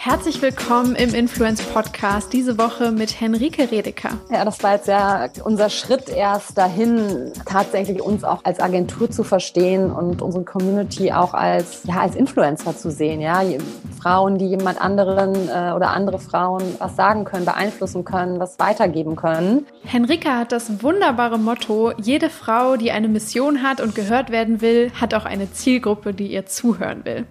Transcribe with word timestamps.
Herzlich 0.00 0.40
willkommen 0.40 0.94
im 0.94 1.12
Influence 1.12 1.60
Podcast, 1.60 2.32
diese 2.32 2.56
Woche 2.56 2.92
mit 2.92 3.20
Henrike 3.20 3.72
Redeker. 3.72 4.10
Ja, 4.30 4.44
das 4.44 4.62
war 4.62 4.76
jetzt 4.76 4.86
ja 4.86 5.28
unser 5.42 5.68
Schritt 5.70 6.08
erst 6.08 6.56
dahin, 6.56 7.32
tatsächlich 7.44 8.00
uns 8.00 8.22
auch 8.22 8.38
als 8.44 8.60
Agentur 8.60 9.10
zu 9.10 9.24
verstehen 9.24 9.90
und 9.90 10.22
unsere 10.22 10.44
Community 10.44 11.10
auch 11.10 11.34
als, 11.34 11.80
ja, 11.82 11.96
als 11.96 12.14
Influencer 12.14 12.76
zu 12.76 12.92
sehen. 12.92 13.20
Ja? 13.20 13.42
Frauen, 14.00 14.38
die 14.38 14.46
jemand 14.46 14.80
anderen 14.80 15.34
äh, 15.34 15.72
oder 15.74 15.90
andere 15.90 16.20
Frauen 16.20 16.62
was 16.78 16.94
sagen 16.94 17.24
können, 17.24 17.44
beeinflussen 17.44 18.04
können, 18.04 18.38
was 18.38 18.60
weitergeben 18.60 19.16
können. 19.16 19.66
Henrike 19.82 20.30
hat 20.30 20.52
das 20.52 20.80
wunderbare 20.80 21.40
Motto, 21.40 21.92
jede 22.00 22.30
Frau, 22.30 22.76
die 22.76 22.92
eine 22.92 23.08
Mission 23.08 23.64
hat 23.64 23.80
und 23.80 23.96
gehört 23.96 24.30
werden 24.30 24.60
will, 24.60 24.92
hat 24.94 25.12
auch 25.12 25.24
eine 25.24 25.50
Zielgruppe, 25.50 26.14
die 26.14 26.28
ihr 26.28 26.46
zuhören 26.46 27.04
will. 27.04 27.26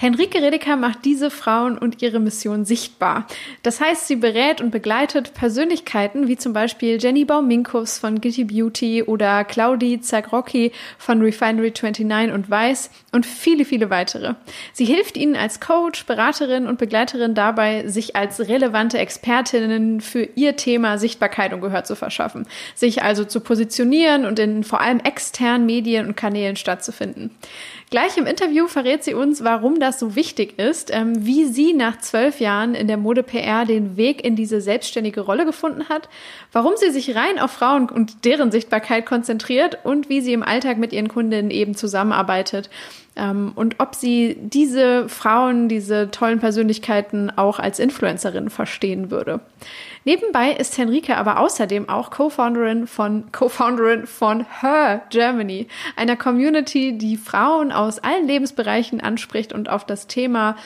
Henrike 0.00 0.40
Redeker 0.40 0.76
macht 0.76 1.04
diese 1.04 1.30
Frauen 1.30 1.76
und 1.76 2.00
ihre 2.00 2.20
Mission 2.20 2.64
sichtbar. 2.64 3.26
Das 3.62 3.82
heißt, 3.82 4.06
sie 4.06 4.16
berät 4.16 4.62
und 4.62 4.70
begleitet 4.70 5.34
Persönlichkeiten 5.34 6.26
wie 6.26 6.38
zum 6.38 6.54
Beispiel 6.54 6.96
Jenny 6.98 7.26
Bauminkus 7.26 7.98
von 7.98 8.18
Gitty 8.18 8.44
Beauty 8.44 9.02
oder 9.02 9.44
Claudie 9.44 10.00
Zagrocki 10.00 10.72
von 10.96 11.20
Refinery 11.20 11.74
29 11.78 12.32
und 12.32 12.48
Weiß 12.48 12.90
und 13.12 13.26
viele, 13.26 13.66
viele 13.66 13.90
weitere. 13.90 14.36
Sie 14.72 14.86
hilft 14.86 15.18
ihnen 15.18 15.36
als 15.36 15.60
Coach, 15.60 16.06
Beraterin 16.06 16.66
und 16.66 16.78
Begleiterin 16.78 17.34
dabei, 17.34 17.86
sich 17.86 18.16
als 18.16 18.40
relevante 18.48 18.96
Expertinnen 18.96 20.00
für 20.00 20.22
ihr 20.34 20.56
Thema 20.56 20.96
Sichtbarkeit 20.96 21.52
und 21.52 21.60
Gehör 21.60 21.84
zu 21.84 21.94
verschaffen, 21.94 22.46
sich 22.74 23.02
also 23.02 23.26
zu 23.26 23.40
positionieren 23.40 24.24
und 24.24 24.38
in 24.38 24.64
vor 24.64 24.80
allem 24.80 25.00
externen 25.00 25.66
Medien 25.66 26.06
und 26.06 26.16
Kanälen 26.16 26.56
stattzufinden. 26.56 27.32
Gleich 27.90 28.16
im 28.16 28.26
Interview 28.26 28.68
verrät 28.68 29.02
sie 29.02 29.14
uns, 29.14 29.42
warum 29.42 29.80
das 29.80 29.98
so 29.98 30.14
wichtig 30.14 30.60
ist, 30.60 30.92
ähm, 30.94 31.26
wie 31.26 31.46
sie 31.46 31.72
nach 31.72 31.98
zwölf 31.98 32.38
Jahren 32.38 32.76
in 32.76 32.86
der 32.86 32.96
Mode-PR 32.96 33.64
den 33.64 33.96
Weg 33.96 34.24
in 34.24 34.36
diese 34.36 34.60
selbstständige 34.60 35.22
Rolle 35.22 35.44
gefunden 35.44 35.88
hat, 35.88 36.08
warum 36.52 36.74
sie 36.76 36.92
sich 36.92 37.16
rein 37.16 37.40
auf 37.40 37.50
Frauen 37.50 37.88
und 37.88 38.24
deren 38.24 38.52
Sichtbarkeit 38.52 39.06
konzentriert 39.06 39.78
und 39.82 40.08
wie 40.08 40.20
sie 40.20 40.32
im 40.32 40.44
Alltag 40.44 40.78
mit 40.78 40.92
ihren 40.92 41.08
Kundinnen 41.08 41.50
eben 41.50 41.74
zusammenarbeitet 41.74 42.70
ähm, 43.16 43.50
und 43.56 43.80
ob 43.80 43.96
sie 43.96 44.36
diese 44.40 45.08
Frauen, 45.08 45.68
diese 45.68 46.12
tollen 46.12 46.38
Persönlichkeiten 46.38 47.30
auch 47.36 47.58
als 47.58 47.80
Influencerin 47.80 48.50
verstehen 48.50 49.10
würde. 49.10 49.40
Nebenbei 50.04 50.52
ist 50.52 50.78
Henrike 50.78 51.18
aber 51.18 51.38
außerdem 51.40 51.88
auch 51.90 52.10
Co-Founderin 52.10 52.86
von 52.86 53.30
Co-Founderin 53.32 54.06
von 54.06 54.46
Her 54.60 55.02
Germany, 55.10 55.68
einer 55.94 56.16
Community, 56.16 56.96
die 56.96 57.18
Frauen 57.18 57.70
aus 57.70 57.98
allen 57.98 58.26
Lebensbereichen 58.26 59.02
anspricht 59.02 59.52
und 59.52 59.68
auf 59.68 59.84
das 59.84 60.06
Thema 60.06 60.56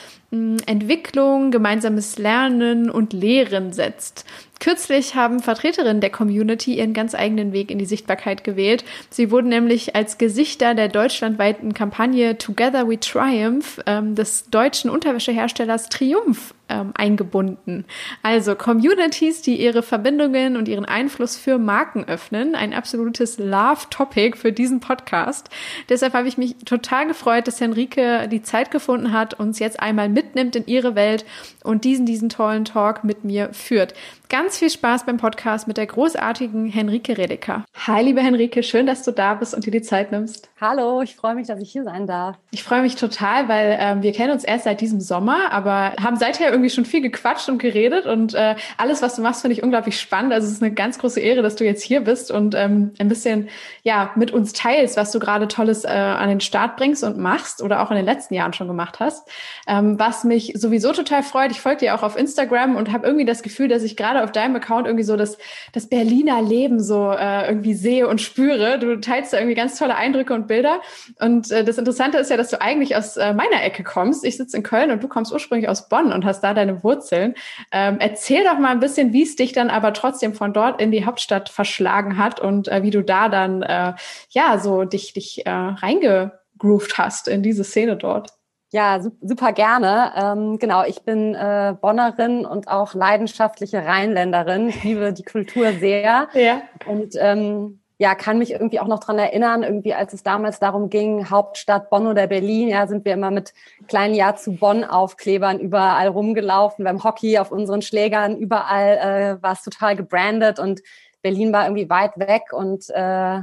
Entwicklung, 0.67 1.51
gemeinsames 1.51 2.19
Lernen 2.19 2.91
und 2.91 3.13
Lehren 3.13 3.73
setzt. 3.73 4.25
Kürzlich 4.61 5.15
haben 5.15 5.41
Vertreterinnen 5.41 6.01
der 6.01 6.11
Community 6.11 6.79
ihren 6.79 6.95
ganz 6.95 7.15
eigenen 7.15 7.53
Weg 7.53 7.71
in 7.71 7.79
die 7.79 7.85
Sichtbarkeit 7.85 8.45
gewählt. 8.45 8.85
Sie 9.11 9.31
wurden 9.31 9.49
nämlich 9.49 9.95
als 9.95 10.17
Gesichter 10.17 10.75
der 10.75 10.89
deutschlandweiten 10.89 11.75
Kampagne 11.75 12.39
Together 12.39 12.89
We 12.89 12.99
Triumph 12.99 13.81
ähm, 13.87 14.15
des 14.15 14.49
deutschen 14.51 14.91
Unterwäscheherstellers 14.91 15.89
Triumph 15.89 16.55
ähm, 16.69 16.93
eingebunden. 16.95 17.85
Also 18.23 18.55
Communities, 18.55 19.43
die 19.43 19.61
ihre 19.61 19.83
Verbindungen 19.83 20.57
und 20.57 20.69
ihren 20.69 20.87
Einfluss 20.87 21.37
für 21.37 21.59
Marken 21.59 22.05
öffnen. 22.05 22.55
Ein 22.55 22.73
absolutes 22.73 23.39
Love-Topic 23.39 24.39
für 24.39 24.53
diesen 24.53 24.81
Podcast. 24.81 25.51
Deshalb 25.91 26.15
habe 26.15 26.29
ich 26.29 26.39
mich 26.39 26.57
total 26.65 27.07
gefreut, 27.07 27.49
dass 27.49 27.61
Henrike 27.61 28.29
die 28.29 28.43
Zeit 28.43 28.71
gefunden 28.71 29.13
hat, 29.13 29.35
uns 29.35 29.59
jetzt 29.59 29.81
einmal 29.81 30.09
mitnimmt 30.25 30.57
in 30.57 30.67
ihre 30.67 30.95
Welt 30.95 31.25
und 31.63 31.85
diesen, 31.85 32.07
diesen 32.07 32.29
tollen 32.29 32.65
Talk 32.65 33.05
mit 33.05 33.25
mir 33.25 33.53
führt. 33.53 33.95
Ganz 34.31 34.59
viel 34.59 34.71
Spaß 34.71 35.05
beim 35.05 35.19
Podcast 35.19 35.69
mit 35.69 35.77
der 35.77 35.87
großartigen 35.87 36.67
Henrike 36.67 37.19
Redeker. 37.19 37.65
Hi, 37.87 38.03
liebe 38.03 38.23
Henrike, 38.23 38.63
schön, 38.63 38.87
dass 38.87 39.03
du 39.03 39.11
da 39.11 39.35
bist 39.35 39.55
und 39.55 39.67
dir 39.67 39.71
die 39.71 39.83
Zeit 39.83 40.13
nimmst. 40.13 40.49
Hallo, 40.59 41.03
ich 41.03 41.15
freue 41.15 41.35
mich, 41.35 41.47
dass 41.47 41.61
ich 41.61 41.71
hier 41.71 41.85
sein 41.85 42.07
darf. 42.07 42.37
Ich 42.51 42.65
freue 42.65 42.81
mich 42.81 42.97
total, 42.97 43.49
weil 43.49 43.77
ähm, 43.79 44.03
wir 44.03 44.13
kennen 44.13 44.33
uns 44.33 44.43
erst 44.43 44.65
seit 44.65 44.81
diesem 44.81 45.01
Sommer, 45.01 45.53
aber 45.53 45.93
haben 46.03 46.17
seither 46.17 46.51
irgendwie 46.51 46.71
schon 46.71 46.87
viel 46.87 47.03
gequatscht 47.03 47.51
und 47.51 47.59
geredet 47.59 48.07
und 48.07 48.33
äh, 48.33 48.57
alles, 48.79 49.03
was 49.03 49.17
du 49.17 49.23
machst, 49.23 49.43
finde 49.43 49.57
ich 49.57 49.63
unglaublich 49.63 50.01
spannend. 50.01 50.33
Also 50.33 50.47
es 50.47 50.55
ist 50.55 50.63
eine 50.63 50.73
ganz 50.73 50.99
große 50.99 51.21
Ehre, 51.21 51.43
dass 51.43 51.57
du 51.57 51.65
jetzt 51.65 51.83
hier 51.83 52.01
bist 52.01 52.31
und 52.31 52.55
ähm, 52.55 52.93
ein 52.99 53.09
bisschen 53.09 53.51
ja 53.83 54.11
mit 54.15 54.31
uns 54.31 54.55
teilst, 54.55 54.97
was 54.97 55.13
du 55.13 55.19
gerade 55.19 55.49
Tolles 55.49 55.85
äh, 55.85 55.89
an 55.89 56.31
den 56.31 56.41
Start 56.41 56.77
bringst 56.79 57.05
und 57.05 57.19
machst 57.19 57.63
oder 57.63 57.83
auch 57.83 57.91
in 57.91 57.97
den 57.97 58.07
letzten 58.07 58.33
Jahren 58.33 58.55
schon 58.55 58.69
gemacht 58.69 59.01
hast. 59.01 59.29
Ähm, 59.67 59.99
was 59.99 60.25
mich 60.25 60.55
sowieso 60.57 60.93
total 60.93 61.23
freut, 61.23 61.51
ich 61.51 61.61
folge 61.61 61.81
dir 61.81 61.95
auch 61.95 62.03
auf 62.03 62.17
Instagram 62.17 62.77
und 62.77 62.91
habe 62.91 63.07
irgendwie 63.07 63.27
das 63.27 63.43
Gefühl, 63.43 63.69
dass 63.69 63.83
ich 63.83 63.99
gerade 63.99 64.14
auf 64.23 64.33
deinem 64.33 64.55
Account 64.57 64.87
irgendwie 64.87 65.05
so 65.05 65.17
das, 65.17 65.39
das 65.73 65.89
Berliner 65.89 66.43
Leben 66.43 66.81
so 66.81 67.11
äh, 67.11 67.49
irgendwie 67.49 67.75
sehe 67.75 68.07
und 68.07 68.21
spüre. 68.21 68.79
Du 68.79 69.01
teilst 69.01 69.33
da 69.33 69.39
irgendwie 69.39 69.57
ganz 69.57 69.79
tolle 69.79 69.97
Eindrücke 69.97 70.35
und 70.35 70.47
Bilder. 70.47 70.81
Und 71.21 71.51
äh, 71.51 71.65
das 71.65 71.79
Interessante 71.79 72.19
ist 72.19 72.31
ja, 72.31 72.37
dass 72.37 72.51
du 72.51 72.61
eigentlich 72.61 72.97
aus 72.97 73.17
äh, 73.17 73.35
meiner 73.35 73.63
Ecke 73.63 73.83
kommst. 73.83 74.25
Ich 74.25 74.37
sitze 74.37 74.57
in 74.57 74.63
Köln 74.63 74.91
und 74.91 75.03
du 75.03 75.09
kommst 75.09 75.33
ursprünglich 75.33 75.69
aus 75.69 75.89
Bonn 75.89 76.13
und 76.13 76.25
hast 76.25 76.43
da 76.43 76.55
deine 76.55 76.85
Wurzeln. 76.85 77.35
Ähm, 77.73 77.97
erzähl 77.99 78.45
doch 78.45 78.59
mal 78.59 78.71
ein 78.71 78.81
bisschen, 78.81 79.13
wie 79.13 79.23
es 79.23 79.37
dich 79.37 79.53
dann 79.53 79.71
aber 79.71 79.93
trotzdem 79.93 80.35
von 80.35 80.53
dort 80.53 80.81
in 80.81 80.91
die 80.91 81.05
Hauptstadt 81.05 81.49
verschlagen 81.49 82.19
hat 82.19 82.41
und 82.41 82.69
äh, 82.69 82.83
wie 82.83 82.91
du 82.91 83.03
da 83.03 83.29
dann 83.29 83.63
äh, 83.63 83.95
ja 84.31 84.59
so 84.59 84.85
dich, 84.85 85.13
dich 85.15 85.47
äh, 85.47 85.51
reingegroovt 85.51 86.99
hast 86.99 87.29
in 87.29 87.43
diese 87.43 87.65
Szene 87.65 87.97
dort. 87.97 88.31
Ja, 88.75 89.01
super 89.21 89.53
gerne. 89.53 90.13
Ähm, 90.17 90.59
genau, 90.59 90.83
ich 90.85 91.03
bin 91.03 91.37
äh, 91.37 91.77
Bonnerin 91.81 92.45
und 92.45 92.67
auch 92.67 92.93
leidenschaftliche 92.93 93.87
Rheinländerin. 93.87 94.69
Ich 94.69 94.83
liebe 94.83 95.13
die 95.13 95.23
Kultur 95.23 95.71
sehr. 95.75 96.27
Ja. 96.35 96.63
Und 96.85 97.15
ähm, 97.21 97.79
ja, 97.99 98.17
kann 98.17 98.39
mich 98.39 98.51
irgendwie 98.51 98.81
auch 98.81 98.89
noch 98.89 98.99
dran 98.99 99.17
erinnern, 99.17 99.63
irgendwie 99.63 99.95
als 99.95 100.13
es 100.13 100.25
damals 100.25 100.59
darum 100.59 100.91
ging, 100.91 101.31
Hauptstadt 101.31 101.89
Bonn 101.89 102.09
oder 102.09 102.27
Berlin, 102.27 102.67
ja, 102.67 102.89
sind 102.89 103.05
wir 103.05 103.13
immer 103.13 103.31
mit 103.31 103.55
kleinen 103.87 104.15
Ja 104.15 104.35
zu 104.35 104.57
Bonn 104.57 104.83
Aufklebern 104.83 105.61
überall 105.61 106.09
rumgelaufen, 106.09 106.85
beim 106.85 107.05
Hockey 107.05 107.39
auf 107.39 107.53
unseren 107.53 107.81
Schlägern, 107.81 108.37
überall 108.37 109.39
äh, 109.39 109.43
war 109.43 109.53
es 109.53 109.63
total 109.63 109.95
gebrandet 109.95 110.59
und 110.59 110.83
Berlin 111.23 111.53
war 111.53 111.67
irgendwie 111.67 111.89
weit 111.89 112.19
weg 112.19 112.53
und 112.53 112.91
äh, 112.91 113.39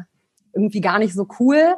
irgendwie 0.54 0.82
gar 0.82 1.00
nicht 1.00 1.14
so 1.14 1.26
cool. 1.40 1.78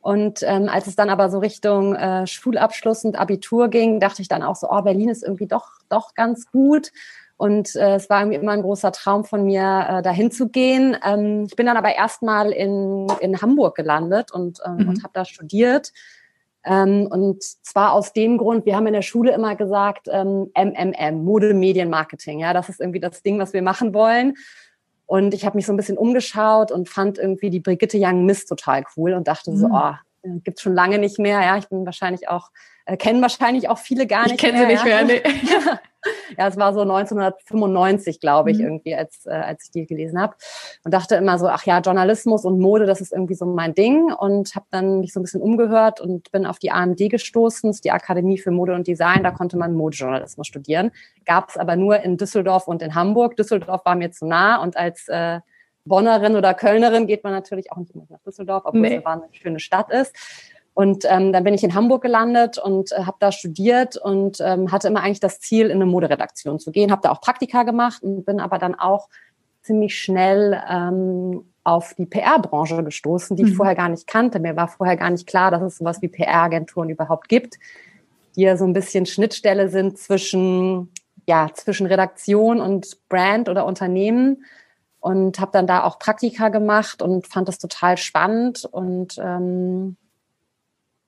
Und 0.00 0.42
ähm, 0.42 0.68
als 0.68 0.86
es 0.86 0.96
dann 0.96 1.10
aber 1.10 1.30
so 1.30 1.38
Richtung 1.38 1.94
äh, 1.94 2.26
Schulabschluss 2.26 3.04
und 3.04 3.18
Abitur 3.18 3.68
ging, 3.68 4.00
dachte 4.00 4.22
ich 4.22 4.28
dann 4.28 4.42
auch 4.42 4.56
so, 4.56 4.68
oh, 4.70 4.80
Berlin 4.82 5.10
ist 5.10 5.22
irgendwie 5.22 5.46
doch, 5.46 5.72
doch 5.88 6.14
ganz 6.14 6.50
gut. 6.50 6.90
Und 7.36 7.74
äh, 7.74 7.94
es 7.94 8.10
war 8.10 8.20
irgendwie 8.20 8.38
immer 8.38 8.52
ein 8.52 8.62
großer 8.62 8.92
Traum 8.92 9.24
von 9.24 9.44
mir, 9.44 9.86
äh, 9.88 10.02
dahin 10.02 10.30
zu 10.30 10.48
gehen. 10.48 10.96
Ähm, 11.04 11.44
ich 11.46 11.56
bin 11.56 11.66
dann 11.66 11.76
aber 11.76 11.94
erstmal 11.94 12.50
in, 12.50 13.06
in 13.20 13.40
Hamburg 13.40 13.76
gelandet 13.76 14.30
und, 14.30 14.60
ähm, 14.66 14.76
mhm. 14.76 14.88
und 14.88 15.02
habe 15.02 15.12
da 15.14 15.24
studiert. 15.24 15.92
Ähm, 16.64 17.08
und 17.10 17.42
zwar 17.42 17.92
aus 17.92 18.12
dem 18.12 18.36
Grund, 18.36 18.66
wir 18.66 18.76
haben 18.76 18.86
in 18.86 18.92
der 18.92 19.02
Schule 19.02 19.32
immer 19.32 19.56
gesagt, 19.56 20.08
ähm, 20.10 20.50
MMM, 20.54 21.24
Mode, 21.24 21.54
Medien, 21.54 21.88
Marketing. 21.88 22.40
Ja, 22.40 22.52
das 22.52 22.68
ist 22.68 22.80
irgendwie 22.80 23.00
das 23.00 23.22
Ding, 23.22 23.38
was 23.38 23.52
wir 23.54 23.62
machen 23.62 23.94
wollen. 23.94 24.34
Und 25.10 25.34
ich 25.34 25.44
habe 25.44 25.56
mich 25.56 25.66
so 25.66 25.72
ein 25.72 25.76
bisschen 25.76 25.98
umgeschaut 25.98 26.70
und 26.70 26.88
fand 26.88 27.18
irgendwie 27.18 27.50
die 27.50 27.58
Brigitte 27.58 27.98
Young 28.00 28.26
Miss 28.26 28.46
total 28.46 28.84
cool 28.96 29.12
und 29.12 29.26
dachte 29.26 29.56
so, 29.56 29.66
mhm. 29.66 29.74
oh, 29.74 29.94
gibt's 30.22 30.62
schon 30.62 30.74
lange 30.74 30.98
nicht 30.98 31.18
mehr. 31.18 31.40
Ja, 31.42 31.56
ich 31.56 31.68
bin 31.68 31.84
wahrscheinlich 31.84 32.28
auch, 32.28 32.50
äh, 32.86 32.96
kennen 32.96 33.22
wahrscheinlich 33.22 33.68
auch 33.68 33.78
viele 33.78 34.06
gar 34.06 34.24
nicht. 34.24 34.32
Ich 34.32 34.38
kenne 34.38 34.58
sie 34.58 34.66
nicht 34.66 34.84
mehr. 34.84 35.04
Nee. 35.04 35.22
ja, 36.38 36.48
es 36.48 36.56
war 36.56 36.72
so 36.72 36.80
1995, 36.80 38.20
glaube 38.20 38.50
ich, 38.50 38.58
mhm. 38.58 38.64
irgendwie, 38.64 38.94
als, 38.94 39.26
äh, 39.26 39.30
als 39.30 39.64
ich 39.64 39.70
die 39.70 39.86
gelesen 39.86 40.20
habe. 40.20 40.34
Und 40.84 40.92
dachte 40.92 41.16
immer 41.16 41.38
so, 41.38 41.48
ach 41.48 41.64
ja, 41.64 41.78
Journalismus 41.80 42.44
und 42.44 42.60
Mode, 42.60 42.86
das 42.86 43.00
ist 43.00 43.12
irgendwie 43.12 43.34
so 43.34 43.46
mein 43.46 43.74
Ding. 43.74 44.12
Und 44.12 44.54
habe 44.54 44.66
dann 44.70 45.00
mich 45.00 45.12
so 45.12 45.20
ein 45.20 45.22
bisschen 45.22 45.42
umgehört 45.42 46.00
und 46.00 46.30
bin 46.32 46.46
auf 46.46 46.58
die 46.58 46.70
AMD 46.70 47.10
gestoßen, 47.10 47.78
die 47.84 47.90
Akademie 47.90 48.38
für 48.38 48.50
Mode 48.50 48.74
und 48.74 48.86
Design. 48.86 49.22
Da 49.22 49.30
konnte 49.30 49.56
man 49.56 49.74
Modejournalismus 49.74 50.46
studieren. 50.46 50.90
Gab 51.24 51.50
es 51.50 51.56
aber 51.56 51.76
nur 51.76 52.00
in 52.00 52.16
Düsseldorf 52.16 52.68
und 52.68 52.82
in 52.82 52.94
Hamburg. 52.94 53.36
Düsseldorf 53.36 53.84
war 53.84 53.94
mir 53.94 54.10
zu 54.10 54.26
nah 54.26 54.62
und 54.62 54.76
als 54.76 55.08
äh, 55.08 55.40
Bonnerin 55.90 56.36
oder 56.36 56.54
Kölnerin 56.54 57.06
geht 57.06 57.22
man 57.24 57.34
natürlich 57.34 57.70
auch 57.70 57.76
nicht 57.76 57.94
immer 57.94 58.06
nach 58.08 58.20
Düsseldorf, 58.20 58.62
obwohl 58.64 58.80
nee. 58.80 58.96
es 58.96 59.04
eine 59.04 59.28
schöne 59.32 59.60
Stadt 59.60 59.90
ist. 59.90 60.16
Und 60.72 61.04
ähm, 61.10 61.32
dann 61.32 61.44
bin 61.44 61.52
ich 61.52 61.64
in 61.64 61.74
Hamburg 61.74 62.00
gelandet 62.00 62.56
und 62.56 62.92
äh, 62.92 63.02
habe 63.04 63.16
da 63.20 63.32
studiert 63.32 63.98
und 63.98 64.38
ähm, 64.40 64.72
hatte 64.72 64.88
immer 64.88 65.02
eigentlich 65.02 65.20
das 65.20 65.40
Ziel, 65.40 65.66
in 65.66 65.72
eine 65.72 65.86
Moderedaktion 65.86 66.58
zu 66.58 66.70
gehen. 66.70 66.90
Habe 66.90 67.02
da 67.02 67.10
auch 67.10 67.20
Praktika 67.20 67.64
gemacht 67.64 68.02
und 68.02 68.24
bin 68.24 68.40
aber 68.40 68.58
dann 68.58 68.74
auch 68.74 69.08
ziemlich 69.62 69.98
schnell 69.98 70.58
ähm, 70.70 71.44
auf 71.64 71.94
die 71.94 72.06
PR-Branche 72.06 72.82
gestoßen, 72.82 73.36
die 73.36 73.42
ich 73.42 73.50
mhm. 73.50 73.56
vorher 73.56 73.74
gar 73.74 73.88
nicht 73.88 74.06
kannte. 74.06 74.40
Mir 74.40 74.56
war 74.56 74.68
vorher 74.68 74.96
gar 74.96 75.10
nicht 75.10 75.26
klar, 75.26 75.50
dass 75.50 75.62
es 75.62 75.78
sowas 75.78 76.00
wie 76.00 76.08
PR-Agenturen 76.08 76.88
überhaupt 76.88 77.28
gibt, 77.28 77.58
die 78.36 78.42
ja 78.42 78.56
so 78.56 78.64
ein 78.64 78.72
bisschen 78.72 79.06
Schnittstelle 79.06 79.68
sind 79.68 79.98
zwischen, 79.98 80.90
ja, 81.26 81.48
zwischen 81.52 81.86
Redaktion 81.86 82.60
und 82.60 82.96
Brand 83.08 83.48
oder 83.48 83.66
Unternehmen. 83.66 84.44
Und 85.00 85.40
habe 85.40 85.50
dann 85.52 85.66
da 85.66 85.84
auch 85.84 85.98
Praktika 85.98 86.50
gemacht 86.50 87.00
und 87.00 87.26
fand 87.26 87.48
das 87.48 87.58
total 87.58 87.96
spannend 87.96 88.66
und 88.70 89.16
ähm, 89.18 89.96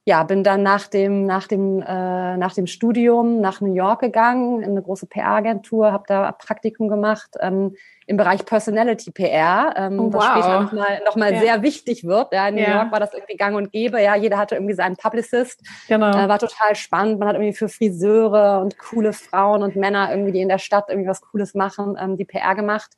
ja, 0.04 0.24
bin 0.24 0.42
dann 0.42 0.64
nach 0.64 0.88
dem, 0.88 1.26
nach 1.26 1.46
dem, 1.46 1.80
äh, 1.80 2.36
nach 2.36 2.54
dem 2.54 2.66
Studium 2.66 3.40
nach 3.40 3.60
New 3.60 3.72
York 3.72 4.00
gegangen, 4.00 4.60
in 4.60 4.70
eine 4.70 4.82
große 4.82 5.06
PR-Agentur, 5.06 5.92
habe 5.92 6.02
da 6.08 6.32
Praktikum 6.32 6.88
gemacht 6.88 7.36
ähm, 7.40 7.76
im 8.06 8.16
Bereich 8.16 8.44
Personality 8.44 9.12
PR, 9.12 9.74
ähm, 9.76 10.00
oh, 10.00 10.12
wow. 10.12 10.14
was 10.14 10.24
später 10.24 10.60
nochmal 10.60 11.00
noch 11.06 11.14
mal 11.14 11.32
ja. 11.32 11.40
sehr 11.40 11.62
wichtig 11.62 12.02
wird. 12.02 12.32
Ja, 12.32 12.48
in 12.48 12.56
New 12.56 12.62
ja. 12.62 12.78
York 12.78 12.90
war 12.90 12.98
das 12.98 13.14
irgendwie 13.14 13.36
gang 13.36 13.54
und 13.54 13.70
gäbe. 13.70 14.02
Ja, 14.02 14.16
jeder 14.16 14.38
hatte 14.38 14.56
irgendwie 14.56 14.74
seinen 14.74 14.96
Publicist. 14.96 15.62
Genau. 15.86 16.10
Äh, 16.10 16.28
war 16.28 16.40
total 16.40 16.74
spannend. 16.74 17.20
Man 17.20 17.28
hat 17.28 17.36
irgendwie 17.36 17.54
für 17.54 17.68
Friseure 17.68 18.60
und 18.60 18.78
coole 18.78 19.12
Frauen 19.12 19.62
und 19.62 19.76
Männer 19.76 20.10
irgendwie, 20.10 20.32
die 20.32 20.40
in 20.40 20.48
der 20.48 20.58
Stadt 20.58 20.86
irgendwie 20.88 21.08
was 21.08 21.20
Cooles 21.20 21.54
machen, 21.54 21.96
ähm, 22.00 22.16
die 22.16 22.24
PR 22.24 22.56
gemacht. 22.56 22.90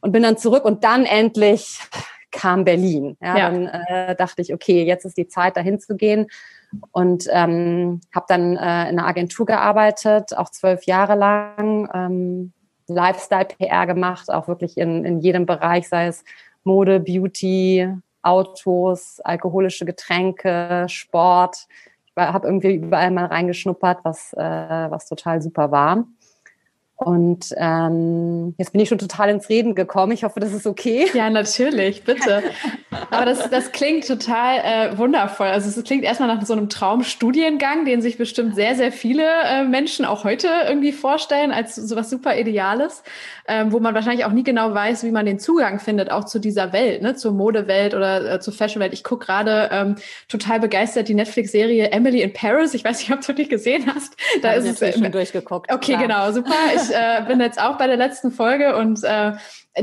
Und 0.00 0.12
bin 0.12 0.22
dann 0.22 0.36
zurück 0.36 0.64
und 0.64 0.84
dann 0.84 1.04
endlich 1.04 1.80
kam 2.30 2.64
Berlin. 2.64 3.16
Ja, 3.20 3.36
ja. 3.36 3.50
Dann 3.50 3.66
äh, 3.66 4.16
dachte 4.16 4.42
ich, 4.42 4.52
okay, 4.52 4.84
jetzt 4.84 5.04
ist 5.04 5.16
die 5.16 5.28
Zeit, 5.28 5.56
dahin 5.56 5.80
zu 5.80 5.96
gehen. 5.96 6.26
Und 6.92 7.26
ähm, 7.32 8.00
habe 8.14 8.26
dann 8.28 8.56
äh, 8.56 8.90
in 8.90 8.98
einer 8.98 9.06
Agentur 9.06 9.46
gearbeitet, 9.46 10.36
auch 10.36 10.50
zwölf 10.50 10.84
Jahre 10.84 11.14
lang, 11.14 11.88
ähm, 11.94 12.52
Lifestyle-PR 12.88 13.86
gemacht, 13.86 14.30
auch 14.30 14.48
wirklich 14.48 14.76
in, 14.76 15.04
in 15.04 15.20
jedem 15.20 15.46
Bereich, 15.46 15.88
sei 15.88 16.08
es 16.08 16.24
Mode, 16.64 17.00
Beauty, 17.00 17.88
Autos, 18.22 19.20
alkoholische 19.20 19.84
Getränke, 19.84 20.86
Sport. 20.88 21.66
Ich 22.16 22.22
habe 22.22 22.46
irgendwie 22.46 22.74
überall 22.74 23.10
mal 23.10 23.26
reingeschnuppert, 23.26 24.00
was, 24.02 24.32
äh, 24.34 24.40
was 24.40 25.06
total 25.08 25.40
super 25.40 25.70
war. 25.70 26.04
Und 27.00 27.54
ähm, 27.56 28.56
jetzt 28.58 28.72
bin 28.72 28.80
ich 28.80 28.88
schon 28.88 28.98
total 28.98 29.28
ins 29.28 29.48
Reden 29.48 29.76
gekommen. 29.76 30.10
Ich 30.10 30.24
hoffe, 30.24 30.40
das 30.40 30.52
ist 30.52 30.66
okay. 30.66 31.06
Ja, 31.14 31.30
natürlich, 31.30 32.02
bitte. 32.02 32.42
Aber 33.12 33.24
das, 33.24 33.48
das 33.50 33.70
klingt 33.70 34.04
total 34.04 34.58
äh, 34.58 34.98
wundervoll. 34.98 35.46
Also 35.46 35.68
es 35.68 35.84
klingt 35.84 36.02
erstmal 36.02 36.26
nach 36.28 36.44
so 36.44 36.54
einem 36.54 36.68
Traumstudiengang, 36.68 37.84
den 37.84 38.02
sich 38.02 38.18
bestimmt 38.18 38.56
sehr, 38.56 38.74
sehr 38.74 38.90
viele 38.90 39.22
äh, 39.44 39.62
Menschen 39.62 40.04
auch 40.04 40.24
heute 40.24 40.48
irgendwie 40.66 40.90
vorstellen 40.90 41.52
als 41.52 41.76
sowas 41.76 42.10
super 42.10 42.36
Ideales, 42.36 43.04
ähm, 43.46 43.70
wo 43.70 43.78
man 43.78 43.94
wahrscheinlich 43.94 44.24
auch 44.24 44.32
nie 44.32 44.42
genau 44.42 44.74
weiß, 44.74 45.04
wie 45.04 45.12
man 45.12 45.24
den 45.24 45.38
Zugang 45.38 45.78
findet, 45.78 46.10
auch 46.10 46.24
zu 46.24 46.40
dieser 46.40 46.72
Welt, 46.72 47.02
ne, 47.02 47.14
zur 47.14 47.30
Modewelt 47.30 47.94
oder 47.94 48.32
äh, 48.32 48.40
zur 48.40 48.52
Fashionwelt. 48.52 48.92
Ich 48.92 49.04
gucke 49.04 49.26
gerade 49.26 49.68
ähm, 49.70 49.94
total 50.26 50.58
begeistert 50.58 51.06
die 51.06 51.14
Netflix-Serie 51.14 51.92
Emily 51.92 52.22
in 52.22 52.32
Paris. 52.32 52.74
Ich 52.74 52.82
weiß 52.82 52.98
nicht, 52.98 53.12
ob 53.12 53.24
du 53.24 53.34
die 53.34 53.46
gesehen 53.46 53.84
hast. 53.94 54.16
Da 54.42 54.54
ist 54.54 54.66
es 54.66 54.82
äh, 54.82 54.92
schon 54.92 55.12
durchgeguckt. 55.12 55.72
Okay, 55.72 55.92
klar. 55.92 56.02
genau, 56.02 56.32
super. 56.32 56.54
Ich 56.74 56.87
ich 56.88 56.94
äh, 56.94 57.22
bin 57.26 57.40
jetzt 57.40 57.60
auch 57.60 57.78
bei 57.78 57.86
der 57.86 57.96
letzten 57.96 58.30
Folge 58.30 58.76
und 58.76 59.02
äh, 59.04 59.32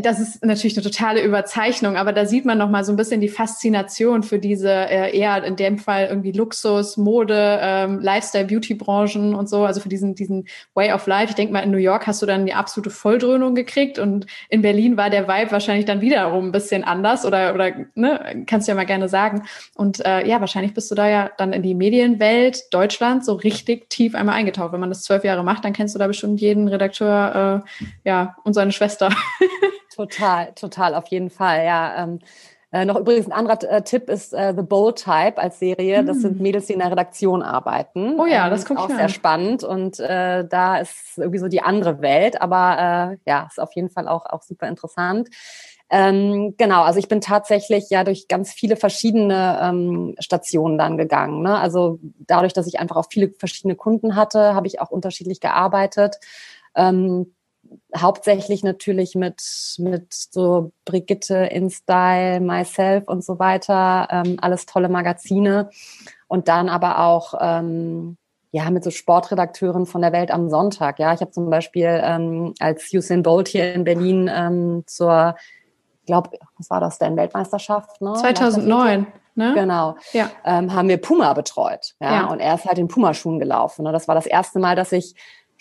das 0.02 0.20
ist 0.20 0.44
natürlich 0.44 0.78
eine 0.78 0.84
totale 0.84 1.24
Überzeichnung, 1.24 1.98
aber 1.98 2.14
da 2.14 2.26
sieht 2.26 2.46
man 2.46 2.58
noch 2.58 2.70
mal 2.70 2.84
so 2.84 2.92
ein 2.92 2.96
bisschen 2.96 3.22
die 3.22 3.30
Faszination 3.30 4.24
für 4.24 4.40
diese 4.40 4.70
äh, 4.70 5.18
eher 5.18 5.44
in 5.44 5.56
dem 5.56 5.78
Fall 5.78 6.08
irgendwie 6.08 6.32
Luxus, 6.32 6.98
Mode, 6.98 7.60
ähm, 7.62 8.00
Lifestyle, 8.00 8.46
Beauty-Branchen 8.46 9.36
und 9.36 9.50
so, 9.50 9.66
also 9.66 9.80
für 9.82 9.90
diesen 9.90 10.16
diesen 10.16 10.48
Way 10.74 10.94
of 10.94 11.08
Life. 11.08 11.30
Ich 11.30 11.36
denke 11.36 11.54
mal, 11.54 11.60
in 11.62 11.72
New 11.72 11.78
York 11.78 12.08
hast 12.08 12.22
du 12.22 12.26
dann 12.26 12.46
die 12.46 12.54
absolute 12.54 12.90
Volldröhnung 12.90 13.56
gekriegt 13.56 14.00
und 14.00 14.26
in 14.50 14.62
Berlin 14.62 14.98
war 14.98 15.10
der 15.10 15.28
Vibe 15.28 15.52
wahrscheinlich 15.52 15.86
dann 15.86 16.02
wiederum 16.02 16.48
ein 16.48 16.52
bisschen 16.52 16.84
anders 16.84 17.26
oder 17.26 17.54
oder 17.54 17.72
ne, 17.96 18.44
kannst 18.48 18.68
du 18.68 18.72
ja 18.72 18.76
mal 18.76 18.86
gerne 18.86 19.10
sagen. 19.10 19.44
Und 19.76 20.06
äh, 20.06 20.28
ja, 20.28 20.40
wahrscheinlich 20.40 20.74
bist 20.74 20.90
du 20.92 20.96
da 20.96 21.08
ja 21.10 21.32
dann 21.38 21.54
in 21.54 21.64
die 21.64 21.76
Medienwelt 21.76 22.74
Deutschland 22.74 23.26
so 23.26 23.34
richtig 23.34 23.90
tief 23.90 24.16
einmal 24.16 24.36
eingetaucht. 24.36 24.74
Wenn 24.74 24.80
man 24.80 24.90
das 24.90 25.04
zwölf 25.04 25.24
Jahre 25.24 25.44
macht, 25.44 25.66
dann 25.66 25.74
kennst 25.74 25.96
du 25.96 26.00
da 26.00 26.08
bestimmt 26.08 26.42
jeden 26.42 26.68
Redakteur, 26.68 27.64
äh, 27.66 28.10
ja 28.10 28.36
und 28.44 28.54
seine 28.54 28.72
Schwester. 28.72 29.10
Total, 29.96 30.52
total, 30.54 30.96
auf 30.96 31.08
jeden 31.08 31.30
Fall, 31.30 31.66
ja. 31.66 32.04
Ähm, 32.04 32.20
äh, 32.72 32.84
noch 32.84 32.98
übrigens 32.98 33.28
ein 33.28 33.32
anderer 33.32 33.64
äh, 33.72 33.82
Tipp 33.84 34.10
ist 34.10 34.34
äh, 34.34 34.54
The 34.54 34.64
Bold 34.64 34.98
Type 34.98 35.38
als 35.38 35.60
Serie. 35.60 36.04
Das 36.04 36.20
sind 36.20 36.36
hm. 36.36 36.42
Mädels, 36.42 36.66
die 36.66 36.74
in 36.74 36.80
der 36.80 36.92
Redaktion 36.92 37.42
arbeiten. 37.42 38.20
Oh 38.20 38.26
ja, 38.26 38.50
das 38.50 38.70
ähm, 38.70 38.78
auch 38.78 38.90
sehr 38.90 39.08
spannend 39.08 39.64
und 39.64 40.00
äh, 40.02 40.46
da 40.46 40.78
ist 40.80 41.18
irgendwie 41.18 41.40
so 41.40 41.48
die 41.48 41.62
andere 41.62 42.02
Welt, 42.02 42.42
aber 42.42 43.14
äh, 43.14 43.30
ja, 43.30 43.48
ist 43.50 43.62
auf 43.62 43.74
jeden 43.76 43.90
Fall 43.90 44.10
auch 44.10 44.26
auch 44.26 44.42
super 44.42 44.68
interessant. 44.68 45.30
Ähm, 45.90 46.56
genau, 46.58 46.82
also 46.82 46.98
ich 47.00 47.08
bin 47.08 47.22
tatsächlich 47.22 47.90
ja 47.92 48.04
durch 48.04 48.28
ganz 48.28 48.52
viele 48.52 48.76
verschiedene 48.76 49.60
ähm, 49.62 50.16
Stationen 50.20 50.78
dann 50.78 50.98
gegangen. 50.98 51.44
Ne? 51.44 51.58
Also 51.58 52.00
dadurch, 52.02 52.54
dass 52.54 52.68
ich 52.68 52.80
einfach 52.80 52.96
auch 52.96 53.06
viele 53.10 53.30
verschiedene 53.38 53.76
Kunden 53.76 54.16
hatte, 54.16 54.56
habe 54.56 54.68
ich 54.68 54.82
auch 54.82 54.90
unterschiedlich 54.90 55.40
gearbeitet. 55.40 56.18
Ähm, 56.76 57.35
hauptsächlich 57.96 58.64
natürlich 58.64 59.16
mit, 59.16 59.42
mit 59.78 60.14
so 60.14 60.72
Brigitte, 60.86 61.36
InStyle, 61.36 62.40
Myself 62.40 63.08
und 63.08 63.24
so 63.24 63.40
weiter, 63.40 64.08
ähm, 64.12 64.38
alles 64.42 64.66
tolle 64.66 64.90
Magazine. 64.90 65.70
Und 66.28 66.48
dann 66.48 66.70
aber 66.70 67.00
auch 67.00 67.34
ähm, 67.40 68.18
ja 68.56 68.70
mit 68.70 68.84
so 68.84 68.90
Sportredakteuren 68.90 69.86
von 69.86 70.02
der 70.02 70.14
Welt 70.14 70.32
am 70.32 70.50
Sonntag. 70.50 70.98
Ja, 71.00 71.14
ich 71.14 71.20
habe 71.20 71.32
zum 71.32 71.50
Beispiel 71.50 72.02
ähm, 72.04 72.54
als 72.60 72.92
Usain 72.94 73.22
Bolt 73.22 73.50
hier 73.50 73.74
in 73.74 73.84
Berlin 73.84 74.32
ähm, 74.34 74.84
zur, 74.88 75.36
ich 76.02 76.06
glaube, 76.06 76.32
was 76.58 76.70
war 76.70 76.80
das 76.80 76.98
denn, 76.98 77.18
Weltmeisterschaft? 77.18 78.02
Ne? 78.02 78.14
2009. 78.14 79.08
Ne? 79.36 79.54
Genau. 79.54 79.98
Ja. 80.14 80.32
Ähm, 80.46 80.74
haben 80.74 80.88
wir 80.88 80.98
Puma 80.98 81.34
betreut. 81.34 81.96
Ja? 82.00 82.14
ja. 82.14 82.26
Und 82.28 82.40
er 82.40 82.56
ist 82.56 82.64
halt 82.64 82.78
in 82.78 82.88
Pumaschuhen 82.88 83.40
gelaufen. 83.40 83.84
Ne? 83.84 83.92
Das 83.92 84.08
war 84.08 84.16
das 84.16 84.26
erste 84.26 84.60
Mal, 84.60 84.78
dass 84.78 84.94
ich 84.94 85.16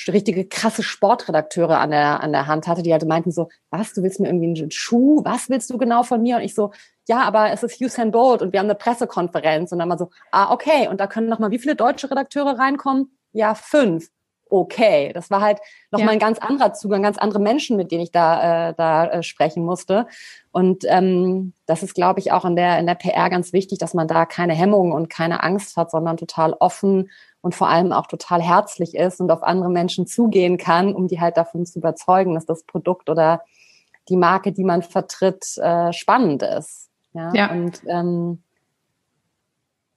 richtige 0.09 0.47
krasse 0.47 0.83
Sportredakteure 0.83 1.79
an 1.79 1.91
der, 1.91 2.23
an 2.23 2.33
der 2.33 2.47
Hand 2.47 2.67
hatte, 2.67 2.83
die 2.83 2.93
halt 2.93 3.07
meinten 3.07 3.31
so, 3.31 3.49
was, 3.71 3.93
du 3.93 4.03
willst 4.03 4.21
mir 4.21 4.29
irgendwie 4.29 4.61
einen 4.61 4.71
Schuh? 4.71 5.23
Was 5.25 5.49
willst 5.49 5.71
du 5.71 5.79
genau 5.79 6.03
von 6.03 6.23
mir? 6.23 6.37
Und 6.37 6.43
ich 6.43 6.55
so, 6.55 6.73
ja, 7.07 7.23
aber 7.23 7.53
es 7.53 7.63
ist 7.63 7.81
Usain 7.81 8.11
Bolt 8.11 8.43
und 8.43 8.53
wir 8.53 8.61
haben 8.61 8.67
eine 8.67 8.75
Pressekonferenz. 8.75 9.73
Und 9.73 9.79
dann 9.79 9.89
mal 9.89 9.99
so, 9.99 10.11
ah, 10.31 10.53
okay. 10.53 10.89
Und 10.89 11.01
da 11.01 11.07
können 11.07 11.29
noch 11.29 11.39
mal 11.39 11.51
wie 11.51 11.59
viele 11.59 11.77
deutsche 11.77 12.11
Redakteure 12.11 12.59
reinkommen? 12.59 13.17
Ja, 13.33 13.55
fünf. 13.55 14.09
Okay. 14.49 15.13
Das 15.13 15.31
war 15.31 15.41
halt 15.41 15.59
noch 15.91 16.01
ja. 16.01 16.07
mal 16.07 16.13
ein 16.13 16.19
ganz 16.19 16.39
anderer 16.39 16.73
Zugang, 16.73 17.03
ganz 17.03 17.19
andere 17.19 17.41
Menschen, 17.41 17.77
mit 17.77 17.91
denen 17.91 18.03
ich 18.03 18.13
da, 18.13 18.71
äh, 18.71 18.75
da 18.75 19.07
äh, 19.07 19.23
sprechen 19.23 19.65
musste. 19.65 20.07
Und 20.53 20.85
ähm, 20.87 21.55
das 21.67 21.83
ist, 21.83 21.95
glaube 21.95 22.21
ich, 22.21 22.33
auch 22.33 22.45
in 22.45 22.57
der, 22.57 22.79
in 22.79 22.87
der 22.87 22.95
PR 22.95 23.31
ganz 23.31 23.53
wichtig, 23.53 23.79
dass 23.79 23.95
man 23.95 24.09
da 24.09 24.27
keine 24.27 24.55
Hemmungen 24.55 24.93
und 24.93 25.11
keine 25.11 25.43
Angst 25.43 25.77
hat, 25.77 25.91
sondern 25.91 26.17
total 26.17 26.53
offen 26.55 27.11
und 27.45 27.55
vor 27.55 27.69
allem 27.69 27.93
auch 27.93 28.07
total 28.07 28.41
herzlich 28.41 28.95
ist 28.95 29.21
und 29.21 29.31
auf 29.31 29.43
andere 29.43 29.69
Menschen 29.69 30.07
zugehen 30.07 30.57
kann, 30.57 30.95
um 30.95 31.09
die 31.09 31.21
halt 31.21 31.37
davon 31.37 31.67
zu 31.67 31.79
überzeugen, 31.79 32.33
dass 32.35 32.47
das 32.47 32.65
Produkt 32.65 33.11
oder 33.11 33.43
die 34.09 34.17
Marke, 34.17 34.51
die 34.51 34.65
man 34.65 34.81
vertritt, 34.81 35.59
äh, 35.59 35.93
spannend 35.93 36.43
ist. 36.43 36.89
Ja. 37.13 37.35
ja. 37.35 37.53
Und 37.53 37.83
ähm, 37.87 38.43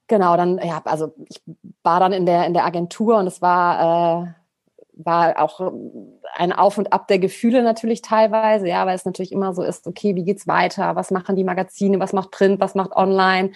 genau, 0.07 0.35
dann, 0.35 0.57
ja, 0.57 0.81
also 0.83 1.13
ich 1.29 1.41
war 1.83 2.01
dann 2.01 2.11
in 2.11 2.25
der, 2.25 2.45
in 2.47 2.53
der 2.53 2.65
Agentur 2.65 3.17
und 3.17 3.27
es 3.27 3.41
war, 3.41 4.25
äh, 4.25 4.27
war 5.05 5.41
auch 5.41 5.71
ein 6.35 6.51
Auf 6.51 6.77
und 6.77 6.91
Ab 6.91 7.07
der 7.07 7.19
Gefühle 7.19 7.63
natürlich 7.63 8.01
teilweise, 8.01 8.67
ja, 8.67 8.85
weil 8.85 8.95
es 8.95 9.05
natürlich 9.05 9.31
immer 9.31 9.53
so 9.53 9.63
ist, 9.63 9.87
okay, 9.87 10.15
wie 10.15 10.25
geht's 10.25 10.47
weiter? 10.47 10.97
Was 10.97 11.11
machen 11.11 11.37
die 11.37 11.45
Magazine? 11.45 12.01
Was 12.01 12.11
macht 12.11 12.31
Print? 12.31 12.59
Was 12.59 12.75
macht 12.75 12.91
Online? 12.91 13.51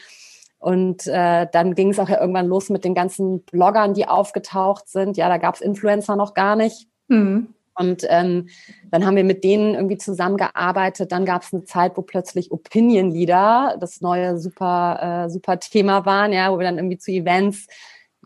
Und 0.62 1.08
äh, 1.08 1.48
dann 1.52 1.74
ging 1.74 1.90
es 1.90 1.98
auch 1.98 2.08
ja 2.08 2.22
irgendwann 2.22 2.46
los 2.46 2.70
mit 2.70 2.86
den 2.86 2.94
ganzen 2.94 3.42
Bloggern, 3.46 3.96
die 3.96 4.08
aufgetaucht 4.08 4.88
sind. 4.88 5.18
Ja, 5.18 5.28
da 5.28 5.38
gab 5.38 5.56
es 5.56 5.62
Influencer 5.62 6.16
noch 6.16 6.36
gar 6.36 6.56
nicht. 6.56 6.88
Mhm. 7.08 7.56
Und 7.74 8.06
ähm, 8.10 8.48
dann 8.92 9.04
haben 9.04 9.16
wir 9.16 9.24
mit 9.24 9.44
denen 9.44 9.74
irgendwie 9.74 9.98
zusammengearbeitet. 9.98 11.12
Dann 11.12 11.26
gab 11.26 11.42
es 11.42 11.52
eine 11.52 11.64
Zeit, 11.64 11.98
wo 11.98 12.04
plötzlich 12.04 12.52
Opinion 12.52 13.10
Leader 13.10 13.76
das 13.80 14.02
neue 14.02 14.38
super, 14.38 15.26
äh, 15.26 15.30
super 15.32 15.60
Thema 15.60 16.06
waren, 16.06 16.32
ja, 16.32 16.52
wo 16.52 16.60
wir 16.60 16.66
dann 16.66 16.78
irgendwie 16.78 17.00
zu 17.00 17.10
Events 17.10 17.66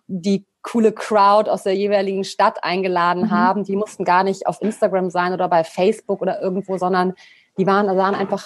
die 0.07 0.45
coole 0.61 0.91
Crowd 0.91 1.49
aus 1.49 1.63
der 1.63 1.75
jeweiligen 1.75 2.25
Stadt 2.25 2.65
eingeladen 2.65 3.23
mhm. 3.23 3.31
haben. 3.31 3.63
Die 3.63 3.77
mussten 3.77 4.03
gar 4.03 4.25
nicht 4.25 4.45
auf 4.45 4.61
Instagram 4.61 5.09
sein 5.09 5.31
oder 5.31 5.47
bei 5.47 5.63
Facebook 5.63 6.21
oder 6.21 6.41
irgendwo, 6.41 6.77
sondern 6.77 7.13
die 7.57 7.67
waren, 7.67 7.87
sahen 7.95 8.15
einfach 8.15 8.45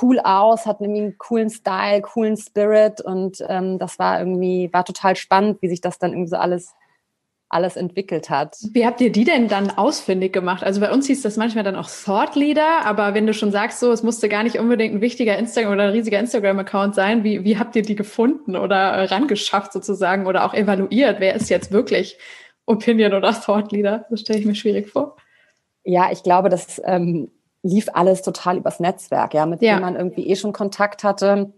cool 0.00 0.18
aus, 0.20 0.66
hatten 0.66 0.84
irgendwie 0.84 1.02
einen 1.02 1.18
coolen 1.18 1.50
Style, 1.50 2.00
coolen 2.02 2.36
Spirit 2.36 3.00
und 3.00 3.44
ähm, 3.48 3.78
das 3.78 3.98
war 3.98 4.18
irgendwie, 4.18 4.70
war 4.72 4.84
total 4.84 5.16
spannend, 5.16 5.60
wie 5.60 5.68
sich 5.68 5.80
das 5.80 5.98
dann 5.98 6.12
irgendwie 6.12 6.30
so 6.30 6.36
alles 6.36 6.74
alles 7.50 7.76
entwickelt 7.76 8.30
hat. 8.30 8.56
Wie 8.72 8.86
habt 8.86 9.00
ihr 9.00 9.10
die 9.10 9.24
denn 9.24 9.48
dann 9.48 9.70
ausfindig 9.70 10.32
gemacht? 10.32 10.62
Also 10.62 10.80
bei 10.80 10.90
uns 10.92 11.08
hieß 11.08 11.22
das 11.22 11.36
manchmal 11.36 11.64
dann 11.64 11.74
auch 11.74 11.90
Thought 11.90 12.36
Leader, 12.36 12.86
aber 12.86 13.12
wenn 13.12 13.26
du 13.26 13.34
schon 13.34 13.50
sagst, 13.50 13.80
so, 13.80 13.90
es 13.90 14.04
musste 14.04 14.28
gar 14.28 14.44
nicht 14.44 14.58
unbedingt 14.58 14.94
ein 14.94 15.00
wichtiger 15.00 15.36
Instagram 15.36 15.72
oder 15.72 15.82
ein 15.84 15.90
riesiger 15.90 16.20
Instagram-Account 16.20 16.94
sein, 16.94 17.24
wie, 17.24 17.44
wie 17.44 17.58
habt 17.58 17.74
ihr 17.74 17.82
die 17.82 17.96
gefunden 17.96 18.54
oder 18.54 19.10
rangeschafft 19.10 19.72
sozusagen 19.72 20.26
oder 20.28 20.44
auch 20.44 20.54
evaluiert? 20.54 21.18
Wer 21.18 21.34
ist 21.34 21.50
jetzt 21.50 21.72
wirklich 21.72 22.18
Opinion 22.66 23.14
oder 23.14 23.32
Thought 23.32 23.72
Leader? 23.72 24.06
Das 24.10 24.20
stelle 24.20 24.38
ich 24.38 24.46
mir 24.46 24.54
schwierig 24.54 24.88
vor. 24.88 25.16
Ja, 25.82 26.12
ich 26.12 26.22
glaube, 26.22 26.50
dass 26.50 26.80
ähm, 26.84 27.32
lief 27.62 27.88
alles 27.92 28.22
total 28.22 28.56
übers 28.56 28.80
Netzwerk, 28.80 29.34
ja, 29.34 29.46
mit 29.46 29.62
ja. 29.62 29.76
dem 29.76 29.82
man 29.82 29.96
irgendwie 29.96 30.28
eh 30.28 30.36
schon 30.36 30.52
Kontakt 30.52 31.04
hatte, 31.04 31.52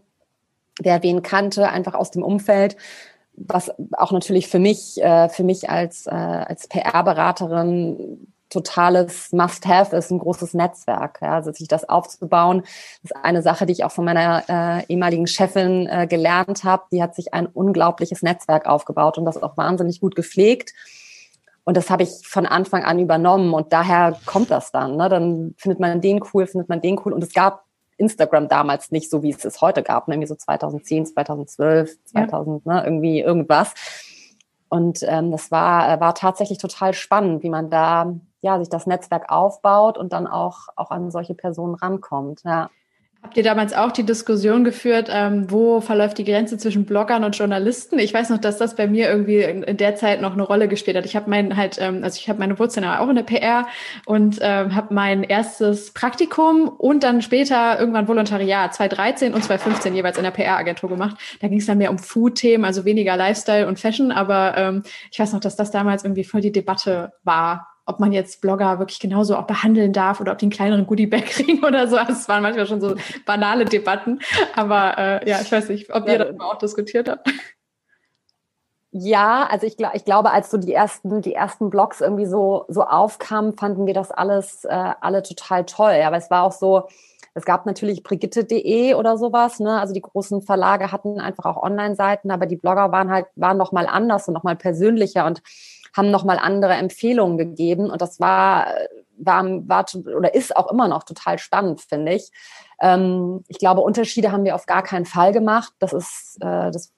wer 0.80 1.02
wen 1.02 1.22
kannte, 1.22 1.68
einfach 1.68 1.94
aus 1.94 2.10
dem 2.10 2.22
Umfeld 2.22 2.76
was 3.34 3.72
auch 3.92 4.12
natürlich 4.12 4.48
für 4.48 4.58
mich, 4.58 5.02
äh, 5.02 5.28
für 5.28 5.44
mich 5.44 5.70
als, 5.70 6.06
äh, 6.06 6.10
als 6.10 6.68
PR-Beraterin 6.68 8.28
totales 8.50 9.32
Must-Have 9.32 9.96
ist, 9.96 10.10
ein 10.10 10.18
großes 10.18 10.52
Netzwerk. 10.52 11.20
Ja, 11.22 11.36
also 11.36 11.52
sich 11.52 11.68
das 11.68 11.88
aufzubauen, 11.88 12.64
ist 13.02 13.16
eine 13.16 13.40
Sache, 13.40 13.64
die 13.64 13.72
ich 13.72 13.84
auch 13.84 13.92
von 13.92 14.04
meiner 14.04 14.44
äh, 14.46 14.84
ehemaligen 14.92 15.26
Chefin 15.26 15.88
gelernt 16.08 16.62
habe. 16.62 16.82
Die 16.92 17.02
hat 17.02 17.14
sich 17.14 17.32
ein 17.32 17.46
unglaubliches 17.46 18.20
Netzwerk 18.20 18.66
aufgebaut 18.66 19.16
und 19.16 19.24
das 19.24 19.42
auch 19.42 19.56
wahnsinnig 19.56 20.00
gut 20.00 20.14
gepflegt. 20.14 20.74
Und 21.64 21.76
das 21.76 21.90
habe 21.90 22.02
ich 22.02 22.26
von 22.26 22.46
Anfang 22.46 22.82
an 22.82 22.98
übernommen 22.98 23.54
und 23.54 23.72
daher 23.72 24.18
kommt 24.26 24.50
das 24.50 24.72
dann. 24.72 24.96
Ne? 24.96 25.08
Dann 25.08 25.54
findet 25.58 25.78
man 25.78 26.00
den 26.00 26.20
cool, 26.32 26.46
findet 26.46 26.68
man 26.68 26.80
den 26.80 27.00
cool. 27.04 27.12
Und 27.12 27.22
es 27.22 27.32
gab 27.32 27.64
Instagram 27.98 28.48
damals 28.48 28.90
nicht 28.90 29.10
so, 29.10 29.22
wie 29.22 29.30
es 29.30 29.44
es 29.44 29.60
heute 29.60 29.82
gab, 29.82 30.08
ne? 30.08 30.14
irgendwie 30.14 30.28
so 30.28 30.34
2010, 30.34 31.06
2012, 31.06 32.04
2000, 32.04 32.64
ja. 32.64 32.72
ne? 32.72 32.84
irgendwie 32.84 33.20
irgendwas. 33.20 33.74
Und 34.68 35.00
ähm, 35.06 35.30
das 35.30 35.50
war, 35.50 35.92
äh, 35.92 36.00
war 36.00 36.14
tatsächlich 36.14 36.58
total 36.58 36.94
spannend, 36.94 37.42
wie 37.42 37.50
man 37.50 37.70
da 37.70 38.14
ja 38.40 38.58
sich 38.58 38.68
das 38.68 38.86
Netzwerk 38.86 39.30
aufbaut 39.30 39.98
und 39.98 40.12
dann 40.12 40.26
auch, 40.26 40.68
auch 40.76 40.90
an 40.90 41.10
solche 41.10 41.34
Personen 41.34 41.74
rankommt. 41.74 42.42
Ja. 42.44 42.70
Habt 43.22 43.36
ihr 43.36 43.44
damals 43.44 43.72
auch 43.72 43.92
die 43.92 44.02
Diskussion 44.02 44.64
geführt, 44.64 45.08
ähm, 45.08 45.48
wo 45.48 45.80
verläuft 45.80 46.18
die 46.18 46.24
Grenze 46.24 46.58
zwischen 46.58 46.84
Bloggern 46.84 47.22
und 47.22 47.38
Journalisten? 47.38 48.00
Ich 48.00 48.12
weiß 48.12 48.30
noch, 48.30 48.38
dass 48.38 48.58
das 48.58 48.74
bei 48.74 48.88
mir 48.88 49.08
irgendwie 49.08 49.42
in, 49.42 49.76
der 49.76 49.94
Zeit 49.94 50.20
noch 50.20 50.32
eine 50.32 50.42
Rolle 50.42 50.66
gespielt 50.66 50.96
hat. 50.96 51.06
Ich 51.06 51.14
habe 51.14 51.30
mein 51.30 51.56
halt, 51.56 51.78
ähm, 51.80 52.02
also 52.02 52.18
ich 52.18 52.28
habe 52.28 52.40
meine 52.40 52.58
Wurzeln 52.58 52.84
auch 52.84 53.08
in 53.08 53.14
der 53.14 53.22
PR 53.22 53.68
und 54.06 54.38
ähm, 54.42 54.74
habe 54.74 54.92
mein 54.92 55.22
erstes 55.22 55.92
Praktikum 55.92 56.68
und 56.68 57.04
dann 57.04 57.22
später 57.22 57.78
irgendwann 57.78 58.08
Volontariat 58.08 58.74
2013 58.74 59.34
und 59.34 59.44
2015 59.44 59.94
jeweils 59.94 60.16
in 60.16 60.24
der 60.24 60.32
PR-Agentur 60.32 60.90
gemacht. 60.90 61.16
Da 61.40 61.46
ging 61.46 61.58
es 61.58 61.66
dann 61.66 61.78
mehr 61.78 61.92
um 61.92 61.98
Food-Themen, 61.98 62.64
also 62.64 62.84
weniger 62.84 63.16
Lifestyle 63.16 63.68
und 63.68 63.78
Fashion. 63.78 64.10
Aber 64.10 64.54
ähm, 64.56 64.82
ich 65.12 65.20
weiß 65.20 65.32
noch, 65.32 65.40
dass 65.40 65.54
das 65.54 65.70
damals 65.70 66.02
irgendwie 66.02 66.24
voll 66.24 66.40
die 66.40 66.52
Debatte 66.52 67.12
war 67.22 67.71
ob 67.84 67.98
man 68.00 68.12
jetzt 68.12 68.40
Blogger 68.40 68.78
wirklich 68.78 69.00
genauso 69.00 69.36
auch 69.36 69.46
behandeln 69.46 69.92
darf 69.92 70.20
oder 70.20 70.32
ob 70.32 70.38
die 70.38 70.44
einen 70.44 70.52
kleineren 70.52 70.86
Goodie-Bag 70.86 71.26
kriegen 71.26 71.64
oder 71.64 71.88
so. 71.88 71.96
Also 71.96 72.12
es 72.12 72.28
waren 72.28 72.42
manchmal 72.42 72.66
schon 72.66 72.80
so 72.80 72.94
banale 73.26 73.64
Debatten. 73.64 74.20
Aber 74.54 74.96
äh, 74.98 75.28
ja, 75.28 75.40
ich 75.40 75.50
weiß 75.50 75.68
nicht, 75.68 75.92
ob 75.92 76.06
ihr 76.06 76.12
ja, 76.12 76.18
darüber 76.18 76.46
auch 76.46 76.58
diskutiert 76.58 77.08
habt. 77.08 77.28
Ja, 78.94 79.48
also 79.50 79.66
ich, 79.66 79.76
ich 79.94 80.04
glaube, 80.04 80.30
als 80.30 80.50
so 80.50 80.58
die 80.58 80.74
ersten, 80.74 81.22
die 81.22 81.34
ersten 81.34 81.70
Blogs 81.70 82.02
irgendwie 82.02 82.26
so, 82.26 82.66
so 82.68 82.82
aufkamen, 82.82 83.54
fanden 83.54 83.86
wir 83.86 83.94
das 83.94 84.10
alles 84.10 84.64
äh, 84.64 84.92
alle 85.00 85.22
total 85.22 85.64
toll. 85.64 86.02
Aber 86.04 86.18
es 86.18 86.30
war 86.30 86.42
auch 86.42 86.52
so, 86.52 86.88
es 87.34 87.46
gab 87.46 87.64
natürlich 87.64 88.02
Brigitte.de 88.02 88.94
oder 88.94 89.16
sowas, 89.16 89.60
ne? 89.60 89.80
Also 89.80 89.94
die 89.94 90.02
großen 90.02 90.42
Verlage 90.42 90.92
hatten 90.92 91.18
einfach 91.18 91.46
auch 91.46 91.62
Online-Seiten, 91.62 92.30
aber 92.30 92.44
die 92.44 92.56
Blogger 92.56 92.92
waren 92.92 93.10
halt, 93.10 93.26
waren 93.34 93.56
noch 93.56 93.72
mal 93.72 93.86
anders 93.86 94.28
und 94.28 94.34
noch 94.34 94.42
mal 94.42 94.56
persönlicher 94.56 95.24
und 95.24 95.42
haben 95.94 96.10
nochmal 96.10 96.38
andere 96.38 96.74
Empfehlungen 96.74 97.38
gegeben. 97.38 97.90
Und 97.90 98.00
das 98.02 98.20
war, 98.20 98.66
war, 99.16 99.44
war 99.68 99.86
oder 100.16 100.34
ist 100.34 100.56
auch 100.56 100.70
immer 100.70 100.88
noch 100.88 101.04
total 101.04 101.38
spannend, 101.38 101.80
finde 101.80 102.14
ich. 102.14 102.30
Ähm, 102.80 103.44
ich 103.48 103.58
glaube, 103.58 103.80
Unterschiede 103.80 104.32
haben 104.32 104.44
wir 104.44 104.54
auf 104.54 104.66
gar 104.66 104.82
keinen 104.82 105.06
Fall 105.06 105.32
gemacht. 105.32 105.72
Das 105.78 105.92
ist, 105.92 106.38
äh, 106.40 106.70
das 106.70 106.92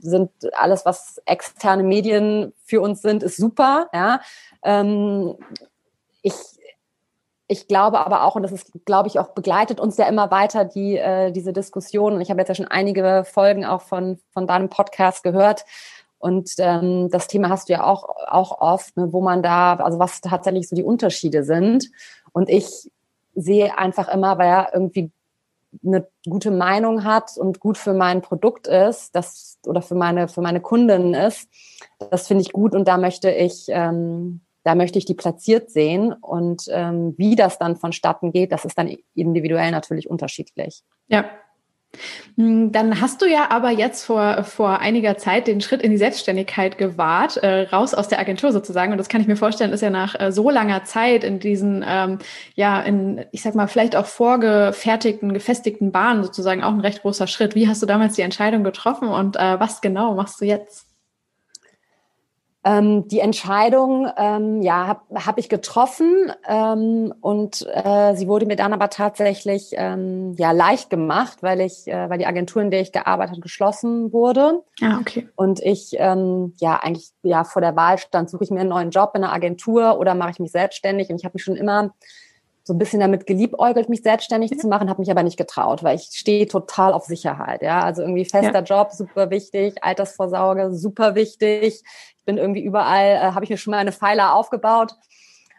sind 0.00 0.30
alles, 0.54 0.84
was 0.84 1.20
externe 1.26 1.82
Medien 1.82 2.52
für 2.64 2.80
uns 2.80 3.02
sind, 3.02 3.22
ist 3.22 3.36
super. 3.36 3.88
Ja. 3.92 4.20
Ähm, 4.62 5.36
ich 6.22 6.34
ich 7.52 7.68
glaube 7.68 7.98
aber 7.98 8.24
auch, 8.24 8.34
und 8.34 8.42
das 8.44 8.52
ist, 8.52 8.72
glaube 8.86 9.08
ich, 9.08 9.18
auch 9.18 9.28
begleitet 9.28 9.78
uns 9.78 9.98
ja 9.98 10.06
immer 10.06 10.30
weiter, 10.30 10.64
die, 10.64 10.96
äh, 10.96 11.32
diese 11.32 11.52
Diskussion. 11.52 12.14
Und 12.14 12.22
ich 12.22 12.30
habe 12.30 12.40
jetzt 12.40 12.48
ja 12.48 12.54
schon 12.54 12.68
einige 12.68 13.24
Folgen 13.30 13.66
auch 13.66 13.82
von, 13.82 14.18
von 14.30 14.46
deinem 14.46 14.70
Podcast 14.70 15.22
gehört, 15.22 15.66
und 16.22 16.52
ähm, 16.58 17.08
das 17.10 17.26
Thema 17.26 17.48
hast 17.48 17.68
du 17.68 17.72
ja 17.72 17.84
auch, 17.84 18.04
auch 18.28 18.60
oft, 18.60 18.96
ne, 18.96 19.12
wo 19.12 19.20
man 19.20 19.42
da, 19.42 19.74
also 19.74 19.98
was 19.98 20.20
tatsächlich 20.20 20.68
so 20.68 20.76
die 20.76 20.84
Unterschiede 20.84 21.42
sind. 21.42 21.90
Und 22.30 22.48
ich 22.48 22.92
sehe 23.34 23.76
einfach 23.76 24.06
immer, 24.06 24.38
weil 24.38 24.48
er 24.48 24.70
irgendwie 24.72 25.10
eine 25.84 26.06
gute 26.28 26.52
Meinung 26.52 27.02
hat 27.02 27.36
und 27.36 27.58
gut 27.58 27.76
für 27.76 27.92
mein 27.92 28.22
Produkt 28.22 28.68
ist, 28.68 29.16
das 29.16 29.58
oder 29.66 29.82
für 29.82 29.96
meine 29.96 30.28
für 30.28 30.42
meine 30.42 30.60
Kundinnen 30.60 31.14
ist, 31.14 31.48
das 31.98 32.28
finde 32.28 32.42
ich 32.42 32.52
gut 32.52 32.72
und 32.72 32.86
da 32.86 32.98
möchte 32.98 33.28
ich 33.28 33.66
ähm, 33.68 34.42
da 34.62 34.76
möchte 34.76 34.98
ich 34.98 35.06
die 35.06 35.14
platziert 35.14 35.70
sehen 35.70 36.12
und 36.12 36.66
ähm, 36.70 37.14
wie 37.16 37.34
das 37.34 37.58
dann 37.58 37.74
vonstatten 37.74 38.30
geht, 38.30 38.52
das 38.52 38.64
ist 38.64 38.78
dann 38.78 38.96
individuell 39.16 39.72
natürlich 39.72 40.08
unterschiedlich. 40.08 40.84
Ja, 41.08 41.24
dann 42.36 43.00
hast 43.00 43.20
du 43.20 43.26
ja 43.26 43.50
aber 43.50 43.70
jetzt 43.70 44.04
vor, 44.04 44.44
vor 44.44 44.80
einiger 44.80 45.18
Zeit 45.18 45.46
den 45.46 45.60
Schritt 45.60 45.82
in 45.82 45.90
die 45.90 45.98
Selbstständigkeit 45.98 46.78
gewahrt, 46.78 47.36
äh, 47.38 47.62
raus 47.68 47.92
aus 47.92 48.08
der 48.08 48.18
Agentur 48.18 48.52
sozusagen. 48.52 48.92
Und 48.92 48.98
das 48.98 49.08
kann 49.08 49.20
ich 49.20 49.26
mir 49.26 49.36
vorstellen, 49.36 49.72
ist 49.72 49.82
ja 49.82 49.90
nach 49.90 50.18
äh, 50.18 50.32
so 50.32 50.48
langer 50.50 50.84
Zeit 50.84 51.24
in 51.24 51.38
diesen, 51.38 51.84
ähm, 51.86 52.18
ja, 52.54 52.80
in, 52.80 53.24
ich 53.32 53.42
sag 53.42 53.54
mal, 53.54 53.68
vielleicht 53.68 53.96
auch 53.96 54.06
vorgefertigten, 54.06 55.34
gefestigten 55.34 55.92
Bahnen 55.92 56.24
sozusagen 56.24 56.62
auch 56.62 56.72
ein 56.72 56.80
recht 56.80 57.02
großer 57.02 57.26
Schritt. 57.26 57.54
Wie 57.54 57.68
hast 57.68 57.82
du 57.82 57.86
damals 57.86 58.14
die 58.14 58.22
Entscheidung 58.22 58.64
getroffen 58.64 59.08
und 59.08 59.36
äh, 59.36 59.60
was 59.60 59.80
genau 59.80 60.14
machst 60.14 60.40
du 60.40 60.46
jetzt? 60.46 60.91
Ähm, 62.64 63.08
die 63.08 63.18
Entscheidung, 63.18 64.08
ähm, 64.16 64.62
ja, 64.62 64.86
habe 64.86 65.26
hab 65.26 65.38
ich 65.38 65.48
getroffen 65.48 66.30
ähm, 66.46 67.12
und 67.20 67.66
äh, 67.72 68.14
sie 68.14 68.28
wurde 68.28 68.46
mir 68.46 68.54
dann 68.54 68.72
aber 68.72 68.88
tatsächlich 68.88 69.70
ähm, 69.72 70.34
ja 70.38 70.52
leicht 70.52 70.88
gemacht, 70.88 71.42
weil 71.42 71.60
ich, 71.60 71.88
äh, 71.88 72.08
weil 72.08 72.18
die 72.18 72.26
Agentur, 72.26 72.62
in 72.62 72.70
der 72.70 72.80
ich 72.80 72.92
gearbeitet 72.92 73.32
habe, 73.32 73.40
geschlossen 73.40 74.12
wurde. 74.12 74.62
Ah, 74.80 74.98
okay. 75.00 75.28
Und 75.34 75.60
ich 75.60 75.96
ähm, 75.98 76.54
ja 76.60 76.76
eigentlich 76.76 77.10
ja 77.24 77.42
vor 77.42 77.62
der 77.62 77.74
Wahl 77.74 77.98
stand, 77.98 78.30
suche 78.30 78.44
ich 78.44 78.50
mir 78.50 78.60
einen 78.60 78.68
neuen 78.68 78.90
Job 78.90 79.10
in 79.14 79.24
einer 79.24 79.32
Agentur 79.32 79.98
oder 79.98 80.14
mache 80.14 80.30
ich 80.30 80.38
mich 80.38 80.52
selbstständig? 80.52 81.10
Und 81.10 81.16
ich 81.16 81.24
habe 81.24 81.34
mich 81.34 81.42
schon 81.42 81.56
immer 81.56 81.92
so 82.64 82.72
ein 82.74 82.78
bisschen 82.78 83.00
damit 83.00 83.26
geliebäugelt, 83.26 83.88
mich 83.88 84.02
selbstständig 84.02 84.52
ja. 84.52 84.58
zu 84.58 84.68
machen, 84.68 84.88
habe 84.88 85.00
mich 85.00 85.10
aber 85.10 85.22
nicht 85.22 85.36
getraut, 85.36 85.82
weil 85.82 85.96
ich 85.96 86.10
stehe 86.12 86.46
total 86.46 86.92
auf 86.92 87.04
Sicherheit. 87.04 87.62
Ja, 87.62 87.80
also 87.80 88.02
irgendwie 88.02 88.24
fester 88.24 88.62
ja. 88.64 88.82
Job, 88.82 88.92
super 88.92 89.30
wichtig, 89.30 89.82
Altersvorsorge, 89.82 90.72
super 90.72 91.14
wichtig 91.14 91.82
bin 92.24 92.38
irgendwie 92.38 92.64
überall, 92.64 93.06
äh, 93.06 93.32
habe 93.32 93.44
ich 93.44 93.50
mir 93.50 93.56
schon 93.56 93.72
mal 93.72 93.78
eine 93.78 93.92
Pfeiler 93.92 94.34
aufgebaut. 94.34 94.94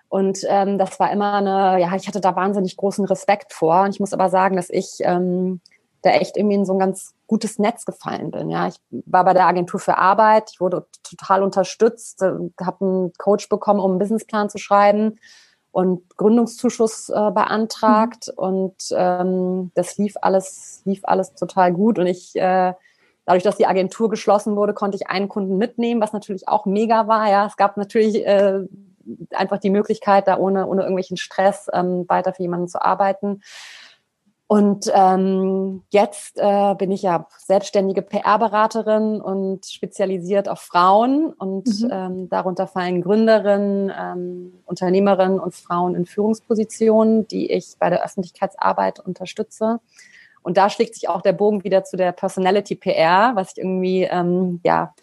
Und 0.10 0.40
ähm, 0.48 0.78
das 0.78 1.00
war 1.00 1.12
immer 1.12 1.34
eine, 1.34 1.82
ja, 1.82 1.96
ich 1.96 2.08
hatte 2.08 2.22
da 2.22 2.36
wahnsinnig 2.36 2.78
großen 2.78 3.06
Respekt 3.06 3.52
vor. 3.52 3.82
Und 3.82 3.90
ich 3.90 4.00
muss 4.00 4.14
aber 4.14 4.30
sagen, 4.30 4.56
dass 4.56 4.70
ich 4.70 4.98
ähm, 5.02 5.60
da 6.04 6.12
echt 6.12 6.38
irgendwie 6.38 6.56
in 6.56 6.66
so 6.66 6.74
ein 6.74 6.80
ganz 6.80 7.16
gutes 7.26 7.58
Netz 7.58 7.86
gefallen 7.86 8.30
bin. 8.30 8.50
Ja, 8.50 8.68
ich 8.68 8.76
war 8.92 9.26
bei 9.26 9.34
der 9.34 9.48
Agentur 9.48 9.80
für 9.80 9.98
Arbeit, 9.98 10.52
ich 10.54 10.60
wurde 10.60 10.86
total 11.02 11.42
unterstützt, 11.42 12.22
äh, 12.22 12.34
habe 12.64 12.86
einen 12.86 13.14
Coach 13.18 13.50
bekommen, 13.50 13.80
um 13.80 13.92
einen 13.92 14.00
Businessplan 14.00 14.50
zu 14.50 14.60
schreiben 14.60 15.18
und 15.74 16.16
Gründungszuschuss 16.16 17.10
äh, 17.10 17.32
beantragt. 17.32 18.28
Mhm. 18.30 18.44
Und 18.44 18.76
ähm, 18.96 19.72
das 19.76 19.98
lief 19.98 20.16
alles, 20.22 20.82
lief 20.86 21.02
alles 21.04 21.34
total 21.36 21.74
gut. 21.74 22.00
Und 22.00 22.08
ich 22.08 22.34
äh, 22.36 22.74
Dadurch, 23.26 23.44
dass 23.44 23.56
die 23.56 23.68
Agentur 23.68 24.10
geschlossen 24.10 24.56
wurde, 24.56 24.74
konnte 24.74 24.98
ich 24.98 25.08
einen 25.08 25.30
Kunden 25.30 25.58
mitnehmen, 25.58 26.02
was 26.02 26.12
natürlich 26.12 26.48
auch 26.50 26.66
mega 26.66 27.08
war. 27.08 27.30
Ja, 27.30 27.46
es 27.46 27.56
gab 27.56 27.78
natürlich 27.78 28.26
äh, 28.26 28.60
einfach 29.32 29.60
die 29.60 29.70
Möglichkeit, 29.70 30.28
da 30.28 30.38
ohne, 30.38 30.68
ohne 30.68 30.82
irgendwelchen 30.82 31.18
Stress 31.18 31.70
ähm, 31.72 32.06
weiter 32.10 32.34
für 32.34 32.42
jemanden 32.42 32.68
zu 32.68 32.82
arbeiten. 32.82 33.42
Und 34.54 34.86
ähm, 34.94 35.82
jetzt 35.90 36.38
äh, 36.38 36.76
bin 36.76 36.92
ich 36.92 37.02
ja 37.02 37.26
selbstständige 37.40 38.04
PR-Beraterin 38.04 39.20
und 39.20 39.66
spezialisiert 39.66 40.48
auf 40.48 40.60
Frauen. 40.60 41.34
Und 41.34 41.66
mhm. 41.82 41.90
ähm, 41.92 42.30
darunter 42.30 42.68
fallen 42.68 43.02
Gründerinnen, 43.02 43.92
ähm, 44.00 44.54
Unternehmerinnen 44.68 45.40
und 45.40 45.56
Frauen 45.56 45.96
in 45.96 46.06
Führungspositionen, 46.06 47.28
die 47.28 47.52
ich 47.52 47.78
bei 47.80 47.90
der 47.90 48.06
Öffentlichkeitsarbeit 48.06 49.00
unterstütze. 49.00 49.80
Und 50.44 50.56
da 50.56 50.70
schlägt 50.70 50.94
sich 50.94 51.10
auch 51.10 51.24
der 51.24 51.34
Bogen 51.34 51.64
wieder 51.64 51.84
zu 51.84 51.98
der 51.98 52.12
Personality 52.12 52.76
PR, 52.76 53.32
was 53.34 53.54
ich 53.54 53.58
irgendwie, 53.58 54.04
ähm, 54.04 54.60
ja, 54.64 54.94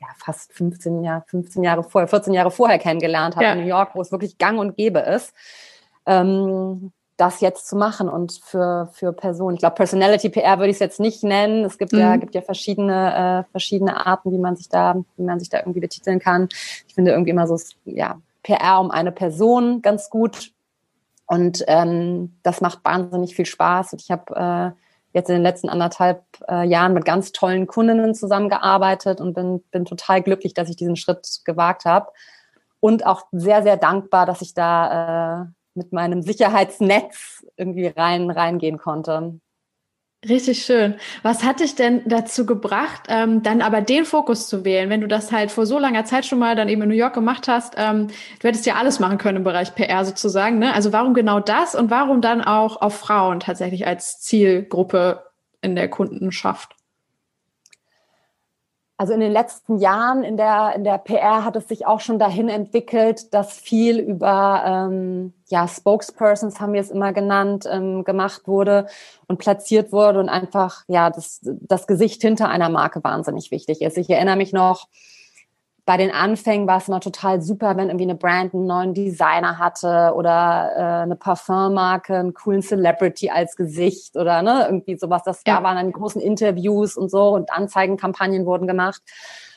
ja, 0.00 0.06
fast 0.16 0.54
15 0.54 1.04
Jahre, 1.04 1.24
15 1.26 1.62
Jahre 1.62 1.82
vorher, 1.82 2.08
14 2.08 2.32
Jahre 2.32 2.50
vorher 2.50 2.78
kennengelernt 2.78 3.36
habe 3.36 3.44
ja. 3.44 3.52
in 3.52 3.60
New 3.60 3.66
York, 3.66 3.94
wo 3.94 4.00
es 4.00 4.10
wirklich 4.10 4.38
gang 4.38 4.58
und 4.58 4.74
gäbe 4.78 5.00
ist. 5.00 5.34
Ähm, 6.06 6.92
das 7.20 7.40
jetzt 7.40 7.68
zu 7.68 7.76
machen 7.76 8.08
und 8.08 8.40
für, 8.42 8.88
für 8.92 9.12
Personen. 9.12 9.54
Ich 9.54 9.60
glaube, 9.60 9.74
Personality 9.74 10.30
PR 10.30 10.58
würde 10.58 10.70
ich 10.70 10.76
es 10.76 10.80
jetzt 10.80 11.00
nicht 11.00 11.22
nennen. 11.22 11.64
Es 11.64 11.76
gibt 11.76 11.92
mhm. 11.92 11.98
ja, 11.98 12.16
gibt 12.16 12.34
ja 12.34 12.40
verschiedene, 12.40 13.44
äh, 13.46 13.50
verschiedene 13.50 14.06
Arten, 14.06 14.32
wie 14.32 14.38
man 14.38 14.56
sich 14.56 14.68
da, 14.70 14.96
wie 15.16 15.22
man 15.22 15.38
sich 15.38 15.50
da 15.50 15.58
irgendwie 15.58 15.80
betiteln 15.80 16.18
kann. 16.18 16.48
Ich 16.88 16.94
finde 16.94 17.10
irgendwie 17.10 17.30
immer 17.30 17.46
so, 17.46 17.58
ja, 17.84 18.18
PR 18.42 18.80
um 18.80 18.90
eine 18.90 19.12
Person 19.12 19.82
ganz 19.82 20.08
gut. 20.08 20.52
Und 21.26 21.62
ähm, 21.68 22.36
das 22.42 22.60
macht 22.60 22.84
wahnsinnig 22.84 23.36
viel 23.36 23.46
Spaß. 23.46 23.92
Und 23.92 24.00
ich 24.00 24.10
habe 24.10 24.34
äh, 24.34 24.80
jetzt 25.12 25.28
in 25.28 25.36
den 25.36 25.42
letzten 25.42 25.68
anderthalb 25.68 26.24
äh, 26.48 26.66
Jahren 26.66 26.94
mit 26.94 27.04
ganz 27.04 27.32
tollen 27.32 27.66
Kundinnen 27.66 28.14
zusammengearbeitet 28.14 29.20
und 29.20 29.34
bin, 29.34 29.62
bin 29.70 29.84
total 29.84 30.22
glücklich, 30.22 30.54
dass 30.54 30.70
ich 30.70 30.76
diesen 30.76 30.96
Schritt 30.96 31.40
gewagt 31.44 31.84
habe. 31.84 32.08
Und 32.80 33.04
auch 33.04 33.26
sehr, 33.30 33.62
sehr 33.62 33.76
dankbar, 33.76 34.24
dass 34.24 34.40
ich 34.40 34.54
da 34.54 35.42
äh, 35.42 35.46
mit 35.80 35.92
meinem 35.92 36.20
Sicherheitsnetz 36.22 37.46
irgendwie 37.56 37.86
rein 37.86 38.30
reingehen 38.30 38.76
konnte. 38.76 39.40
Richtig 40.28 40.66
schön. 40.66 40.96
Was 41.22 41.44
hat 41.44 41.60
dich 41.60 41.76
denn 41.76 42.02
dazu 42.04 42.44
gebracht, 42.44 43.04
ähm, 43.08 43.42
dann 43.42 43.62
aber 43.62 43.80
den 43.80 44.04
Fokus 44.04 44.48
zu 44.48 44.66
wählen, 44.66 44.90
wenn 44.90 45.00
du 45.00 45.08
das 45.08 45.32
halt 45.32 45.50
vor 45.50 45.64
so 45.64 45.78
langer 45.78 46.04
Zeit 46.04 46.26
schon 46.26 46.38
mal 46.38 46.54
dann 46.54 46.68
eben 46.68 46.82
in 46.82 46.90
New 46.90 46.94
York 46.94 47.14
gemacht 47.14 47.48
hast? 47.48 47.74
Ähm, 47.78 48.08
du 48.08 48.48
hättest 48.48 48.66
ja 48.66 48.74
alles 48.74 49.00
machen 49.00 49.16
können 49.16 49.38
im 49.38 49.44
Bereich 49.44 49.74
PR 49.74 50.04
sozusagen. 50.04 50.58
Ne? 50.58 50.74
Also 50.74 50.92
warum 50.92 51.14
genau 51.14 51.40
das 51.40 51.74
und 51.74 51.90
warum 51.90 52.20
dann 52.20 52.42
auch 52.42 52.82
auf 52.82 52.98
Frauen 52.98 53.40
tatsächlich 53.40 53.86
als 53.86 54.20
Zielgruppe 54.20 55.24
in 55.62 55.74
der 55.74 55.88
Kundenschaft? 55.88 56.76
Also 59.00 59.14
in 59.14 59.20
den 59.20 59.32
letzten 59.32 59.78
Jahren 59.78 60.24
in 60.24 60.36
der, 60.36 60.74
in 60.76 60.84
der 60.84 60.98
PR 60.98 61.42
hat 61.42 61.56
es 61.56 61.66
sich 61.68 61.86
auch 61.86 62.00
schon 62.00 62.18
dahin 62.18 62.50
entwickelt, 62.50 63.32
dass 63.32 63.58
viel 63.58 63.98
über 63.98 64.62
ähm, 64.66 65.32
ja, 65.48 65.66
Spokespersons, 65.66 66.60
haben 66.60 66.74
wir 66.74 66.82
es 66.82 66.90
immer 66.90 67.14
genannt, 67.14 67.64
ähm, 67.66 68.04
gemacht 68.04 68.42
wurde 68.44 68.88
und 69.26 69.38
platziert 69.38 69.90
wurde 69.90 70.20
und 70.20 70.28
einfach 70.28 70.84
ja 70.86 71.08
das, 71.08 71.40
das 71.42 71.86
Gesicht 71.86 72.20
hinter 72.20 72.50
einer 72.50 72.68
Marke 72.68 73.02
wahnsinnig 73.02 73.50
wichtig 73.50 73.80
ist. 73.80 73.96
Ich 73.96 74.10
erinnere 74.10 74.36
mich 74.36 74.52
noch, 74.52 74.86
bei 75.90 75.96
den 75.96 76.12
Anfängen 76.12 76.68
war 76.68 76.76
es 76.76 76.86
immer 76.86 77.00
total 77.00 77.42
super, 77.42 77.76
wenn 77.76 77.88
irgendwie 77.88 78.04
eine 78.04 78.14
Brand 78.14 78.54
einen 78.54 78.64
neuen 78.64 78.94
Designer 78.94 79.58
hatte 79.58 80.12
oder 80.14 80.70
äh, 80.76 81.02
eine 81.02 81.16
Parfummarke, 81.16 82.14
einen 82.14 82.32
coolen 82.32 82.62
Celebrity 82.62 83.28
als 83.28 83.56
Gesicht 83.56 84.16
oder 84.16 84.40
ne, 84.42 84.66
irgendwie 84.66 84.96
sowas. 84.96 85.24
Das 85.24 85.42
ja. 85.44 85.56
da 85.56 85.64
waren 85.64 85.74
dann 85.74 85.90
großen 85.90 86.20
Interviews 86.20 86.96
und 86.96 87.10
so 87.10 87.30
und 87.30 87.52
Anzeigenkampagnen 87.52 88.46
wurden 88.46 88.68
gemacht. 88.68 89.02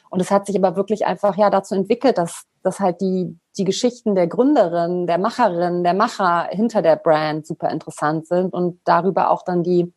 Und 0.10 0.22
es 0.22 0.32
hat 0.32 0.48
sich 0.48 0.58
aber 0.58 0.76
wirklich 0.76 1.06
einfach 1.06 1.38
ja 1.38 1.52
dazu 1.52 1.76
entwickelt, 1.76 2.18
dass, 2.18 2.46
dass 2.64 2.80
halt 2.80 3.00
die, 3.02 3.38
die 3.56 3.64
Geschichten 3.64 4.16
der 4.16 4.26
Gründerin, 4.26 5.06
der 5.06 5.20
Macherin, 5.20 5.84
der 5.84 5.94
Macher 5.94 6.48
hinter 6.50 6.82
der 6.82 6.96
Brand 6.96 7.46
super 7.46 7.70
interessant 7.70 8.26
sind 8.26 8.54
und 8.54 8.80
darüber 8.86 9.30
auch 9.30 9.44
dann 9.44 9.62
die, 9.62 9.94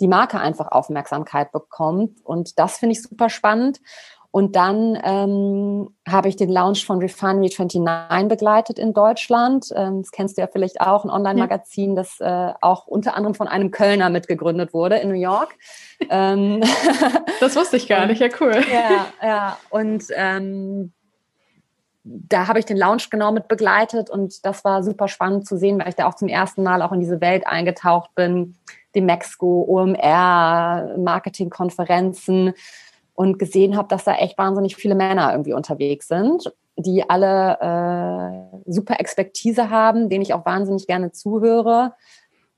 die 0.00 0.08
Marke 0.08 0.40
einfach 0.40 0.72
Aufmerksamkeit 0.72 1.52
bekommt. 1.52 2.24
Und 2.24 2.58
das 2.58 2.78
finde 2.78 2.94
ich 2.94 3.02
super 3.02 3.28
spannend. 3.28 3.80
Und 4.36 4.54
dann 4.54 4.98
ähm, 5.02 5.88
habe 6.06 6.28
ich 6.28 6.36
den 6.36 6.50
Launch 6.50 6.84
von 6.84 6.98
Refinery 6.98 7.48
29 7.58 8.28
begleitet 8.28 8.78
in 8.78 8.92
Deutschland. 8.92 9.72
Ähm, 9.74 10.02
das 10.02 10.10
kennst 10.10 10.36
du 10.36 10.42
ja 10.42 10.46
vielleicht 10.46 10.78
auch, 10.78 11.04
ein 11.04 11.10
Online-Magazin, 11.10 11.96
ja. 11.96 12.02
das 12.02 12.20
äh, 12.20 12.52
auch 12.60 12.86
unter 12.86 13.16
anderem 13.16 13.34
von 13.34 13.48
einem 13.48 13.70
Kölner 13.70 14.10
mitgegründet 14.10 14.74
wurde 14.74 14.96
in 14.96 15.08
New 15.08 15.14
York. 15.14 15.54
ähm, 16.10 16.62
das 17.40 17.56
wusste 17.56 17.78
ich 17.78 17.88
gar 17.88 18.04
nicht, 18.04 18.20
ja 18.20 18.28
cool. 18.38 18.60
Ja, 18.70 19.06
ja. 19.26 19.58
Und 19.70 20.04
ähm, 20.14 20.92
da 22.04 22.46
habe 22.46 22.58
ich 22.58 22.66
den 22.66 22.76
Launch 22.76 23.08
genau 23.08 23.32
mit 23.32 23.48
begleitet 23.48 24.10
und 24.10 24.44
das 24.44 24.64
war 24.66 24.82
super 24.82 25.08
spannend 25.08 25.46
zu 25.46 25.56
sehen, 25.56 25.78
weil 25.78 25.88
ich 25.88 25.94
da 25.94 26.06
auch 26.06 26.14
zum 26.14 26.28
ersten 26.28 26.62
Mal 26.62 26.82
auch 26.82 26.92
in 26.92 27.00
diese 27.00 27.22
Welt 27.22 27.46
eingetaucht 27.46 28.14
bin. 28.14 28.54
Die 28.94 29.00
Mexiko, 29.00 29.64
OMR, 29.66 30.94
Marketingkonferenzen 30.98 32.52
und 33.16 33.38
gesehen 33.38 33.76
habe, 33.76 33.88
dass 33.88 34.04
da 34.04 34.14
echt 34.14 34.38
wahnsinnig 34.38 34.76
viele 34.76 34.94
Männer 34.94 35.32
irgendwie 35.32 35.54
unterwegs 35.54 36.06
sind, 36.06 36.52
die 36.76 37.08
alle 37.08 38.52
äh, 38.66 38.70
super 38.70 39.00
Expertise 39.00 39.70
haben, 39.70 40.08
denen 40.08 40.22
ich 40.22 40.34
auch 40.34 40.44
wahnsinnig 40.44 40.86
gerne 40.86 41.10
zuhöre. 41.10 41.94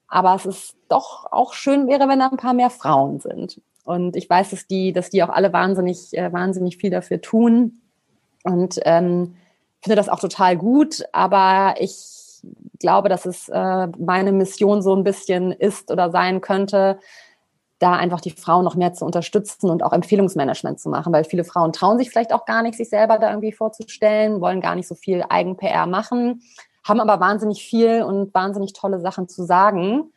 Aber 0.08 0.34
es 0.34 0.46
ist 0.46 0.76
doch 0.88 1.26
auch 1.30 1.52
schön 1.52 1.86
wäre, 1.86 2.08
wenn 2.08 2.18
da 2.18 2.28
ein 2.28 2.36
paar 2.36 2.54
mehr 2.54 2.70
Frauen 2.70 3.20
sind. 3.20 3.60
Und 3.84 4.16
ich 4.16 4.28
weiß, 4.28 4.50
dass 4.50 4.66
die, 4.66 4.92
dass 4.92 5.10
die 5.10 5.22
auch 5.22 5.28
alle 5.28 5.52
wahnsinnig, 5.52 6.16
äh, 6.16 6.32
wahnsinnig 6.32 6.76
viel 6.76 6.90
dafür 6.90 7.20
tun. 7.20 7.80
Und 8.42 8.80
ähm, 8.84 9.36
finde 9.80 9.96
das 9.96 10.08
auch 10.08 10.20
total 10.20 10.56
gut. 10.56 11.04
Aber 11.12 11.76
ich 11.78 12.40
glaube, 12.80 13.08
dass 13.08 13.26
es 13.26 13.48
äh, 13.48 13.86
meine 13.98 14.32
Mission 14.32 14.82
so 14.82 14.94
ein 14.94 15.04
bisschen 15.04 15.52
ist 15.52 15.92
oder 15.92 16.10
sein 16.10 16.40
könnte, 16.40 16.98
da 17.78 17.92
einfach 17.92 18.20
die 18.20 18.30
Frauen 18.30 18.64
noch 18.64 18.74
mehr 18.74 18.92
zu 18.92 19.04
unterstützen 19.04 19.70
und 19.70 19.82
auch 19.82 19.92
Empfehlungsmanagement 19.92 20.80
zu 20.80 20.88
machen, 20.88 21.12
weil 21.12 21.24
viele 21.24 21.44
Frauen 21.44 21.72
trauen 21.72 21.98
sich 21.98 22.10
vielleicht 22.10 22.32
auch 22.32 22.44
gar 22.44 22.62
nicht, 22.62 22.76
sich 22.76 22.88
selber 22.88 23.18
da 23.18 23.30
irgendwie 23.30 23.52
vorzustellen, 23.52 24.40
wollen 24.40 24.60
gar 24.60 24.74
nicht 24.74 24.88
so 24.88 24.94
viel 24.94 25.24
Eigen-PR 25.28 25.86
machen, 25.86 26.42
haben 26.84 27.00
aber 27.00 27.20
wahnsinnig 27.20 27.62
viel 27.62 28.02
und 28.02 28.34
wahnsinnig 28.34 28.72
tolle 28.72 29.00
Sachen 29.00 29.28
zu 29.28 29.44
sagen. 29.44 30.12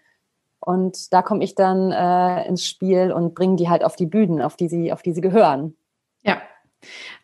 Und 0.59 1.11
da 1.13 1.21
komme 1.21 1.43
ich 1.43 1.55
dann 1.55 1.91
äh, 1.91 2.47
ins 2.47 2.65
Spiel 2.65 3.11
und 3.11 3.35
bringe 3.35 3.55
die 3.55 3.69
halt 3.69 3.83
auf 3.83 3.95
die 3.95 4.05
Bühnen, 4.05 4.41
auf 4.41 4.55
die 4.55 4.67
sie, 4.67 4.93
auf 4.93 5.01
die 5.01 5.13
sie 5.13 5.21
gehören. 5.21 5.75
Ja, 6.23 6.41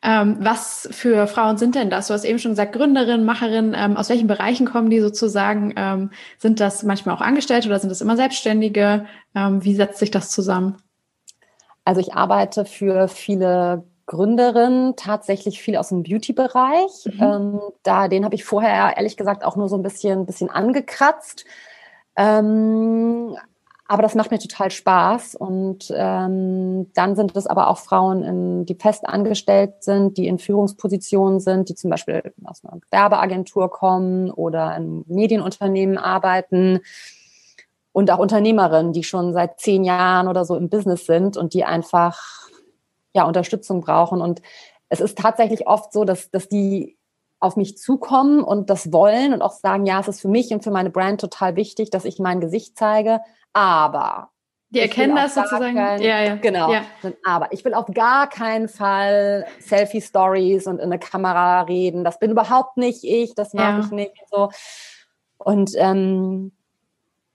ähm, 0.03 0.37
was 0.39 0.87
für 0.91 1.27
Frauen 1.27 1.57
sind 1.57 1.75
denn 1.75 1.89
das? 1.89 2.07
Du 2.07 2.13
hast 2.13 2.23
eben 2.23 2.39
schon 2.39 2.51
gesagt, 2.51 2.73
Gründerin, 2.73 3.25
Macherin. 3.25 3.75
Ähm, 3.75 3.97
aus 3.97 4.09
welchen 4.09 4.27
Bereichen 4.27 4.65
kommen 4.65 4.89
die 4.89 4.99
sozusagen? 4.99 5.73
Ähm, 5.75 6.11
sind 6.37 6.59
das 6.59 6.83
manchmal 6.83 7.15
auch 7.15 7.21
Angestellte 7.21 7.67
oder 7.67 7.79
sind 7.79 7.89
das 7.89 8.01
immer 8.01 8.15
Selbstständige? 8.15 9.05
Ähm, 9.35 9.63
wie 9.63 9.75
setzt 9.75 9.99
sich 9.99 10.11
das 10.11 10.29
zusammen? 10.29 10.77
Also 11.83 12.01
ich 12.01 12.13
arbeite 12.13 12.65
für 12.65 13.07
viele 13.07 13.83
Gründerinnen 14.07 14.95
tatsächlich 14.95 15.61
viel 15.61 15.75
aus 15.77 15.89
dem 15.89 16.03
Beauty-Bereich. 16.03 17.05
Mhm. 17.05 17.21
Ähm, 17.21 17.61
da 17.83 18.07
den 18.07 18.25
habe 18.25 18.35
ich 18.35 18.45
vorher 18.45 18.95
ehrlich 18.97 19.17
gesagt 19.17 19.43
auch 19.43 19.55
nur 19.55 19.69
so 19.69 19.75
ein 19.75 19.83
bisschen, 19.83 20.25
bisschen 20.25 20.49
angekratzt. 20.49 21.45
Ähm, 22.15 23.37
aber 23.87 24.01
das 24.01 24.15
macht 24.15 24.31
mir 24.31 24.39
total 24.39 24.69
Spaß. 24.69 25.35
Und 25.35 25.93
ähm, 25.95 26.91
dann 26.93 27.15
sind 27.15 27.35
es 27.35 27.47
aber 27.47 27.69
auch 27.69 27.77
Frauen, 27.77 28.23
in, 28.23 28.65
die 28.65 28.75
fest 28.75 29.07
angestellt 29.07 29.83
sind, 29.83 30.17
die 30.17 30.27
in 30.27 30.39
Führungspositionen 30.39 31.39
sind, 31.39 31.69
die 31.69 31.75
zum 31.75 31.89
Beispiel 31.89 32.33
aus 32.43 32.63
einer 32.63 32.79
Werbeagentur 32.91 33.71
kommen 33.71 34.29
oder 34.29 34.75
in 34.75 35.05
Medienunternehmen 35.07 35.97
arbeiten. 35.97 36.81
Und 37.93 38.11
auch 38.11 38.19
Unternehmerinnen, 38.19 38.93
die 38.93 39.03
schon 39.03 39.33
seit 39.33 39.59
zehn 39.59 39.83
Jahren 39.83 40.27
oder 40.27 40.45
so 40.45 40.55
im 40.55 40.69
Business 40.69 41.05
sind 41.05 41.37
und 41.37 41.53
die 41.53 41.63
einfach 41.63 42.19
ja, 43.13 43.23
Unterstützung 43.23 43.81
brauchen. 43.81 44.21
Und 44.21 44.41
es 44.89 44.99
ist 44.99 45.17
tatsächlich 45.17 45.65
oft 45.65 45.93
so, 45.93 46.03
dass, 46.03 46.29
dass 46.29 46.47
die 46.47 46.96
auf 47.39 47.55
mich 47.55 47.77
zukommen 47.77 48.43
und 48.43 48.69
das 48.69 48.91
wollen 48.91 49.33
und 49.33 49.41
auch 49.41 49.51
sagen, 49.51 49.85
ja, 49.85 49.99
es 49.99 50.07
ist 50.07 50.21
für 50.21 50.27
mich 50.27 50.51
und 50.51 50.63
für 50.63 50.71
meine 50.71 50.89
Brand 50.89 51.21
total 51.21 51.55
wichtig, 51.55 51.89
dass 51.89 52.05
ich 52.05 52.19
mein 52.19 52.39
Gesicht 52.39 52.77
zeige, 52.77 53.21
aber 53.53 54.31
die 54.69 54.81
erkennen 54.81 55.15
das 55.15 55.35
sozusagen. 55.35 55.75
Kein, 55.75 56.01
ja, 56.01 56.21
ja. 56.21 56.35
Genau. 56.35 56.71
Ja. 56.71 56.81
Aber 57.25 57.53
ich 57.53 57.63
will 57.63 57.73
auf 57.73 57.85
gar 57.93 58.27
keinen 58.27 58.67
Fall 58.67 59.45
Selfie-Stories 59.61 60.67
und 60.67 60.79
in 60.79 60.85
eine 60.85 60.99
Kamera 60.99 61.61
reden. 61.61 62.03
Das 62.03 62.19
bin 62.19 62.31
überhaupt 62.31 62.75
nicht 62.75 63.03
ich, 63.05 63.33
das 63.33 63.53
mag 63.53 63.77
ja. 63.77 63.79
ich 63.79 63.91
nicht. 63.91 64.11
So. 64.29 64.49
Und 65.37 65.71
ähm, 65.77 66.51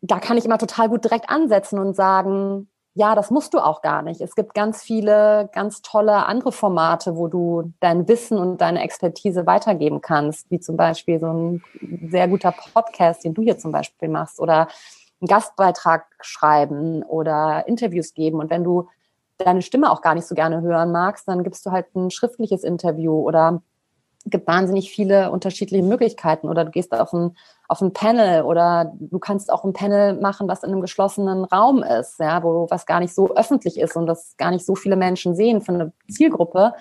da 0.02 0.18
kann 0.18 0.36
ich 0.36 0.44
immer 0.44 0.58
total 0.58 0.90
gut 0.90 1.04
direkt 1.04 1.30
ansetzen 1.30 1.78
und 1.78 1.94
sagen, 1.94 2.68
ja, 2.94 3.14
das 3.14 3.30
musst 3.30 3.54
du 3.54 3.58
auch 3.58 3.80
gar 3.80 4.02
nicht. 4.02 4.20
Es 4.20 4.34
gibt 4.34 4.52
ganz 4.52 4.82
viele, 4.82 5.48
ganz 5.54 5.80
tolle 5.80 6.26
andere 6.26 6.52
Formate, 6.52 7.16
wo 7.16 7.26
du 7.26 7.72
dein 7.80 8.06
Wissen 8.06 8.36
und 8.36 8.60
deine 8.60 8.82
Expertise 8.82 9.46
weitergeben 9.46 10.02
kannst, 10.02 10.50
wie 10.50 10.60
zum 10.60 10.76
Beispiel 10.76 11.18
so 11.18 11.26
ein 11.26 11.62
sehr 12.10 12.28
guter 12.28 12.52
Podcast, 12.52 13.24
den 13.24 13.32
du 13.32 13.42
hier 13.42 13.56
zum 13.56 13.72
Beispiel 13.72 14.08
machst 14.08 14.40
oder 14.40 14.68
einen 15.20 15.28
Gastbeitrag 15.28 16.04
schreiben 16.20 17.02
oder 17.02 17.66
Interviews 17.66 18.12
geben. 18.12 18.40
Und 18.40 18.50
wenn 18.50 18.64
du 18.64 18.88
deine 19.38 19.62
Stimme 19.62 19.90
auch 19.90 20.02
gar 20.02 20.14
nicht 20.14 20.26
so 20.26 20.34
gerne 20.34 20.60
hören 20.60 20.92
magst, 20.92 21.26
dann 21.28 21.44
gibst 21.44 21.64
du 21.64 21.70
halt 21.70 21.94
ein 21.94 22.10
schriftliches 22.10 22.62
Interview 22.62 23.14
oder 23.14 23.62
gibt 24.26 24.46
wahnsinnig 24.46 24.90
viele 24.90 25.30
unterschiedliche 25.30 25.84
Möglichkeiten 25.84 26.48
oder 26.48 26.64
du 26.64 26.70
gehst 26.70 26.92
auf 26.92 27.12
ein, 27.12 27.36
auf 27.68 27.80
ein 27.80 27.92
Panel 27.92 28.42
oder 28.42 28.92
du 28.98 29.18
kannst 29.18 29.52
auch 29.52 29.64
ein 29.64 29.72
Panel 29.72 30.20
machen, 30.20 30.48
was 30.48 30.62
in 30.62 30.70
einem 30.70 30.80
geschlossenen 30.80 31.44
Raum 31.44 31.82
ist, 31.82 32.18
ja, 32.18 32.42
wo 32.42 32.66
was 32.70 32.86
gar 32.86 33.00
nicht 33.00 33.14
so 33.14 33.34
öffentlich 33.34 33.78
ist 33.78 33.96
und 33.96 34.06
das 34.06 34.36
gar 34.36 34.50
nicht 34.50 34.64
so 34.64 34.74
viele 34.74 34.96
Menschen 34.96 35.34
sehen 35.34 35.60
für 35.60 35.72
eine 35.72 35.92
Zielgruppe, 36.08 36.74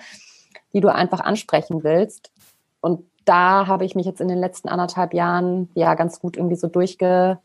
die 0.72 0.80
du 0.80 0.92
einfach 0.92 1.20
ansprechen 1.20 1.82
willst. 1.84 2.30
Und 2.80 3.04
da 3.24 3.66
habe 3.66 3.84
ich 3.84 3.94
mich 3.94 4.06
jetzt 4.06 4.20
in 4.20 4.28
den 4.28 4.38
letzten 4.38 4.68
anderthalb 4.68 5.14
Jahren 5.14 5.68
ja 5.74 5.94
ganz 5.94 6.20
gut 6.20 6.36
irgendwie 6.36 6.56
so 6.56 6.68
durchge, 6.68 7.38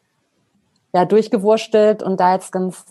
ja, 0.93 1.05
durchgewurstelt 1.05 2.01
und 2.01 2.19
da 2.19 2.33
jetzt 2.33 2.51
ganz, 2.51 2.85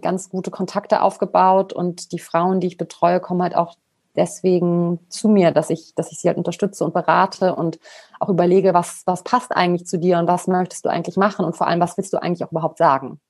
ganz 0.00 0.30
gute 0.30 0.50
Kontakte 0.50 1.02
aufgebaut 1.02 1.72
und 1.72 2.12
die 2.12 2.18
Frauen, 2.18 2.60
die 2.60 2.68
ich 2.68 2.76
betreue, 2.76 3.20
kommen 3.20 3.42
halt 3.42 3.56
auch 3.56 3.76
deswegen 4.16 4.98
zu 5.08 5.28
mir, 5.28 5.50
dass 5.50 5.70
ich, 5.70 5.94
dass 5.94 6.12
ich 6.12 6.18
sie 6.18 6.28
halt 6.28 6.38
unterstütze 6.38 6.84
und 6.84 6.94
berate 6.94 7.54
und 7.54 7.78
auch 8.18 8.28
überlege, 8.28 8.74
was, 8.74 9.02
was 9.06 9.22
passt 9.22 9.54
eigentlich 9.54 9.86
zu 9.86 9.98
dir 9.98 10.18
und 10.18 10.26
was 10.26 10.46
möchtest 10.46 10.84
du 10.84 10.88
eigentlich 10.88 11.16
machen 11.16 11.44
und 11.44 11.56
vor 11.56 11.66
allem, 11.66 11.80
was 11.80 11.96
willst 11.96 12.12
du 12.12 12.22
eigentlich 12.22 12.44
auch 12.44 12.52
überhaupt 12.52 12.78
sagen? 12.78 13.20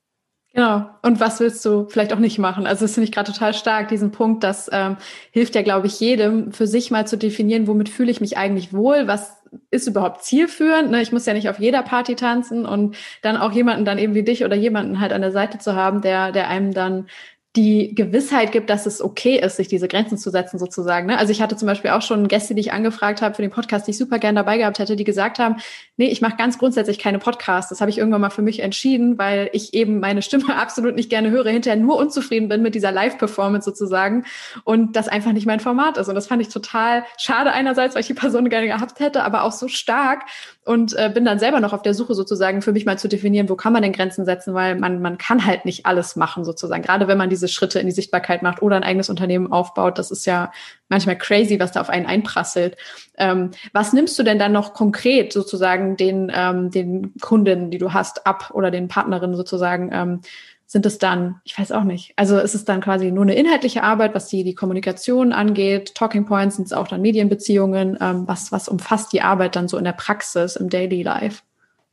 Genau. 0.57 0.89
Und 1.03 1.21
was 1.21 1.39
willst 1.39 1.63
du 1.67 1.87
vielleicht 1.87 2.15
auch 2.15 2.19
nicht 2.19 2.39
machen? 2.39 2.67
Also 2.67 2.87
das 2.87 2.95
finde 2.95 3.05
ich 3.05 3.13
gerade 3.13 3.31
total 3.31 3.53
stark, 3.53 3.89
diesen 3.89 4.11
Punkt, 4.11 4.43
das 4.43 4.71
ähm, 4.73 4.97
hilft 5.31 5.55
ja, 5.55 5.61
glaube 5.61 5.87
ich, 5.87 6.01
jedem, 6.01 6.51
für 6.51 6.67
sich 6.67 6.91
mal 6.91 7.07
zu 7.07 7.19
definieren, 7.19 7.67
womit 7.67 7.91
fühle 7.91 8.11
ich 8.11 8.23
mich 8.23 8.39
eigentlich 8.39 8.73
wohl, 8.73 9.07
was 9.07 9.37
ist 9.71 9.87
überhaupt 9.87 10.25
zielführend. 10.25 10.91
Ne? 10.91 11.03
Ich 11.03 11.13
muss 11.13 11.27
ja 11.27 11.35
nicht 11.35 11.51
auf 11.51 11.59
jeder 11.59 11.83
Party 11.83 12.15
tanzen 12.15 12.65
und 12.65 12.97
dann 13.21 13.37
auch 13.37 13.53
jemanden 13.53 13.85
dann 13.85 13.99
eben 13.99 14.15
wie 14.15 14.23
dich 14.23 14.47
oder 14.47 14.57
jemanden 14.57 14.99
halt 14.99 15.13
an 15.13 15.21
der 15.21 15.31
Seite 15.31 15.59
zu 15.59 15.75
haben, 15.75 16.01
der, 16.01 16.33
der 16.33 16.49
einem 16.49 16.73
dann 16.73 17.09
die 17.57 17.95
Gewissheit 17.95 18.53
gibt, 18.53 18.69
dass 18.69 18.85
es 18.85 19.01
okay 19.01 19.39
ist, 19.39 19.57
sich 19.57 19.67
diese 19.69 19.89
Grenzen 19.89 20.19
zu 20.19 20.31
setzen 20.31 20.59
sozusagen. 20.59 21.07
Ne? 21.07 21.19
Also 21.19 21.33
ich 21.33 21.41
hatte 21.41 21.57
zum 21.57 21.67
Beispiel 21.67 21.91
auch 21.91 22.03
schon 22.03 22.29
Gäste, 22.29 22.55
die 22.55 22.61
ich 22.61 22.73
angefragt 22.73 23.23
habe 23.23 23.35
für 23.35 23.43
den 23.43 23.51
Podcast, 23.51 23.87
die 23.87 23.93
ich 23.93 23.99
super 23.99 24.19
gern 24.19 24.35
dabei 24.35 24.59
gehabt 24.59 24.79
hätte, 24.79 24.95
die 24.95 25.05
gesagt 25.05 25.39
haben, 25.39 25.57
nee, 25.97 26.09
ich 26.09 26.21
mache 26.21 26.37
ganz 26.37 26.59
grundsätzlich 26.59 26.99
keine 26.99 27.19
Podcasts. 27.19 27.71
Das 27.71 27.81
habe 27.81 27.91
ich 27.91 27.99
irgendwann 27.99 28.21
mal 28.21 28.31
für 28.31 28.43
mich 28.43 28.61
entschieden, 28.61 29.17
weil 29.17 29.49
ich 29.53 29.73
eben 29.73 30.01
meine 30.01 30.21
Stimme 30.21 30.57
absolut 30.57 30.95
nicht 30.95 31.09
gerne 31.09 31.31
höre, 31.31 31.49
hinterher 31.49 31.81
nur 31.81 31.97
unzufrieden 31.97 32.49
bin 32.49 32.63
mit 32.63 32.75
dieser 32.75 32.93
Live-Performance 32.93 33.65
sozusagen 33.65 34.25
und 34.65 34.95
das 34.95 35.09
einfach 35.09 35.33
nicht 35.33 35.47
mein 35.47 35.61
Format 35.61 35.97
ist. 35.97 36.09
Und 36.09 36.15
das 36.15 36.27
fand 36.27 36.43
ich 36.43 36.49
total 36.49 37.05
schade 37.17 37.53
einerseits, 37.53 37.95
weil 37.95 38.03
ich 38.03 38.07
die 38.07 38.15
Person 38.15 38.49
gerne 38.51 38.67
gehabt 38.67 39.01
hätte, 39.01 39.23
aber 39.23 39.45
auch 39.45 39.53
so 39.53 39.69
stark 39.69 40.25
und 40.67 40.99
äh, 40.99 41.09
bin 41.15 41.25
dann 41.25 41.39
selber 41.39 41.61
noch 41.61 41.73
auf 41.73 41.83
der 41.83 41.95
Suche 41.95 42.15
sozusagen 42.15 42.61
für 42.61 42.73
mich 42.73 42.85
mal 42.85 42.99
zu 42.99 43.07
definieren, 43.07 43.49
wo 43.49 43.55
kann 43.55 43.73
man 43.73 43.83
denn 43.83 43.93
Grenzen 43.93 44.25
setzen, 44.25 44.53
weil 44.53 44.75
man, 44.75 45.01
man 45.01 45.17
kann 45.17 45.47
halt 45.47 45.65
nicht 45.65 45.87
alles 45.87 46.17
machen 46.17 46.45
sozusagen. 46.45 46.83
Gerade 46.83 47.07
wenn 47.07 47.17
man 47.17 47.31
diese 47.31 47.47
Schritte 47.47 47.79
in 47.79 47.87
die 47.87 47.93
Sichtbarkeit 47.93 48.43
macht 48.43 48.63
oder 48.63 48.75
ein 48.75 48.83
eigenes 48.83 49.09
Unternehmen 49.09 49.53
aufbaut, 49.53 49.97
das 49.97 50.11
ist 50.11 50.27
ja 50.27 50.51
manchmal 50.89 51.17
crazy, 51.19 51.61
was 51.61 51.71
da 51.71 51.81
auf 51.81 51.89
einen 51.89 52.07
einprasselt. 52.07 52.77
Ähm, 53.17 53.53
was 53.73 53.93
nimmst 53.93 54.19
du 54.19 54.25
denn 54.25 54.41
dann 54.41 54.51
noch 54.51 54.75
konkret 54.75 55.33
sozusagen 55.33 55.97
den, 55.97 56.33
ähm, 56.35 56.73
den 56.73 57.15
Kunden, 57.21 57.71
die 57.71 57.79
du 57.79 57.93
hast, 57.93 58.27
ab 58.27 58.51
oder 58.53 58.73
den 58.73 58.89
Partnerinnen 58.89 59.37
sozusagen? 59.37 59.91
Ähm, 59.93 60.21
sind 60.67 60.85
es 60.85 60.99
dann, 60.99 61.41
ich 61.45 61.59
weiß 61.59 61.73
auch 61.73 61.85
nicht, 61.85 62.13
also 62.17 62.39
ist 62.39 62.55
es 62.55 62.65
dann 62.65 62.81
quasi 62.81 63.13
nur 63.13 63.23
eine 63.23 63.35
inhaltliche 63.35 63.83
Arbeit, 63.83 64.15
was 64.15 64.27
die, 64.27 64.43
die 64.43 64.55
Kommunikation 64.55 65.33
angeht, 65.33 65.95
Talking 65.95 66.27
Points, 66.27 66.57
sind 66.57 66.67
es 66.67 66.73
auch 66.73 66.89
dann 66.89 67.03
Medienbeziehungen, 67.03 67.97
ähm, 68.01 68.27
was, 68.27 68.51
was 68.51 68.69
umfasst 68.69 69.13
die 69.13 69.23
Arbeit 69.23 69.55
dann 69.55 69.69
so 69.69 69.79
in 69.79 69.85
der 69.85 69.93
Praxis, 69.93 70.57
im 70.57 70.69
Daily 70.69 71.03
Life? 71.03 71.43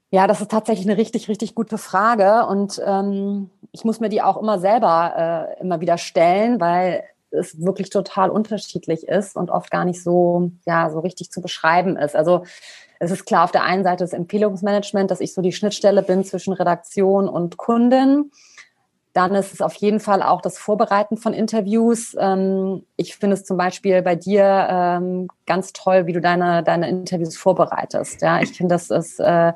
Ja, 0.09 0.27
das 0.27 0.41
ist 0.41 0.51
tatsächlich 0.51 0.87
eine 0.87 0.97
richtig, 0.97 1.27
richtig 1.27 1.55
gute 1.55 1.77
Frage 1.77 2.45
und 2.47 2.81
ähm, 2.85 3.49
ich 3.71 3.83
muss 3.83 3.99
mir 3.99 4.09
die 4.09 4.21
auch 4.21 4.41
immer 4.41 4.59
selber 4.59 5.55
äh, 5.57 5.61
immer 5.61 5.81
wieder 5.81 5.97
stellen, 5.97 6.59
weil 6.59 7.03
es 7.31 7.59
wirklich 7.63 7.89
total 7.89 8.29
unterschiedlich 8.29 9.07
ist 9.07 9.35
und 9.35 9.49
oft 9.49 9.71
gar 9.71 9.85
nicht 9.85 10.03
so, 10.03 10.51
ja, 10.65 10.89
so 10.91 10.99
richtig 10.99 11.31
zu 11.31 11.41
beschreiben 11.41 11.97
ist. 11.97 12.15
Also 12.15 12.43
es 12.99 13.11
ist 13.11 13.25
klar 13.25 13.43
auf 13.43 13.51
der 13.51 13.63
einen 13.63 13.83
Seite 13.83 14.03
das 14.03 14.13
Empfehlungsmanagement, 14.13 15.09
dass 15.11 15.19
ich 15.19 15.33
so 15.33 15.41
die 15.41 15.51
Schnittstelle 15.51 16.03
bin 16.03 16.23
zwischen 16.23 16.53
Redaktion 16.53 17.27
und 17.27 17.57
Kunden. 17.57 18.31
Dann 19.13 19.35
ist 19.35 19.53
es 19.53 19.61
auf 19.61 19.75
jeden 19.75 19.99
Fall 19.99 20.23
auch 20.23 20.41
das 20.41 20.57
Vorbereiten 20.57 21.17
von 21.17 21.33
Interviews. 21.33 22.15
Ähm, 22.19 22.83
ich 22.95 23.15
finde 23.15 23.35
es 23.35 23.45
zum 23.45 23.57
Beispiel 23.57 24.01
bei 24.01 24.15
dir 24.15 24.67
ähm, 24.69 25.27
ganz 25.45 25.71
toll, 25.71 26.07
wie 26.07 26.13
du 26.13 26.21
deine, 26.21 26.63
deine 26.63 26.89
Interviews 26.89 27.37
vorbereitest. 27.37 28.21
Ja, 28.21 28.41
ich 28.41 28.57
finde, 28.57 28.73
das 28.73 28.89
ist 28.89 29.19
äh, 29.19 29.53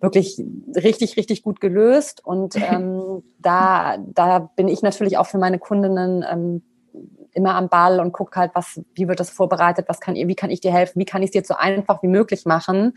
wirklich 0.00 0.42
richtig, 0.76 1.16
richtig 1.16 1.42
gut 1.42 1.60
gelöst. 1.60 2.24
Und 2.24 2.54
ähm, 2.70 3.22
da, 3.38 3.96
da 3.98 4.38
bin 4.38 4.68
ich 4.68 4.82
natürlich 4.82 5.16
auch 5.16 5.26
für 5.26 5.38
meine 5.38 5.58
Kundinnen 5.58 6.62
immer 7.32 7.54
am 7.54 7.68
Ball 7.68 8.00
und 8.00 8.12
gucke 8.12 8.38
halt, 8.38 8.50
was, 8.54 8.80
wie 8.94 9.08
wird 9.08 9.20
das 9.20 9.30
vorbereitet, 9.30 9.86
was 9.88 10.00
kann, 10.00 10.14
wie 10.14 10.34
kann 10.34 10.50
ich 10.50 10.60
dir 10.60 10.72
helfen, 10.72 11.00
wie 11.00 11.04
kann 11.04 11.22
ich 11.22 11.28
es 11.28 11.32
dir 11.32 11.44
so 11.44 11.54
einfach 11.54 12.02
wie 12.02 12.08
möglich 12.08 12.44
machen, 12.44 12.94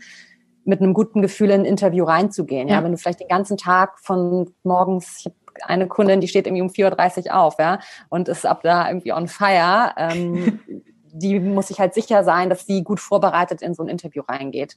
mit 0.64 0.80
einem 0.80 0.94
guten 0.94 1.22
Gefühl 1.22 1.50
in 1.50 1.62
ein 1.62 1.64
Interview 1.64 2.04
reinzugehen. 2.04 2.68
Ja, 2.68 2.76
ja 2.76 2.84
wenn 2.84 2.92
du 2.92 2.98
vielleicht 2.98 3.20
den 3.20 3.28
ganzen 3.28 3.56
Tag 3.56 3.98
von 4.00 4.52
morgens, 4.62 5.20
ich 5.20 5.26
habe 5.26 5.36
eine 5.64 5.88
Kundin, 5.88 6.20
die 6.20 6.28
steht 6.28 6.46
irgendwie 6.46 6.62
um 6.62 6.68
4.30 6.68 7.26
Uhr 7.26 7.36
auf, 7.36 7.58
ja, 7.58 7.80
und 8.08 8.28
ist 8.28 8.46
ab 8.46 8.60
da 8.62 8.88
irgendwie 8.88 9.12
on 9.12 9.28
fire. 9.28 9.92
Ähm, 9.96 10.60
die 11.16 11.40
muss 11.40 11.68
sich 11.68 11.80
halt 11.80 11.94
sicher 11.94 12.24
sein, 12.24 12.50
dass 12.50 12.66
sie 12.66 12.84
gut 12.84 13.00
vorbereitet 13.00 13.62
in 13.62 13.74
so 13.74 13.82
ein 13.82 13.88
Interview 13.88 14.22
reingeht. 14.28 14.76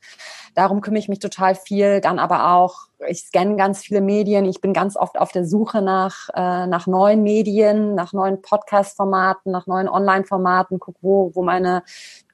Darum 0.55 0.81
kümmere 0.81 0.99
ich 0.99 1.09
mich 1.09 1.19
total 1.19 1.55
viel. 1.55 1.99
Dann 2.01 2.17
aber 2.17 2.53
auch, 2.53 2.87
ich 3.07 3.21
scanne 3.21 3.57
ganz 3.57 3.81
viele 3.81 4.01
Medien. 4.01 4.45
Ich 4.45 4.61
bin 4.61 4.73
ganz 4.73 4.95
oft 4.95 5.19
auf 5.19 5.31
der 5.31 5.45
Suche 5.45 5.81
nach, 5.81 6.29
äh, 6.33 6.67
nach 6.67 6.87
neuen 6.87 7.23
Medien, 7.23 7.93
nach 7.93 8.13
neuen 8.13 8.41
Podcast-Formaten, 8.41 9.51
nach 9.51 9.67
neuen 9.67 9.89
Online-Formaten, 9.89 10.79
guck, 10.79 10.95
wo, 11.01 11.31
wo 11.33 11.43
meine 11.43 11.83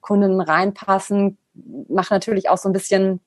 Kunden 0.01 0.39
reinpassen. 0.39 1.37
Mache 1.89 2.13
natürlich 2.13 2.49
auch 2.49 2.57
so 2.57 2.69
ein 2.69 2.73
bisschen 2.73 3.21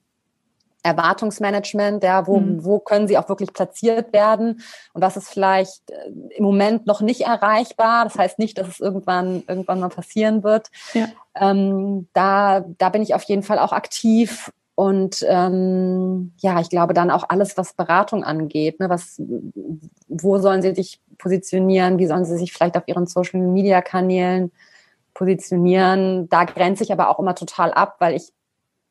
Erwartungsmanagement, 0.83 2.03
ja, 2.05 2.27
wo, 2.27 2.39
mhm. 2.39 2.65
wo 2.65 2.79
können 2.79 3.09
sie 3.09 3.19
auch 3.19 3.29
wirklich 3.29 3.53
platziert 3.53 4.13
werden 4.13 4.61
und 4.93 5.03
was 5.03 5.17
ist 5.17 5.29
vielleicht 5.29 5.91
äh, 5.91 6.11
im 6.37 6.45
Moment 6.45 6.87
noch 6.87 7.01
nicht 7.01 7.23
erreichbar. 7.23 8.05
Das 8.05 8.17
heißt 8.17 8.39
nicht, 8.39 8.59
dass 8.59 8.69
es 8.69 8.81
irgendwann, 8.81 9.43
irgendwann 9.49 9.81
mal 9.81 9.89
passieren 9.89 10.43
wird. 10.45 10.69
Ja. 10.95 11.09
Ähm, 11.35 12.09
da, 12.13 12.65
da 12.79 12.89
bin 12.91 13.03
ich 13.03 13.15
auf 13.15 13.23
jeden 13.25 13.43
Fall 13.43 13.59
auch 13.59 13.73
aktiv 13.73 14.53
und 14.79 15.27
ähm, 15.29 16.35
ja, 16.39 16.61
ich 16.61 16.71
glaube 16.71 16.95
dann 16.95 17.11
auch 17.11 17.25
alles, 17.29 17.57
was 17.57 17.73
Beratung 17.73 18.23
angeht, 18.23 18.79
ne, 18.79 18.89
was, 18.89 19.21
wo 20.07 20.39
sollen 20.39 20.63
sie 20.63 20.73
sich 20.73 21.01
positionieren, 21.19 21.99
wie 21.99 22.07
sollen 22.07 22.25
sie 22.25 22.39
sich 22.39 22.53
vielleicht 22.53 22.77
auf 22.77 22.85
ihren 22.87 23.09
Social 23.09 23.41
Media 23.41 23.83
Kanälen 23.83 24.53
positionieren. 25.15 26.29
Da 26.29 26.45
grenze 26.45 26.85
ich 26.85 26.93
aber 26.93 27.11
auch 27.11 27.19
immer 27.19 27.35
total 27.35 27.73
ab, 27.73 27.97
weil 27.99 28.15
ich 28.15 28.33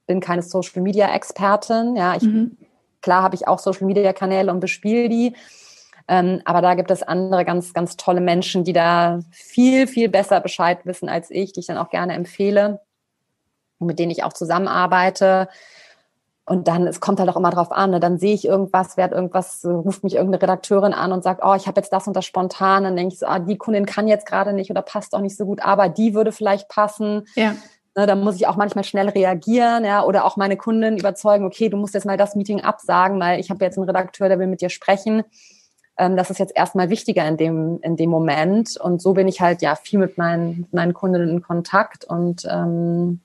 bin 0.07 0.19
keine 0.19 0.41
Social 0.41 0.81
Media 0.81 1.13
Expertin. 1.13 1.95
Ja, 1.95 2.15
ich, 2.15 2.23
mhm. 2.23 2.57
klar 3.01 3.21
habe 3.21 3.35
ich 3.35 3.47
auch 3.47 3.59
Social 3.59 3.85
Media 3.85 4.13
Kanäle 4.13 4.51
und 4.51 4.59
bespiele 4.59 5.09
die. 5.09 5.35
Ähm, 6.07 6.41
aber 6.45 6.61
da 6.61 6.73
gibt 6.73 6.89
es 6.89 7.03
andere 7.03 7.43
ganz, 7.43 7.73
ganz 7.73 7.97
tolle 7.97 8.21
Menschen, 8.21 8.63
die 8.63 8.73
da 8.73 9.19
viel, 9.31 9.87
viel 9.87 10.09
besser 10.09 10.39
Bescheid 10.39 10.79
wissen 10.85 11.09
als 11.09 11.29
ich, 11.29 11.51
die 11.51 11.59
ich 11.59 11.67
dann 11.67 11.77
auch 11.77 11.89
gerne 11.89 12.13
empfehle 12.13 12.79
und 13.79 13.87
mit 13.87 13.99
denen 13.99 14.11
ich 14.11 14.23
auch 14.23 14.33
zusammenarbeite. 14.33 15.49
Und 16.45 16.69
dann, 16.69 16.87
es 16.87 17.01
kommt 17.01 17.19
halt 17.19 17.29
auch 17.29 17.35
immer 17.35 17.49
drauf 17.49 17.73
an, 17.73 17.91
ne? 17.91 17.99
dann 17.99 18.17
sehe 18.19 18.33
ich 18.33 18.45
irgendwas, 18.45 18.95
werde 18.95 19.15
irgendwas, 19.15 19.65
ruft 19.65 20.05
mich 20.05 20.15
irgendeine 20.15 20.41
Redakteurin 20.41 20.93
an 20.93 21.11
und 21.11 21.21
sagt, 21.21 21.41
oh, 21.43 21.55
ich 21.55 21.67
habe 21.67 21.81
jetzt 21.81 21.91
das 21.91 22.07
und 22.07 22.15
das 22.15 22.25
spontan. 22.25 22.85
Dann 22.85 22.95
denke 22.95 23.13
ich 23.13 23.19
so, 23.19 23.25
ah, 23.25 23.39
die 23.39 23.57
Kundin 23.57 23.85
kann 23.85 24.07
jetzt 24.07 24.25
gerade 24.25 24.53
nicht 24.53 24.71
oder 24.71 24.81
passt 24.81 25.13
auch 25.13 25.19
nicht 25.19 25.35
so 25.35 25.45
gut, 25.45 25.61
aber 25.61 25.89
die 25.89 26.13
würde 26.13 26.31
vielleicht 26.31 26.69
passen. 26.69 27.27
Ja. 27.35 27.53
Ne, 27.97 28.05
da 28.05 28.13
muss 28.13 28.35
ich 28.35 28.45
auch 28.45 28.57
manchmal 28.57 28.83
schnell 28.83 29.09
reagieren, 29.09 29.83
ja, 29.83 30.03
oder 30.03 30.23
auch 30.23 30.37
meine 30.37 30.55
Kunden 30.55 30.99
überzeugen, 30.99 31.45
okay, 31.45 31.67
du 31.67 31.77
musst 31.77 31.95
jetzt 31.95 32.05
mal 32.05 32.15
das 32.15 32.35
Meeting 32.35 32.61
absagen, 32.61 33.19
weil 33.19 33.39
ich 33.39 33.49
habe 33.49 33.65
jetzt 33.65 33.75
einen 33.75 33.87
Redakteur, 33.89 34.29
der 34.29 34.37
will 34.37 34.45
mit 34.45 34.61
dir 34.61 34.69
sprechen. 34.69 35.23
Ähm, 35.97 36.15
das 36.15 36.29
ist 36.29 36.37
jetzt 36.37 36.55
erstmal 36.55 36.91
wichtiger 36.91 37.27
in 37.27 37.37
dem, 37.37 37.79
in 37.81 37.95
dem 37.95 38.11
Moment. 38.11 38.77
Und 38.77 39.01
so 39.01 39.13
bin 39.13 39.27
ich 39.27 39.41
halt 39.41 39.63
ja 39.63 39.73
viel 39.73 39.97
mit 39.97 40.15
meinen, 40.15 40.67
meinen 40.71 40.93
Kunden 40.93 41.27
in 41.27 41.41
Kontakt 41.41 42.05
und 42.05 42.47
ähm, 42.47 43.19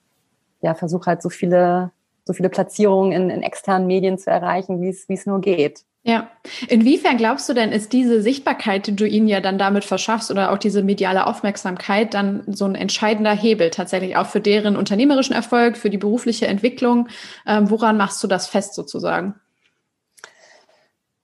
ja, 0.61 0.73
versuche 0.73 1.05
halt 1.05 1.21
so 1.21 1.29
viele, 1.29 1.91
so 2.25 2.33
viele 2.33 2.49
Platzierungen 2.49 3.11
in, 3.11 3.29
in 3.29 3.43
externen 3.43 3.85
Medien 3.85 4.17
zu 4.17 4.31
erreichen, 4.31 4.81
wie 4.81 4.89
es 4.89 5.25
nur 5.27 5.39
geht. 5.39 5.83
Ja. 6.05 6.29
Inwiefern 6.67 7.15
glaubst 7.15 7.47
du 7.47 7.53
denn, 7.53 7.71
ist 7.71 7.93
diese 7.93 8.21
Sichtbarkeit, 8.21 8.87
die 8.87 8.95
du 8.95 9.07
ihnen 9.07 9.29
ja 9.29 9.39
dann 9.39 9.57
damit 9.57 9.85
verschaffst 9.85 10.31
oder 10.31 10.51
auch 10.51 10.57
diese 10.57 10.83
mediale 10.83 11.25
Aufmerksamkeit 11.25 12.13
dann 12.13 12.43
so 12.47 12.65
ein 12.65 12.75
entscheidender 12.75 13.31
Hebel 13.31 13.69
tatsächlich 13.69 14.17
auch 14.17 14.25
für 14.25 14.41
deren 14.41 14.75
unternehmerischen 14.75 15.33
Erfolg, 15.33 15.77
für 15.77 15.89
die 15.89 15.97
berufliche 15.97 16.47
Entwicklung? 16.47 17.07
Ähm, 17.47 17.69
woran 17.69 17.95
machst 17.95 18.21
du 18.21 18.27
das 18.27 18.47
fest 18.47 18.75
sozusagen? 18.75 19.35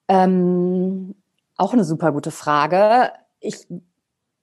Ähm, 0.07 1.13
auch 1.57 1.73
eine 1.73 1.83
super 1.83 2.13
gute 2.13 2.31
Frage. 2.31 3.11
Ich 3.41 3.67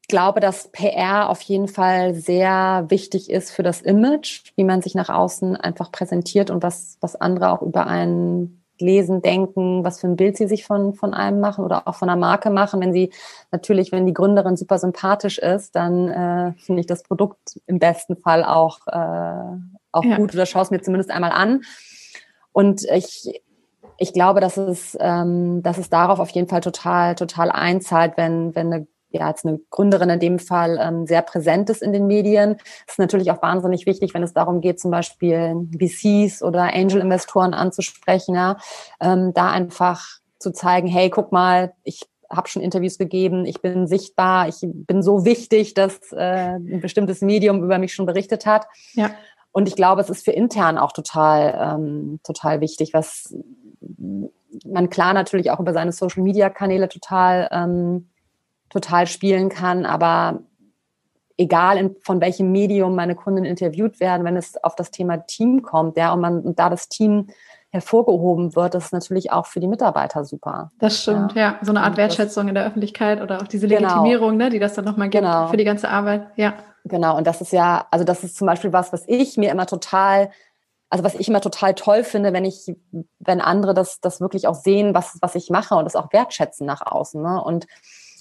glaube, 0.08 0.40
dass 0.40 0.70
PR 0.70 1.30
auf 1.30 1.40
jeden 1.40 1.66
Fall 1.66 2.14
sehr 2.14 2.84
wichtig 2.88 3.30
ist 3.30 3.52
für 3.52 3.62
das 3.62 3.80
Image, 3.80 4.52
wie 4.54 4.64
man 4.64 4.82
sich 4.82 4.94
nach 4.94 5.08
außen 5.08 5.56
einfach 5.56 5.90
präsentiert 5.90 6.50
und 6.50 6.62
was, 6.62 6.98
was 7.00 7.16
andere 7.16 7.50
auch 7.50 7.62
über 7.62 7.86
einen 7.86 8.65
lesen, 8.80 9.22
denken, 9.22 9.84
was 9.84 10.00
für 10.00 10.06
ein 10.06 10.16
Bild 10.16 10.36
sie 10.36 10.46
sich 10.46 10.64
von, 10.64 10.94
von 10.94 11.14
einem 11.14 11.40
machen 11.40 11.64
oder 11.64 11.86
auch 11.86 11.94
von 11.94 12.08
einer 12.08 12.18
Marke 12.18 12.50
machen. 12.50 12.80
Wenn 12.80 12.92
sie 12.92 13.12
natürlich, 13.50 13.92
wenn 13.92 14.06
die 14.06 14.14
Gründerin 14.14 14.56
super 14.56 14.78
sympathisch 14.78 15.38
ist, 15.38 15.74
dann 15.76 16.08
äh, 16.08 16.52
finde 16.58 16.80
ich 16.80 16.86
das 16.86 17.02
Produkt 17.02 17.60
im 17.66 17.78
besten 17.78 18.16
Fall 18.16 18.44
auch, 18.44 18.86
äh, 18.86 19.58
auch 19.92 20.04
ja. 20.04 20.16
gut 20.16 20.34
oder 20.34 20.46
schaue 20.46 20.62
es 20.62 20.70
mir 20.70 20.82
zumindest 20.82 21.10
einmal 21.10 21.32
an. 21.32 21.62
Und 22.52 22.84
ich, 22.84 23.42
ich 23.98 24.12
glaube, 24.12 24.40
dass 24.40 24.56
es, 24.56 24.96
ähm, 25.00 25.62
dass 25.62 25.78
es 25.78 25.90
darauf 25.90 26.20
auf 26.20 26.30
jeden 26.30 26.48
Fall 26.48 26.60
total, 26.60 27.14
total 27.14 27.50
einzahlt, 27.50 28.14
wenn, 28.16 28.54
wenn 28.54 28.72
eine 28.72 28.86
ja, 29.10 29.26
als 29.26 29.44
eine 29.44 29.58
Gründerin 29.70 30.10
in 30.10 30.20
dem 30.20 30.38
Fall 30.38 30.78
ähm, 30.80 31.06
sehr 31.06 31.22
präsent 31.22 31.70
ist 31.70 31.82
in 31.82 31.92
den 31.92 32.06
Medien. 32.06 32.56
Das 32.86 32.94
ist 32.94 32.98
natürlich 32.98 33.30
auch 33.30 33.42
wahnsinnig 33.42 33.86
wichtig, 33.86 34.14
wenn 34.14 34.22
es 34.22 34.32
darum 34.32 34.60
geht, 34.60 34.80
zum 34.80 34.90
Beispiel 34.90 35.68
VCs 35.78 36.42
oder 36.42 36.74
Angel-Investoren 36.74 37.54
anzusprechen, 37.54 38.34
ja, 38.34 38.56
ähm, 39.00 39.32
da 39.34 39.50
einfach 39.50 40.04
zu 40.38 40.52
zeigen, 40.52 40.86
hey, 40.88 41.10
guck 41.10 41.32
mal, 41.32 41.72
ich 41.84 42.02
habe 42.28 42.48
schon 42.48 42.62
Interviews 42.62 42.98
gegeben, 42.98 43.46
ich 43.46 43.62
bin 43.62 43.86
sichtbar, 43.86 44.48
ich 44.48 44.56
bin 44.62 45.02
so 45.02 45.24
wichtig, 45.24 45.74
dass 45.74 46.12
äh, 46.12 46.56
ein 46.56 46.80
bestimmtes 46.80 47.20
Medium 47.20 47.62
über 47.62 47.78
mich 47.78 47.94
schon 47.94 48.06
berichtet 48.06 48.46
hat. 48.46 48.66
Ja. 48.94 49.10
Und 49.52 49.68
ich 49.68 49.76
glaube, 49.76 50.02
es 50.02 50.10
ist 50.10 50.24
für 50.24 50.32
intern 50.32 50.76
auch 50.76 50.92
total, 50.92 51.76
ähm, 51.78 52.20
total 52.24 52.60
wichtig, 52.60 52.92
was 52.92 53.34
man 54.64 54.90
klar 54.90 55.14
natürlich 55.14 55.50
auch 55.50 55.60
über 55.60 55.72
seine 55.72 55.92
Social-Media-Kanäle 55.92 56.88
total 56.88 57.48
ähm, 57.50 58.08
total 58.80 59.06
spielen 59.06 59.48
kann. 59.48 59.86
Aber 59.86 60.40
egal 61.38 61.78
in, 61.78 61.96
von 62.02 62.20
welchem 62.20 62.52
Medium 62.52 62.94
meine 62.94 63.14
Kunden 63.14 63.44
interviewt 63.44 64.00
werden, 64.00 64.24
wenn 64.24 64.36
es 64.36 64.62
auf 64.62 64.74
das 64.74 64.90
Thema 64.90 65.18
Team 65.26 65.62
kommt, 65.62 65.96
ja, 65.96 66.12
und 66.12 66.20
man 66.20 66.40
und 66.40 66.58
da 66.58 66.70
das 66.70 66.88
Team 66.88 67.28
hervorgehoben 67.70 68.54
wird, 68.56 68.74
ist 68.74 68.92
natürlich 68.92 69.32
auch 69.32 69.46
für 69.46 69.60
die 69.60 69.68
Mitarbeiter 69.68 70.24
super. 70.24 70.70
Das 70.78 71.02
stimmt, 71.02 71.34
ja. 71.34 71.42
ja. 71.42 71.58
So 71.62 71.72
eine 71.72 71.82
Art 71.82 71.96
Wertschätzung 71.96 72.48
in 72.48 72.54
der 72.54 72.66
Öffentlichkeit 72.66 73.20
oder 73.20 73.42
auch 73.42 73.46
diese 73.46 73.68
genau. 73.68 73.80
Legitimierung, 73.80 74.30
genau. 74.32 74.44
ne, 74.44 74.50
die 74.50 74.58
das 74.58 74.74
dann 74.74 74.84
nochmal 74.84 75.10
gibt 75.10 75.24
genau. 75.24 75.48
für 75.48 75.56
die 75.56 75.64
ganze 75.64 75.88
Arbeit. 75.88 76.28
Ja. 76.36 76.54
Genau, 76.84 77.16
und 77.16 77.26
das 77.26 77.40
ist 77.40 77.52
ja, 77.52 77.86
also 77.90 78.04
das 78.04 78.22
ist 78.22 78.36
zum 78.36 78.46
Beispiel 78.46 78.72
was, 78.72 78.92
was 78.92 79.02
ich 79.08 79.36
mir 79.36 79.50
immer 79.50 79.66
total, 79.66 80.30
also 80.88 81.02
was 81.02 81.16
ich 81.16 81.28
immer 81.28 81.40
total 81.40 81.74
toll 81.74 82.04
finde, 82.04 82.32
wenn 82.32 82.44
ich, 82.44 82.72
wenn 83.18 83.40
andere 83.40 83.74
das, 83.74 84.00
das 84.00 84.20
wirklich 84.20 84.46
auch 84.46 84.54
sehen, 84.54 84.94
was, 84.94 85.18
was 85.20 85.34
ich 85.34 85.50
mache 85.50 85.74
und 85.74 85.84
das 85.84 85.96
auch 85.96 86.12
wertschätzen 86.12 86.64
nach 86.66 86.86
außen. 86.86 87.20
Ne? 87.20 87.42
Und 87.42 87.66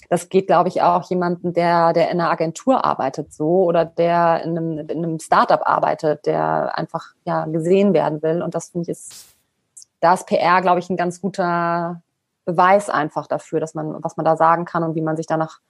das 0.08 0.28
geht, 0.28 0.46
glaube 0.46 0.68
ich, 0.68 0.82
auch 0.82 1.08
jemanden, 1.10 1.52
der, 1.52 1.92
der 1.92 2.10
in 2.10 2.20
einer 2.20 2.30
Agentur 2.30 2.84
arbeitet 2.84 3.32
so 3.32 3.64
oder 3.64 3.84
der 3.84 4.42
in 4.44 4.56
einem, 4.56 4.78
in 4.78 5.04
einem 5.04 5.18
Startup 5.18 5.60
arbeitet, 5.64 6.26
der 6.26 6.76
einfach 6.78 7.14
ja 7.24 7.44
gesehen 7.46 7.92
werden 7.92 8.22
will. 8.22 8.42
Und 8.42 8.54
das 8.54 8.70
finde 8.70 8.84
ich 8.84 8.88
ist, 8.90 9.36
da 10.00 10.14
ist 10.14 10.26
PR, 10.26 10.60
glaube 10.62 10.78
ich, 10.78 10.90
ein 10.90 10.96
ganz 10.96 11.20
guter 11.20 12.02
Beweis 12.44 12.88
einfach 12.88 13.26
dafür, 13.26 13.58
dass 13.58 13.74
man, 13.74 14.02
was 14.02 14.16
man 14.16 14.24
da 14.24 14.36
sagen 14.36 14.64
kann 14.64 14.84
und 14.84 14.94
wie 14.94 15.00
man 15.00 15.16
sich 15.16 15.26
danach 15.26 15.60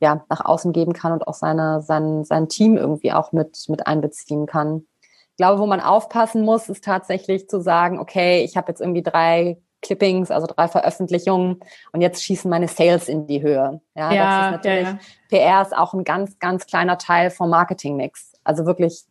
ja, 0.00 0.24
nach 0.28 0.44
außen 0.44 0.72
geben 0.72 0.92
kann 0.92 1.12
und 1.12 1.26
auch 1.28 1.34
seine, 1.34 1.80
sein, 1.80 2.24
sein 2.24 2.48
Team 2.48 2.76
irgendwie 2.76 3.12
auch 3.12 3.32
mit, 3.32 3.68
mit 3.68 3.86
einbeziehen 3.86 4.46
kann. 4.46 4.86
Ich 5.30 5.36
glaube, 5.36 5.60
wo 5.60 5.66
man 5.66 5.80
aufpassen 5.80 6.44
muss, 6.44 6.68
ist 6.68 6.84
tatsächlich 6.84 7.48
zu 7.48 7.60
sagen, 7.60 7.98
okay, 7.98 8.44
ich 8.44 8.56
habe 8.56 8.70
jetzt 8.70 8.80
irgendwie 8.80 9.02
drei 9.02 9.58
Clippings, 9.84 10.30
also 10.30 10.46
drei 10.46 10.66
Veröffentlichungen 10.66 11.60
und 11.92 12.00
jetzt 12.00 12.24
schießen 12.24 12.50
meine 12.50 12.66
Sales 12.66 13.08
in 13.08 13.26
die 13.26 13.42
Höhe. 13.42 13.80
Ja, 13.94 14.12
ja 14.12 14.24
das 14.24 14.46
ist 14.46 14.64
natürlich, 14.64 14.88
ja. 14.88 14.98
PR 15.28 15.62
ist 15.62 15.76
auch 15.76 15.94
ein 15.94 16.04
ganz, 16.04 16.38
ganz 16.38 16.66
kleiner 16.66 16.98
Teil 16.98 17.30
vom 17.30 17.50
Marketingmix. 17.50 18.32
Also 18.42 18.66
wirklich, 18.66 19.04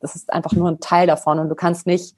das 0.00 0.16
ist 0.16 0.32
einfach 0.32 0.52
nur 0.52 0.70
ein 0.70 0.80
Teil 0.80 1.06
davon 1.06 1.38
und 1.38 1.48
du 1.48 1.54
kannst 1.54 1.86
nicht 1.86 2.16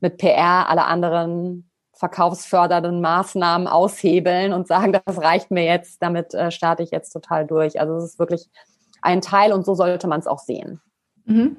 mit 0.00 0.18
PR 0.18 0.68
alle 0.68 0.84
anderen 0.84 1.70
verkaufsfördernden 1.92 3.00
Maßnahmen 3.00 3.68
aushebeln 3.68 4.52
und 4.52 4.66
sagen, 4.66 4.92
das 5.04 5.22
reicht 5.22 5.50
mir 5.50 5.64
jetzt, 5.64 6.02
damit 6.02 6.34
äh, 6.34 6.50
starte 6.50 6.82
ich 6.82 6.90
jetzt 6.90 7.10
total 7.10 7.46
durch. 7.46 7.80
Also 7.80 7.94
es 7.96 8.04
ist 8.04 8.18
wirklich 8.18 8.48
ein 9.02 9.20
Teil 9.20 9.52
und 9.52 9.64
so 9.64 9.74
sollte 9.74 10.08
man 10.08 10.20
es 10.20 10.26
auch 10.26 10.38
sehen. 10.38 10.80
Mhm. 11.26 11.56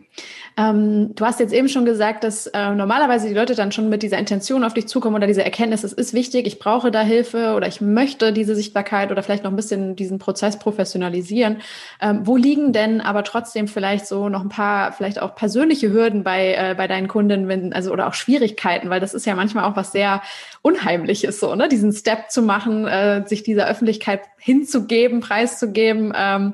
Ähm, 0.57 1.15
du 1.15 1.25
hast 1.25 1.39
jetzt 1.39 1.51
eben 1.51 1.67
schon 1.69 1.85
gesagt, 1.85 2.23
dass 2.23 2.45
äh, 2.45 2.69
normalerweise 2.75 3.27
die 3.27 3.33
Leute 3.33 3.55
dann 3.55 3.71
schon 3.71 3.89
mit 3.89 4.03
dieser 4.03 4.19
Intention 4.19 4.63
auf 4.63 4.75
dich 4.75 4.87
zukommen 4.87 5.15
oder 5.15 5.25
diese 5.25 5.43
Erkenntnis, 5.43 5.83
es 5.83 5.91
ist 5.91 6.13
wichtig, 6.13 6.45
ich 6.45 6.59
brauche 6.59 6.91
da 6.91 7.01
Hilfe 7.01 7.55
oder 7.55 7.67
ich 7.67 7.81
möchte 7.81 8.31
diese 8.31 8.55
Sichtbarkeit 8.55 9.11
oder 9.11 9.23
vielleicht 9.23 9.43
noch 9.43 9.51
ein 9.51 9.55
bisschen 9.55 9.95
diesen 9.95 10.19
Prozess 10.19 10.59
professionalisieren. 10.59 11.57
Ähm, 11.99 12.21
wo 12.25 12.37
liegen 12.37 12.73
denn 12.73 13.01
aber 13.01 13.23
trotzdem 13.23 13.67
vielleicht 13.67 14.05
so 14.05 14.29
noch 14.29 14.41
ein 14.41 14.49
paar, 14.49 14.91
vielleicht 14.91 15.19
auch 15.19 15.33
persönliche 15.33 15.91
Hürden 15.91 16.23
bei, 16.23 16.53
äh, 16.53 16.75
bei 16.77 16.87
deinen 16.87 17.07
Kunden, 17.07 17.47
wenn, 17.47 17.73
also 17.73 17.91
oder 17.91 18.07
auch 18.07 18.13
Schwierigkeiten, 18.13 18.91
weil 18.91 18.99
das 18.99 19.15
ist 19.15 19.25
ja 19.25 19.33
manchmal 19.33 19.63
auch 19.63 19.75
was 19.75 19.91
sehr 19.91 20.21
Unheimliches, 20.61 21.39
so, 21.39 21.55
ne? 21.55 21.67
Diesen 21.67 21.91
Step 21.91 22.29
zu 22.29 22.43
machen, 22.43 22.85
äh, 22.87 23.23
sich 23.25 23.41
dieser 23.41 23.67
Öffentlichkeit 23.67 24.21
hinzugeben, 24.37 25.21
preiszugeben. 25.21 26.13
Ähm, 26.15 26.53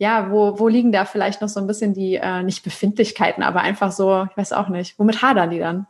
ja, 0.00 0.30
wo, 0.30 0.58
wo 0.58 0.66
liegen 0.66 0.92
da 0.92 1.04
vielleicht 1.04 1.42
noch 1.42 1.50
so 1.50 1.60
ein 1.60 1.66
bisschen 1.66 1.92
die, 1.92 2.14
äh, 2.14 2.42
nicht 2.42 2.64
Befindlichkeiten, 2.64 3.42
aber 3.42 3.60
einfach 3.60 3.92
so, 3.92 4.26
ich 4.30 4.36
weiß 4.36 4.54
auch 4.54 4.70
nicht, 4.70 4.98
womit 4.98 5.20
hadern 5.20 5.50
die 5.50 5.58
dann? 5.58 5.86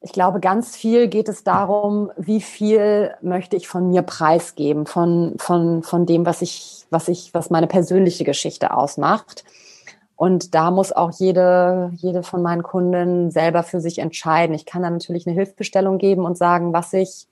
Ich 0.00 0.12
glaube, 0.12 0.38
ganz 0.38 0.76
viel 0.76 1.08
geht 1.08 1.28
es 1.28 1.42
darum, 1.42 2.12
wie 2.16 2.40
viel 2.40 3.12
möchte 3.22 3.56
ich 3.56 3.66
von 3.66 3.88
mir 3.88 4.02
preisgeben, 4.02 4.86
von, 4.86 5.34
von, 5.38 5.82
von 5.82 6.06
dem, 6.06 6.24
was 6.24 6.42
ich, 6.42 6.86
was 6.90 7.08
ich, 7.08 7.34
was 7.34 7.50
meine 7.50 7.66
persönliche 7.66 8.22
Geschichte 8.22 8.72
ausmacht. 8.72 9.42
Und 10.14 10.54
da 10.54 10.70
muss 10.70 10.92
auch 10.92 11.10
jede, 11.18 11.90
jede 11.96 12.22
von 12.22 12.40
meinen 12.40 12.62
Kunden 12.62 13.32
selber 13.32 13.64
für 13.64 13.80
sich 13.80 13.98
entscheiden. 13.98 14.54
Ich 14.54 14.64
kann 14.64 14.82
da 14.82 14.90
natürlich 14.90 15.26
eine 15.26 15.34
Hilfestellung 15.34 15.98
geben 15.98 16.24
und 16.24 16.38
sagen, 16.38 16.72
was 16.72 16.92
ich, 16.92 17.26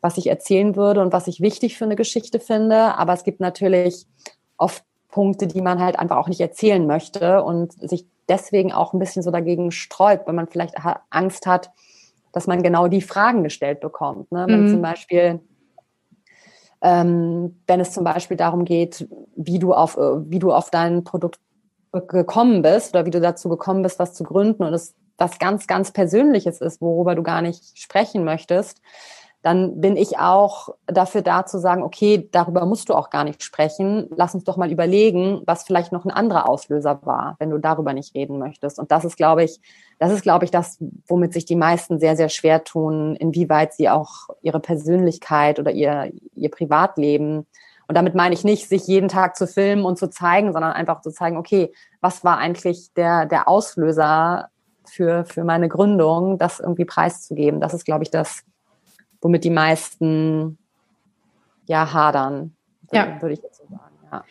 was 0.00 0.18
ich 0.18 0.28
erzählen 0.28 0.76
würde 0.76 1.00
und 1.00 1.12
was 1.12 1.26
ich 1.26 1.40
wichtig 1.40 1.76
für 1.76 1.84
eine 1.84 1.96
Geschichte 1.96 2.40
finde. 2.40 2.96
Aber 2.98 3.12
es 3.12 3.24
gibt 3.24 3.40
natürlich 3.40 4.06
oft 4.56 4.84
Punkte, 5.08 5.46
die 5.46 5.62
man 5.62 5.80
halt 5.80 5.98
einfach 5.98 6.16
auch 6.16 6.28
nicht 6.28 6.40
erzählen 6.40 6.86
möchte 6.86 7.42
und 7.42 7.72
sich 7.72 8.06
deswegen 8.28 8.72
auch 8.72 8.92
ein 8.92 8.98
bisschen 8.98 9.22
so 9.22 9.30
dagegen 9.30 9.70
sträubt, 9.70 10.26
weil 10.26 10.34
man 10.34 10.48
vielleicht 10.48 10.74
Angst 11.10 11.46
hat, 11.46 11.70
dass 12.32 12.46
man 12.46 12.62
genau 12.62 12.88
die 12.88 13.00
Fragen 13.00 13.42
gestellt 13.42 13.80
bekommt. 13.80 14.30
Ne? 14.30 14.44
Wenn 14.48 14.64
mhm. 14.64 14.70
zum 14.70 14.82
Beispiel, 14.82 15.40
ähm, 16.82 17.60
wenn 17.66 17.80
es 17.80 17.92
zum 17.92 18.04
Beispiel 18.04 18.36
darum 18.36 18.64
geht, 18.64 19.08
wie 19.36 19.58
du 19.58 19.72
auf, 19.72 19.96
äh, 19.96 20.30
wie 20.30 20.38
du 20.38 20.52
auf 20.52 20.70
dein 20.70 21.04
Produkt 21.04 21.40
gekommen 21.92 22.60
bist 22.60 22.94
oder 22.94 23.06
wie 23.06 23.10
du 23.10 23.20
dazu 23.20 23.48
gekommen 23.48 23.82
bist, 23.82 23.98
was 23.98 24.12
zu 24.12 24.24
gründen 24.24 24.64
und 24.64 24.74
es 24.74 24.94
was 25.18 25.38
ganz, 25.38 25.66
ganz 25.66 25.92
Persönliches 25.92 26.60
ist, 26.60 26.80
worüber 26.80 27.14
du 27.14 27.22
gar 27.22 27.42
nicht 27.42 27.78
sprechen 27.78 28.24
möchtest, 28.24 28.82
dann 29.46 29.80
bin 29.80 29.96
ich 29.96 30.18
auch 30.18 30.70
dafür 30.86 31.22
da 31.22 31.46
zu 31.46 31.60
sagen, 31.60 31.84
okay, 31.84 32.28
darüber 32.32 32.66
musst 32.66 32.88
du 32.88 32.94
auch 32.94 33.10
gar 33.10 33.22
nicht 33.22 33.44
sprechen. 33.44 34.08
Lass 34.16 34.34
uns 34.34 34.42
doch 34.42 34.56
mal 34.56 34.72
überlegen, 34.72 35.40
was 35.46 35.62
vielleicht 35.62 35.92
noch 35.92 36.04
ein 36.04 36.10
anderer 36.10 36.48
Auslöser 36.48 36.98
war, 37.04 37.36
wenn 37.38 37.50
du 37.50 37.58
darüber 37.58 37.92
nicht 37.92 38.16
reden 38.16 38.40
möchtest. 38.40 38.80
Und 38.80 38.90
das 38.90 39.04
ist, 39.04 39.16
glaube 39.16 39.44
ich, 39.44 39.60
das 40.00 40.10
ist, 40.10 40.22
glaube 40.22 40.44
ich, 40.46 40.50
das, 40.50 40.78
womit 41.06 41.32
sich 41.32 41.44
die 41.44 41.54
meisten 41.54 42.00
sehr, 42.00 42.16
sehr 42.16 42.28
schwer 42.28 42.64
tun, 42.64 43.14
inwieweit 43.14 43.72
sie 43.72 43.88
auch 43.88 44.30
ihre 44.42 44.58
Persönlichkeit 44.58 45.60
oder 45.60 45.70
ihr, 45.70 46.10
ihr 46.34 46.50
Privatleben 46.50 47.46
und 47.88 47.94
damit 47.94 48.16
meine 48.16 48.34
ich 48.34 48.42
nicht, 48.42 48.68
sich 48.68 48.88
jeden 48.88 49.06
Tag 49.06 49.36
zu 49.36 49.46
filmen 49.46 49.84
und 49.84 49.96
zu 49.96 50.10
zeigen, 50.10 50.52
sondern 50.52 50.72
einfach 50.72 51.02
zu 51.02 51.12
zeigen, 51.12 51.36
okay, 51.36 51.72
was 52.00 52.24
war 52.24 52.38
eigentlich 52.38 52.92
der, 52.94 53.26
der 53.26 53.46
Auslöser 53.46 54.48
für, 54.88 55.24
für 55.24 55.44
meine 55.44 55.68
Gründung, 55.68 56.36
das 56.36 56.58
irgendwie 56.58 56.84
preiszugeben. 56.84 57.60
Das 57.60 57.74
ist, 57.74 57.84
glaube 57.84 58.02
ich, 58.02 58.10
das, 58.10 58.42
womit 59.20 59.44
die 59.44 59.50
meisten 59.50 60.58
ja 61.66 61.92
hadern, 61.92 62.54
ja. 62.92 63.20
würde 63.20 63.34
ich 63.34 63.42
jetzt 63.42 63.58
so 63.58 63.64
sagen. 63.68 63.96
Ja. 64.12 64.24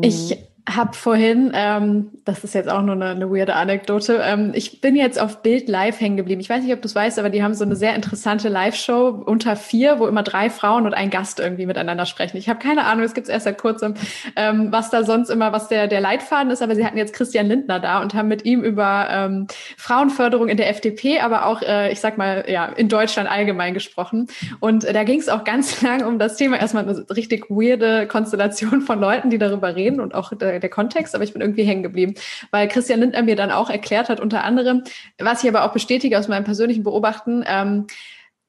Ich 0.00 0.38
mhm 0.38 0.49
habe 0.68 0.94
vorhin, 0.94 1.52
ähm, 1.54 2.10
das 2.24 2.44
ist 2.44 2.54
jetzt 2.54 2.68
auch 2.68 2.82
nur 2.82 2.94
eine, 2.94 3.10
eine 3.10 3.30
weirde 3.30 3.54
Anekdote, 3.54 4.20
ähm, 4.22 4.52
ich 4.54 4.80
bin 4.80 4.96
jetzt 4.96 5.20
auf 5.20 5.42
Bild 5.42 5.68
Live 5.68 6.00
hängen 6.00 6.16
geblieben. 6.16 6.40
Ich 6.40 6.50
weiß 6.50 6.62
nicht, 6.62 6.72
ob 6.72 6.82
du 6.82 6.86
es 6.86 6.94
weißt, 6.94 7.18
aber 7.18 7.30
die 7.30 7.42
haben 7.42 7.54
so 7.54 7.64
eine 7.64 7.76
sehr 7.76 7.94
interessante 7.94 8.48
Live-Show 8.48 9.22
unter 9.24 9.56
vier, 9.56 9.98
wo 9.98 10.06
immer 10.06 10.22
drei 10.22 10.50
Frauen 10.50 10.86
und 10.86 10.94
ein 10.94 11.10
Gast 11.10 11.40
irgendwie 11.40 11.66
miteinander 11.66 12.06
sprechen. 12.06 12.36
Ich 12.36 12.48
habe 12.48 12.58
keine 12.58 12.84
Ahnung, 12.84 13.04
es 13.04 13.14
gibt 13.14 13.28
erst 13.28 13.44
seit 13.44 13.58
kurzem, 13.58 13.94
ähm, 14.36 14.70
was 14.70 14.90
da 14.90 15.04
sonst 15.04 15.30
immer, 15.30 15.52
was 15.52 15.68
der, 15.68 15.86
der 15.86 16.00
Leitfaden 16.00 16.50
ist, 16.50 16.62
aber 16.62 16.74
sie 16.74 16.84
hatten 16.84 16.98
jetzt 16.98 17.14
Christian 17.14 17.46
Lindner 17.46 17.80
da 17.80 18.00
und 18.02 18.14
haben 18.14 18.28
mit 18.28 18.44
ihm 18.44 18.62
über 18.62 19.08
ähm, 19.10 19.46
Frauenförderung 19.76 20.48
in 20.48 20.56
der 20.56 20.68
FDP, 20.68 21.20
aber 21.20 21.46
auch, 21.46 21.62
äh, 21.62 21.92
ich 21.92 22.00
sag 22.00 22.18
mal, 22.18 22.44
ja, 22.48 22.66
in 22.66 22.88
Deutschland 22.88 23.30
allgemein 23.30 23.74
gesprochen. 23.74 24.28
Und 24.60 24.84
äh, 24.84 24.92
da 24.92 25.04
ging 25.04 25.20
es 25.20 25.28
auch 25.28 25.44
ganz 25.50 25.80
lang 25.82 26.04
um 26.04 26.18
das 26.18 26.36
Thema, 26.36 26.58
erstmal 26.58 26.88
eine 26.88 27.04
richtig 27.10 27.50
weirde 27.50 28.06
Konstellation 28.06 28.82
von 28.82 29.00
Leuten, 29.00 29.30
die 29.30 29.38
darüber 29.38 29.74
reden 29.74 30.00
und 30.00 30.14
auch 30.14 30.32
äh, 30.32 30.49
der 30.58 30.70
Kontext, 30.70 31.14
aber 31.14 31.24
ich 31.24 31.32
bin 31.32 31.42
irgendwie 31.42 31.64
hängen 31.64 31.82
geblieben, 31.82 32.14
weil 32.50 32.68
Christian 32.68 33.00
Lindner 33.00 33.22
mir 33.22 33.36
dann 33.36 33.50
auch 33.50 33.70
erklärt 33.70 34.08
hat, 34.08 34.20
unter 34.20 34.44
anderem, 34.44 34.82
was 35.18 35.44
ich 35.44 35.48
aber 35.48 35.64
auch 35.64 35.72
bestätige 35.72 36.18
aus 36.18 36.28
meinem 36.28 36.44
persönlichen 36.44 36.82
Beobachten, 36.82 37.44
ähm, 37.46 37.86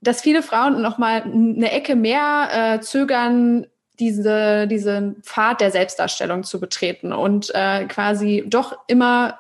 dass 0.02 0.22
viele 0.22 0.42
Frauen 0.42 0.82
noch 0.82 0.98
mal 0.98 1.22
eine 1.22 1.72
Ecke 1.72 1.96
mehr 1.96 2.50
äh, 2.52 2.80
zögern, 2.82 3.68
diese, 4.00 4.68
diesen 4.68 5.22
Pfad 5.22 5.62
der 5.62 5.70
Selbstdarstellung 5.70 6.44
zu 6.44 6.60
betreten 6.60 7.14
und 7.14 7.54
äh, 7.54 7.86
quasi 7.86 8.44
doch 8.48 8.80
immer, 8.88 9.38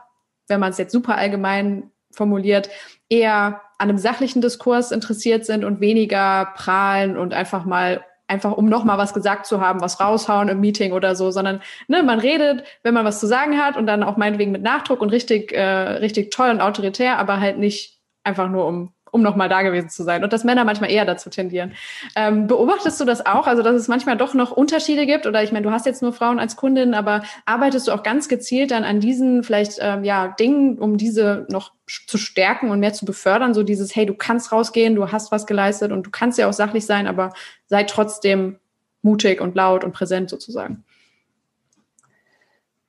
wenn 0.47 0.59
man 0.59 0.69
es 0.69 0.77
jetzt 0.77 0.91
super 0.91 1.17
allgemein 1.17 1.89
formuliert, 2.11 2.69
eher 3.09 3.61
an 3.79 3.89
einem 3.89 3.97
sachlichen 3.97 4.41
Diskurs 4.41 4.91
interessiert 4.91 5.45
sind 5.45 5.65
und 5.65 5.81
weniger 5.81 6.53
prahlen 6.55 7.17
und 7.17 7.33
einfach 7.33 7.65
mal 7.65 8.05
einfach 8.31 8.53
um 8.53 8.65
nochmal 8.67 8.97
was 8.97 9.13
gesagt 9.13 9.45
zu 9.45 9.59
haben, 9.59 9.81
was 9.81 9.99
raushauen 9.99 10.47
im 10.47 10.61
Meeting 10.61 10.93
oder 10.93 11.15
so, 11.15 11.31
sondern 11.31 11.61
ne, 11.87 12.01
man 12.01 12.19
redet, 12.19 12.63
wenn 12.81 12.93
man 12.93 13.05
was 13.05 13.19
zu 13.19 13.27
sagen 13.27 13.57
hat 13.57 13.75
und 13.75 13.85
dann 13.87 14.03
auch 14.03 14.15
meinetwegen 14.15 14.53
mit 14.53 14.63
Nachdruck 14.63 15.01
und 15.01 15.09
richtig, 15.09 15.51
äh, 15.51 15.61
richtig 15.61 16.31
toll 16.31 16.49
und 16.49 16.61
autoritär, 16.61 17.19
aber 17.19 17.41
halt 17.41 17.57
nicht 17.57 17.99
einfach 18.23 18.49
nur 18.49 18.65
um 18.65 18.93
um 19.11 19.21
nochmal 19.21 19.49
da 19.49 19.61
gewesen 19.61 19.89
zu 19.89 20.03
sein. 20.03 20.23
Und 20.23 20.33
dass 20.33 20.43
Männer 20.43 20.63
manchmal 20.63 20.89
eher 20.89 21.05
dazu 21.05 21.29
tendieren. 21.29 21.73
Ähm, 22.15 22.47
beobachtest 22.47 22.99
du 22.99 23.05
das 23.05 23.25
auch? 23.25 23.45
Also, 23.45 23.61
dass 23.61 23.75
es 23.75 23.87
manchmal 23.87 24.17
doch 24.17 24.33
noch 24.33 24.51
Unterschiede 24.51 25.05
gibt? 25.05 25.27
Oder 25.27 25.43
ich 25.43 25.51
meine, 25.51 25.63
du 25.63 25.71
hast 25.71 25.85
jetzt 25.85 26.01
nur 26.01 26.13
Frauen 26.13 26.39
als 26.39 26.55
Kundin, 26.55 26.93
aber 26.93 27.23
arbeitest 27.45 27.87
du 27.87 27.91
auch 27.91 28.03
ganz 28.03 28.29
gezielt 28.29 28.71
dann 28.71 28.83
an 28.83 28.99
diesen 28.99 29.43
vielleicht 29.43 29.77
ähm, 29.81 30.03
ja, 30.03 30.29
Dingen, 30.29 30.79
um 30.79 30.97
diese 30.97 31.45
noch 31.49 31.73
zu 31.85 32.17
stärken 32.17 32.69
und 32.69 32.79
mehr 32.79 32.93
zu 32.93 33.05
befördern? 33.05 33.53
So 33.53 33.63
dieses, 33.63 33.95
hey, 33.95 34.05
du 34.05 34.13
kannst 34.13 34.51
rausgehen, 34.51 34.95
du 34.95 35.11
hast 35.11 35.31
was 35.31 35.45
geleistet 35.45 35.91
und 35.91 36.03
du 36.03 36.09
kannst 36.09 36.37
ja 36.37 36.47
auch 36.47 36.53
sachlich 36.53 36.85
sein, 36.85 37.05
aber 37.05 37.33
sei 37.67 37.83
trotzdem 37.83 38.57
mutig 39.01 39.41
und 39.41 39.55
laut 39.55 39.83
und 39.83 39.91
präsent 39.91 40.29
sozusagen. 40.29 40.83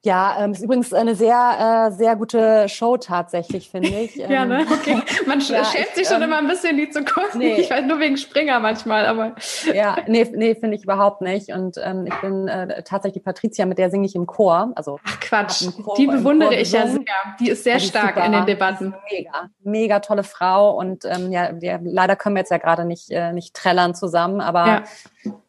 Ja, 0.04 0.36
ähm, 0.40 0.50
ist 0.50 0.62
übrigens 0.62 0.92
eine 0.92 1.14
sehr, 1.14 1.90
äh, 1.90 1.92
sehr 1.92 2.16
gute 2.16 2.68
Show 2.68 2.96
tatsächlich, 2.96 3.70
finde 3.70 3.88
ich. 3.88 4.16
ja, 4.16 4.44
ne? 4.44 4.62
Ähm, 4.62 4.66
okay. 4.72 5.00
Man 5.26 5.38
ja, 5.48 5.64
schämt 5.64 5.94
sich 5.94 6.08
schon 6.08 6.16
ähm, 6.16 6.24
immer 6.24 6.38
ein 6.38 6.48
bisschen, 6.48 6.76
die 6.76 6.90
zu 6.90 7.04
gucken. 7.04 7.38
Nee. 7.38 7.54
Ich 7.60 7.70
weiß 7.70 7.84
nur 7.86 8.00
wegen 8.00 8.16
Springer 8.16 8.58
manchmal, 8.58 9.06
aber. 9.06 9.34
Ja, 9.72 9.96
nee, 10.08 10.28
nee 10.34 10.54
finde 10.54 10.76
ich 10.76 10.82
überhaupt 10.82 11.20
nicht. 11.20 11.50
Und 11.50 11.76
ähm, 11.82 12.06
ich 12.06 12.20
bin 12.20 12.48
äh, 12.48 12.82
tatsächlich 12.82 13.22
Patricia, 13.22 13.64
mit 13.64 13.78
der 13.78 13.90
singe 13.90 14.06
ich 14.06 14.16
im 14.16 14.26
Chor. 14.26 14.72
Also, 14.74 14.98
Ach 15.04 15.20
Quatsch, 15.20 15.66
Chor, 15.82 15.94
die 15.96 16.06
bewundere 16.06 16.54
ich 16.56 16.72
ja 16.72 16.86
sehr. 16.88 17.00
Die 17.38 17.50
ist 17.50 17.62
sehr 17.62 17.78
die 17.78 17.86
stark 17.86 18.14
super, 18.14 18.26
in 18.26 18.32
den 18.32 18.46
Debatten. 18.46 18.94
Mega, 19.10 19.50
mega 19.62 20.00
tolle 20.00 20.24
Frau. 20.24 20.76
Und 20.76 21.04
ähm, 21.04 21.30
ja, 21.30 21.50
wir, 21.60 21.80
leider 21.82 22.16
können 22.16 22.34
wir 22.34 22.40
jetzt 22.40 22.50
ja 22.50 22.58
gerade 22.58 22.84
nicht, 22.84 23.10
äh, 23.10 23.32
nicht 23.32 23.54
trällern 23.54 23.94
zusammen, 23.94 24.40
aber 24.40 24.66
ja. 24.66 24.82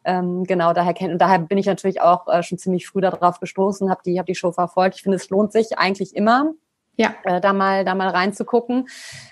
Ähm, 0.04 0.44
genau, 0.44 0.72
daher 0.72 0.94
kennt 0.94 1.12
und 1.12 1.18
daher 1.18 1.38
bin 1.38 1.58
ich 1.58 1.66
natürlich 1.66 2.00
auch 2.00 2.28
äh, 2.28 2.42
schon 2.42 2.58
ziemlich 2.58 2.86
früh 2.86 3.00
darauf 3.00 3.40
gestoßen, 3.40 3.90
habe 3.90 4.00
die, 4.04 4.18
hab 4.18 4.26
die 4.26 4.34
Show 4.34 4.52
verfolgt. 4.52 4.96
Ich 4.96 5.02
finde, 5.02 5.16
es 5.16 5.30
lohnt 5.30 5.52
sich 5.52 5.78
eigentlich 5.78 6.14
immer, 6.14 6.52
ja. 6.96 7.14
Äh, 7.24 7.40
da 7.40 7.52
mal 7.52 7.84
da 7.84 7.94
mal 7.94 8.08
reinzugucken. 8.08 8.88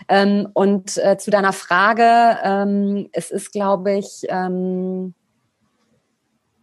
Ähm, 0.08 0.48
und 0.52 0.98
äh, 0.98 1.16
zu 1.18 1.30
deiner 1.30 1.52
Frage, 1.52 2.38
ähm, 2.42 3.08
es 3.12 3.30
ist, 3.30 3.52
glaube 3.52 3.92
ich, 3.92 4.22
ähm, 4.28 5.14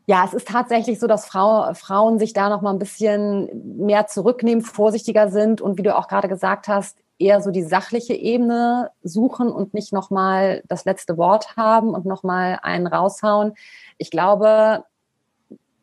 ja, 0.06 0.26
es 0.26 0.34
ist 0.34 0.48
tatsächlich 0.48 1.00
so, 1.00 1.06
dass 1.06 1.28
Frau, 1.28 1.72
Frauen 1.76 2.18
sich 2.18 2.34
da 2.34 2.50
noch 2.50 2.62
mal 2.62 2.72
ein 2.72 2.80
bisschen 2.80 3.78
mehr 3.78 4.08
zurücknehmen, 4.08 4.64
vorsichtiger 4.64 5.30
sind 5.30 5.62
und 5.62 5.78
wie 5.78 5.84
du 5.84 5.96
auch 5.96 6.08
gerade 6.08 6.28
gesagt 6.28 6.68
hast, 6.68 6.98
eher 7.20 7.42
so 7.42 7.52
die 7.52 7.64
sachliche 7.64 8.14
Ebene 8.14 8.92
suchen 9.04 9.52
und 9.52 9.74
nicht 9.74 9.94
noch 9.94 10.10
mal 10.10 10.64
das 10.68 10.86
letzte 10.86 11.18
Wort 11.18 11.58
haben 11.58 11.94
und 11.94 12.06
noch 12.06 12.24
mal 12.24 12.60
einen 12.64 12.88
raushauen. 12.88 13.54
Ich 13.98 14.10
glaube, 14.10 14.86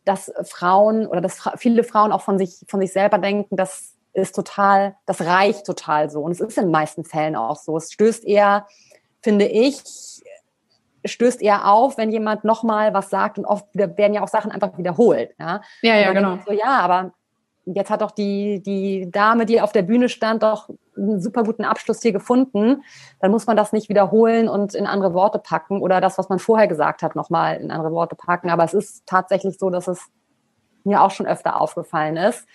dass 0.04 0.32
Frauen 0.44 1.06
oder 1.06 1.20
dass 1.20 1.48
viele 1.56 1.84
Frauen 1.84 2.12
auch 2.12 2.22
von 2.22 2.38
sich, 2.38 2.64
von 2.68 2.80
sich 2.80 2.92
selber 2.92 3.18
denken, 3.18 3.56
das 3.56 3.94
ist 4.14 4.34
total, 4.34 4.96
das 5.04 5.20
reicht 5.20 5.66
total 5.66 6.08
so. 6.08 6.22
Und 6.22 6.32
es 6.32 6.40
ist 6.40 6.56
in 6.56 6.64
den 6.64 6.70
meisten 6.70 7.04
Fällen 7.04 7.36
auch 7.36 7.56
so. 7.56 7.76
Es 7.76 7.92
stößt 7.92 8.24
eher, 8.24 8.66
finde 9.20 9.46
ich, 9.46 9.82
stößt 11.04 11.42
eher 11.42 11.70
auf, 11.70 11.98
wenn 11.98 12.10
jemand 12.10 12.44
nochmal 12.44 12.94
was 12.94 13.10
sagt 13.10 13.38
und 13.38 13.44
oft 13.44 13.66
werden 13.74 14.14
ja 14.14 14.22
auch 14.22 14.28
Sachen 14.28 14.50
einfach 14.50 14.78
wiederholt. 14.78 15.34
Ja, 15.38 15.60
ja, 15.82 15.96
ja 15.96 16.12
genau. 16.12 16.38
So, 16.46 16.52
ja, 16.52 16.80
aber 16.80 17.12
jetzt 17.66 17.90
hat 17.90 18.00
doch 18.00 18.12
die, 18.12 18.62
die 18.62 19.10
Dame, 19.10 19.44
die 19.44 19.60
auf 19.60 19.72
der 19.72 19.82
Bühne 19.82 20.08
stand, 20.08 20.42
doch 20.42 20.70
einen 20.96 21.20
super 21.20 21.44
guten 21.44 21.64
Abschluss 21.64 22.02
hier 22.02 22.12
gefunden. 22.12 22.82
Dann 23.20 23.30
muss 23.30 23.46
man 23.46 23.56
das 23.56 23.72
nicht 23.72 23.88
wiederholen 23.88 24.48
und 24.48 24.74
in 24.74 24.86
andere 24.86 25.14
Worte 25.14 25.38
packen 25.38 25.80
oder 25.80 26.00
das, 26.00 26.18
was 26.18 26.28
man 26.28 26.38
vorher 26.38 26.68
gesagt 26.68 27.02
hat, 27.02 27.16
nochmal 27.16 27.56
in 27.56 27.70
andere 27.70 27.92
Worte 27.92 28.16
packen. 28.16 28.50
Aber 28.50 28.64
es 28.64 28.74
ist 28.74 29.06
tatsächlich 29.06 29.58
so, 29.58 29.70
dass 29.70 29.88
es 29.88 30.06
mir 30.84 31.02
auch 31.02 31.10
schon 31.10 31.26
öfter 31.26 31.60
aufgefallen 31.60 32.16
ist. 32.16 32.46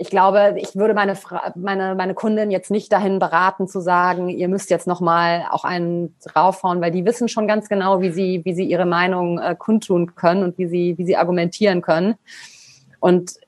Ich 0.00 0.10
glaube, 0.10 0.54
ich 0.58 0.76
würde 0.76 0.94
meine, 0.94 1.16
meine, 1.56 1.96
meine 1.96 2.14
Kundin 2.14 2.52
jetzt 2.52 2.70
nicht 2.70 2.92
dahin 2.92 3.18
beraten 3.18 3.66
zu 3.66 3.80
sagen, 3.80 4.28
ihr 4.28 4.46
müsst 4.46 4.70
jetzt 4.70 4.86
nochmal 4.86 5.46
auch 5.50 5.64
einen 5.64 6.14
draufhauen, 6.24 6.80
weil 6.80 6.92
die 6.92 7.04
wissen 7.04 7.28
schon 7.28 7.48
ganz 7.48 7.68
genau, 7.68 8.00
wie 8.00 8.10
sie, 8.10 8.42
wie 8.44 8.54
sie 8.54 8.64
ihre 8.64 8.86
Meinung 8.86 9.40
äh, 9.40 9.56
kundtun 9.56 10.14
können 10.14 10.44
und 10.44 10.56
wie 10.56 10.68
sie, 10.68 10.96
wie 10.98 11.04
sie 11.04 11.16
argumentieren 11.16 11.82
können. 11.82 12.14
Und 13.00 13.40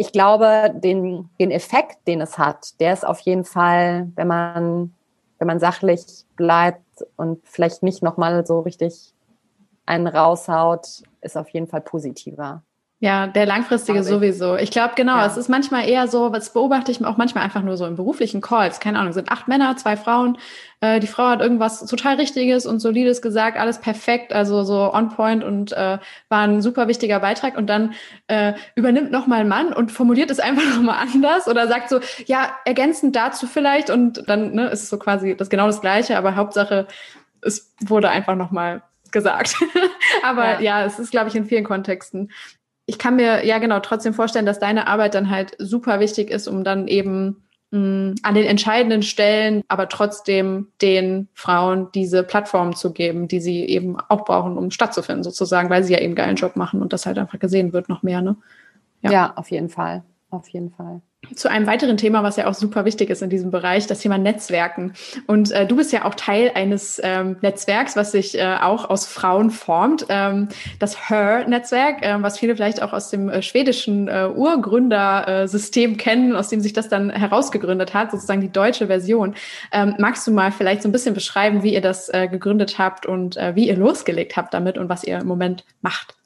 ich 0.00 0.12
glaube, 0.12 0.72
den, 0.74 1.28
den 1.38 1.50
Effekt, 1.50 2.08
den 2.08 2.22
es 2.22 2.38
hat, 2.38 2.80
der 2.80 2.94
ist 2.94 3.06
auf 3.06 3.20
jeden 3.20 3.44
Fall, 3.44 4.10
wenn 4.14 4.28
man, 4.28 4.94
wenn 5.38 5.46
man 5.46 5.60
sachlich 5.60 6.24
bleibt 6.36 7.04
und 7.16 7.46
vielleicht 7.46 7.82
nicht 7.82 8.02
nochmal 8.02 8.46
so 8.46 8.60
richtig 8.60 9.12
einen 9.84 10.06
raushaut, 10.06 11.02
ist 11.20 11.36
auf 11.36 11.50
jeden 11.50 11.66
Fall 11.66 11.82
positiver. 11.82 12.62
Ja, 13.02 13.26
der 13.26 13.46
langfristige 13.46 14.04
sowieso. 14.04 14.56
Ich 14.56 14.70
glaube, 14.70 14.92
genau, 14.94 15.16
ja. 15.16 15.24
es 15.24 15.38
ist 15.38 15.48
manchmal 15.48 15.88
eher 15.88 16.06
so, 16.06 16.28
das 16.28 16.52
beobachte 16.52 16.92
ich 16.92 17.02
auch 17.02 17.16
manchmal 17.16 17.44
einfach 17.44 17.62
nur 17.62 17.78
so 17.78 17.86
in 17.86 17.96
beruflichen 17.96 18.42
Calls. 18.42 18.78
Keine 18.78 18.98
Ahnung, 18.98 19.14
sind 19.14 19.32
acht 19.32 19.48
Männer, 19.48 19.74
zwei 19.78 19.96
Frauen. 19.96 20.36
Äh, 20.82 21.00
die 21.00 21.06
Frau 21.06 21.28
hat 21.28 21.40
irgendwas 21.40 21.86
total 21.86 22.16
Richtiges 22.16 22.66
und 22.66 22.78
Solides 22.78 23.22
gesagt, 23.22 23.58
alles 23.58 23.78
perfekt, 23.80 24.34
also 24.34 24.64
so 24.64 24.92
on 24.92 25.08
point 25.08 25.42
und 25.42 25.72
äh, 25.72 25.96
war 26.28 26.42
ein 26.42 26.60
super 26.60 26.88
wichtiger 26.88 27.20
Beitrag. 27.20 27.56
Und 27.56 27.68
dann 27.68 27.94
äh, 28.26 28.52
übernimmt 28.74 29.10
nochmal 29.10 29.40
ein 29.40 29.48
Mann 29.48 29.72
und 29.72 29.90
formuliert 29.90 30.30
es 30.30 30.38
einfach 30.40 30.76
nochmal 30.76 30.98
anders 31.00 31.48
oder 31.48 31.68
sagt 31.68 31.88
so, 31.88 32.00
ja, 32.26 32.50
ergänzend 32.66 33.16
dazu 33.16 33.46
vielleicht. 33.46 33.88
Und 33.88 34.28
dann 34.28 34.52
ne, 34.52 34.66
ist 34.68 34.82
es 34.82 34.90
so 34.90 34.98
quasi 34.98 35.34
das 35.34 35.48
genau 35.48 35.66
das 35.66 35.80
Gleiche, 35.80 36.18
aber 36.18 36.36
Hauptsache, 36.36 36.86
es 37.40 37.72
wurde 37.80 38.10
einfach 38.10 38.36
nochmal 38.36 38.82
gesagt. 39.10 39.56
Aber 40.22 40.60
ja. 40.60 40.80
ja. 40.80 40.84
es 40.84 40.98
ist, 40.98 41.10
glaube 41.10 41.28
ich, 41.28 41.34
in 41.34 41.46
vielen 41.46 41.64
Kontexten 41.64 42.30
ich 42.90 42.98
kann 42.98 43.14
mir 43.14 43.46
ja 43.46 43.58
genau 43.58 43.78
trotzdem 43.78 44.14
vorstellen, 44.14 44.46
dass 44.46 44.58
deine 44.58 44.88
Arbeit 44.88 45.14
dann 45.14 45.30
halt 45.30 45.54
super 45.58 46.00
wichtig 46.00 46.28
ist, 46.28 46.48
um 46.48 46.64
dann 46.64 46.88
eben 46.88 47.44
mh, 47.70 47.78
mm, 47.78 48.14
an 48.24 48.34
den 48.34 48.46
entscheidenden 48.46 49.04
Stellen, 49.04 49.62
aber 49.68 49.88
trotzdem 49.88 50.72
den 50.82 51.28
Frauen 51.34 51.86
diese 51.94 52.24
Plattform 52.24 52.74
zu 52.74 52.92
geben, 52.92 53.28
die 53.28 53.38
sie 53.38 53.64
eben 53.64 53.96
auch 54.08 54.24
brauchen, 54.24 54.58
um 54.58 54.72
stattzufinden, 54.72 55.22
sozusagen, 55.22 55.70
weil 55.70 55.84
sie 55.84 55.92
ja 55.92 56.00
eben 56.00 56.16
geilen 56.16 56.34
Job 56.34 56.56
machen 56.56 56.82
und 56.82 56.92
das 56.92 57.06
halt 57.06 57.16
einfach 57.16 57.38
gesehen 57.38 57.72
wird 57.72 57.88
noch 57.88 58.02
mehr, 58.02 58.22
ne? 58.22 58.36
Ja, 59.02 59.12
ja 59.12 59.32
auf 59.36 59.52
jeden 59.52 59.68
Fall. 59.68 60.02
Auf 60.30 60.48
jeden 60.48 60.70
Fall 60.70 61.02
zu 61.34 61.50
einem 61.50 61.66
weiteren 61.66 61.96
Thema, 61.96 62.22
was 62.22 62.36
ja 62.36 62.46
auch 62.46 62.54
super 62.54 62.84
wichtig 62.84 63.10
ist 63.10 63.22
in 63.22 63.30
diesem 63.30 63.50
Bereich, 63.50 63.86
das 63.86 64.00
Thema 64.00 64.18
Netzwerken. 64.18 64.94
Und 65.26 65.50
äh, 65.52 65.66
du 65.66 65.76
bist 65.76 65.92
ja 65.92 66.04
auch 66.04 66.14
Teil 66.14 66.52
eines 66.54 67.00
ähm, 67.04 67.36
Netzwerks, 67.42 67.94
was 67.94 68.12
sich 68.12 68.38
äh, 68.38 68.56
auch 68.60 68.88
aus 68.88 69.06
Frauen 69.06 69.50
formt, 69.50 70.06
ähm, 70.08 70.48
das 70.78 71.10
Her-Netzwerk, 71.10 72.02
äh, 72.02 72.22
was 72.22 72.38
viele 72.38 72.56
vielleicht 72.56 72.82
auch 72.82 72.92
aus 72.92 73.10
dem 73.10 73.28
äh, 73.28 73.42
schwedischen 73.42 74.08
äh, 74.08 74.28
Urgründersystem 74.34 75.98
kennen, 75.98 76.34
aus 76.34 76.48
dem 76.48 76.60
sich 76.60 76.72
das 76.72 76.88
dann 76.88 77.10
herausgegründet 77.10 77.92
hat, 77.92 78.10
sozusagen 78.10 78.40
die 78.40 78.52
deutsche 78.52 78.86
Version. 78.86 79.34
Ähm, 79.72 79.94
magst 79.98 80.26
du 80.26 80.32
mal 80.32 80.52
vielleicht 80.52 80.82
so 80.82 80.88
ein 80.88 80.92
bisschen 80.92 81.14
beschreiben, 81.14 81.62
wie 81.62 81.74
ihr 81.74 81.82
das 81.82 82.08
äh, 82.08 82.28
gegründet 82.28 82.78
habt 82.78 83.06
und 83.06 83.36
wie 83.54 83.68
ihr 83.68 83.76
losgelegt 83.76 84.36
habt 84.36 84.54
damit 84.54 84.78
und 84.78 84.88
was 84.88 85.04
ihr 85.04 85.18
im 85.18 85.26
Moment 85.26 85.64
macht? 85.82 86.19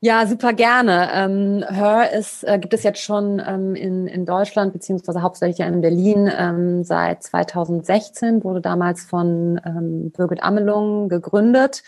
Ja, 0.00 0.24
super 0.28 0.52
gerne. 0.52 1.10
Ähm, 1.12 1.64
Her 1.68 2.12
ist, 2.12 2.44
äh, 2.44 2.58
gibt 2.60 2.72
es 2.72 2.84
jetzt 2.84 3.00
schon 3.00 3.42
ähm, 3.44 3.74
in, 3.74 4.06
in 4.06 4.26
Deutschland, 4.26 4.72
beziehungsweise 4.72 5.22
hauptsächlich 5.22 5.66
in 5.66 5.80
Berlin 5.80 6.30
ähm, 6.32 6.84
seit 6.84 7.24
2016, 7.24 8.44
wurde 8.44 8.60
damals 8.60 9.02
von 9.04 9.60
ähm, 9.64 10.12
Birgit 10.12 10.40
Ammelung 10.40 11.08
gegründet. 11.08 11.82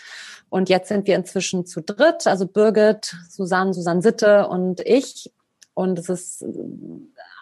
Und 0.49 0.69
jetzt 0.69 0.89
sind 0.89 1.07
wir 1.07 1.15
inzwischen 1.15 1.67
zu 1.67 1.83
dritt, 1.83 2.27
also 2.27 2.49
Birgit, 2.49 3.15
Susanne, 3.29 3.73
Susanne 3.73 4.03
Sitte 4.03 4.49
und 4.49 4.81
ich. 4.81 5.33
Und 5.75 5.97
es 6.01 6.09
ist 6.09 6.45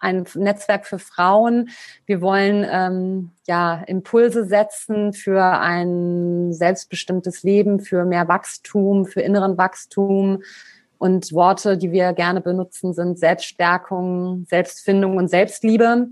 ein 0.00 0.24
Netzwerk 0.34 0.86
für 0.86 0.98
Frauen. 0.98 1.70
Wir 2.06 2.20
wollen 2.20 2.66
ähm, 2.70 3.30
ja 3.46 3.82
Impulse 3.86 4.44
setzen 4.44 5.12
für 5.12 5.42
ein 5.42 6.52
selbstbestimmtes 6.52 7.42
Leben, 7.42 7.80
für 7.80 8.04
mehr 8.04 8.28
Wachstum, 8.28 9.06
für 9.06 9.20
inneren 9.20 9.58
Wachstum. 9.58 10.42
Und 10.98 11.32
Worte, 11.32 11.78
die 11.78 11.92
wir 11.92 12.12
gerne 12.12 12.40
benutzen, 12.40 12.92
sind 12.92 13.18
Selbststärkung, 13.18 14.46
Selbstfindung 14.48 15.16
und 15.16 15.28
Selbstliebe. 15.28 16.08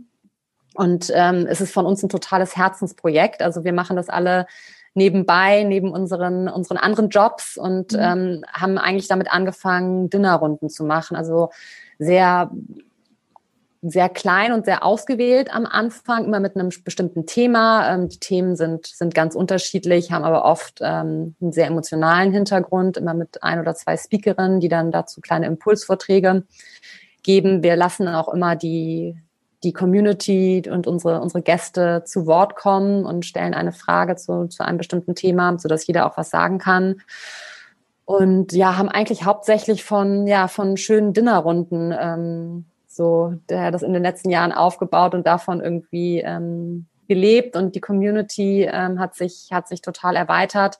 Und 0.74 1.10
ähm, 1.14 1.46
es 1.48 1.60
ist 1.60 1.72
von 1.72 1.86
uns 1.86 2.02
ein 2.02 2.08
totales 2.08 2.56
Herzensprojekt. 2.56 3.42
Also 3.42 3.64
wir 3.64 3.72
machen 3.72 3.96
das 3.96 4.08
alle 4.08 4.46
nebenbei, 4.94 5.62
neben 5.64 5.90
unseren, 5.90 6.48
unseren 6.48 6.78
anderen 6.78 7.10
Jobs 7.10 7.56
und 7.56 7.92
mhm. 7.92 7.98
ähm, 8.00 8.44
haben 8.52 8.78
eigentlich 8.78 9.08
damit 9.08 9.30
angefangen, 9.30 10.08
Dinnerrunden 10.08 10.70
zu 10.70 10.84
machen. 10.84 11.16
Also 11.16 11.50
sehr 11.98 12.50
sehr 13.82 14.08
klein 14.08 14.52
und 14.52 14.64
sehr 14.64 14.84
ausgewählt 14.84 15.52
am 15.54 15.66
Anfang, 15.66 16.24
immer 16.24 16.40
mit 16.40 16.56
einem 16.56 16.70
bestimmten 16.84 17.26
Thema. 17.26 17.92
Ähm, 17.92 18.08
die 18.08 18.18
Themen 18.18 18.56
sind, 18.56 18.86
sind 18.86 19.14
ganz 19.14 19.34
unterschiedlich, 19.34 20.12
haben 20.12 20.24
aber 20.24 20.44
oft 20.44 20.80
ähm, 20.80 21.34
einen 21.40 21.52
sehr 21.52 21.66
emotionalen 21.66 22.32
Hintergrund, 22.32 22.96
immer 22.96 23.14
mit 23.14 23.42
ein 23.42 23.60
oder 23.60 23.74
zwei 23.74 23.96
Speakerinnen, 23.96 24.60
die 24.60 24.68
dann 24.68 24.90
dazu 24.90 25.20
kleine 25.20 25.46
Impulsvorträge 25.46 26.44
geben. 27.22 27.62
Wir 27.62 27.76
lassen 27.76 28.08
auch 28.08 28.32
immer 28.32 28.56
die, 28.56 29.16
die 29.62 29.72
Community 29.72 30.62
und 30.70 30.86
unsere, 30.86 31.20
unsere 31.20 31.42
Gäste 31.42 32.02
zu 32.04 32.26
Wort 32.26 32.56
kommen 32.56 33.04
und 33.04 33.26
stellen 33.26 33.54
eine 33.54 33.72
Frage 33.72 34.16
zu, 34.16 34.48
zu 34.48 34.64
einem 34.64 34.78
bestimmten 34.78 35.14
Thema, 35.14 35.58
sodass 35.58 35.86
jeder 35.86 36.06
auch 36.06 36.16
was 36.16 36.30
sagen 36.30 36.58
kann. 36.58 36.96
Und 38.04 38.52
ja, 38.52 38.76
haben 38.76 38.88
eigentlich 38.88 39.24
hauptsächlich 39.24 39.82
von, 39.82 40.28
ja, 40.28 40.46
von 40.46 40.76
schönen 40.76 41.12
Dinnerrunden 41.12 41.92
ähm, 41.98 42.66
so 42.96 43.34
der 43.48 43.70
das 43.70 43.82
in 43.82 43.92
den 43.92 44.02
letzten 44.02 44.30
Jahren 44.30 44.52
aufgebaut 44.52 45.14
und 45.14 45.26
davon 45.26 45.60
irgendwie 45.60 46.20
ähm, 46.20 46.86
gelebt 47.08 47.56
und 47.56 47.74
die 47.74 47.80
Community 47.80 48.68
ähm, 48.70 48.98
hat 48.98 49.14
sich 49.14 49.48
hat 49.52 49.68
sich 49.68 49.82
total 49.82 50.16
erweitert 50.16 50.78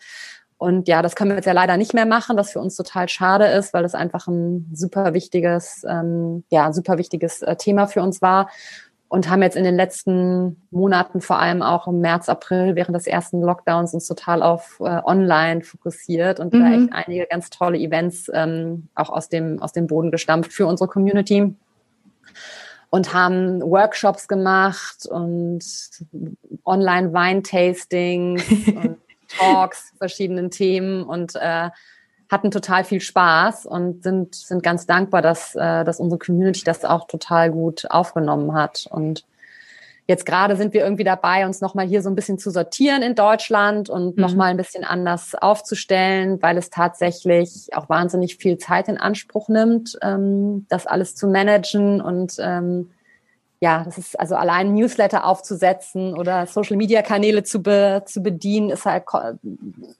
und 0.58 0.88
ja, 0.88 1.02
das 1.02 1.14
können 1.14 1.30
wir 1.30 1.36
jetzt 1.36 1.44
ja 1.44 1.52
leider 1.52 1.76
nicht 1.76 1.92
mehr 1.92 2.06
machen, 2.06 2.38
was 2.38 2.52
für 2.52 2.60
uns 2.60 2.76
total 2.76 3.10
schade 3.10 3.44
ist, 3.44 3.74
weil 3.74 3.82
das 3.82 3.94
einfach 3.94 4.26
ein 4.26 4.70
super 4.72 5.12
wichtiges 5.12 5.84
ähm, 5.88 6.44
ja 6.50 6.72
super 6.72 6.98
wichtiges 6.98 7.42
äh, 7.42 7.56
Thema 7.56 7.86
für 7.86 8.02
uns 8.02 8.22
war 8.22 8.48
und 9.08 9.30
haben 9.30 9.42
jetzt 9.42 9.56
in 9.56 9.64
den 9.64 9.76
letzten 9.76 10.62
Monaten, 10.70 11.20
vor 11.20 11.38
allem 11.38 11.62
auch 11.62 11.86
im 11.86 12.00
März, 12.00 12.28
April, 12.28 12.74
während 12.74 12.96
des 12.96 13.06
ersten 13.06 13.40
Lockdowns, 13.40 13.94
uns 13.94 14.06
total 14.06 14.42
auf 14.42 14.78
äh, 14.80 15.00
Online 15.04 15.62
fokussiert 15.62 16.40
und 16.40 16.52
mhm. 16.52 16.60
da 16.60 16.72
echt 16.72 16.92
einige 16.92 17.26
ganz 17.26 17.50
tolle 17.50 17.78
Events 17.78 18.30
ähm, 18.32 18.88
auch 18.94 19.10
aus 19.10 19.28
dem, 19.28 19.62
aus 19.62 19.72
dem 19.72 19.86
Boden 19.86 20.10
gestampft 20.10 20.52
für 20.52 20.66
unsere 20.66 20.88
Community. 20.88 21.54
Und 22.90 23.12
haben 23.12 23.60
Workshops 23.62 24.28
gemacht 24.28 25.06
und 25.06 25.64
Online-Wein-Tastings 26.64 28.42
und 28.68 28.98
Talks, 29.28 29.92
verschiedenen 29.98 30.50
Themen 30.50 31.02
und 31.02 31.34
äh, 31.36 31.70
hatten 32.30 32.50
total 32.50 32.84
viel 32.84 33.00
Spaß 33.00 33.66
und 33.66 34.02
sind, 34.02 34.34
sind 34.34 34.62
ganz 34.62 34.86
dankbar, 34.86 35.22
dass, 35.22 35.54
äh, 35.54 35.84
dass 35.84 36.00
unsere 36.00 36.18
Community 36.18 36.62
das 36.64 36.84
auch 36.84 37.06
total 37.06 37.50
gut 37.50 37.90
aufgenommen 37.90 38.54
hat. 38.54 38.86
Und 38.90 39.24
jetzt 40.08 40.24
gerade 40.24 40.56
sind 40.56 40.72
wir 40.72 40.84
irgendwie 40.84 41.04
dabei, 41.04 41.46
uns 41.46 41.60
nochmal 41.60 41.86
hier 41.86 42.02
so 42.02 42.08
ein 42.08 42.14
bisschen 42.14 42.38
zu 42.38 42.50
sortieren 42.50 43.02
in 43.02 43.14
Deutschland 43.14 43.90
und 43.90 44.16
mhm. 44.16 44.22
nochmal 44.22 44.50
ein 44.50 44.56
bisschen 44.56 44.84
anders 44.84 45.34
aufzustellen, 45.34 46.40
weil 46.42 46.56
es 46.56 46.70
tatsächlich 46.70 47.68
auch 47.74 47.88
wahnsinnig 47.88 48.36
viel 48.36 48.58
Zeit 48.58 48.88
in 48.88 48.98
Anspruch 48.98 49.48
nimmt, 49.48 49.98
ähm, 50.02 50.66
das 50.68 50.86
alles 50.86 51.16
zu 51.16 51.26
managen 51.26 52.00
und 52.00 52.36
ähm, 52.38 52.90
ja, 53.58 53.82
das 53.84 53.96
ist 53.96 54.20
also 54.20 54.36
allein 54.36 54.74
Newsletter 54.74 55.24
aufzusetzen 55.24 56.14
oder 56.14 56.46
Social 56.46 56.76
Media 56.76 57.00
Kanäle 57.00 57.42
zu, 57.42 57.62
be, 57.62 58.02
zu 58.04 58.22
bedienen, 58.22 58.68
ist 58.68 58.84
halt, 58.84 59.04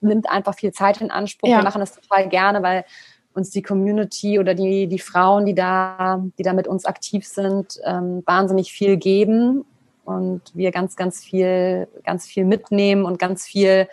nimmt 0.00 0.28
einfach 0.30 0.54
viel 0.54 0.72
Zeit 0.72 1.00
in 1.00 1.11
Anspruch. 1.11 1.48
Ja. 1.48 1.59
Wir 1.59 1.64
machen 1.64 1.80
das 1.80 1.94
total 1.94 2.28
gerne, 2.28 2.62
weil 2.62 2.84
uns 3.32 3.50
die 3.50 3.62
Community 3.62 4.38
oder 4.38 4.54
die, 4.54 4.88
die 4.88 4.98
Frauen, 4.98 5.46
die 5.46 5.54
da, 5.54 6.22
die 6.38 6.42
da 6.42 6.52
mit 6.52 6.68
uns 6.68 6.84
aktiv 6.84 7.26
sind, 7.26 7.80
ähm, 7.84 8.22
wahnsinnig 8.26 8.72
viel 8.72 8.98
geben 8.98 9.64
und 10.07 10.42
wir 10.54 10.70
ganz, 10.70 10.96
ganz 10.96 11.22
viel, 11.22 11.88
ganz 12.04 12.26
viel 12.26 12.44
mitnehmen 12.44 13.04
und 13.04 13.18
ganz 13.18 13.44
viel 13.44 13.88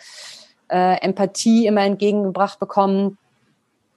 äh, 0.69 1.01
Empathie 1.01 1.67
immer 1.67 1.81
entgegengebracht 1.81 2.59
bekommen. 2.59 3.17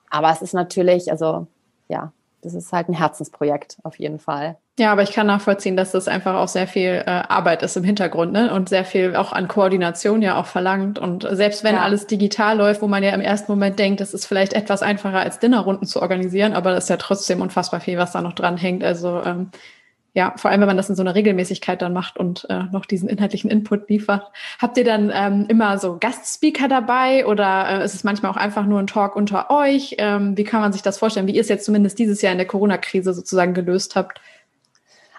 Aber 0.09 0.31
es 0.31 0.41
ist 0.41 0.53
natürlich, 0.53 1.11
also 1.11 1.47
ja, 1.87 2.11
das 2.41 2.53
ist 2.53 2.71
halt 2.71 2.89
ein 2.89 2.93
Herzensprojekt 2.93 3.77
auf 3.83 3.99
jeden 3.99 4.19
Fall. 4.19 4.57
Ja, 4.79 4.91
aber 4.91 5.01
ich 5.01 5.11
kann 5.11 5.25
nachvollziehen, 5.25 5.75
dass 5.75 5.91
das 5.91 6.07
einfach 6.07 6.35
auch 6.35 6.47
sehr 6.47 6.67
viel 6.67 7.03
äh, 7.03 7.09
Arbeit 7.09 7.63
ist 7.63 7.75
im 7.77 7.83
Hintergrund 7.83 8.31
ne? 8.31 8.53
und 8.53 8.69
sehr 8.69 8.85
viel 8.85 9.15
auch 9.15 9.33
an 9.33 9.47
Koordination 9.47 10.21
ja 10.21 10.39
auch 10.39 10.45
verlangt. 10.45 10.99
Und 10.99 11.27
selbst 11.31 11.63
wenn 11.63 11.75
ja. 11.75 11.81
alles 11.81 12.05
digital 12.05 12.57
läuft, 12.57 12.83
wo 12.83 12.87
man 12.87 13.01
ja 13.01 13.09
im 13.09 13.21
ersten 13.21 13.51
Moment 13.51 13.79
denkt, 13.79 14.01
das 14.01 14.13
ist 14.13 14.27
vielleicht 14.27 14.53
etwas 14.53 14.83
einfacher 14.83 15.19
als 15.19 15.39
Dinnerrunden 15.39 15.87
zu 15.87 15.99
organisieren, 15.99 16.53
aber 16.53 16.73
das 16.73 16.83
ist 16.83 16.89
ja 16.91 16.97
trotzdem 16.97 17.41
unfassbar 17.41 17.79
viel, 17.79 17.97
was 17.97 18.11
da 18.11 18.21
noch 18.21 18.33
dran 18.33 18.55
hängt. 18.55 18.83
Also 18.83 19.23
ähm, 19.25 19.49
ja, 20.13 20.33
vor 20.35 20.49
allem 20.49 20.61
wenn 20.61 20.67
man 20.67 20.77
das 20.77 20.89
in 20.89 20.95
so 20.95 21.03
einer 21.03 21.13
Regelmäßigkeit 21.13 21.81
dann 21.81 21.93
macht 21.93 22.17
und 22.17 22.47
äh, 22.49 22.63
noch 22.71 22.85
diesen 22.85 23.07
inhaltlichen 23.07 23.51
Input 23.51 23.87
liefert. 23.89 24.31
Habt 24.59 24.77
ihr 24.77 24.83
dann 24.83 25.11
ähm, 25.13 25.45
immer 25.47 25.77
so 25.77 25.97
Gastspeaker 25.99 26.67
dabei 26.67 27.25
oder 27.27 27.81
äh, 27.81 27.85
ist 27.85 27.93
es 27.93 28.03
manchmal 28.03 28.31
auch 28.31 28.37
einfach 28.37 28.65
nur 28.65 28.79
ein 28.79 28.87
Talk 28.87 29.15
unter 29.15 29.51
euch? 29.51 29.95
Ähm, 29.99 30.35
wie 30.35 30.43
kann 30.43 30.61
man 30.61 30.73
sich 30.73 30.81
das 30.81 30.97
vorstellen, 30.97 31.27
wie 31.27 31.35
ihr 31.35 31.41
es 31.41 31.49
jetzt 31.49 31.65
zumindest 31.65 31.99
dieses 31.99 32.21
Jahr 32.21 32.31
in 32.31 32.39
der 32.39 32.47
Corona-Krise 32.47 33.13
sozusagen 33.13 33.53
gelöst 33.53 33.95
habt? 33.95 34.19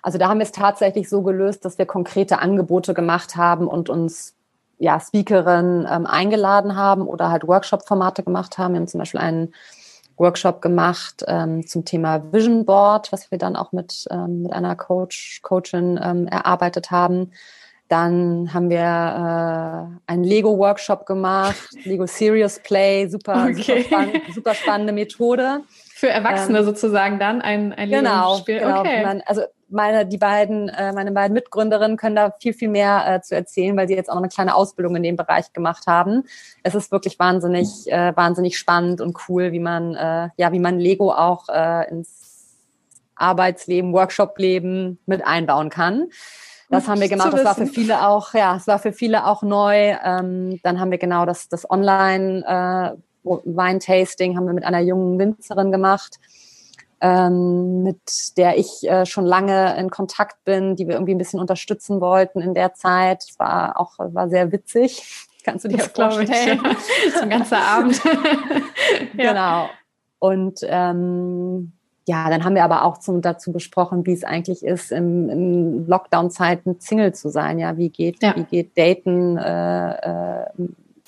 Also 0.03 0.19
da 0.19 0.29
haben 0.29 0.39
wir 0.39 0.45
es 0.45 0.53
tatsächlich 0.53 1.09
so 1.09 1.23
gelöst, 1.23 1.65
dass 1.65 1.79
wir 1.79 1.87
konkrete 1.87 2.41
Angebote 2.41 2.95
gemacht 2.95 3.37
haben 3.37 3.69
und 3.69 3.89
uns 3.91 4.35
ja, 4.79 5.01
Speakerinnen 5.01 5.87
ähm, 5.91 6.07
eingeladen 6.07 6.77
haben 6.77 7.03
oder 7.03 7.31
halt 7.31 7.47
Workshop-Formate 7.47 8.23
gemacht 8.23 8.59
haben. 8.59 8.75
Wir 8.75 8.81
haben 8.81 8.89
zum 8.89 8.99
Beispiel 8.99 9.21
einen 9.21 9.53
Workshop 10.19 10.61
gemacht 10.61 11.25
ähm, 11.27 11.67
zum 11.67 11.85
Thema 11.85 12.33
Vision 12.33 12.65
Board, 12.65 13.13
was 13.13 13.31
wir 13.31 13.39
dann 13.39 13.57
auch 13.57 13.73
mit, 13.73 14.07
ähm, 14.11 14.43
mit 14.43 14.53
einer 14.53 14.77
Coach, 14.77 15.41
Coachin 15.43 15.99
ähm, 16.03 16.27
erarbeitet 16.27 16.91
haben. 16.91 17.33
Dann 17.89 18.53
haben 18.53 18.69
wir 18.69 18.79
äh, 18.79 20.11
einen 20.13 20.25
Lego-Workshop 20.25 21.07
gemacht, 21.07 21.69
Lego 21.85 22.07
Serious 22.07 22.59
Play, 22.59 23.09
super, 23.09 23.47
okay. 23.49 23.83
super, 23.83 23.83
spann 23.83 24.11
super, 24.35 24.55
spannende 24.55 24.93
Methode. 24.93 25.63
Für 25.95 26.09
Erwachsene 26.09 26.59
ähm, 26.59 26.65
sozusagen 26.65 27.19
dann 27.19 27.41
ein, 27.41 27.73
ein 27.73 27.89
genau, 27.89 28.33
Lego-Spiel. 28.33 28.59
Genau, 28.59 28.81
okay. 28.81 29.03
Man, 29.03 29.23
also 29.25 29.43
meine, 29.69 30.07
die 30.07 30.19
beiden, 30.19 30.69
äh, 30.69 30.93
meine 30.93 31.13
beiden 31.13 31.35
Mitgründerinnen 31.35 31.97
können 31.97 32.17
da 32.17 32.35
viel, 32.41 32.53
viel 32.53 32.69
mehr 32.69 33.05
äh, 33.07 33.21
zu 33.21 33.35
erzählen, 33.35 33.77
weil 33.77 33.89
sie 33.89 33.95
jetzt 33.95 34.09
auch 34.09 34.15
noch 34.15 34.23
eine 34.23 34.31
kleine 34.31 34.55
Ausbildung 34.55 34.97
in 34.97 35.03
dem 35.03 35.17
Bereich 35.17 35.53
gemacht 35.53 35.87
haben. 35.87 36.25
Es 36.63 36.75
ist 36.75 36.91
wirklich 36.93 37.19
wahnsinnig, 37.19 37.69
äh, 37.87 38.17
wahnsinnig 38.17 38.59
spannend 38.59 39.01
und 39.01 39.17
cool, 39.29 39.53
wie 39.53 39.61
man, 39.61 39.95
äh, 39.95 40.29
ja, 40.37 40.53
wie 40.53 40.59
man 40.59 40.79
Lego 40.79 41.13
auch 41.13 41.49
äh, 41.49 41.89
ins 41.91 42.57
Arbeitsleben, 43.15 43.93
Workshopleben 43.93 44.99
mit 45.07 45.27
einbauen 45.27 45.71
kann. 45.71 46.09
Das 46.71 46.87
haben 46.87 47.01
wir 47.01 47.09
gemacht. 47.09 47.33
Das 47.33 47.45
war 47.45 47.55
für 47.55 47.67
viele 47.67 48.07
auch, 48.07 48.35
ja, 48.35 48.57
es 48.57 48.67
war 48.67 48.79
für 48.79 48.93
viele 48.93 49.27
auch 49.27 49.43
neu. 49.43 49.97
Ähm, 50.05 50.61
dann 50.63 50.79
haben 50.79 50.91
wir 50.91 50.99
genau 50.99 51.25
das, 51.25 51.49
das 51.49 51.69
Online 51.71 52.45
äh, 52.47 53.01
Wine-Tasting 53.25 54.37
haben 54.37 54.47
wir 54.47 54.53
mit 54.53 54.65
einer 54.65 54.81
jungen 54.81 55.19
Winzerin 55.19 55.73
gemacht 55.73 56.19
ähm, 57.01 57.83
mit 57.83 58.37
der 58.37 58.59
ich 58.59 58.89
äh, 58.89 59.07
schon 59.07 59.25
lange 59.25 59.77
in 59.77 59.91
Kontakt 59.91 60.45
bin, 60.45 60.77
die 60.77 60.87
wir 60.87 60.95
irgendwie 60.95 61.15
ein 61.15 61.19
bisschen 61.19 61.41
unterstützen 61.41 62.01
wollten 62.01 62.41
in 62.41 62.55
der 62.55 62.75
Zeit. 62.75 63.25
Es 63.29 63.39
war 63.39 63.79
auch 63.79 63.95
war 63.99 64.29
sehr 64.29 64.53
witzig. 64.53 65.27
Kannst 65.45 65.65
du 65.65 65.69
dir 65.69 65.79
das 65.79 65.89
vorstellen? 65.89 66.61
Ich. 67.07 67.13
so 67.15 67.21
ein 67.21 67.31
ganzer 67.31 67.59
Abend. 67.59 68.03
ja. 69.17 69.33
Genau. 69.33 69.71
Und 70.19 70.61
ähm, 70.65 71.73
ja, 72.07 72.29
dann 72.31 72.45
haben 72.45 72.55
wir 72.55 72.65
aber 72.65 72.85
auch 72.85 72.99
zum, 72.99 73.23
dazu 73.23 73.53
besprochen, 73.53 74.05
wie 74.05 74.13
es 74.13 74.25
eigentlich 74.25 74.65
ist, 74.65 74.91
im, 74.91 75.29
in 75.29 75.87
Lockdown-Zeiten 75.87 76.81
Single 76.81 77.15
zu 77.15 77.29
sein. 77.29 77.59
Ja, 77.59 77.77
wie 77.77 77.91
geht, 77.91 78.23
ja. 78.23 78.35
wie 78.35 78.45
geht 78.45 78.77
Daten 78.77 79.37
äh, 79.37 80.41
äh, 80.41 80.47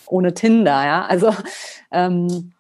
ohne 0.07 0.35
Tinder? 0.35 0.85
Ja, 0.85 1.07
also 1.07 1.35
ähm, 1.91 2.53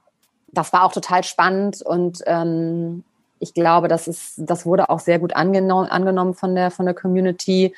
das 0.49 0.73
war 0.73 0.85
auch 0.85 0.93
total 0.93 1.23
spannend 1.23 1.83
und 1.83 2.23
ähm, 2.27 3.05
ich 3.41 3.55
glaube, 3.55 3.89
das 3.89 4.07
ist, 4.07 4.35
das 4.39 4.67
wurde 4.67 4.91
auch 4.91 5.01
sehr 5.01 5.19
gut 5.19 5.35
angenommen, 5.35 5.89
angenommen 5.89 6.35
von 6.35 6.55
der, 6.55 6.71
von 6.71 6.87
der 6.87 6.95
Community. 6.95 7.75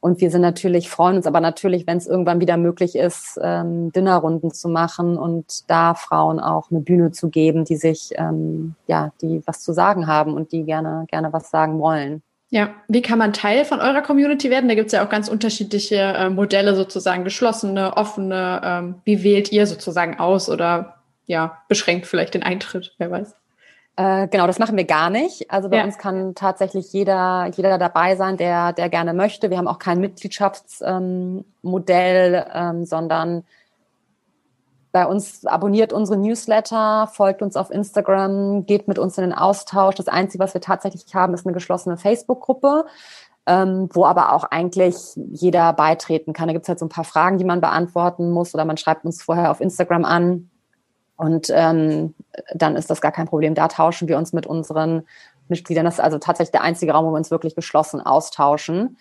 Und 0.00 0.20
wir 0.20 0.30
sind 0.30 0.42
natürlich, 0.42 0.88
freuen 0.88 1.16
uns 1.16 1.26
aber 1.26 1.40
natürlich, 1.40 1.86
wenn 1.86 1.98
es 1.98 2.06
irgendwann 2.06 2.40
wieder 2.40 2.56
möglich 2.56 2.96
ist, 2.96 3.38
ähm, 3.42 3.92
Dinnerrunden 3.92 4.52
zu 4.52 4.68
machen 4.68 5.18
und 5.18 5.68
da 5.70 5.94
Frauen 5.94 6.38
auch 6.40 6.70
eine 6.70 6.80
Bühne 6.80 7.12
zu 7.12 7.28
geben, 7.28 7.64
die 7.64 7.76
sich, 7.76 8.10
ähm, 8.16 8.74
ja, 8.86 9.12
die 9.20 9.42
was 9.46 9.60
zu 9.60 9.72
sagen 9.72 10.06
haben 10.06 10.34
und 10.34 10.52
die 10.52 10.64
gerne, 10.64 11.06
gerne 11.08 11.32
was 11.32 11.50
sagen 11.50 11.78
wollen. 11.78 12.22
Ja, 12.50 12.70
wie 12.86 13.02
kann 13.02 13.18
man 13.18 13.32
Teil 13.32 13.64
von 13.64 13.80
eurer 13.80 14.02
Community 14.02 14.50
werden? 14.50 14.68
Da 14.68 14.76
gibt 14.76 14.86
es 14.86 14.92
ja 14.92 15.04
auch 15.04 15.08
ganz 15.08 15.28
unterschiedliche 15.28 15.96
äh, 15.96 16.30
Modelle, 16.30 16.76
sozusagen 16.76 17.24
geschlossene, 17.24 17.96
offene. 17.96 18.60
Ähm, 18.64 18.94
wie 19.04 19.24
wählt 19.24 19.50
ihr 19.50 19.66
sozusagen 19.66 20.20
aus 20.20 20.48
oder 20.48 20.96
ja, 21.26 21.58
beschränkt 21.68 22.06
vielleicht 22.06 22.34
den 22.34 22.44
Eintritt, 22.44 22.94
wer 22.98 23.10
weiß? 23.10 23.34
Äh, 23.96 24.28
genau, 24.28 24.46
das 24.46 24.58
machen 24.58 24.76
wir 24.76 24.84
gar 24.84 25.08
nicht. 25.08 25.50
Also 25.50 25.70
bei 25.70 25.78
ja. 25.78 25.84
uns 25.84 25.96
kann 25.96 26.34
tatsächlich 26.34 26.92
jeder, 26.92 27.50
jeder 27.56 27.78
dabei 27.78 28.14
sein, 28.14 28.36
der, 28.36 28.74
der 28.74 28.90
gerne 28.90 29.14
möchte. 29.14 29.48
Wir 29.48 29.56
haben 29.56 29.68
auch 29.68 29.78
kein 29.78 30.00
Mitgliedschaftsmodell, 30.00 32.46
ähm, 32.54 32.54
ähm, 32.54 32.84
sondern 32.84 33.44
bei 34.92 35.06
uns 35.06 35.46
abonniert 35.46 35.94
unsere 35.94 36.18
Newsletter, 36.18 37.08
folgt 37.12 37.40
uns 37.42 37.56
auf 37.56 37.70
Instagram, 37.70 38.66
geht 38.66 38.86
mit 38.86 38.98
uns 38.98 39.16
in 39.16 39.24
den 39.24 39.32
Austausch. 39.32 39.94
Das 39.94 40.08
Einzige, 40.08 40.44
was 40.44 40.52
wir 40.52 40.60
tatsächlich 40.60 41.06
haben, 41.14 41.32
ist 41.34 41.46
eine 41.46 41.54
geschlossene 41.54 41.96
Facebook-Gruppe, 41.96 42.84
ähm, 43.46 43.88
wo 43.92 44.04
aber 44.04 44.32
auch 44.32 44.44
eigentlich 44.44 44.96
jeder 45.14 45.72
beitreten 45.72 46.34
kann. 46.34 46.48
Da 46.48 46.52
gibt 46.52 46.64
es 46.64 46.68
halt 46.68 46.78
so 46.78 46.86
ein 46.86 46.90
paar 46.90 47.04
Fragen, 47.04 47.38
die 47.38 47.44
man 47.44 47.62
beantworten 47.62 48.30
muss 48.30 48.54
oder 48.54 48.66
man 48.66 48.76
schreibt 48.76 49.06
uns 49.06 49.22
vorher 49.22 49.50
auf 49.50 49.60
Instagram 49.60 50.04
an 50.04 50.50
und 51.16 51.48
ähm, 51.50 52.14
dann 52.54 52.76
ist 52.76 52.90
das 52.90 53.00
gar 53.00 53.12
kein 53.12 53.26
Problem. 53.26 53.54
Da 53.54 53.68
tauschen 53.68 54.08
wir 54.08 54.18
uns 54.18 54.32
mit 54.32 54.46
unseren 54.46 55.02
Mitgliedern. 55.48 55.84
Das 55.84 55.94
ist 55.94 56.00
also 56.00 56.18
tatsächlich 56.18 56.52
der 56.52 56.62
einzige 56.62 56.92
Raum, 56.92 57.06
wo 57.06 57.10
wir 57.10 57.16
uns 57.16 57.30
wirklich 57.30 57.54
geschlossen 57.54 58.00
austauschen. 58.00 58.98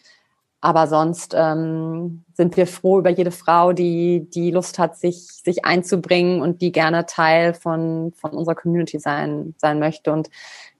Aber 0.61 0.87
sonst 0.87 1.35
ähm, 1.37 2.23
sind 2.33 2.57
wir 2.57 2.65
froh 2.65 2.97
über 2.97 3.09
jede 3.09 3.31
Frau, 3.31 3.73
die, 3.73 4.27
die 4.33 4.49
Lust 4.49 4.79
hat, 4.79 4.97
sich, 4.97 5.27
sich 5.27 5.63
einzubringen 5.65 6.41
und 6.41 6.61
die 6.61 6.71
gerne 6.71 7.05
Teil 7.05 7.53
von, 7.53 8.13
von 8.15 8.31
unserer 8.31 8.55
Community 8.55 8.97
sein, 8.97 9.53
sein 9.57 9.77
möchte. 9.77 10.11
Und 10.11 10.29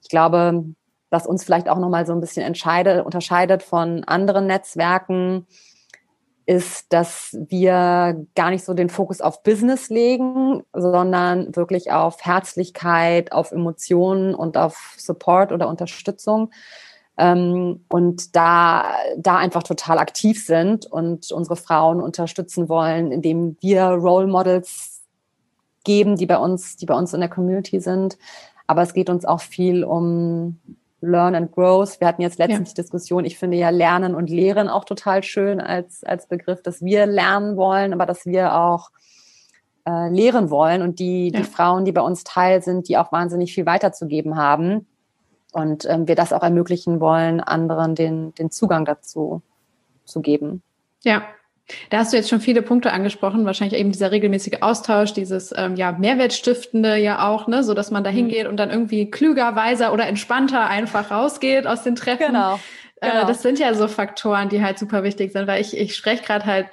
ich 0.02 0.08
glaube, 0.08 0.64
was 1.10 1.26
uns 1.26 1.44
vielleicht 1.44 1.68
auch 1.68 1.78
nochmal 1.78 2.04
so 2.04 2.12
ein 2.12 2.20
bisschen 2.20 2.44
unterscheidet 2.46 3.62
von 3.62 4.02
anderen 4.04 4.46
Netzwerken, 4.46 5.46
ist, 6.46 6.92
dass 6.92 7.36
wir 7.48 8.24
gar 8.36 8.50
nicht 8.50 8.64
so 8.64 8.72
den 8.72 8.88
Fokus 8.88 9.20
auf 9.20 9.42
Business 9.42 9.90
legen, 9.90 10.62
sondern 10.72 11.54
wirklich 11.56 11.90
auf 11.90 12.24
Herzlichkeit, 12.24 13.32
auf 13.32 13.50
Emotionen 13.50 14.34
und 14.34 14.56
auf 14.56 14.94
Support 14.96 15.50
oder 15.50 15.68
Unterstützung. 15.68 16.52
Ähm, 17.18 17.84
und 17.88 18.36
da, 18.36 18.94
da 19.16 19.38
einfach 19.38 19.64
total 19.64 19.98
aktiv 19.98 20.44
sind 20.44 20.86
und 20.86 21.32
unsere 21.32 21.56
Frauen 21.56 22.00
unterstützen 22.00 22.68
wollen, 22.68 23.10
indem 23.10 23.56
wir 23.60 23.84
Role 23.84 24.28
Models 24.28 25.02
geben, 25.82 26.16
die 26.16 26.26
bei 26.26 26.38
uns, 26.38 26.76
die 26.76 26.86
bei 26.86 26.94
uns 26.94 27.12
in 27.12 27.20
der 27.20 27.30
Community 27.30 27.80
sind. 27.80 28.18
Aber 28.68 28.82
es 28.82 28.92
geht 28.92 29.10
uns 29.10 29.24
auch 29.24 29.40
viel 29.40 29.82
um 29.82 30.60
Learn 31.00 31.34
and 31.34 31.52
Growth. 31.52 32.00
Wir 32.00 32.08
hatten 32.08 32.22
jetzt 32.22 32.38
letztens 32.38 32.70
ja. 32.70 32.74
die 32.74 32.82
Diskussion, 32.82 33.24
ich 33.24 33.38
finde 33.38 33.56
ja 33.56 33.70
Lernen 33.70 34.14
und 34.14 34.30
Lehren 34.30 34.68
auch 34.68 34.84
total 34.84 35.22
schön 35.22 35.60
als, 35.60 36.02
als 36.04 36.26
Begriff, 36.26 36.62
dass 36.62 36.82
wir 36.82 37.06
lernen 37.06 37.56
wollen, 37.56 37.92
aber 37.92 38.06
dass 38.06 38.26
wir 38.26 38.54
auch 38.54 38.90
äh, 39.86 40.08
lehren 40.08 40.50
wollen 40.50 40.82
und 40.82 40.98
die, 40.98 41.30
ja. 41.32 41.40
die 41.40 41.44
Frauen, 41.44 41.84
die 41.84 41.92
bei 41.92 42.00
uns 42.00 42.24
Teil 42.24 42.62
sind, 42.62 42.88
die 42.88 42.98
auch 42.98 43.12
wahnsinnig 43.12 43.54
viel 43.54 43.66
weiterzugeben 43.66 44.36
haben. 44.36 44.86
Und 45.52 45.86
ähm, 45.86 46.08
wir 46.08 46.16
das 46.16 46.32
auch 46.32 46.42
ermöglichen 46.42 47.00
wollen, 47.00 47.40
anderen 47.40 47.94
den, 47.94 48.34
den 48.34 48.50
Zugang 48.50 48.84
dazu 48.84 49.42
zu 50.04 50.20
geben. 50.20 50.62
Ja, 51.02 51.22
da 51.90 51.98
hast 51.98 52.12
du 52.12 52.16
jetzt 52.16 52.28
schon 52.28 52.40
viele 52.40 52.62
Punkte 52.62 52.92
angesprochen, 52.92 53.44
wahrscheinlich 53.44 53.78
eben 53.78 53.92
dieser 53.92 54.12
regelmäßige 54.12 54.60
Austausch, 54.60 55.12
dieses 55.12 55.52
ähm, 55.56 55.76
ja 55.76 55.92
Mehrwertstiftende 55.92 56.96
ja 56.96 57.28
auch, 57.28 57.48
ne, 57.48 57.64
so 57.64 57.74
dass 57.74 57.90
man 57.90 58.04
da 58.04 58.10
mhm. 58.10 58.16
hingeht 58.16 58.46
und 58.46 58.56
dann 58.56 58.70
irgendwie 58.70 59.10
klüger, 59.10 59.56
weiser 59.56 59.92
oder 59.92 60.06
entspannter 60.06 60.66
einfach 60.68 61.10
rausgeht 61.10 61.66
aus 61.66 61.82
den 61.82 61.96
Treffen. 61.96 62.26
Genau. 62.28 62.60
Äh, 63.00 63.10
genau. 63.10 63.22
Äh, 63.22 63.26
das 63.26 63.42
sind 63.42 63.58
ja 63.58 63.74
so 63.74 63.88
Faktoren, 63.88 64.48
die 64.48 64.62
halt 64.62 64.78
super 64.78 65.02
wichtig 65.02 65.32
sind, 65.32 65.46
weil 65.46 65.60
ich 65.60 65.76
ich 65.76 65.96
spreche 65.96 66.22
gerade 66.22 66.46
halt 66.46 66.66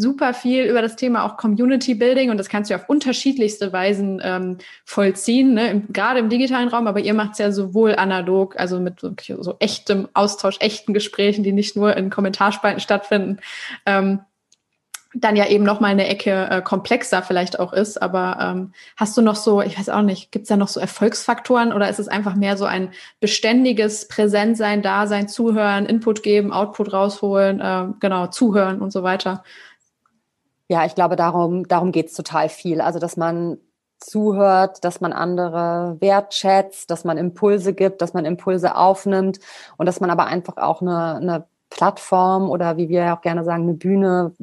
super 0.00 0.32
viel 0.32 0.64
über 0.64 0.80
das 0.80 0.96
Thema 0.96 1.24
auch 1.24 1.36
Community 1.36 1.94
Building 1.94 2.30
und 2.30 2.38
das 2.38 2.48
kannst 2.48 2.70
du 2.70 2.74
auf 2.74 2.88
unterschiedlichste 2.88 3.72
Weisen 3.72 4.20
ähm, 4.22 4.58
vollziehen, 4.84 5.54
ne? 5.54 5.70
Im, 5.70 5.92
gerade 5.92 6.20
im 6.20 6.28
digitalen 6.28 6.68
Raum, 6.68 6.86
aber 6.86 7.00
ihr 7.00 7.14
macht 7.14 7.32
es 7.32 7.38
ja 7.38 7.50
sowohl 7.50 7.96
analog, 7.96 8.58
also 8.58 8.78
mit 8.80 9.00
so, 9.00 9.12
so, 9.40 9.56
echtem 9.58 10.08
Austausch, 10.14 10.56
echten 10.60 10.94
Gesprächen, 10.94 11.42
die 11.42 11.52
nicht 11.52 11.76
nur 11.76 11.96
in 11.96 12.10
Kommentarspalten 12.10 12.80
stattfinden, 12.80 13.38
ähm, 13.86 14.20
dann 15.14 15.36
ja 15.36 15.46
eben 15.46 15.64
noch 15.64 15.80
mal 15.80 15.88
eine 15.88 16.06
Ecke 16.06 16.48
äh, 16.50 16.62
komplexer 16.62 17.22
vielleicht 17.22 17.58
auch 17.58 17.72
ist. 17.72 18.00
Aber 18.00 18.38
ähm, 18.40 18.72
hast 18.96 19.16
du 19.16 19.22
noch 19.22 19.36
so, 19.36 19.62
ich 19.62 19.78
weiß 19.78 19.88
auch 19.88 20.02
nicht, 20.02 20.30
gibt 20.32 20.44
es 20.44 20.48
da 20.48 20.56
noch 20.56 20.68
so 20.68 20.80
Erfolgsfaktoren 20.80 21.72
oder 21.72 21.88
ist 21.88 21.98
es 21.98 22.08
einfach 22.08 22.34
mehr 22.34 22.56
so 22.56 22.66
ein 22.66 22.92
beständiges 23.20 24.08
Präsentsein, 24.08 24.82
Dasein, 24.82 25.28
Zuhören, 25.28 25.86
Input 25.86 26.22
geben, 26.22 26.52
Output 26.52 26.92
rausholen, 26.92 27.60
äh, 27.60 27.86
genau, 28.00 28.26
zuhören 28.26 28.82
und 28.82 28.92
so 28.92 29.02
weiter? 29.02 29.44
Ja, 30.68 30.84
ich 30.84 30.94
glaube, 30.94 31.16
darum, 31.16 31.66
darum 31.66 31.92
geht 31.92 32.08
es 32.08 32.14
total 32.14 32.50
viel. 32.50 32.82
Also, 32.82 32.98
dass 32.98 33.16
man 33.16 33.58
zuhört, 33.98 34.84
dass 34.84 35.00
man 35.00 35.12
andere 35.12 35.96
wertschätzt, 36.00 36.90
dass 36.90 37.04
man 37.04 37.16
Impulse 37.16 37.72
gibt, 37.72 38.02
dass 38.02 38.12
man 38.12 38.26
Impulse 38.26 38.76
aufnimmt 38.76 39.40
und 39.78 39.86
dass 39.86 40.00
man 40.00 40.10
aber 40.10 40.26
einfach 40.26 40.58
auch 40.58 40.82
eine, 40.82 41.16
eine 41.16 41.46
Plattform 41.70 42.50
oder 42.50 42.76
wie 42.76 42.88
wir 42.88 43.14
auch 43.14 43.22
gerne 43.22 43.44
sagen, 43.44 43.64
eine 43.64 43.74
Bühne 43.74 44.34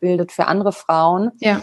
bildet 0.00 0.32
für 0.32 0.46
andere 0.46 0.72
Frauen, 0.72 1.32
ja. 1.38 1.62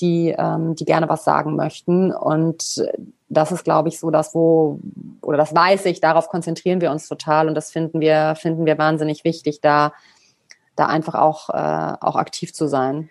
die, 0.00 0.34
ähm, 0.36 0.74
die 0.74 0.84
gerne 0.84 1.08
was 1.08 1.24
sagen 1.24 1.56
möchten. 1.56 2.12
Und 2.12 2.82
das 3.28 3.50
ist, 3.50 3.64
glaube 3.64 3.88
ich, 3.88 3.98
so 3.98 4.10
das, 4.10 4.34
wo, 4.34 4.80
oder 5.22 5.38
das 5.38 5.54
weiß 5.54 5.86
ich, 5.86 6.00
darauf 6.00 6.28
konzentrieren 6.28 6.80
wir 6.80 6.90
uns 6.90 7.08
total 7.08 7.48
und 7.48 7.54
das 7.54 7.70
finden 7.70 8.00
wir, 8.00 8.34
finden 8.36 8.66
wir 8.66 8.76
wahnsinnig 8.78 9.24
wichtig, 9.24 9.60
da, 9.60 9.92
da 10.76 10.86
einfach 10.86 11.14
auch, 11.14 11.48
äh, 11.48 11.96
auch 12.00 12.16
aktiv 12.16 12.52
zu 12.52 12.68
sein. 12.68 13.10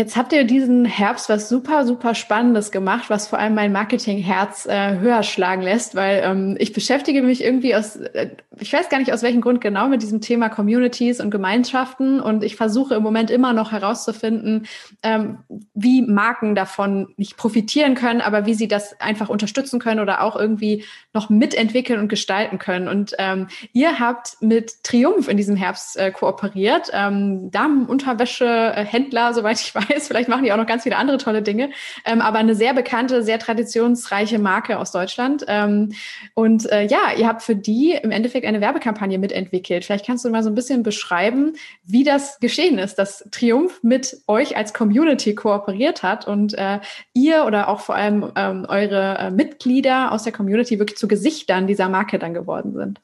Jetzt 0.00 0.16
habt 0.16 0.32
ihr 0.32 0.44
diesen 0.44 0.86
Herbst 0.86 1.28
was 1.28 1.50
super, 1.50 1.84
super 1.84 2.14
Spannendes 2.14 2.70
gemacht, 2.70 3.10
was 3.10 3.28
vor 3.28 3.38
allem 3.38 3.54
mein 3.54 3.70
Marketingherz 3.70 4.64
äh, 4.64 4.98
höher 4.98 5.22
schlagen 5.22 5.60
lässt, 5.60 5.94
weil 5.94 6.22
ähm, 6.24 6.56
ich 6.58 6.72
beschäftige 6.72 7.20
mich 7.20 7.44
irgendwie 7.44 7.74
aus, 7.74 7.96
äh, 7.96 8.30
ich 8.58 8.72
weiß 8.72 8.88
gar 8.88 8.98
nicht 8.98 9.12
aus 9.12 9.22
welchem 9.22 9.42
Grund 9.42 9.60
genau, 9.60 9.88
mit 9.88 10.00
diesem 10.00 10.22
Thema 10.22 10.48
Communities 10.48 11.20
und 11.20 11.30
Gemeinschaften 11.30 12.18
und 12.18 12.44
ich 12.44 12.56
versuche 12.56 12.94
im 12.94 13.02
Moment 13.02 13.30
immer 13.30 13.52
noch 13.52 13.72
herauszufinden, 13.72 14.66
ähm, 15.02 15.40
wie 15.74 16.00
Marken 16.00 16.54
davon 16.54 17.12
nicht 17.18 17.36
profitieren 17.36 17.94
können, 17.94 18.22
aber 18.22 18.46
wie 18.46 18.54
sie 18.54 18.68
das 18.68 18.98
einfach 19.02 19.28
unterstützen 19.28 19.80
können 19.80 20.00
oder 20.00 20.22
auch 20.22 20.34
irgendwie 20.34 20.82
noch 21.12 21.28
mitentwickeln 21.28 22.00
und 22.00 22.08
gestalten 22.08 22.58
können. 22.58 22.88
Und 22.88 23.14
ähm, 23.18 23.48
ihr 23.74 24.00
habt 24.00 24.38
mit 24.40 24.82
Triumph 24.82 25.28
in 25.28 25.36
diesem 25.36 25.56
Herbst 25.56 25.98
äh, 25.98 26.10
kooperiert, 26.10 26.90
ähm, 26.94 27.50
Damenunterwäschehändler, 27.50 29.34
soweit 29.34 29.60
ich 29.60 29.74
weiß 29.74 29.89
weiß. 29.90 30.08
Vielleicht 30.08 30.28
machen 30.28 30.44
die 30.44 30.52
auch 30.52 30.56
noch 30.56 30.66
ganz 30.66 30.82
viele 30.82 30.96
andere 30.96 31.18
tolle 31.18 31.42
Dinge. 31.42 31.70
Ähm, 32.04 32.20
aber 32.20 32.38
eine 32.38 32.54
sehr 32.54 32.74
bekannte, 32.74 33.22
sehr 33.22 33.38
traditionsreiche 33.38 34.38
Marke 34.38 34.78
aus 34.78 34.92
Deutschland. 34.92 35.44
Ähm, 35.48 35.92
und 36.34 36.70
äh, 36.70 36.86
ja, 36.86 37.12
ihr 37.16 37.26
habt 37.26 37.42
für 37.42 37.56
die 37.56 37.92
im 37.92 38.10
Endeffekt 38.10 38.46
eine 38.46 38.60
Werbekampagne 38.60 39.18
mitentwickelt. 39.18 39.84
Vielleicht 39.84 40.06
kannst 40.06 40.24
du 40.24 40.30
mal 40.30 40.42
so 40.42 40.50
ein 40.50 40.54
bisschen 40.54 40.82
beschreiben, 40.82 41.54
wie 41.84 42.04
das 42.04 42.38
geschehen 42.40 42.78
ist, 42.78 42.96
dass 42.96 43.28
Triumph 43.30 43.80
mit 43.82 44.18
euch 44.26 44.56
als 44.56 44.74
Community 44.74 45.34
kooperiert 45.34 46.02
hat 46.02 46.26
und 46.26 46.54
äh, 46.54 46.80
ihr 47.12 47.44
oder 47.46 47.68
auch 47.68 47.80
vor 47.80 47.94
allem 47.94 48.30
ähm, 48.36 48.66
eure 48.68 49.18
äh, 49.18 49.30
Mitglieder 49.30 50.12
aus 50.12 50.24
der 50.24 50.32
Community 50.32 50.78
wirklich 50.78 50.98
zu 50.98 51.08
Gesichtern 51.08 51.66
dieser 51.66 51.88
Marke 51.88 52.18
dann 52.18 52.34
geworden 52.34 52.74
sind. 52.74 53.00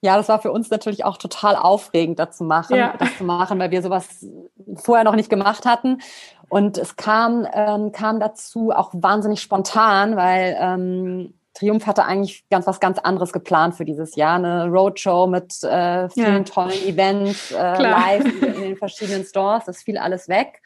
Ja, 0.00 0.16
das 0.16 0.28
war 0.28 0.40
für 0.40 0.52
uns 0.52 0.70
natürlich 0.70 1.04
auch 1.04 1.16
total 1.16 1.56
aufregend, 1.56 2.18
das 2.18 2.36
zu 2.36 2.44
machen, 2.44 2.76
ja. 2.76 2.94
das 2.98 3.18
zu 3.18 3.24
machen, 3.24 3.58
weil 3.58 3.72
wir 3.72 3.82
sowas 3.82 4.24
vorher 4.76 5.04
noch 5.04 5.16
nicht 5.16 5.28
gemacht 5.28 5.64
hatten. 5.64 6.00
Und 6.48 6.78
es 6.78 6.96
kam, 6.96 7.46
ähm, 7.52 7.92
kam 7.92 8.20
dazu 8.20 8.70
auch 8.70 8.90
wahnsinnig 8.94 9.42
spontan, 9.42 10.16
weil 10.16 10.56
ähm, 10.60 11.34
Triumph 11.58 11.86
hatte 11.86 12.04
eigentlich 12.04 12.48
ganz 12.48 12.66
was 12.66 12.78
ganz 12.78 12.98
anderes 12.98 13.32
geplant 13.32 13.74
für 13.74 13.84
dieses 13.84 14.14
Jahr. 14.14 14.36
Eine 14.36 14.68
Roadshow 14.68 15.26
mit 15.26 15.62
äh, 15.64 16.08
vielen 16.08 16.36
ja. 16.36 16.42
tollen 16.44 16.86
Events 16.86 17.50
äh, 17.50 17.82
live 17.82 18.24
in 18.42 18.62
den 18.62 18.76
verschiedenen 18.76 19.24
Stores. 19.24 19.64
Das 19.64 19.82
fiel 19.82 19.98
alles 19.98 20.28
weg. 20.28 20.62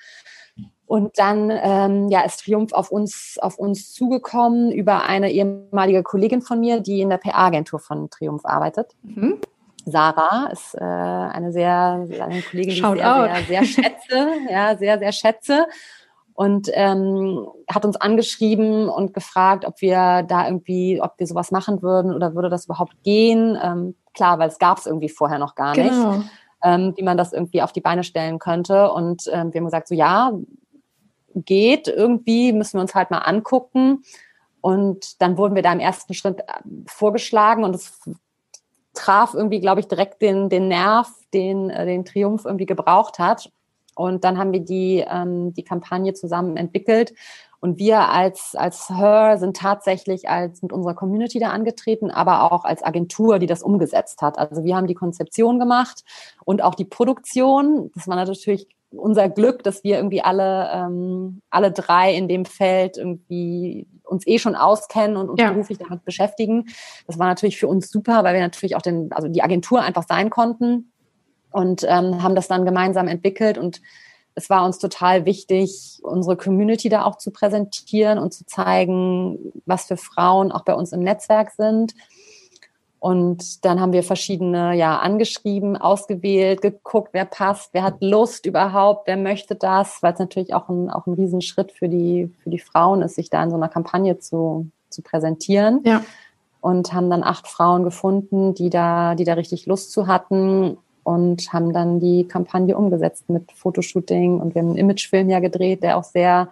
Und 0.93 1.18
dann 1.18 1.51
ähm, 1.51 2.09
ja, 2.11 2.20
ist 2.20 2.45
Triumph 2.45 2.74
auf 2.74 2.90
uns, 2.90 3.38
auf 3.40 3.57
uns 3.57 3.95
zugekommen 3.95 4.70
über 4.70 5.05
eine 5.05 5.30
ehemalige 5.32 6.03
Kollegin 6.03 6.43
von 6.43 6.61
mir, 6.61 6.80
die 6.80 7.01
in 7.01 7.09
der 7.09 7.16
PR-Agentur 7.16 7.78
von 7.78 8.11
Triumph 8.11 8.45
arbeitet. 8.45 8.95
Mhm. 9.03 9.38
Sarah 9.86 10.51
ist 10.53 10.74
äh, 10.74 10.84
eine 10.84 11.51
sehr, 11.51 12.07
eine 12.20 12.43
Kollegin, 12.43 12.74
die 12.74 12.80
ich 12.80 12.82
sehr, 12.82 12.93
sehr, 12.93 13.45
sehr 13.49 13.64
schätze, 13.64 14.28
ja, 14.51 14.76
sehr, 14.76 14.99
sehr 14.99 15.12
schätze. 15.12 15.66
Und 16.34 16.68
ähm, 16.74 17.49
hat 17.72 17.86
uns 17.86 17.97
angeschrieben 17.97 18.90
und 18.90 19.14
gefragt, 19.14 19.64
ob 19.64 19.80
wir 19.80 20.24
da 20.24 20.45
irgendwie, 20.45 21.01
ob 21.01 21.14
wir 21.16 21.26
sowas 21.26 21.51
machen 21.51 21.80
würden 21.80 22.14
oder 22.14 22.34
würde 22.34 22.51
das 22.51 22.66
überhaupt 22.66 23.03
gehen. 23.03 23.59
Ähm, 23.64 23.95
klar, 24.12 24.38
weil 24.38 24.49
es 24.49 24.59
gab 24.59 24.76
es 24.76 24.84
irgendwie 24.84 25.09
vorher 25.09 25.38
noch 25.38 25.55
gar 25.55 25.72
genau. 25.72 26.16
nicht, 26.16 26.30
ähm, 26.62 26.93
wie 26.99 27.03
man 27.03 27.16
das 27.16 27.32
irgendwie 27.32 27.62
auf 27.62 27.72
die 27.72 27.80
Beine 27.80 28.05
stellen 28.05 28.38
könnte. 28.38 28.93
Und 28.93 29.22
ähm, 29.32 29.55
wir 29.55 29.61
haben 29.61 29.64
gesagt, 29.64 29.88
so 29.88 29.95
ja, 29.95 30.32
geht 31.35 31.89
irgendwie, 31.89 32.53
müssen 32.53 32.74
wir 32.74 32.83
uns 32.83 32.95
halt 32.95 33.11
mal 33.11 33.18
angucken. 33.18 34.05
Und 34.61 35.20
dann 35.20 35.37
wurden 35.37 35.55
wir 35.55 35.62
da 35.62 35.72
im 35.72 35.80
ersten 35.80 36.14
Schritt 36.14 36.41
äh, 36.41 36.45
vorgeschlagen 36.87 37.64
und 37.64 37.74
es 37.74 37.99
traf 38.95 39.35
irgendwie, 39.35 39.61
glaube 39.61 39.80
ich, 39.80 39.89
direkt 39.89 40.22
den, 40.22 40.49
den 40.49 40.68
Nerv, 40.68 41.09
den, 41.35 41.70
äh, 41.70 41.87
den 41.87 42.05
Triumph 42.05 42.45
irgendwie 42.45 42.66
gebraucht 42.66 43.18
hat. 43.18 43.51
Und 43.95 44.24
dann 44.24 44.39
haben 44.39 44.53
wir 44.53 44.61
die, 44.61 45.05
ähm, 45.07 45.53
die 45.53 45.64
Kampagne 45.64 46.14
zusammen 46.14 46.57
entwickelt. 46.57 47.12
Und 47.61 47.78
wir 47.78 48.09
als, 48.09 48.57
als 48.57 48.89
Her 48.89 49.37
sind 49.39 49.57
tatsächlich 49.57 50.28
als 50.28 50.62
mit 50.62 50.72
unserer 50.72 50.95
Community 50.95 51.39
da 51.39 51.51
angetreten, 51.51 52.11
aber 52.11 52.51
auch 52.51 52.64
als 52.64 52.83
Agentur, 52.83 53.39
die 53.39 53.47
das 53.47 53.62
umgesetzt 53.62 54.20
hat. 54.20 54.37
Also 54.37 54.64
wir 54.64 54.74
haben 54.74 54.89
die 54.89 54.95
Konzeption 54.95 55.61
gemacht 55.61 56.03
und 56.45 56.62
auch 56.62 56.74
die 56.74 56.85
Produktion. 56.85 57.93
Das 57.95 58.09
war 58.09 58.16
natürlich 58.16 58.66
unser 58.93 59.28
Glück, 59.28 59.62
dass 59.62 59.84
wir 59.84 59.97
irgendwie 59.97 60.22
alle, 60.22 60.70
ähm, 60.72 61.43
alle 61.51 61.72
drei 61.72 62.14
in 62.14 62.28
dem 62.28 62.45
Feld 62.45 62.97
irgendwie 62.97 63.86
uns 64.05 64.26
eh 64.26 64.38
schon 64.38 64.55
auskennen 64.55 65.16
und 65.16 65.30
uns 65.30 65.40
ja. 65.40 65.51
beruflich 65.51 65.78
damit 65.78 66.05
beschäftigen. 66.05 66.66
Das 67.07 67.18
war 67.18 67.26
natürlich 67.26 67.59
für 67.59 67.68
uns 67.68 67.90
super, 67.90 68.24
weil 68.24 68.34
wir 68.34 68.40
natürlich 68.40 68.76
auch 68.76 68.82
den, 68.82 69.12
also 69.12 69.28
die 69.28 69.43
Agentur 69.43 69.80
einfach 69.80 70.05
sein 70.07 70.30
konnten 70.30 70.93
und 71.51 71.84
ähm, 71.84 72.22
haben 72.22 72.34
das 72.34 72.49
dann 72.49 72.64
gemeinsam 72.64 73.09
entwickelt 73.09 73.59
und 73.59 73.80
es 74.34 74.49
war 74.49 74.64
uns 74.64 74.78
total 74.78 75.26
wichtig, 75.26 75.99
unsere 76.03 76.36
Community 76.36 76.88
da 76.88 77.05
auch 77.05 77.18
zu 77.18 77.30
präsentieren 77.30 78.18
und 78.18 78.32
zu 78.32 78.47
zeigen, 78.47 79.53
was 79.66 79.84
für 79.84 79.99
Frauen 79.99 80.53
auch 80.53 80.64
bei 80.64 80.74
uns 80.74 80.93
im 80.93 81.01
Netzwerk 81.01 81.51
sind 81.51 81.95
und 83.03 83.64
dann 83.64 83.80
haben 83.80 83.92
wir 83.92 84.05
verschiedene 84.05 84.76
ja 84.76 85.00
angeschrieben, 85.00 85.76
ausgewählt, 85.76 86.62
geguckt, 86.62 87.09
wer 87.11 87.24
passt, 87.24 87.70
wer 87.74 87.82
hat 87.82 87.96
Lust 87.98 88.46
überhaupt, 88.46 89.09
wer 89.09 89.16
möchte 89.16 89.57
das, 89.57 90.05
weil 90.05 90.12
es 90.12 90.20
natürlich 90.20 90.55
auch 90.55 90.68
ein, 90.68 90.88
auch 90.88 91.09
ein 91.09 91.14
Riesenschritt 91.14 91.72
für 91.72 91.88
die, 91.88 92.30
für 92.44 92.50
die 92.50 92.61
Frauen 92.61 93.03
ist, 93.03 93.16
sich 93.16 93.28
da 93.28 93.42
in 93.42 93.50
so 93.50 93.57
einer 93.57 93.68
Kampagne 93.68 94.20
zu, 94.20 94.68
zu 94.88 95.03
präsentieren. 95.03 95.80
Ja. 95.84 96.05
Und 96.61 96.92
haben 96.92 97.11
dann 97.11 97.24
acht 97.24 97.48
Frauen 97.48 97.82
gefunden, 97.82 98.55
die 98.55 98.70
da, 98.70 99.16
die 99.16 99.24
da 99.24 99.32
richtig 99.32 99.66
Lust 99.66 99.90
zu 99.90 100.07
hatten 100.07 100.78
und 101.03 101.53
haben 101.53 101.72
dann 101.72 101.98
die 101.98 102.28
Kampagne 102.28 102.76
umgesetzt 102.76 103.28
mit 103.28 103.50
Fotoshooting 103.50 104.38
und 104.38 104.55
wir 104.55 104.62
haben 104.62 104.68
einen 104.68 104.78
Imagefilm 104.78 105.28
ja 105.28 105.40
gedreht, 105.40 105.82
der 105.82 105.96
auch 105.96 106.05
sehr 106.05 106.50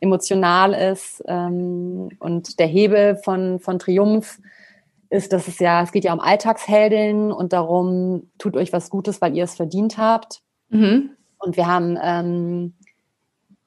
emotional 0.00 0.74
ist. 0.74 1.24
Ähm, 1.26 2.10
und 2.18 2.58
der 2.58 2.66
Hebel 2.66 3.16
von, 3.16 3.60
von 3.60 3.78
Triumph 3.78 4.38
ist, 5.10 5.32
dass 5.32 5.48
es 5.48 5.58
ja, 5.58 5.82
es 5.82 5.92
geht 5.92 6.04
ja 6.04 6.12
um 6.12 6.20
Alltagsheldinnen 6.20 7.32
und 7.32 7.52
darum, 7.52 8.30
tut 8.38 8.56
euch 8.56 8.72
was 8.72 8.90
Gutes, 8.90 9.20
weil 9.20 9.36
ihr 9.36 9.44
es 9.44 9.56
verdient 9.56 9.98
habt. 9.98 10.40
Mhm. 10.70 11.10
Und 11.38 11.56
wir 11.56 11.66
haben 11.66 11.98
ähm, 12.00 12.74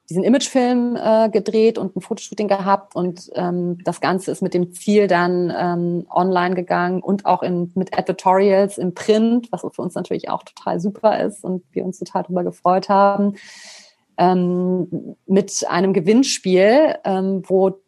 diesen 0.08 0.24
Imagefilm 0.24 0.96
äh, 0.96 1.28
gedreht 1.30 1.78
und 1.78 1.96
ein 1.96 2.00
Fotoshooting 2.00 2.48
gehabt 2.48 2.94
und 2.94 3.30
ähm, 3.34 3.78
das 3.84 4.00
Ganze 4.00 4.30
ist 4.30 4.42
mit 4.42 4.54
dem 4.54 4.72
Ziel 4.72 5.06
dann 5.06 5.52
ähm, 5.56 6.06
online 6.10 6.54
gegangen 6.54 7.02
und 7.02 7.24
auch 7.24 7.42
in, 7.42 7.72
mit 7.74 7.96
Editorials 7.96 8.76
im 8.76 8.94
Print, 8.94 9.48
was 9.50 9.62
für 9.62 9.82
uns 9.82 9.94
natürlich 9.94 10.28
auch 10.28 10.42
total 10.42 10.78
super 10.78 11.20
ist 11.20 11.42
und 11.42 11.64
wir 11.72 11.84
uns 11.84 11.98
total 11.98 12.22
darüber 12.22 12.44
gefreut 12.44 12.88
haben, 12.88 13.34
ähm, 14.18 15.16
mit 15.26 15.64
einem 15.68 15.92
Gewinnspiel, 15.92 16.96
ähm, 17.04 17.42
wo 17.46 17.80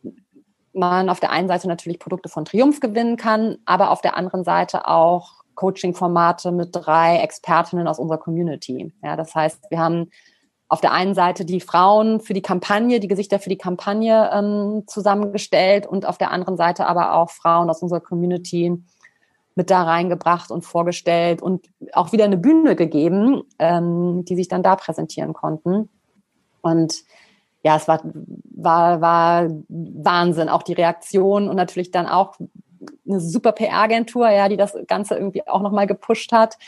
man 0.76 1.08
auf 1.08 1.20
der 1.20 1.30
einen 1.30 1.48
Seite 1.48 1.68
natürlich 1.68 1.98
Produkte 1.98 2.28
von 2.28 2.44
Triumph 2.44 2.80
gewinnen 2.80 3.16
kann, 3.16 3.58
aber 3.64 3.90
auf 3.90 4.00
der 4.00 4.16
anderen 4.16 4.44
Seite 4.44 4.86
auch 4.86 5.44
Coaching-Formate 5.54 6.52
mit 6.52 6.68
drei 6.72 7.18
Expertinnen 7.18 7.88
aus 7.88 7.98
unserer 7.98 8.18
Community. 8.18 8.92
Ja, 9.02 9.16
das 9.16 9.34
heißt, 9.34 9.70
wir 9.70 9.78
haben 9.78 10.10
auf 10.68 10.80
der 10.80 10.92
einen 10.92 11.14
Seite 11.14 11.44
die 11.44 11.60
Frauen 11.60 12.20
für 12.20 12.34
die 12.34 12.42
Kampagne, 12.42 13.00
die 13.00 13.08
Gesichter 13.08 13.38
für 13.38 13.48
die 13.48 13.58
Kampagne 13.58 14.30
ähm, 14.32 14.84
zusammengestellt 14.86 15.86
und 15.86 16.06
auf 16.06 16.18
der 16.18 16.30
anderen 16.30 16.56
Seite 16.56 16.86
aber 16.86 17.14
auch 17.14 17.30
Frauen 17.30 17.70
aus 17.70 17.82
unserer 17.82 18.00
Community 18.00 18.82
mit 19.54 19.70
da 19.70 19.84
reingebracht 19.84 20.50
und 20.50 20.62
vorgestellt 20.62 21.40
und 21.40 21.66
auch 21.92 22.12
wieder 22.12 22.24
eine 22.24 22.36
Bühne 22.36 22.76
gegeben, 22.76 23.42
ähm, 23.58 24.24
die 24.24 24.36
sich 24.36 24.48
dann 24.48 24.62
da 24.62 24.76
präsentieren 24.76 25.32
konnten. 25.32 25.88
Und 26.60 26.94
ja, 27.66 27.74
es 27.74 27.88
war, 27.88 28.00
war, 28.54 29.00
war 29.00 29.50
Wahnsinn, 29.68 30.48
auch 30.48 30.62
die 30.62 30.74
Reaktion 30.74 31.48
und 31.48 31.56
natürlich 31.56 31.90
dann 31.90 32.06
auch 32.06 32.36
eine 33.08 33.18
super 33.18 33.50
PR-Agentur, 33.50 34.30
ja, 34.30 34.48
die 34.48 34.56
das 34.56 34.76
Ganze 34.86 35.16
irgendwie 35.16 35.48
auch 35.48 35.62
nochmal 35.62 35.88
gepusht 35.88 36.30
hat. 36.30 36.58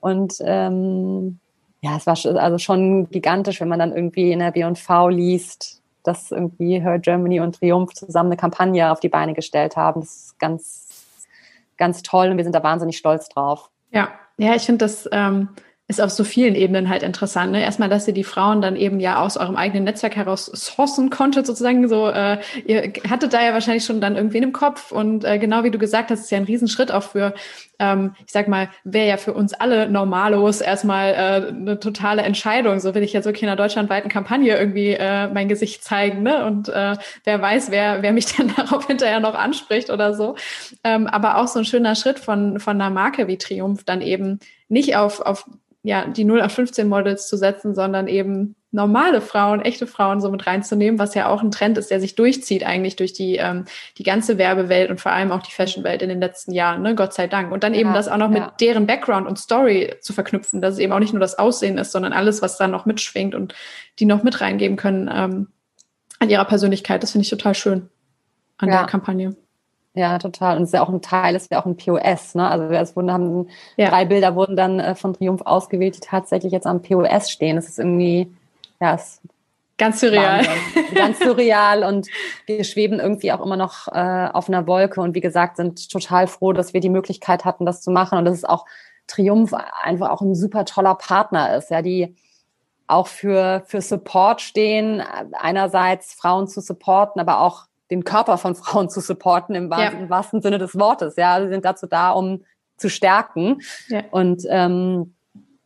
Und 0.00 0.38
ähm, 0.40 1.38
ja, 1.82 1.96
es 1.96 2.08
war 2.08 2.16
also 2.42 2.58
schon 2.58 3.08
gigantisch, 3.10 3.60
wenn 3.60 3.68
man 3.68 3.78
dann 3.78 3.94
irgendwie 3.94 4.32
in 4.32 4.40
der 4.40 4.50
B&V 4.50 5.08
liest, 5.10 5.82
dass 6.02 6.32
irgendwie 6.32 6.80
Her 6.80 6.98
Germany 6.98 7.38
und 7.38 7.60
Triumph 7.60 7.94
zusammen 7.94 8.30
eine 8.30 8.36
Kampagne 8.36 8.90
auf 8.90 8.98
die 8.98 9.08
Beine 9.08 9.34
gestellt 9.34 9.76
haben. 9.76 10.00
Das 10.00 10.16
ist 10.16 10.40
ganz, 10.40 10.88
ganz 11.76 12.02
toll 12.02 12.30
und 12.30 12.38
wir 12.38 12.44
sind 12.44 12.56
da 12.56 12.64
wahnsinnig 12.64 12.96
stolz 12.96 13.28
drauf. 13.28 13.70
Ja, 13.92 14.08
ja, 14.36 14.56
ich 14.56 14.62
finde 14.62 14.84
das 14.84 15.08
ähm, 15.12 15.50
ist 15.90 16.00
auf 16.00 16.10
so 16.10 16.22
vielen 16.22 16.54
Ebenen 16.54 16.88
halt 16.88 17.02
interessant. 17.02 17.50
Ne? 17.50 17.62
Erstmal, 17.62 17.88
dass 17.88 18.06
ihr 18.06 18.14
die 18.14 18.24
Frauen 18.24 18.62
dann 18.62 18.76
eben 18.76 19.00
ja 19.00 19.20
aus 19.20 19.36
eurem 19.36 19.56
eigenen 19.56 19.84
Netzwerk 19.84 20.14
heraus 20.14 20.46
sourcen 20.46 21.10
konntet, 21.10 21.46
sozusagen. 21.46 21.88
So, 21.88 22.08
äh, 22.08 22.38
ihr 22.64 22.92
hattet 23.10 23.34
da 23.34 23.42
ja 23.42 23.52
wahrscheinlich 23.52 23.84
schon 23.84 24.00
dann 24.00 24.14
irgendwen 24.14 24.44
im 24.44 24.52
Kopf 24.52 24.92
und 24.92 25.24
äh, 25.24 25.38
genau 25.38 25.64
wie 25.64 25.70
du 25.72 25.78
gesagt 25.78 26.10
hast, 26.10 26.20
ist 26.20 26.30
ja 26.30 26.38
ein 26.38 26.44
Riesenschritt 26.44 26.92
auch 26.92 27.02
für, 27.02 27.34
ähm, 27.80 28.14
ich 28.24 28.32
sag 28.32 28.46
mal, 28.46 28.70
wäre 28.84 29.08
ja 29.08 29.16
für 29.16 29.34
uns 29.34 29.52
alle 29.52 29.90
Normalos 29.90 30.60
erstmal 30.60 31.12
äh, 31.12 31.48
eine 31.48 31.80
totale 31.80 32.22
Entscheidung. 32.22 32.78
So 32.78 32.94
will 32.94 33.02
ich 33.02 33.12
jetzt 33.12 33.24
wirklich 33.24 33.42
in 33.42 33.48
einer 33.48 33.56
deutschlandweiten 33.56 34.08
Kampagne 34.08 34.56
irgendwie 34.56 34.92
äh, 34.92 35.26
mein 35.26 35.48
Gesicht 35.48 35.82
zeigen, 35.82 36.22
ne? 36.22 36.46
Und 36.46 36.68
äh, 36.68 36.96
wer 37.24 37.42
weiß, 37.42 37.72
wer, 37.72 38.02
wer 38.02 38.12
mich 38.12 38.26
dann 38.36 38.54
darauf 38.54 38.86
hinterher 38.86 39.18
noch 39.18 39.34
anspricht 39.34 39.90
oder 39.90 40.14
so. 40.14 40.36
Ähm, 40.84 41.08
aber 41.08 41.38
auch 41.38 41.48
so 41.48 41.58
ein 41.58 41.64
schöner 41.64 41.96
Schritt 41.96 42.20
von, 42.20 42.60
von 42.60 42.80
einer 42.80 42.90
Marke 42.90 43.26
wie 43.26 43.38
Triumph 43.38 43.82
dann 43.82 44.02
eben 44.02 44.38
nicht 44.68 44.96
auf, 44.96 45.20
auf 45.20 45.44
ja, 45.82 46.06
die 46.06 46.24
0 46.24 46.42
auf 46.42 46.52
15 46.52 46.88
Models 46.88 47.26
zu 47.26 47.36
setzen, 47.36 47.74
sondern 47.74 48.06
eben 48.06 48.54
normale 48.72 49.20
Frauen, 49.20 49.62
echte 49.62 49.86
Frauen 49.86 50.20
so 50.20 50.30
mit 50.30 50.46
reinzunehmen, 50.46 51.00
was 51.00 51.14
ja 51.14 51.28
auch 51.28 51.42
ein 51.42 51.50
Trend 51.50 51.76
ist, 51.78 51.90
der 51.90 52.00
sich 52.00 52.14
durchzieht 52.14 52.64
eigentlich 52.64 52.96
durch 52.96 53.12
die, 53.12 53.36
ähm, 53.36 53.64
die 53.98 54.04
ganze 54.04 54.38
Werbewelt 54.38 54.90
und 54.90 55.00
vor 55.00 55.10
allem 55.10 55.32
auch 55.32 55.42
die 55.42 55.52
Fashionwelt 55.52 56.02
in 56.02 56.08
den 56.08 56.20
letzten 56.20 56.52
Jahren, 56.52 56.82
ne? 56.82 56.94
Gott 56.94 57.12
sei 57.12 57.26
Dank. 57.26 57.50
Und 57.50 57.64
dann 57.64 57.74
ja, 57.74 57.80
eben 57.80 57.94
das 57.94 58.08
auch 58.08 58.18
noch 58.18 58.30
ja. 58.30 58.40
mit 58.40 58.60
deren 58.60 58.86
Background 58.86 59.26
und 59.26 59.38
Story 59.38 59.94
zu 60.00 60.12
verknüpfen, 60.12 60.60
dass 60.60 60.74
es 60.74 60.80
eben 60.80 60.92
auch 60.92 61.00
nicht 61.00 61.12
nur 61.12 61.20
das 61.20 61.38
Aussehen 61.38 61.78
ist, 61.78 61.92
sondern 61.92 62.12
alles, 62.12 62.42
was 62.42 62.58
da 62.58 62.68
noch 62.68 62.86
mitschwingt 62.86 63.34
und 63.34 63.54
die 63.98 64.04
noch 64.04 64.22
mit 64.22 64.40
reingeben 64.40 64.76
können 64.76 65.10
ähm, 65.12 65.48
an 66.20 66.30
ihrer 66.30 66.44
Persönlichkeit. 66.44 67.02
Das 67.02 67.12
finde 67.12 67.24
ich 67.24 67.30
total 67.30 67.54
schön 67.54 67.88
an 68.58 68.68
ja. 68.68 68.78
der 68.78 68.86
Kampagne. 68.86 69.34
Ja, 69.94 70.18
total. 70.18 70.56
Und 70.56 70.62
es 70.62 70.68
ist 70.68 70.74
ja 70.74 70.82
auch 70.82 70.88
ein 70.88 71.02
Teil, 71.02 71.34
es 71.34 71.42
ist 71.42 71.52
ja 71.52 71.60
auch 71.60 71.66
ein 71.66 71.76
POS, 71.76 72.36
ne? 72.36 72.48
Also 72.48 72.66
es 72.66 72.94
wurden, 72.94 73.12
haben 73.12 73.48
ja. 73.76 73.88
drei 73.88 74.04
Bilder 74.04 74.36
wurden 74.36 74.56
dann 74.56 74.78
äh, 74.78 74.94
von 74.94 75.14
Triumph 75.14 75.42
ausgewählt, 75.42 75.96
die 75.96 76.00
tatsächlich 76.00 76.52
jetzt 76.52 76.66
am 76.66 76.80
POS 76.80 77.30
stehen. 77.30 77.56
Das 77.56 77.68
ist 77.68 77.78
irgendwie, 77.78 78.32
ja, 78.80 78.94
es 78.94 79.20
Ganz 79.80 80.00
surreal. 80.00 80.46
Wahnsinn. 80.46 80.94
Ganz 80.94 81.18
surreal 81.20 81.84
und 81.84 82.06
wir 82.44 82.64
schweben 82.64 83.00
irgendwie 83.00 83.32
auch 83.32 83.40
immer 83.40 83.56
noch 83.56 83.88
äh, 83.88 84.28
auf 84.30 84.46
einer 84.46 84.66
Wolke 84.66 85.00
und 85.00 85.14
wie 85.14 85.22
gesagt, 85.22 85.56
sind 85.56 85.90
total 85.90 86.26
froh, 86.26 86.52
dass 86.52 86.74
wir 86.74 86.82
die 86.82 86.90
Möglichkeit 86.90 87.46
hatten, 87.46 87.64
das 87.64 87.80
zu 87.80 87.90
machen 87.90 88.18
und 88.18 88.26
dass 88.26 88.34
es 88.34 88.44
auch 88.44 88.66
Triumph 89.06 89.54
einfach 89.82 90.10
auch 90.10 90.20
ein 90.20 90.34
super 90.34 90.66
toller 90.66 90.94
Partner 90.96 91.56
ist, 91.56 91.70
ja, 91.70 91.80
die 91.80 92.14
auch 92.88 93.06
für, 93.06 93.62
für 93.66 93.80
Support 93.80 94.42
stehen, 94.42 95.02
einerseits 95.32 96.12
Frauen 96.12 96.46
zu 96.46 96.60
supporten, 96.60 97.18
aber 97.18 97.40
auch 97.40 97.64
den 97.90 98.04
Körper 98.04 98.38
von 98.38 98.54
Frauen 98.56 98.88
zu 98.88 99.00
supporten 99.00 99.54
im, 99.54 99.70
ja. 99.70 99.88
im 99.88 100.10
wahrsten 100.10 100.42
Sinne 100.42 100.58
des 100.58 100.78
Wortes. 100.78 101.16
Ja, 101.16 101.40
sie 101.40 101.48
sind 101.48 101.64
dazu 101.64 101.86
da, 101.86 102.10
um 102.10 102.44
zu 102.76 102.88
stärken. 102.88 103.60
Ja. 103.88 104.02
Und 104.10 104.42
ähm, 104.48 105.14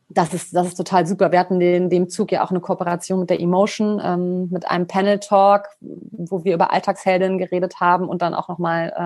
das 0.09 0.33
ist, 0.33 0.55
das 0.55 0.67
ist 0.67 0.75
total 0.75 1.05
super. 1.05 1.31
Wir 1.31 1.39
hatten 1.39 1.59
in 1.59 1.89
dem 1.89 2.09
Zug 2.09 2.31
ja 2.31 2.43
auch 2.43 2.51
eine 2.51 2.61
Kooperation 2.61 3.19
mit 3.21 3.29
der 3.29 3.39
Emotion, 3.39 4.01
ähm, 4.03 4.49
mit 4.49 4.69
einem 4.69 4.87
Panel-Talk, 4.87 5.67
wo 5.79 6.43
wir 6.43 6.53
über 6.53 6.71
Alltagsheldinnen 6.71 7.37
geredet 7.37 7.79
haben 7.79 8.07
und 8.07 8.21
dann 8.21 8.33
auch 8.33 8.47
nochmal 8.47 8.89
äh, 8.95 9.01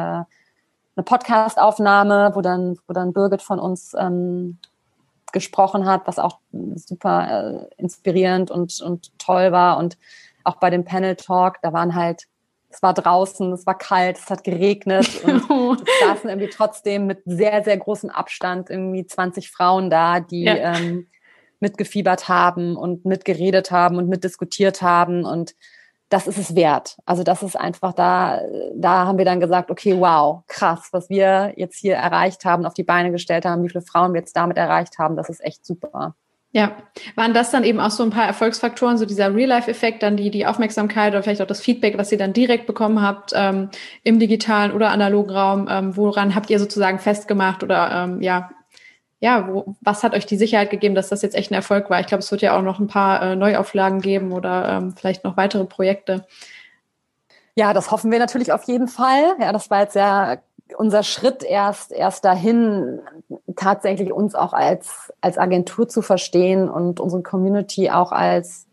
eine 0.96 1.04
Podcast-Aufnahme, 1.04 2.32
wo 2.34 2.42
dann, 2.42 2.78
wo 2.88 2.94
dann 2.94 3.14
Birgit 3.14 3.42
von 3.42 3.60
uns 3.60 3.94
ähm, 3.98 4.60
gesprochen 5.32 5.86
hat, 5.86 6.02
was 6.06 6.20
auch 6.20 6.40
super 6.76 7.68
äh, 7.78 7.82
inspirierend 7.82 8.52
und, 8.52 8.82
und 8.82 9.18
toll 9.20 9.52
war. 9.52 9.78
Und 9.78 9.98
auch 10.44 10.58
bei 10.58 10.70
dem 10.70 10.86
Panel-Talk, 10.86 11.58
da 11.62 11.74
waren 11.74 11.96
halt 11.96 12.28
es 12.70 12.82
war 12.84 12.94
draußen, 12.94 13.52
es 13.52 13.66
war 13.66 13.78
kalt, 13.78 14.18
es 14.18 14.30
hat 14.30 14.44
geregnet 14.44 15.24
und 15.24 15.82
es 15.82 16.08
saßen 16.08 16.30
irgendwie 16.30 16.50
trotzdem 16.50 17.08
mit 17.08 17.22
sehr, 17.26 17.64
sehr 17.64 17.78
großem 17.78 18.10
Abstand 18.10 18.70
irgendwie 18.70 19.06
20 19.06 19.52
Frauen 19.52 19.90
da, 19.90 20.20
die 20.20 20.44
ja. 20.44 20.76
ähm, 20.76 21.08
mitgefiebert 21.60 22.30
haben 22.30 22.76
und 22.78 23.06
mitgeredet 23.06 23.72
haben 23.72 23.98
und 23.98 24.08
mitdiskutiert 24.08 24.82
haben 24.82 25.26
und 25.26 25.56
das 26.10 26.26
ist 26.26 26.40
es 26.40 26.56
wert. 26.56 26.98
Also 27.06 27.24
das 27.24 27.44
ist 27.44 27.56
einfach 27.56 27.94
da, 27.94 28.42
da 28.74 29.06
haben 29.06 29.20
wir 29.20 29.26
dann 29.26 29.40
gesagt, 29.40 29.70
okay, 29.70 29.96
wow, 30.00 30.44
krass, 30.48 30.90
was 30.92 31.10
wir 31.10 31.54
jetzt 31.56 31.78
hier 31.78 31.96
erreicht 31.96 32.46
haben, 32.46 32.66
auf 32.66 32.74
die 32.74 32.84
Beine 32.84 33.12
gestellt 33.12 33.46
haben, 33.46 33.64
wie 33.64 33.70
viele 33.70 33.84
Frauen 33.84 34.14
wir 34.14 34.22
jetzt 34.22 34.36
damit 34.36 34.58
erreicht 34.58 34.98
haben, 34.98 35.16
das 35.16 35.30
ist 35.30 35.44
echt 35.44 35.66
super. 35.66 36.16
Ja, 36.52 36.78
waren 37.16 37.36
das 37.36 37.52
dann 37.52 37.64
eben 37.64 37.80
auch 37.80 37.92
so 37.92 38.02
ein 38.02 38.10
paar 38.10 38.26
Erfolgsfaktoren, 38.26 38.98
so 38.98 39.06
dieser 39.06 39.36
Real-Life-Effekt, 39.36 40.02
dann 40.02 40.18
die, 40.18 40.32
die 40.32 40.48
Aufmerksamkeit 40.48 41.14
oder 41.14 41.22
vielleicht 41.22 41.44
auch 41.44 41.48
das 41.48 41.62
Feedback, 41.62 41.96
was 42.00 42.12
ihr 42.12 42.18
dann 42.18 42.34
direkt 42.34 42.66
bekommen 42.66 43.04
habt 43.04 43.34
ähm, 43.36 43.70
im 44.04 44.18
digitalen 44.18 44.72
oder 44.72 44.90
analogen 44.90 45.30
Raum? 45.30 45.68
Ähm, 45.70 45.96
woran 45.96 46.34
habt 46.34 46.50
ihr 46.50 46.58
sozusagen 46.58 46.98
festgemacht 46.98 47.62
oder 47.62 47.92
ähm, 47.94 48.22
ja, 48.24 48.50
ja, 49.20 49.48
wo, 49.48 49.76
was 49.82 50.02
hat 50.02 50.16
euch 50.16 50.26
die 50.26 50.38
Sicherheit 50.38 50.72
gegeben, 50.72 50.96
dass 50.96 51.10
das 51.10 51.22
jetzt 51.22 51.36
echt 51.36 51.52
ein 51.52 51.56
Erfolg 51.56 51.90
war? 51.92 52.00
Ich 52.00 52.08
glaube, 52.08 52.24
es 52.24 52.32
wird 52.32 52.42
ja 52.42 52.58
auch 52.58 52.64
noch 52.64 52.80
ein 52.80 52.88
paar 52.88 53.22
äh, 53.22 53.36
Neuauflagen 53.36 54.02
geben 54.02 54.32
oder 54.32 54.70
ähm, 54.70 54.96
vielleicht 54.96 55.24
noch 55.24 55.38
weitere 55.38 55.66
Projekte. 55.66 56.26
Ja, 57.56 57.74
das 57.74 57.92
hoffen 57.92 58.12
wir 58.12 58.20
natürlich 58.20 58.52
auf 58.54 58.64
jeden 58.64 58.88
Fall. 58.88 59.36
Ja, 59.40 59.52
das 59.52 59.70
war 59.70 59.82
jetzt 59.82 59.96
ja 59.96 60.38
unser 60.78 61.04
Schritt 61.04 61.44
erst, 61.44 61.92
erst 61.92 62.26
dahin, 62.26 63.02
tatsächlich 63.56 64.12
uns 64.12 64.36
auch 64.36 64.54
als, 64.54 65.14
als 65.22 65.38
Agentur 65.38 65.88
zu 65.88 66.02
verstehen 66.02 66.70
und 66.70 67.00
unsere 67.00 67.24
Community 67.24 67.90
auch 67.90 68.12
als, 68.12 68.68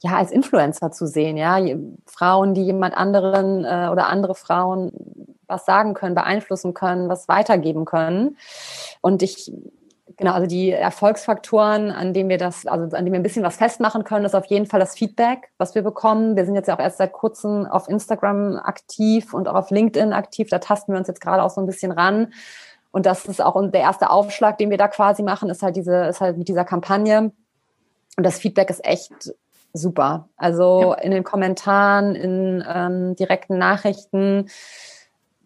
ja, 0.00 0.16
als 0.16 0.30
Influencer 0.30 0.90
zu 0.90 1.06
sehen, 1.06 1.36
ja. 1.36 1.58
Frauen, 2.06 2.54
die 2.54 2.64
jemand 2.64 2.96
anderen 2.96 3.64
äh, 3.64 3.88
oder 3.90 4.08
andere 4.08 4.34
Frauen 4.34 4.92
was 5.48 5.64
sagen 5.64 5.94
können, 5.94 6.14
beeinflussen 6.14 6.74
können, 6.74 7.08
was 7.08 7.26
weitergeben 7.26 7.84
können. 7.84 8.36
Und 9.00 9.22
ich 9.22 9.50
Genau, 10.16 10.32
also 10.32 10.46
die 10.46 10.70
Erfolgsfaktoren, 10.70 11.90
an 11.90 12.14
denen 12.14 12.28
wir 12.28 12.38
das, 12.38 12.66
also 12.66 12.96
an 12.96 13.04
denen 13.04 13.12
wir 13.12 13.20
ein 13.20 13.22
bisschen 13.22 13.44
was 13.44 13.56
festmachen 13.56 14.04
können, 14.04 14.24
ist 14.24 14.34
auf 14.34 14.46
jeden 14.46 14.66
Fall 14.66 14.80
das 14.80 14.94
Feedback, 14.94 15.50
was 15.58 15.74
wir 15.74 15.82
bekommen. 15.82 16.36
Wir 16.36 16.44
sind 16.44 16.54
jetzt 16.54 16.66
ja 16.66 16.74
auch 16.74 16.80
erst 16.80 16.98
seit 16.98 17.12
kurzem 17.12 17.66
auf 17.66 17.88
Instagram 17.88 18.56
aktiv 18.56 19.34
und 19.34 19.48
auch 19.48 19.54
auf 19.54 19.70
LinkedIn 19.70 20.12
aktiv. 20.12 20.48
Da 20.50 20.58
tasten 20.58 20.92
wir 20.92 20.98
uns 20.98 21.08
jetzt 21.08 21.20
gerade 21.20 21.42
auch 21.42 21.50
so 21.50 21.60
ein 21.60 21.66
bisschen 21.66 21.92
ran. 21.92 22.32
Und 22.90 23.06
das 23.06 23.26
ist 23.26 23.42
auch 23.42 23.60
der 23.70 23.80
erste 23.80 24.10
Aufschlag, 24.10 24.56
den 24.58 24.70
wir 24.70 24.78
da 24.78 24.88
quasi 24.88 25.22
machen, 25.22 25.50
ist 25.50 25.62
halt 25.62 25.76
diese, 25.76 26.06
ist 26.06 26.20
halt 26.20 26.38
mit 26.38 26.48
dieser 26.48 26.64
Kampagne. 26.64 27.30
Und 28.16 28.24
das 28.24 28.38
Feedback 28.38 28.70
ist 28.70 28.84
echt 28.84 29.34
super. 29.72 30.28
Also 30.36 30.94
ja. 30.96 31.02
in 31.02 31.10
den 31.10 31.22
Kommentaren, 31.22 32.14
in 32.14 32.64
ähm, 32.66 33.14
direkten 33.14 33.58
Nachrichten 33.58 34.48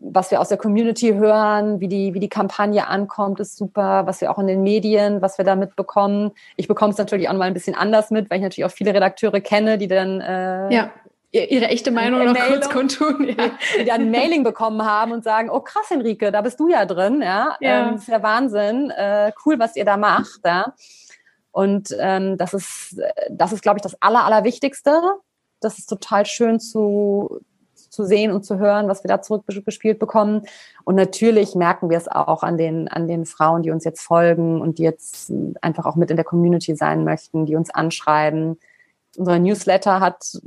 was 0.04 0.30
wir 0.30 0.40
aus 0.40 0.48
der 0.48 0.58
Community 0.58 1.14
hören, 1.14 1.80
wie 1.80 1.86
die, 1.86 2.12
wie 2.12 2.20
die 2.20 2.28
Kampagne 2.28 2.88
ankommt, 2.88 3.38
ist 3.38 3.56
super. 3.56 4.06
Was 4.06 4.20
wir 4.20 4.30
auch 4.30 4.38
in 4.38 4.48
den 4.48 4.62
Medien, 4.62 5.22
was 5.22 5.38
wir 5.38 5.44
da 5.44 5.54
mitbekommen. 5.54 6.32
Ich 6.56 6.66
bekomme 6.66 6.92
es 6.92 6.98
natürlich 6.98 7.28
auch 7.28 7.34
mal 7.34 7.44
ein 7.44 7.54
bisschen 7.54 7.76
anders 7.76 8.10
mit, 8.10 8.28
weil 8.28 8.38
ich 8.38 8.42
natürlich 8.42 8.64
auch 8.64 8.74
viele 8.74 8.92
Redakteure 8.92 9.40
kenne, 9.40 9.78
die 9.78 9.86
dann 9.86 10.20
äh, 10.20 10.74
ja. 10.74 10.90
ihre 11.30 11.66
echte 11.66 11.92
Meinung 11.92 12.24
noch 12.24 12.34
kurz 12.34 12.68
kundtun. 12.68 13.28
Ja. 13.38 13.50
Die 13.78 13.84
dann 13.84 14.02
ein 14.02 14.10
Mailing 14.10 14.42
bekommen 14.42 14.84
haben 14.84 15.12
und 15.12 15.22
sagen, 15.22 15.48
oh 15.50 15.60
krass, 15.60 15.88
Henrike, 15.88 16.32
da 16.32 16.40
bist 16.42 16.58
du 16.58 16.68
ja 16.68 16.84
drin. 16.84 17.22
Ja, 17.22 17.56
ja. 17.60 17.88
Ähm, 17.88 17.94
ist 17.94 18.08
ja 18.08 18.22
Wahnsinn. 18.22 18.90
Äh, 18.90 19.32
cool, 19.46 19.58
was 19.60 19.76
ihr 19.76 19.84
da 19.84 19.96
macht. 19.96 20.40
Ja. 20.44 20.74
Und 21.52 21.94
ähm, 22.00 22.36
das 22.38 22.54
ist, 22.54 23.00
das 23.30 23.52
ist, 23.52 23.62
glaube 23.62 23.78
ich, 23.78 23.82
das 23.82 24.00
Aller, 24.02 24.24
Allerwichtigste. 24.24 25.00
Das 25.60 25.78
ist 25.78 25.86
total 25.86 26.26
schön 26.26 26.58
zu, 26.58 27.40
zu 27.92 28.06
sehen 28.06 28.32
und 28.32 28.42
zu 28.42 28.58
hören, 28.58 28.88
was 28.88 29.04
wir 29.04 29.08
da 29.08 29.20
zurückgespielt 29.20 29.98
bekommen. 29.98 30.46
Und 30.84 30.94
natürlich 30.94 31.54
merken 31.54 31.90
wir 31.90 31.98
es 31.98 32.08
auch 32.08 32.42
an 32.42 32.56
den, 32.56 32.88
an 32.88 33.06
den 33.06 33.26
Frauen, 33.26 33.62
die 33.62 33.70
uns 33.70 33.84
jetzt 33.84 34.00
folgen 34.00 34.62
und 34.62 34.78
die 34.78 34.82
jetzt 34.82 35.30
einfach 35.60 35.84
auch 35.84 35.94
mit 35.94 36.10
in 36.10 36.16
der 36.16 36.24
Community 36.24 36.74
sein 36.74 37.04
möchten, 37.04 37.44
die 37.44 37.54
uns 37.54 37.68
anschreiben. 37.68 38.58
Unser 39.18 39.38
Newsletter 39.38 40.00
hat 40.00 40.40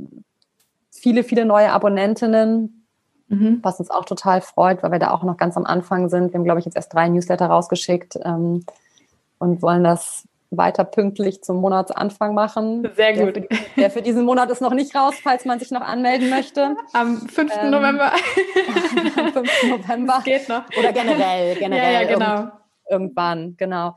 viele, 0.90 1.22
viele 1.22 1.44
neue 1.44 1.70
Abonnentinnen. 1.70 2.84
mhm. 3.28 3.60
was 3.62 3.78
uns 3.78 3.90
auch 3.90 4.04
total 4.04 4.40
freut, 4.40 4.82
weil 4.82 4.90
wir 4.90 4.98
da 4.98 5.12
auch 5.12 5.22
noch 5.22 5.36
ganz 5.36 5.56
am 5.56 5.66
Anfang 5.66 6.08
sind. 6.08 6.32
Wir 6.32 6.38
haben, 6.38 6.44
glaube 6.44 6.58
ich, 6.58 6.64
jetzt 6.64 6.76
erst 6.76 6.92
drei 6.92 7.08
Newsletter 7.08 7.46
rausgeschickt 7.46 8.18
ähm, 8.24 8.64
und 9.38 9.62
wollen 9.62 9.84
das 9.84 10.26
weiter 10.50 10.84
pünktlich 10.84 11.42
zum 11.42 11.56
Monatsanfang 11.56 12.34
machen. 12.34 12.88
Sehr 12.96 13.12
gut. 13.14 13.36
Der 13.36 13.42
für, 13.42 13.80
der 13.80 13.90
für, 13.90 14.02
diesen 14.02 14.24
Monat 14.24 14.50
ist 14.50 14.60
noch 14.60 14.74
nicht 14.74 14.94
raus, 14.94 15.14
falls 15.22 15.44
man 15.44 15.58
sich 15.58 15.70
noch 15.70 15.80
anmelden 15.80 16.30
möchte. 16.30 16.76
Am 16.92 17.16
5. 17.28 17.52
Ähm, 17.62 17.70
November. 17.70 18.12
Am 19.16 19.32
5. 19.32 19.62
November. 19.70 20.14
Das 20.16 20.24
geht 20.24 20.48
noch. 20.48 20.62
Oder 20.78 20.92
generell, 20.92 21.56
generell. 21.56 21.76
Ja, 21.92 22.00
ja 22.00 22.08
genau. 22.08 22.50
irgendwann, 22.88 23.56
genau. 23.56 23.94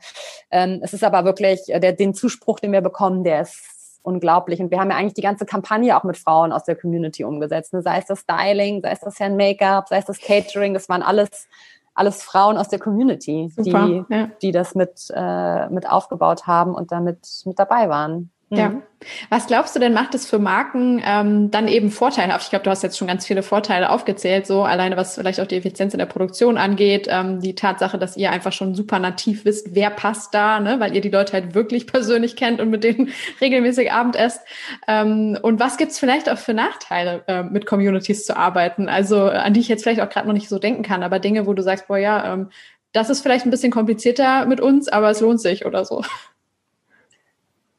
Ähm, 0.50 0.80
es 0.82 0.92
ist 0.92 1.04
aber 1.04 1.24
wirklich, 1.24 1.60
äh, 1.68 1.80
der, 1.80 1.92
den 1.92 2.14
Zuspruch, 2.14 2.60
den 2.60 2.72
wir 2.72 2.80
bekommen, 2.80 3.24
der 3.24 3.42
ist 3.42 3.80
unglaublich. 4.02 4.60
Und 4.60 4.70
wir 4.70 4.80
haben 4.80 4.90
ja 4.90 4.96
eigentlich 4.96 5.14
die 5.14 5.22
ganze 5.22 5.46
Kampagne 5.46 5.96
auch 5.96 6.04
mit 6.04 6.16
Frauen 6.16 6.52
aus 6.52 6.64
der 6.64 6.76
Community 6.76 7.24
umgesetzt. 7.24 7.72
Ne? 7.72 7.82
Sei 7.82 7.98
es 7.98 8.06
das 8.06 8.20
Styling, 8.20 8.80
sei 8.82 8.92
es 8.92 9.00
das 9.00 9.20
Hand-Make-up, 9.20 9.88
sei 9.88 9.98
es 9.98 10.06
das 10.06 10.18
Catering, 10.18 10.74
das 10.74 10.88
waren 10.88 11.02
alles 11.02 11.48
alles 11.94 12.22
Frauen 12.22 12.56
aus 12.56 12.68
der 12.68 12.78
Community, 12.78 13.52
Super, 13.54 13.86
die, 13.86 14.04
ja. 14.08 14.28
die 14.42 14.52
das 14.52 14.74
mit, 14.74 15.08
äh, 15.14 15.68
mit 15.68 15.88
aufgebaut 15.88 16.46
haben 16.46 16.74
und 16.74 16.92
damit 16.92 17.42
mit 17.44 17.58
dabei 17.58 17.88
waren. 17.88 18.30
Ja. 18.52 18.70
Mhm. 18.70 18.82
Was 19.30 19.46
glaubst 19.46 19.74
du 19.74 19.80
denn, 19.80 19.94
macht 19.94 20.14
es 20.14 20.26
für 20.26 20.38
Marken 20.38 21.00
ähm, 21.04 21.50
dann 21.50 21.68
eben 21.68 21.90
vorteilhaft? 21.90 22.44
Ich 22.44 22.50
glaube, 22.50 22.64
du 22.64 22.70
hast 22.70 22.82
jetzt 22.82 22.98
schon 22.98 23.08
ganz 23.08 23.24
viele 23.24 23.42
Vorteile 23.42 23.90
aufgezählt, 23.90 24.46
so 24.46 24.62
alleine 24.62 24.96
was 24.96 25.14
vielleicht 25.14 25.40
auch 25.40 25.46
die 25.46 25.56
Effizienz 25.56 25.94
in 25.94 25.98
der 25.98 26.06
Produktion 26.06 26.58
angeht, 26.58 27.06
ähm, 27.08 27.40
die 27.40 27.54
Tatsache, 27.54 27.96
dass 27.96 28.16
ihr 28.16 28.30
einfach 28.30 28.52
schon 28.52 28.74
super 28.74 28.98
nativ 28.98 29.44
wisst, 29.44 29.74
wer 29.74 29.88
passt 29.88 30.34
da, 30.34 30.58
ne? 30.60 30.80
weil 30.80 30.94
ihr 30.94 31.00
die 31.00 31.10
Leute 31.10 31.32
halt 31.32 31.54
wirklich 31.54 31.86
persönlich 31.86 32.36
kennt 32.36 32.60
und 32.60 32.70
mit 32.70 32.84
denen 32.84 33.10
regelmäßig 33.40 33.92
Abend 33.92 34.16
esst. 34.16 34.40
Ähm, 34.88 35.38
und 35.40 35.60
was 35.60 35.76
gibt's 35.76 35.98
vielleicht 35.98 36.28
auch 36.28 36.38
für 36.38 36.52
Nachteile, 36.52 37.22
äh, 37.28 37.42
mit 37.44 37.66
Communities 37.66 38.26
zu 38.26 38.36
arbeiten? 38.36 38.88
Also 38.88 39.22
an 39.24 39.54
die 39.54 39.60
ich 39.60 39.68
jetzt 39.68 39.84
vielleicht 39.84 40.00
auch 40.00 40.10
gerade 40.10 40.26
noch 40.26 40.34
nicht 40.34 40.48
so 40.48 40.58
denken 40.58 40.82
kann, 40.82 41.04
aber 41.04 41.20
Dinge, 41.20 41.46
wo 41.46 41.54
du 41.54 41.62
sagst, 41.62 41.86
boah 41.86 41.98
ja, 41.98 42.34
ähm, 42.34 42.50
das 42.92 43.08
ist 43.08 43.20
vielleicht 43.22 43.46
ein 43.46 43.50
bisschen 43.50 43.70
komplizierter 43.70 44.46
mit 44.46 44.60
uns, 44.60 44.88
aber 44.88 45.10
es 45.10 45.20
lohnt 45.20 45.40
sich 45.40 45.64
oder 45.64 45.84
so 45.84 46.02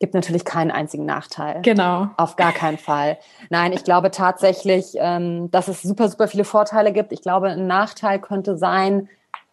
gibt 0.02 0.14
natürlich 0.14 0.44
keinen 0.44 0.72
einzigen 0.72 1.06
Nachteil. 1.06 1.62
Genau. 1.62 2.10
Auf 2.18 2.36
gar 2.36 2.52
keinen 2.52 2.78
Fall. 2.78 3.18
Nein, 3.50 3.72
ich 3.72 3.86
glaube 3.86 4.12
tatsächlich, 4.12 4.96
ähm, 4.96 5.50
dass 5.52 5.70
es 5.70 5.82
super, 5.82 6.10
super 6.10 6.28
viele 6.28 6.44
Vorteile 6.44 6.92
gibt. 6.92 7.14
Ich 7.14 7.22
glaube, 7.22 7.50
ein 7.50 7.68
Nachteil 7.68 8.20
könnte 8.20 8.58
sein, 8.58 9.08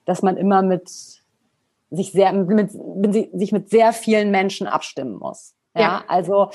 dass 0.07 0.23
man 0.23 0.37
immer 0.37 0.63
mit 0.63 0.91
sich 1.91 2.13
sehr, 2.13 2.33
mit, 2.33 2.75
mit 2.97 3.39
sich 3.39 3.53
mit 3.53 3.71
sehr 3.71 3.93
vielen 3.93 4.31
Menschen 4.31 4.67
abstimmen 4.67 5.19
muss. 5.19 5.55
Ja, 5.75 5.83
ja. 5.83 6.05
also 6.09 6.51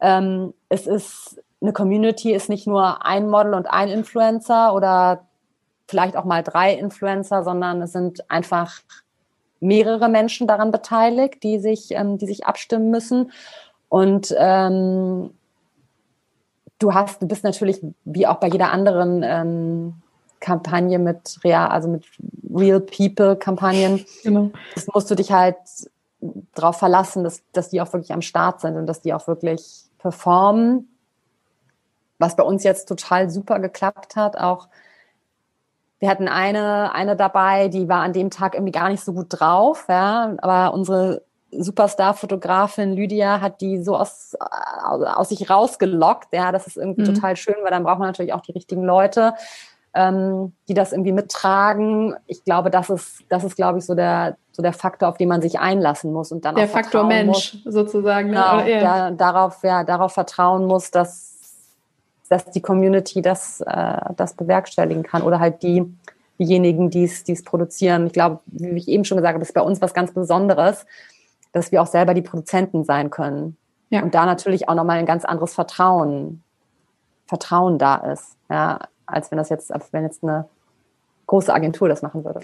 ähm, 0.00 0.54
es 0.68 0.86
ist 0.86 1.42
eine 1.60 1.72
Community 1.72 2.32
ist 2.32 2.48
nicht 2.48 2.66
nur 2.66 3.04
ein 3.04 3.28
Model 3.28 3.54
und 3.54 3.66
ein 3.66 3.88
Influencer 3.88 4.74
oder 4.74 5.26
vielleicht 5.88 6.16
auch 6.16 6.24
mal 6.24 6.42
drei 6.42 6.74
Influencer, 6.74 7.42
sondern 7.42 7.82
es 7.82 7.92
sind 7.92 8.30
einfach 8.30 8.80
mehrere 9.60 10.08
Menschen 10.08 10.46
daran 10.46 10.70
beteiligt, 10.70 11.42
die 11.42 11.58
sich, 11.58 11.90
ähm, 11.92 12.18
die 12.18 12.26
sich 12.26 12.46
abstimmen 12.46 12.90
müssen. 12.90 13.32
Und 13.88 14.34
ähm, 14.38 15.30
du 16.78 16.94
hast, 16.94 17.22
du 17.22 17.26
bist 17.26 17.44
natürlich 17.44 17.80
wie 18.04 18.26
auch 18.26 18.36
bei 18.36 18.48
jeder 18.48 18.70
anderen 18.70 19.22
ähm, 19.24 19.94
Kampagne 20.40 20.98
mit 20.98 21.38
real, 21.42 21.68
also 21.68 21.88
mit 21.88 22.04
Real 22.54 22.80
People 22.80 23.36
Kampagnen, 23.36 24.04
genau. 24.22 24.50
das 24.74 24.86
musst 24.86 25.10
du 25.10 25.14
dich 25.14 25.32
halt 25.32 25.56
darauf 26.54 26.78
verlassen, 26.78 27.24
dass, 27.24 27.42
dass 27.52 27.70
die 27.70 27.80
auch 27.80 27.92
wirklich 27.92 28.12
am 28.12 28.22
Start 28.22 28.60
sind 28.60 28.76
und 28.76 28.86
dass 28.86 29.00
die 29.00 29.14
auch 29.14 29.26
wirklich 29.26 29.84
performen. 29.98 30.88
Was 32.18 32.36
bei 32.36 32.42
uns 32.42 32.64
jetzt 32.64 32.88
total 32.88 33.30
super 33.30 33.60
geklappt 33.60 34.16
hat, 34.16 34.36
auch 34.36 34.68
wir 36.00 36.08
hatten 36.08 36.28
eine, 36.28 36.94
eine 36.94 37.16
dabei, 37.16 37.68
die 37.68 37.88
war 37.88 38.02
an 38.02 38.12
dem 38.12 38.30
Tag 38.30 38.54
irgendwie 38.54 38.72
gar 38.72 38.88
nicht 38.88 39.04
so 39.04 39.12
gut 39.12 39.26
drauf, 39.30 39.86
ja, 39.88 40.34
aber 40.38 40.74
unsere 40.74 41.22
Superstar-Fotografin 41.50 42.92
Lydia 42.92 43.40
hat 43.40 43.60
die 43.60 43.82
so 43.82 43.96
aus, 43.96 44.36
aus 44.38 45.30
sich 45.30 45.48
rausgelockt. 45.48 46.28
Ja, 46.32 46.52
das 46.52 46.66
ist 46.66 46.76
irgendwie 46.76 47.02
mhm. 47.02 47.14
total 47.14 47.36
schön, 47.36 47.56
weil 47.62 47.70
dann 47.70 47.84
braucht 47.84 47.98
man 47.98 48.08
natürlich 48.08 48.32
auch 48.32 48.42
die 48.42 48.52
richtigen 48.52 48.84
Leute, 48.84 49.34
ähm, 49.94 50.52
die 50.68 50.74
das 50.74 50.92
irgendwie 50.92 51.12
mittragen. 51.12 52.14
Ich 52.26 52.44
glaube, 52.44 52.70
das 52.70 52.90
ist, 52.90 53.24
das 53.28 53.44
ist, 53.44 53.56
glaube 53.56 53.78
ich, 53.78 53.86
so 53.86 53.94
der, 53.94 54.36
so 54.52 54.62
der 54.62 54.74
Faktor, 54.74 55.08
auf 55.08 55.16
den 55.16 55.28
man 55.28 55.40
sich 55.40 55.58
einlassen 55.58 56.12
muss 56.12 56.32
und 56.32 56.44
dann 56.44 56.54
der 56.54 56.66
auch 56.66 56.70
Faktor 56.70 57.04
Mensch 57.04 57.58
muss. 57.64 57.74
sozusagen. 57.74 58.28
Ne? 58.28 58.34
Genau, 58.34 58.60
ja. 58.60 59.10
darauf, 59.10 59.62
ja, 59.62 59.84
darauf 59.84 60.12
vertrauen 60.12 60.66
muss, 60.66 60.90
dass 60.90 61.37
dass 62.28 62.46
die 62.50 62.60
Community 62.60 63.22
das, 63.22 63.60
äh, 63.60 64.00
das 64.16 64.34
bewerkstelligen 64.34 65.02
kann 65.02 65.22
oder 65.22 65.40
halt 65.40 65.62
die, 65.62 65.84
diejenigen, 66.38 66.90
die 66.90 67.04
es 67.04 67.44
produzieren. 67.44 68.06
Ich 68.06 68.12
glaube, 68.12 68.40
wie 68.46 68.78
ich 68.78 68.88
eben 68.88 69.04
schon 69.04 69.16
gesagt 69.16 69.34
habe, 69.34 69.42
ist 69.42 69.54
bei 69.54 69.60
uns 69.60 69.80
was 69.80 69.94
ganz 69.94 70.12
Besonderes, 70.12 70.86
dass 71.52 71.72
wir 71.72 71.82
auch 71.82 71.86
selber 71.86 72.14
die 72.14 72.22
Produzenten 72.22 72.84
sein 72.84 73.10
können. 73.10 73.56
Ja. 73.90 74.02
Und 74.02 74.14
da 74.14 74.26
natürlich 74.26 74.68
auch 74.68 74.74
nochmal 74.74 74.98
ein 74.98 75.06
ganz 75.06 75.24
anderes 75.24 75.54
Vertrauen, 75.54 76.42
Vertrauen 77.26 77.78
da 77.78 77.96
ist, 77.96 78.36
ja, 78.50 78.80
als 79.06 79.30
wenn 79.30 79.38
das 79.38 79.48
jetzt, 79.48 79.72
als 79.72 79.92
wenn 79.92 80.04
jetzt 80.04 80.22
eine 80.22 80.46
große 81.26 81.52
Agentur 81.52 81.88
das 81.88 82.02
machen 82.02 82.24
würde. 82.24 82.40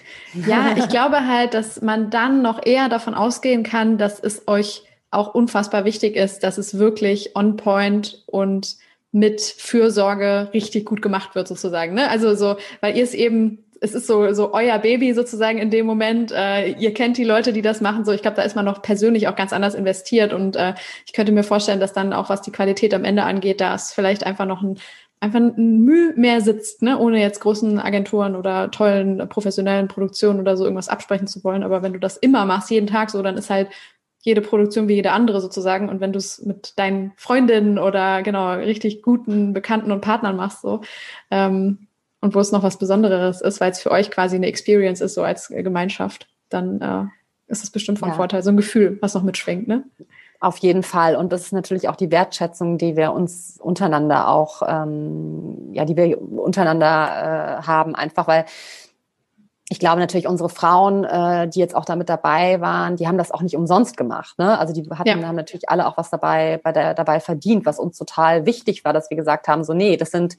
Ja, 0.46 0.76
ich 0.76 0.88
glaube 0.88 1.26
halt, 1.26 1.54
dass 1.54 1.80
man 1.82 2.10
dann 2.10 2.42
noch 2.42 2.64
eher 2.64 2.88
davon 2.88 3.14
ausgehen 3.14 3.62
kann, 3.62 3.98
dass 3.98 4.20
es 4.20 4.46
euch 4.46 4.84
auch 5.10 5.34
unfassbar 5.34 5.84
wichtig 5.84 6.16
ist, 6.16 6.42
dass 6.42 6.58
es 6.58 6.78
wirklich 6.78 7.34
on 7.36 7.56
point 7.56 8.22
und 8.26 8.76
mit 9.14 9.40
Fürsorge 9.40 10.50
richtig 10.52 10.84
gut 10.84 11.00
gemacht 11.00 11.36
wird 11.36 11.46
sozusagen. 11.46 11.94
Ne? 11.94 12.10
Also 12.10 12.34
so, 12.34 12.56
weil 12.80 12.96
ihr 12.96 13.04
es 13.04 13.14
eben 13.14 13.60
es 13.80 13.94
ist 13.94 14.06
so, 14.06 14.32
so 14.32 14.54
euer 14.54 14.78
Baby 14.78 15.12
sozusagen 15.12 15.58
in 15.58 15.70
dem 15.70 15.84
Moment. 15.84 16.32
Äh, 16.32 16.70
ihr 16.70 16.94
kennt 16.94 17.18
die 17.18 17.24
Leute, 17.24 17.52
die 17.52 17.60
das 17.60 17.82
machen. 17.82 18.04
So, 18.04 18.12
ich 18.12 18.22
glaube, 18.22 18.36
da 18.36 18.42
ist 18.42 18.56
man 18.56 18.64
noch 18.64 18.80
persönlich 18.80 19.28
auch 19.28 19.36
ganz 19.36 19.52
anders 19.52 19.74
investiert. 19.74 20.32
Und 20.32 20.56
äh, 20.56 20.72
ich 21.06 21.12
könnte 21.12 21.32
mir 21.32 21.42
vorstellen, 21.42 21.80
dass 21.80 21.92
dann 21.92 22.14
auch, 22.14 22.30
was 22.30 22.40
die 22.40 22.50
Qualität 22.50 22.94
am 22.94 23.04
Ende 23.04 23.24
angeht, 23.24 23.60
da 23.60 23.74
ist 23.74 23.92
vielleicht 23.92 24.24
einfach 24.24 24.46
noch 24.46 24.62
ein, 24.62 24.78
einfach 25.20 25.38
ein 25.38 25.80
Mühe 25.80 26.14
mehr 26.16 26.40
sitzt, 26.40 26.80
ne? 26.80 26.98
ohne 26.98 27.20
jetzt 27.20 27.40
großen 27.40 27.78
Agenturen 27.78 28.36
oder 28.36 28.70
tollen 28.70 29.28
professionellen 29.28 29.88
Produktionen 29.88 30.40
oder 30.40 30.56
so 30.56 30.64
irgendwas 30.64 30.88
absprechen 30.88 31.26
zu 31.26 31.44
wollen. 31.44 31.62
Aber 31.62 31.82
wenn 31.82 31.92
du 31.92 32.00
das 32.00 32.16
immer 32.16 32.46
machst, 32.46 32.70
jeden 32.70 32.86
Tag 32.86 33.10
so, 33.10 33.22
dann 33.22 33.36
ist 33.36 33.50
halt 33.50 33.68
jede 34.24 34.40
Produktion 34.40 34.88
wie 34.88 34.94
jede 34.94 35.12
andere 35.12 35.40
sozusagen. 35.40 35.88
Und 35.88 36.00
wenn 36.00 36.12
du 36.12 36.18
es 36.18 36.42
mit 36.42 36.78
deinen 36.78 37.12
Freundinnen 37.16 37.78
oder 37.78 38.22
genau 38.22 38.54
richtig 38.54 39.02
guten 39.02 39.52
Bekannten 39.52 39.92
und 39.92 40.00
Partnern 40.00 40.36
machst, 40.36 40.62
so 40.62 40.80
ähm, 41.30 41.86
und 42.22 42.34
wo 42.34 42.40
es 42.40 42.50
noch 42.50 42.62
was 42.62 42.78
Besonderes 42.78 43.42
ist, 43.42 43.60
weil 43.60 43.70
es 43.70 43.80
für 43.80 43.90
euch 43.90 44.10
quasi 44.10 44.36
eine 44.36 44.46
Experience 44.46 45.02
ist, 45.02 45.12
so 45.12 45.22
als 45.22 45.48
Gemeinschaft, 45.48 46.26
dann 46.48 46.80
äh, 46.80 47.04
ist 47.52 47.62
es 47.62 47.70
bestimmt 47.70 47.98
von 47.98 48.08
ja. 48.08 48.14
Vorteil. 48.14 48.42
So 48.42 48.48
ein 48.48 48.56
Gefühl, 48.56 48.96
was 49.02 49.12
noch 49.12 49.22
mitschwingt, 49.22 49.68
ne? 49.68 49.84
Auf 50.40 50.56
jeden 50.58 50.82
Fall. 50.82 51.16
Und 51.16 51.32
das 51.32 51.42
ist 51.42 51.52
natürlich 51.52 51.88
auch 51.88 51.96
die 51.96 52.10
Wertschätzung, 52.10 52.78
die 52.78 52.96
wir 52.96 53.12
uns 53.12 53.58
untereinander 53.60 54.28
auch, 54.28 54.62
ähm, 54.66 55.72
ja, 55.72 55.84
die 55.84 55.96
wir 55.96 56.20
untereinander 56.20 57.60
äh, 57.60 57.66
haben, 57.66 57.94
einfach 57.94 58.26
weil 58.26 58.46
ich 59.70 59.78
glaube 59.78 59.98
natürlich, 59.98 60.28
unsere 60.28 60.50
Frauen, 60.50 61.04
äh, 61.04 61.48
die 61.48 61.58
jetzt 61.58 61.74
auch 61.74 61.86
damit 61.86 62.10
dabei 62.10 62.60
waren, 62.60 62.96
die 62.96 63.08
haben 63.08 63.16
das 63.16 63.32
auch 63.32 63.40
nicht 63.40 63.56
umsonst 63.56 63.96
gemacht. 63.96 64.38
Ne? 64.38 64.58
Also 64.58 64.74
die 64.74 64.88
hatten, 64.90 65.08
ja. 65.08 65.26
haben 65.26 65.36
natürlich 65.36 65.70
alle 65.70 65.86
auch 65.86 65.96
was 65.96 66.10
dabei, 66.10 66.60
bei 66.62 66.70
der, 66.70 66.92
dabei 66.92 67.18
verdient, 67.18 67.64
was 67.64 67.78
uns 67.78 67.96
total 67.96 68.44
wichtig 68.44 68.84
war, 68.84 68.92
dass 68.92 69.08
wir 69.08 69.16
gesagt 69.16 69.48
haben, 69.48 69.64
so 69.64 69.72
nee, 69.72 69.96
das 69.96 70.10
sind, 70.10 70.36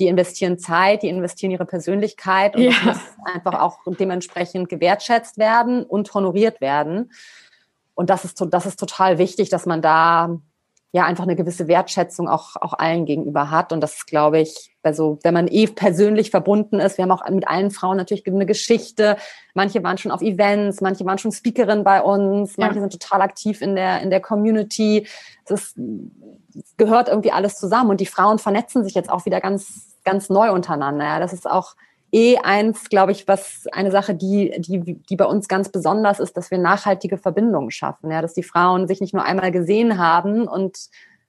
die 0.00 0.08
investieren 0.08 0.58
Zeit, 0.58 1.02
die 1.02 1.08
investieren 1.08 1.52
ihre 1.52 1.66
Persönlichkeit 1.66 2.56
und 2.56 2.62
ja. 2.62 2.72
das 2.84 2.96
muss 2.96 3.34
einfach 3.34 3.60
auch 3.60 3.78
dementsprechend 3.86 4.68
gewertschätzt 4.68 5.38
werden 5.38 5.84
und 5.84 6.12
honoriert 6.12 6.60
werden. 6.60 7.12
Und 7.94 8.10
das 8.10 8.24
ist, 8.24 8.44
das 8.50 8.66
ist 8.66 8.80
total 8.80 9.18
wichtig, 9.18 9.50
dass 9.50 9.66
man 9.66 9.82
da 9.82 10.40
ja 10.94 11.04
einfach 11.06 11.24
eine 11.24 11.34
gewisse 11.34 11.66
Wertschätzung 11.66 12.28
auch, 12.28 12.54
auch 12.54 12.72
allen 12.72 13.04
gegenüber 13.04 13.50
hat. 13.50 13.72
Und 13.72 13.80
das 13.80 14.06
glaube 14.06 14.38
ich, 14.38 14.76
also 14.84 15.18
wenn 15.24 15.34
man 15.34 15.48
eh 15.48 15.66
persönlich 15.66 16.30
verbunden 16.30 16.78
ist, 16.78 16.98
wir 16.98 17.02
haben 17.02 17.10
auch 17.10 17.28
mit 17.30 17.48
allen 17.48 17.72
Frauen 17.72 17.96
natürlich 17.96 18.24
eine 18.28 18.46
Geschichte. 18.46 19.16
Manche 19.54 19.82
waren 19.82 19.98
schon 19.98 20.12
auf 20.12 20.22
Events, 20.22 20.80
manche 20.80 21.04
waren 21.04 21.18
schon 21.18 21.32
Speakerin 21.32 21.82
bei 21.82 22.00
uns, 22.00 22.58
manche 22.58 22.76
ja. 22.76 22.80
sind 22.82 22.92
total 22.92 23.22
aktiv 23.22 23.60
in 23.60 23.74
der, 23.74 24.02
in 24.02 24.10
der 24.10 24.20
Community. 24.20 25.08
Es 25.46 25.74
gehört 26.76 27.08
irgendwie 27.08 27.32
alles 27.32 27.56
zusammen 27.56 27.90
und 27.90 28.00
die 28.00 28.06
Frauen 28.06 28.38
vernetzen 28.38 28.84
sich 28.84 28.94
jetzt 28.94 29.10
auch 29.10 29.26
wieder 29.26 29.40
ganz, 29.40 29.96
ganz 30.04 30.28
neu 30.28 30.52
untereinander. 30.52 31.04
Ja, 31.04 31.18
das 31.18 31.32
ist 31.32 31.50
auch 31.50 31.74
eh 32.14 32.38
eins, 32.38 32.88
glaube 32.88 33.10
ich, 33.10 33.26
was 33.26 33.66
eine 33.72 33.90
Sache, 33.90 34.14
die, 34.14 34.54
die, 34.58 35.02
die 35.02 35.16
bei 35.16 35.24
uns 35.24 35.48
ganz 35.48 35.68
besonders 35.68 36.20
ist, 36.20 36.36
dass 36.36 36.52
wir 36.52 36.58
nachhaltige 36.58 37.18
Verbindungen 37.18 37.72
schaffen. 37.72 38.10
Ja, 38.10 38.22
dass 38.22 38.34
die 38.34 38.44
Frauen 38.44 38.86
sich 38.86 39.00
nicht 39.00 39.14
nur 39.14 39.24
einmal 39.24 39.50
gesehen 39.50 39.98
haben 39.98 40.46
und 40.46 40.78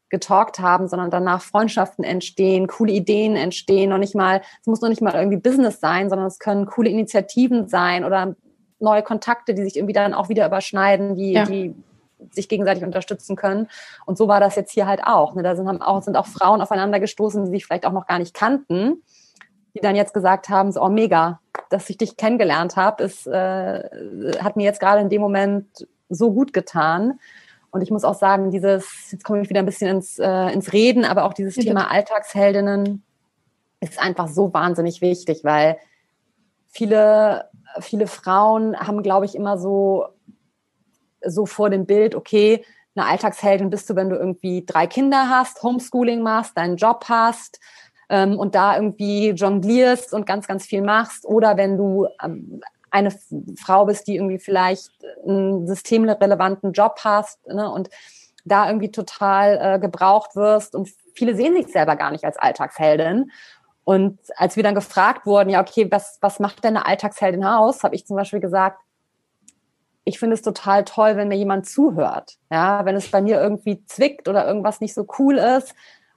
getalkt 0.10 0.60
haben, 0.60 0.88
sondern 0.88 1.10
danach 1.10 1.42
Freundschaften 1.42 2.04
entstehen, 2.04 2.68
coole 2.68 2.94
Ideen 2.94 3.36
entstehen 3.36 3.92
und 3.92 4.00
nicht 4.00 4.14
mal, 4.14 4.42
es 4.62 4.68
muss 4.68 4.80
noch 4.82 4.90
nicht 4.90 5.02
mal 5.02 5.16
irgendwie 5.16 5.38
Business 5.38 5.80
sein, 5.80 6.10
sondern 6.10 6.28
es 6.28 6.38
können 6.38 6.68
coole 6.68 6.90
Initiativen 6.90 7.68
sein 7.68 8.06
oder 8.06 8.36
neue 8.80 9.02
Kontakte, 9.02 9.56
die 9.56 9.64
sich 9.64 9.78
irgendwie 9.78 9.94
dann 9.94 10.14
auch 10.14 10.30
wieder 10.30 10.46
überschneiden, 10.46 11.16
die, 11.16 11.34
ja. 11.34 11.46
die 11.46 11.74
sich 12.30 12.48
gegenseitig 12.48 12.84
unterstützen 12.84 13.36
können. 13.36 13.68
Und 14.06 14.20
so 14.20 14.28
war 14.28 14.40
das 14.40 14.56
jetzt 14.56 14.72
hier 14.72 14.86
halt 14.86 15.02
auch. 15.04 15.34
Ne? 15.34 15.42
Da 15.42 15.56
sind, 15.56 15.68
haben 15.68 15.82
auch, 15.82 16.04
sind 16.04 16.16
auch 16.16 16.28
Frauen 16.28 16.62
aufeinander 16.62 17.00
gestoßen, 17.00 17.46
die 17.46 17.52
sich 17.52 17.66
vielleicht 17.66 17.88
auch 17.88 17.92
noch 17.92 18.06
gar 18.06 18.20
nicht 18.20 18.36
kannten 18.36 19.02
die 19.76 19.82
dann 19.82 19.96
jetzt 19.96 20.14
gesagt 20.14 20.50
haben, 20.50 20.72
so, 20.72 20.82
oh 20.82 20.90
mega, 20.90 21.40
dass 21.70 21.90
ich 21.90 21.98
dich 21.98 22.18
kennengelernt 22.18 22.78
habe, 22.78 23.04
ist, 23.04 23.28
äh, 23.28 23.84
hat 24.40 24.56
mir 24.56 24.64
jetzt 24.64 24.80
gerade 24.80 25.02
in 25.02 25.10
dem 25.10 25.22
Moment 25.22 25.88
so 26.10 26.34
gut 26.34 26.54
getan. 26.54 27.20
Und 27.72 27.82
ich 27.82 27.92
muss 27.92 28.06
auch 28.06 28.16
sagen, 28.16 28.52
dieses, 28.52 29.12
jetzt 29.12 29.26
komme 29.26 29.42
ich 29.42 29.50
wieder 29.50 29.60
ein 29.60 29.66
bisschen 29.66 29.90
ins, 29.90 30.18
äh, 30.18 30.54
ins 30.54 30.72
Reden, 30.72 31.04
aber 31.04 31.26
auch 31.26 31.34
dieses 31.34 31.58
ja, 31.58 31.64
Thema 31.64 31.92
Alltagsheldinnen 31.92 33.04
ist 33.82 34.02
einfach 34.02 34.30
so 34.30 34.54
wahnsinnig 34.54 35.02
wichtig, 35.02 35.44
weil 35.44 35.78
viele, 36.68 37.50
viele 37.82 38.08
Frauen 38.08 38.80
haben, 38.80 39.04
glaube 39.04 39.26
ich, 39.26 39.36
immer 39.36 39.58
so, 39.58 40.06
so 41.22 41.46
vor 41.46 41.70
dem 41.70 41.86
Bild, 41.86 42.16
okay, 42.16 42.64
eine 42.96 43.08
Alltagsheldin 43.08 43.70
bist 43.70 43.90
du, 43.90 43.96
wenn 43.98 44.10
du 44.10 44.16
irgendwie 44.16 44.66
drei 44.66 44.88
Kinder 44.88 45.30
hast, 45.30 45.62
Homeschooling 45.62 46.22
machst, 46.22 46.58
deinen 46.58 46.78
Job 46.78 47.06
hast 47.10 47.60
ähm, 48.10 48.38
und 48.38 48.56
da 48.56 48.76
irgendwie 48.76 49.30
jonglierst 49.30 50.14
und 50.14 50.26
ganz, 50.26 50.48
ganz 50.48 50.66
viel 50.66 50.82
machst. 50.82 51.26
Oder 51.26 51.58
wenn 51.58 51.78
du 51.78 52.08
ähm, 52.24 52.62
eine 52.92 53.12
Frau 53.58 53.86
bist, 53.86 54.08
die 54.08 54.16
irgendwie 54.16 54.40
vielleicht 54.40 54.92
einen 55.28 55.68
systemrelevanten 55.68 56.72
Job 56.72 57.00
hast 57.04 57.46
ne, 57.48 57.70
und 57.70 57.90
da 58.46 58.68
irgendwie 58.68 58.92
total 58.92 59.60
äh, 59.62 59.80
gebraucht 59.80 60.36
wirst 60.36 60.76
und 60.76 60.90
viele 61.14 61.36
sehen 61.36 61.56
sich 61.56 61.68
selber 61.68 61.96
gar 61.96 62.12
nicht 62.12 62.24
als 62.24 62.38
Alltagsheldin. 62.38 63.32
Und 63.84 64.20
als 64.36 64.56
wir 64.56 64.64
dann 64.64 64.76
gefragt 64.76 65.26
wurden, 65.26 65.50
ja, 65.50 65.62
okay, 65.62 65.88
was, 65.92 66.18
was 66.22 66.40
macht 66.40 66.64
denn 66.64 66.76
eine 66.76 66.86
Alltagsheldin 66.86 67.44
aus, 67.44 67.84
habe 67.84 67.96
ich 67.96 68.06
zum 68.06 68.16
Beispiel 68.16 68.40
gesagt, 68.40 68.80
ich 70.06 70.20
finde 70.20 70.36
es 70.36 70.42
total 70.42 70.86
toll, 70.86 71.18
wenn 71.18 71.28
mir 71.28 71.36
jemand 71.36 71.68
zuhört. 71.68 72.38
Ja, 72.52 72.86
wenn 72.86 72.96
es 72.96 73.10
bei 73.10 73.22
mir 73.22 73.42
irgendwie 73.42 73.84
zwickt 73.86 74.28
oder 74.28 74.48
irgendwas 74.48 74.80
nicht 74.80 74.94
so 74.94 75.06
cool 75.20 75.38
ist, 75.38 75.74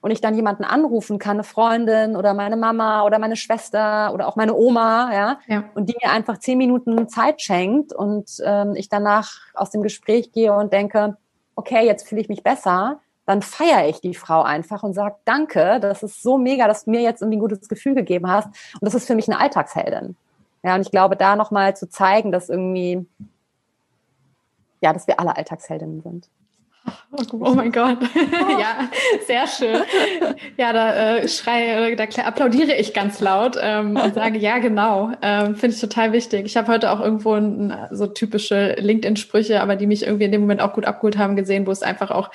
und 0.09 0.13
ich 0.13 0.23
dann 0.23 0.35
jemanden 0.35 0.65
anrufen 0.65 1.19
kann, 1.19 1.37
eine 1.37 1.45
Freundin 1.45 2.17
oder 2.17 2.33
meine 2.33 2.57
Mama 2.57 3.05
oder 3.05 3.19
meine 3.19 3.37
Schwester 3.37 4.15
oder 4.15 4.27
auch 4.27 4.37
meine 4.37 4.55
Oma, 4.55 5.13
ja, 5.13 5.39
ja. 5.47 5.65
und 5.75 5.91
die 5.91 5.97
mir 6.03 6.11
einfach 6.11 6.39
zehn 6.39 6.57
Minuten 6.57 7.11
Zeit 7.11 7.43
schenkt 7.43 7.93
und 7.93 8.43
ähm, 8.43 8.75
ich 8.75 8.89
danach 8.89 9.33
aus 9.53 9.71
dem 9.71 9.83
Gespräch 9.83 10.33
gehe 10.33 10.55
und 10.55 10.73
denke, 10.73 11.19
okay, 11.57 11.85
jetzt 11.85 12.09
fühle 12.09 12.23
ich 12.23 12.31
mich 12.31 12.43
besser, 12.43 13.01
dann 13.27 13.43
feiere 13.43 13.87
ich 13.87 14.01
die 14.01 14.15
Frau 14.15 14.41
einfach 14.41 14.83
und 14.83 14.95
sage, 14.95 15.17
danke, 15.27 15.79
das 15.79 16.03
ist 16.03 16.23
so 16.23 16.39
mega, 16.39 16.67
dass 16.67 16.87
du 16.87 16.91
mir 16.91 17.03
jetzt 17.03 17.21
irgendwie 17.21 17.37
ein 17.37 17.41
gutes 17.41 17.69
Gefühl 17.69 17.95
gegeben 17.95 18.31
hast. 18.31 18.47
Und 18.47 18.87
das 18.87 18.95
ist 18.95 19.07
für 19.07 19.15
mich 19.15 19.29
eine 19.29 19.39
Alltagsheldin. 19.39 20.17
Ja, 20.63 20.75
und 20.75 20.81
ich 20.81 20.91
glaube, 20.91 21.17
da 21.17 21.37
nochmal 21.37 21.77
zu 21.77 21.91
zeigen, 21.91 22.33
dass 22.33 22.49
irgendwie, 22.49 23.07
ja, 24.81 24.95
dass 24.95 25.07
wir 25.07 25.21
alle 25.21 25.37
Alltagsheldinnen 25.37 26.01
sind. 26.01 26.31
Oh 27.33 27.55
mein 27.55 27.73
Gott. 27.73 27.99
ja, 28.59 28.89
sehr 29.27 29.47
schön. 29.47 29.83
Ja, 30.57 30.73
da 30.73 31.17
äh, 31.17 31.29
schreie, 31.29 31.97
da 31.97 32.05
applaudiere 32.23 32.75
ich 32.75 32.95
ganz 32.95 33.21
laut 33.21 33.57
ähm, 33.61 33.97
und 33.97 34.15
sage, 34.15 34.39
ja, 34.39 34.59
genau. 34.59 35.13
Ähm, 35.23 35.57
Finde 35.57 35.75
ich 35.75 35.81
total 35.81 36.13
wichtig. 36.13 36.47
Ich 36.47 36.57
habe 36.57 36.73
heute 36.73 36.91
auch 36.91 37.01
irgendwo 37.01 37.35
ein, 37.35 37.75
so 37.91 38.07
typische 38.07 38.75
LinkedIn-Sprüche, 38.79 39.61
aber 39.61 39.77
die 39.77 39.87
mich 39.87 40.05
irgendwie 40.05 40.25
in 40.25 40.33
dem 40.33 40.43
Moment 40.43 40.61
auch 40.61 40.73
gut 40.73 40.85
abgeholt 40.85 41.19
haben, 41.19 41.37
gesehen, 41.37 41.67
wo 41.67 41.71
es 41.71 41.83
einfach 41.83 42.11
auch 42.11 42.31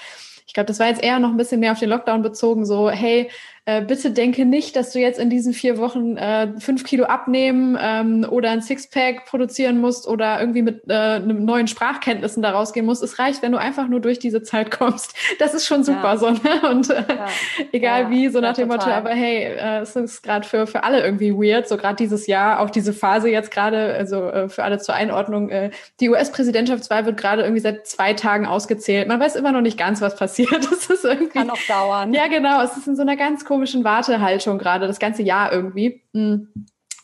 ich 0.46 0.54
glaube, 0.54 0.68
das 0.68 0.80
war 0.80 0.88
jetzt 0.88 1.02
eher 1.02 1.18
noch 1.18 1.30
ein 1.30 1.38
bisschen 1.38 1.62
mehr 1.62 1.72
auf 1.72 1.80
den 1.80 1.90
Lockdown 1.90 2.22
bezogen, 2.22 2.66
so, 2.66 2.88
hey, 2.90 3.32
äh, 3.66 3.82
bitte 3.82 4.12
denke 4.12 4.46
nicht, 4.46 4.76
dass 4.76 4.92
du 4.92 5.00
jetzt 5.00 5.20
in 5.20 5.30
diesen 5.30 5.54
vier 5.54 5.78
Wochen 5.78 6.18
äh, 6.18 6.60
fünf 6.60 6.84
Kilo 6.84 7.06
abnehmen 7.06 7.78
ähm, 7.80 8.26
oder 8.30 8.50
ein 8.50 8.62
Sixpack 8.62 9.26
produzieren 9.26 9.80
musst 9.80 10.06
oder 10.06 10.40
irgendwie 10.42 10.62
mit 10.62 10.82
äh, 10.90 10.94
einem 10.94 11.46
neuen 11.46 11.68
Sprachkenntnissen 11.68 12.44
da 12.44 12.52
rausgehen 12.52 12.86
musst. 12.86 13.04
Es 13.04 13.20
reicht, 13.20 13.42
wenn 13.42 13.54
du 13.54 13.58
einfach 13.58 13.88
nur 13.88 14.02
durch 14.02 14.20
diese 14.20 14.44
Zeit 14.44 14.70
kommst. 14.72 15.16
Das 15.40 15.54
ist 15.54 15.66
schon 15.66 15.86
super 15.86 16.14
ja. 16.14 16.18
so. 16.18 16.30
Ne? 16.32 16.70
Und 16.70 16.90
äh, 16.90 17.06
ja. 17.08 17.28
egal 17.72 18.02
ja, 18.04 18.10
wie, 18.10 18.28
so 18.28 18.42
nach 18.42 18.54
dem 18.54 18.68
Motto, 18.68 18.90
aber 18.90 19.12
hey, 19.12 19.44
äh, 19.44 19.80
es 19.80 19.96
ist 19.96 20.24
gerade 20.24 20.46
für, 20.46 20.68
für 20.68 20.84
alle 20.84 21.02
irgendwie 21.02 21.34
weird, 21.34 21.70
so 21.70 21.78
gerade 21.78 21.96
dieses 21.96 22.28
Jahr, 22.28 22.60
auch 22.60 22.70
diese 22.70 22.92
Phase 22.92 23.30
jetzt 23.30 23.50
gerade, 23.50 23.94
also 23.94 24.28
äh, 24.30 24.50
für 24.50 24.64
alle 24.64 24.80
zur 24.80 24.96
Einordnung, 24.96 25.50
äh, 25.50 25.72
die 26.02 26.10
US-Präsidentschaftswahl 26.10 27.06
wird 27.06 27.16
gerade 27.16 27.44
irgendwie 27.44 27.62
seit 27.62 27.88
zwei 27.88 28.14
Tagen 28.14 28.46
ausgezählt. 28.46 29.08
Man 29.08 29.22
weiß 29.22 29.38
immer 29.38 29.54
noch 29.54 29.62
nicht 29.62 29.78
ganz, 29.78 30.02
was 30.02 30.18
passiert. 30.18 30.52
Das 30.74 30.90
ist 30.90 31.06
irgendwie, 31.06 31.40
Kann 31.40 31.50
auch 31.50 31.68
dauern. 31.68 32.14
Ja, 32.14 32.28
genau. 32.28 32.62
Es 32.64 32.76
ist 32.76 32.88
in 32.88 32.96
so 32.96 33.04
einer 33.04 33.16
ganz 33.16 33.46
komischen 33.54 33.84
Wartehaltung 33.84 34.58
gerade, 34.58 34.88
das 34.88 35.00
ganze 35.00 35.22
Jahr 35.24 35.52
irgendwie. 35.52 36.02
Mm. 36.14 36.48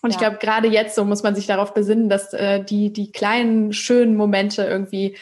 Und 0.01 0.09
ja. 0.09 0.09
ich 0.09 0.17
glaube, 0.17 0.37
gerade 0.37 0.67
jetzt 0.67 0.95
so 0.95 1.05
muss 1.05 1.23
man 1.23 1.35
sich 1.35 1.45
darauf 1.45 1.73
besinnen, 1.73 2.09
dass 2.09 2.33
äh, 2.33 2.63
die, 2.63 2.91
die 2.91 3.11
kleinen, 3.11 3.73
schönen 3.73 4.15
Momente 4.15 4.63
irgendwie 4.63 5.15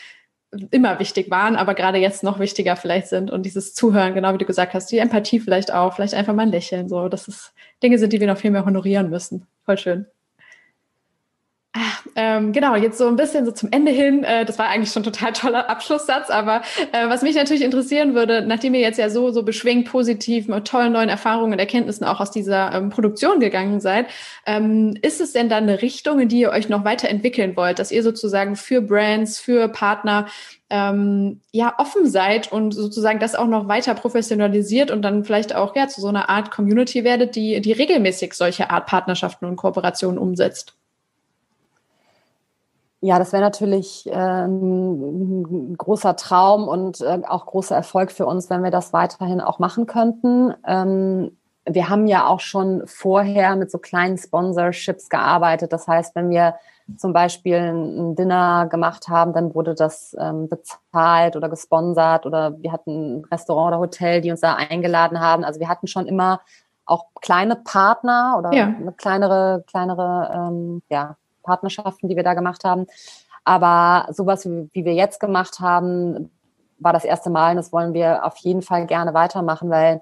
immer 0.71 0.99
wichtig 0.99 1.30
waren, 1.30 1.55
aber 1.55 1.73
gerade 1.73 1.97
jetzt 1.97 2.23
noch 2.23 2.39
wichtiger 2.39 2.75
vielleicht 2.78 3.07
sind. 3.07 3.30
Und 3.30 3.43
dieses 3.43 3.73
Zuhören, 3.73 4.13
genau 4.13 4.34
wie 4.34 4.38
du 4.38 4.45
gesagt 4.45 4.73
hast, 4.73 4.89
die 4.91 4.99
Empathie 4.99 5.39
vielleicht 5.39 5.73
auch, 5.73 5.95
vielleicht 5.95 6.13
einfach 6.13 6.34
mal 6.34 6.43
ein 6.43 6.51
Lächeln, 6.51 6.88
so, 6.88 7.09
dass 7.09 7.28
es 7.28 7.53
Dinge 7.84 7.99
sind, 7.99 8.13
die 8.13 8.19
wir 8.19 8.28
noch 8.28 8.38
viel 8.38 8.51
mehr 8.51 8.65
honorieren 8.65 9.09
müssen. 9.09 9.45
Voll 9.65 9.78
schön. 9.78 10.05
Ähm, 12.15 12.53
genau, 12.53 12.75
jetzt 12.75 12.97
so 12.97 13.07
ein 13.07 13.15
bisschen 13.15 13.45
so 13.45 13.51
zum 13.51 13.71
Ende 13.71 13.91
hin. 13.91 14.23
Äh, 14.23 14.45
das 14.45 14.57
war 14.57 14.67
eigentlich 14.67 14.91
schon 14.91 15.03
total 15.03 15.34
toller 15.34 15.69
Abschlusssatz, 15.69 16.30
aber 16.30 16.61
äh, 16.91 17.07
was 17.09 17.21
mich 17.21 17.36
natürlich 17.36 17.63
interessieren 17.63 18.15
würde, 18.15 18.41
nachdem 18.45 18.73
ihr 18.73 18.82
jetzt 18.82 18.97
ja 18.97 19.09
so, 19.09 19.32
so 19.32 19.43
beschwingt 19.43 19.89
positiv 19.89 20.47
mit 20.47 20.67
tollen 20.67 20.93
neuen 20.93 21.09
Erfahrungen 21.09 21.53
und 21.53 21.59
Erkenntnissen 21.59 22.05
auch 22.05 22.19
aus 22.19 22.32
dieser 22.32 22.73
ähm, 22.73 22.89
Produktion 22.89 23.39
gegangen 23.39 23.80
seid, 23.80 24.07
ähm, 24.45 24.97
ist 25.01 25.21
es 25.21 25.34
denn 25.34 25.49
dann 25.49 25.63
eine 25.63 25.82
Richtung, 25.82 26.19
in 26.19 26.30
die 26.30 26.39
ihr 26.39 26.51
euch 26.51 26.69
noch 26.69 26.84
weiterentwickeln 26.86 27.55
wollt, 27.55 27.80
dass 27.80 27.91
ihr 27.91 28.03
sozusagen 28.03 28.55
für 28.55 28.82
Brands, 28.82 29.39
für 29.39 29.67
Partner 29.67 30.28
ähm, 30.69 31.41
ja 31.51 31.75
offen 31.78 32.09
seid 32.09 32.51
und 32.51 32.73
sozusagen 32.73 33.19
das 33.19 33.36
auch 33.36 33.47
noch 33.47 33.67
weiter 33.67 33.93
professionalisiert 33.93 34.91
und 34.91 35.01
dann 35.01 35.23
vielleicht 35.23 35.55
auch 35.55 35.75
ja 35.75 35.88
zu 35.88 36.01
so 36.01 36.07
einer 36.07 36.30
Art 36.30 36.51
Community 36.51 37.03
werdet, 37.03 37.36
die, 37.36 37.61
die 37.61 37.71
regelmäßig 37.71 38.34
solche 38.34 38.69
Art 38.69 38.86
Partnerschaften 38.88 39.45
und 39.45 39.55
Kooperationen 39.55 40.17
umsetzt? 40.17 40.75
Ja, 42.99 43.19
das 43.19 43.31
wäre 43.31 43.43
natürlich 43.43 44.07
äh, 44.07 44.45
ein 44.45 45.77
großer 45.77 46.15
Traum 46.15 46.67
und 46.67 47.01
äh, 47.01 47.21
auch 47.27 47.45
großer 47.45 47.75
Erfolg 47.75 48.11
für 48.11 48.25
uns, 48.25 48.49
wenn 48.49 48.63
wir 48.63 48.71
das 48.71 48.91
weiterhin 48.91 49.39
auch 49.39 49.59
machen 49.59 49.85
könnten. 49.85 50.53
Ähm, 50.65 51.37
wir 51.69 51.89
haben 51.89 52.07
ja 52.07 52.25
auch 52.27 52.39
schon 52.39 52.83
vorher 52.85 53.55
mit 53.55 53.69
so 53.69 53.77
kleinen 53.77 54.17
Sponsorships 54.17 55.09
gearbeitet. 55.09 55.73
Das 55.73 55.87
heißt, 55.87 56.15
wenn 56.15 56.29
wir 56.29 56.55
zum 56.95 57.13
Beispiel 57.13 57.57
ein 57.57 58.15
Dinner 58.15 58.67
gemacht 58.67 59.09
haben, 59.09 59.33
dann 59.33 59.53
wurde 59.53 59.75
das 59.75 60.15
ähm, 60.19 60.47
bezahlt 60.47 61.35
oder 61.35 61.49
gesponsert 61.49 62.25
oder 62.25 62.57
wir 62.61 62.71
hatten 62.71 63.17
ein 63.17 63.25
Restaurant 63.25 63.73
oder 63.73 63.79
Hotel, 63.79 64.21
die 64.21 64.31
uns 64.31 64.39
da 64.39 64.55
eingeladen 64.55 65.19
haben. 65.19 65.43
Also 65.43 65.59
wir 65.59 65.67
hatten 65.67 65.87
schon 65.87 66.07
immer 66.07 66.41
auch 66.85 67.07
kleine 67.21 67.57
Partner 67.57 68.35
oder 68.39 68.53
ja. 68.53 68.67
eine 68.67 68.93
kleinere, 68.93 69.65
kleinere 69.67 70.31
ähm, 70.33 70.81
ja, 70.89 71.17
Partnerschaften, 71.47 72.09
die 72.09 72.15
wir 72.15 72.23
da 72.23 72.33
gemacht 72.33 72.63
haben. 72.63 72.85
Aber 73.43 74.11
sowas, 74.13 74.45
wie, 74.45 74.69
wie 74.73 74.85
wir 74.85 74.93
jetzt 74.93 75.19
gemacht 75.19 75.59
haben, 75.61 76.29
war 76.79 76.93
das 76.93 77.05
erste 77.05 77.29
Mal 77.29 77.51
und 77.51 77.55
das 77.57 77.71
wollen 77.71 77.93
wir 77.93 78.25
auf 78.25 78.37
jeden 78.37 78.61
Fall 78.61 78.85
gerne 78.85 79.13
weitermachen, 79.13 79.69
weil 79.69 80.01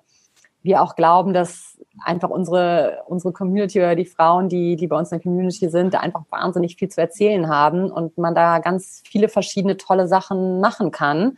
wir 0.63 0.81
auch 0.81 0.95
glauben, 0.95 1.33
dass 1.33 1.77
einfach 2.03 2.29
unsere, 2.29 3.03
unsere 3.05 3.31
Community 3.31 3.79
oder 3.79 3.95
die 3.95 4.05
Frauen, 4.05 4.49
die, 4.49 4.75
die 4.75 4.87
bei 4.87 4.97
uns 4.97 5.11
in 5.11 5.19
der 5.19 5.23
Community 5.23 5.69
sind, 5.69 5.95
einfach 5.95 6.23
wahnsinnig 6.31 6.75
viel 6.75 6.89
zu 6.89 6.99
erzählen 6.99 7.47
haben 7.47 7.91
und 7.91 8.17
man 8.17 8.33
da 8.33 8.59
ganz 8.59 9.03
viele 9.05 9.29
verschiedene 9.29 9.77
tolle 9.77 10.07
Sachen 10.07 10.59
machen 10.59 10.91
kann. 10.91 11.37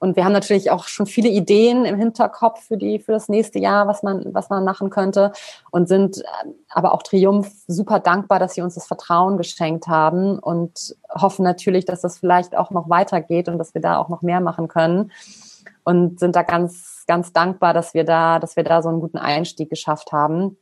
Und 0.00 0.16
wir 0.16 0.24
haben 0.24 0.32
natürlich 0.32 0.70
auch 0.70 0.86
schon 0.86 1.06
viele 1.06 1.28
Ideen 1.28 1.84
im 1.84 1.98
Hinterkopf 1.98 2.66
für 2.66 2.76
die, 2.76 3.00
für 3.00 3.12
das 3.12 3.28
nächste 3.28 3.58
Jahr, 3.58 3.88
was 3.88 4.02
man, 4.02 4.32
was 4.32 4.48
man 4.48 4.64
machen 4.64 4.90
könnte 4.90 5.32
und 5.70 5.88
sind 5.88 6.18
äh, 6.18 6.22
aber 6.70 6.92
auch 6.92 7.02
Triumph 7.02 7.50
super 7.66 7.98
dankbar, 7.98 8.38
dass 8.38 8.54
sie 8.54 8.62
uns 8.62 8.74
das 8.74 8.86
Vertrauen 8.86 9.38
geschenkt 9.38 9.88
haben 9.88 10.38
und 10.38 10.94
hoffen 11.10 11.42
natürlich, 11.42 11.84
dass 11.84 12.00
das 12.00 12.18
vielleicht 12.18 12.56
auch 12.56 12.70
noch 12.70 12.88
weitergeht 12.88 13.48
und 13.48 13.58
dass 13.58 13.74
wir 13.74 13.80
da 13.80 13.98
auch 13.98 14.08
noch 14.08 14.22
mehr 14.22 14.40
machen 14.40 14.68
können 14.68 15.10
und 15.84 16.20
sind 16.20 16.36
da 16.36 16.42
ganz, 16.42 17.04
ganz 17.06 17.32
dankbar, 17.32 17.74
dass 17.74 17.94
wir 17.94 18.04
da, 18.04 18.38
dass 18.38 18.56
wir 18.56 18.62
da 18.62 18.82
so 18.82 18.88
einen 18.88 19.00
guten 19.00 19.18
Einstieg 19.18 19.70
geschafft 19.70 20.12
haben. 20.12 20.56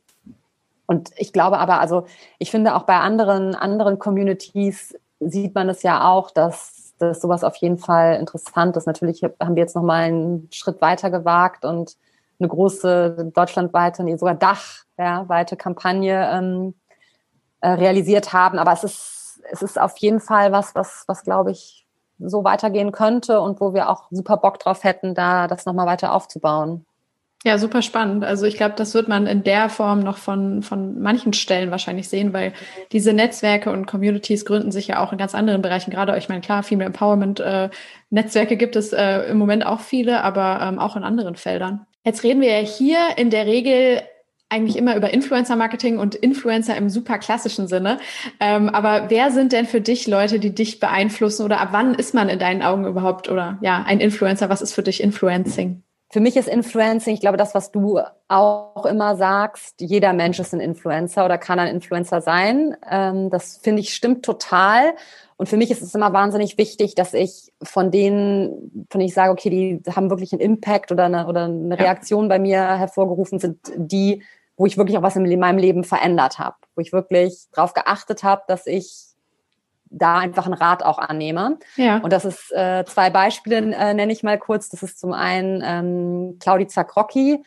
Und 0.87 1.11
ich 1.17 1.33
glaube 1.33 1.59
aber, 1.59 1.79
also 1.79 2.05
ich 2.39 2.49
finde 2.49 2.75
auch 2.75 2.83
bei 2.83 2.97
anderen, 2.97 3.53
anderen 3.53 3.99
Communities 3.99 4.97
sieht 5.19 5.53
man 5.53 5.69
es 5.69 5.83
ja 5.83 6.09
auch, 6.09 6.31
dass 6.31 6.76
dass 6.97 7.21
sowas 7.21 7.43
auf 7.43 7.55
jeden 7.57 7.77
Fall 7.77 8.15
interessant 8.15 8.75
ist. 8.77 8.87
Natürlich 8.87 9.23
haben 9.23 9.55
wir 9.55 9.63
jetzt 9.63 9.75
noch 9.75 9.83
mal 9.83 10.03
einen 10.03 10.49
Schritt 10.51 10.81
weiter 10.81 11.11
gewagt 11.11 11.65
und 11.65 11.95
eine 12.39 12.49
große 12.49 13.31
deutschlandweite, 13.33 14.03
nee, 14.03 14.15
sogar 14.15 14.35
Dach, 14.35 14.83
ja, 14.97 15.25
Kampagne 15.57 16.29
ähm, 16.31 16.73
äh, 17.61 17.69
realisiert 17.69 18.33
haben. 18.33 18.59
Aber 18.59 18.73
es 18.73 18.83
ist, 18.83 19.41
es 19.51 19.61
ist 19.61 19.79
auf 19.79 19.97
jeden 19.97 20.19
Fall 20.19 20.51
was, 20.51 20.75
was, 20.75 21.03
was 21.07 21.23
glaube 21.23 21.51
ich 21.51 21.87
so 22.19 22.43
weitergehen 22.43 22.91
könnte 22.91 23.41
und 23.41 23.61
wo 23.61 23.73
wir 23.73 23.89
auch 23.89 24.07
super 24.09 24.37
Bock 24.37 24.59
drauf 24.59 24.83
hätten, 24.83 25.13
da 25.13 25.47
das 25.47 25.65
nochmal 25.65 25.85
weiter 25.85 26.13
aufzubauen. 26.13 26.86
Ja, 27.47 27.57
super 27.57 27.81
spannend. 27.81 28.25
Also 28.25 28.45
ich 28.45 28.57
glaube, 28.57 28.75
das 28.75 28.93
wird 28.93 29.07
man 29.07 29.25
in 29.25 29.41
der 29.41 29.69
Form 29.69 30.01
noch 30.01 30.17
von, 30.17 30.63
von 30.63 30.99
manchen 30.99 31.31
Stellen 31.31 31.71
wahrscheinlich 31.71 32.09
sehen, 32.09 32.33
weil 32.33 32.51
diese 32.91 33.13
Netzwerke 33.13 33.71
und 33.71 33.85
Communities 33.85 34.43
gründen 34.43 34.73
sich 34.73 34.87
ja 34.87 35.01
auch 35.01 35.13
in 35.13 35.17
ganz 35.17 35.33
anderen 35.33 35.61
Bereichen. 35.61 35.89
Gerade, 35.89 36.17
ich 36.17 36.27
meine, 36.27 36.41
klar, 36.41 36.61
Female 36.61 36.87
Empowerment 36.87 37.39
äh, 37.39 37.69
Netzwerke 38.09 38.57
gibt 38.57 38.75
es 38.75 38.91
äh, 38.91 39.29
im 39.29 39.37
Moment 39.37 39.65
auch 39.65 39.79
viele, 39.79 40.25
aber 40.25 40.59
ähm, 40.61 40.77
auch 40.77 40.97
in 40.97 41.05
anderen 41.05 41.37
Feldern. 41.37 41.85
Jetzt 42.03 42.21
reden 42.23 42.41
wir 42.41 42.51
ja 42.51 42.67
hier 42.67 42.99
in 43.15 43.29
der 43.29 43.45
Regel 43.45 44.01
eigentlich 44.49 44.75
immer 44.75 44.97
über 44.97 45.13
Influencer-Marketing 45.13 45.99
und 45.99 46.15
Influencer 46.15 46.75
im 46.75 46.89
super 46.89 47.17
klassischen 47.17 47.69
Sinne. 47.69 47.99
Ähm, 48.41 48.67
aber 48.67 49.09
wer 49.09 49.31
sind 49.31 49.53
denn 49.53 49.67
für 49.67 49.79
dich 49.79 50.05
Leute, 50.05 50.39
die 50.39 50.53
dich 50.53 50.81
beeinflussen 50.81 51.45
oder 51.45 51.61
ab 51.61 51.69
wann 51.71 51.95
ist 51.95 52.13
man 52.13 52.27
in 52.27 52.39
deinen 52.39 52.61
Augen 52.61 52.85
überhaupt 52.85 53.29
oder 53.29 53.57
ja, 53.61 53.85
ein 53.87 54.01
Influencer? 54.01 54.49
Was 54.49 54.61
ist 54.61 54.73
für 54.73 54.83
dich 54.83 55.01
Influencing? 55.01 55.83
Für 56.09 56.21
mich 56.21 56.37
ist 56.37 56.47
Influencing, 56.47 57.15
ich 57.15 57.19
glaube, 57.19 57.35
das, 57.35 57.53
was 57.53 57.71
du 57.71 57.99
auch 58.29 58.85
immer 58.85 59.17
sagst, 59.17 59.81
jeder 59.81 60.13
Mensch 60.13 60.39
ist 60.39 60.53
ein 60.53 60.61
Influencer 60.61 61.25
oder 61.25 61.37
kann 61.37 61.59
ein 61.59 61.73
Influencer 61.75 62.21
sein. 62.21 62.77
Ähm, 62.89 63.29
das 63.29 63.57
finde 63.57 63.81
ich 63.81 63.93
stimmt 63.93 64.23
total. 64.23 64.93
Und 65.35 65.49
für 65.49 65.57
mich 65.57 65.69
ist 65.69 65.81
es 65.81 65.93
immer 65.93 66.13
wahnsinnig 66.13 66.57
wichtig, 66.57 66.95
dass 66.95 67.13
ich 67.13 67.51
von 67.61 67.91
denen, 67.91 68.87
von 68.89 68.99
denen 68.99 69.09
ich 69.09 69.13
sage, 69.13 69.31
okay, 69.31 69.49
die 69.49 69.91
haben 69.91 70.09
wirklich 70.09 70.31
einen 70.31 70.41
Impact 70.41 70.93
oder 70.93 71.05
eine, 71.05 71.27
oder 71.27 71.45
eine 71.45 71.77
Reaktion 71.77 72.23
ja. 72.23 72.29
bei 72.29 72.39
mir 72.39 72.61
hervorgerufen, 72.77 73.39
sind 73.39 73.59
die, 73.75 74.23
wo 74.55 74.65
ich 74.65 74.77
wirklich 74.77 74.97
auch 74.97 75.03
was 75.03 75.17
in 75.17 75.39
meinem 75.39 75.57
Leben 75.57 75.83
verändert 75.83 76.39
habe, 76.39 76.55
wo 76.75 76.81
ich 76.81 76.93
wirklich 76.93 77.47
darauf 77.51 77.73
geachtet 77.73 78.23
habe, 78.23 78.43
dass 78.47 78.65
ich 78.65 79.06
da 79.89 80.17
einfach 80.17 80.45
einen 80.45 80.53
Rat 80.53 80.83
auch 80.83 80.97
annehme. 80.97 81.57
Ja. 81.75 81.97
Und 81.97 82.11
das 82.13 82.25
ist 82.25 82.51
äh, 82.51 82.83
zwei 82.85 83.09
Beispiele, 83.09 83.57
äh, 83.57 83.93
nenne 83.93 84.11
ich 84.11 84.23
mal 84.23 84.37
kurz. 84.37 84.69
Das 84.69 84.83
ist 84.83 84.99
zum 84.99 85.13
einen 85.13 85.63
ähm, 85.65 86.37
Claudia 86.39 86.67
Zackrocki, 86.67 87.43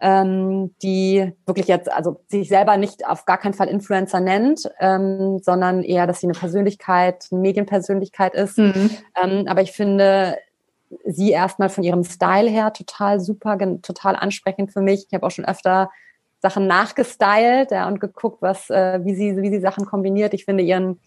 ähm, 0.00 0.74
die 0.82 1.32
wirklich 1.46 1.66
jetzt, 1.66 1.90
also 1.90 2.20
sich 2.28 2.48
selber 2.48 2.76
nicht 2.76 3.06
auf 3.06 3.24
gar 3.24 3.38
keinen 3.38 3.54
Fall 3.54 3.68
Influencer 3.68 4.20
nennt, 4.20 4.70
ähm, 4.80 5.38
sondern 5.42 5.82
eher, 5.82 6.06
dass 6.06 6.20
sie 6.20 6.26
eine 6.26 6.38
Persönlichkeit, 6.38 7.28
eine 7.30 7.40
Medienpersönlichkeit 7.40 8.34
ist. 8.34 8.58
Mhm. 8.58 8.90
Ähm, 9.22 9.46
aber 9.48 9.62
ich 9.62 9.72
finde 9.72 10.36
sie 11.04 11.30
erstmal 11.30 11.70
von 11.70 11.84
ihrem 11.84 12.04
Style 12.04 12.48
her 12.48 12.72
total 12.72 13.20
super, 13.20 13.58
total 13.82 14.16
ansprechend 14.16 14.72
für 14.72 14.80
mich. 14.80 15.06
Ich 15.08 15.14
habe 15.14 15.26
auch 15.26 15.30
schon 15.30 15.44
öfter 15.44 15.90
Sachen 16.40 16.66
nachgestylt 16.66 17.70
ja, 17.70 17.88
und 17.88 18.00
geguckt, 18.00 18.42
was, 18.42 18.68
äh, 18.68 19.00
wie, 19.02 19.14
sie, 19.14 19.40
wie 19.40 19.48
sie 19.48 19.60
Sachen 19.60 19.86
kombiniert. 19.86 20.34
Ich 20.34 20.44
finde 20.44 20.62
ihren 20.62 21.00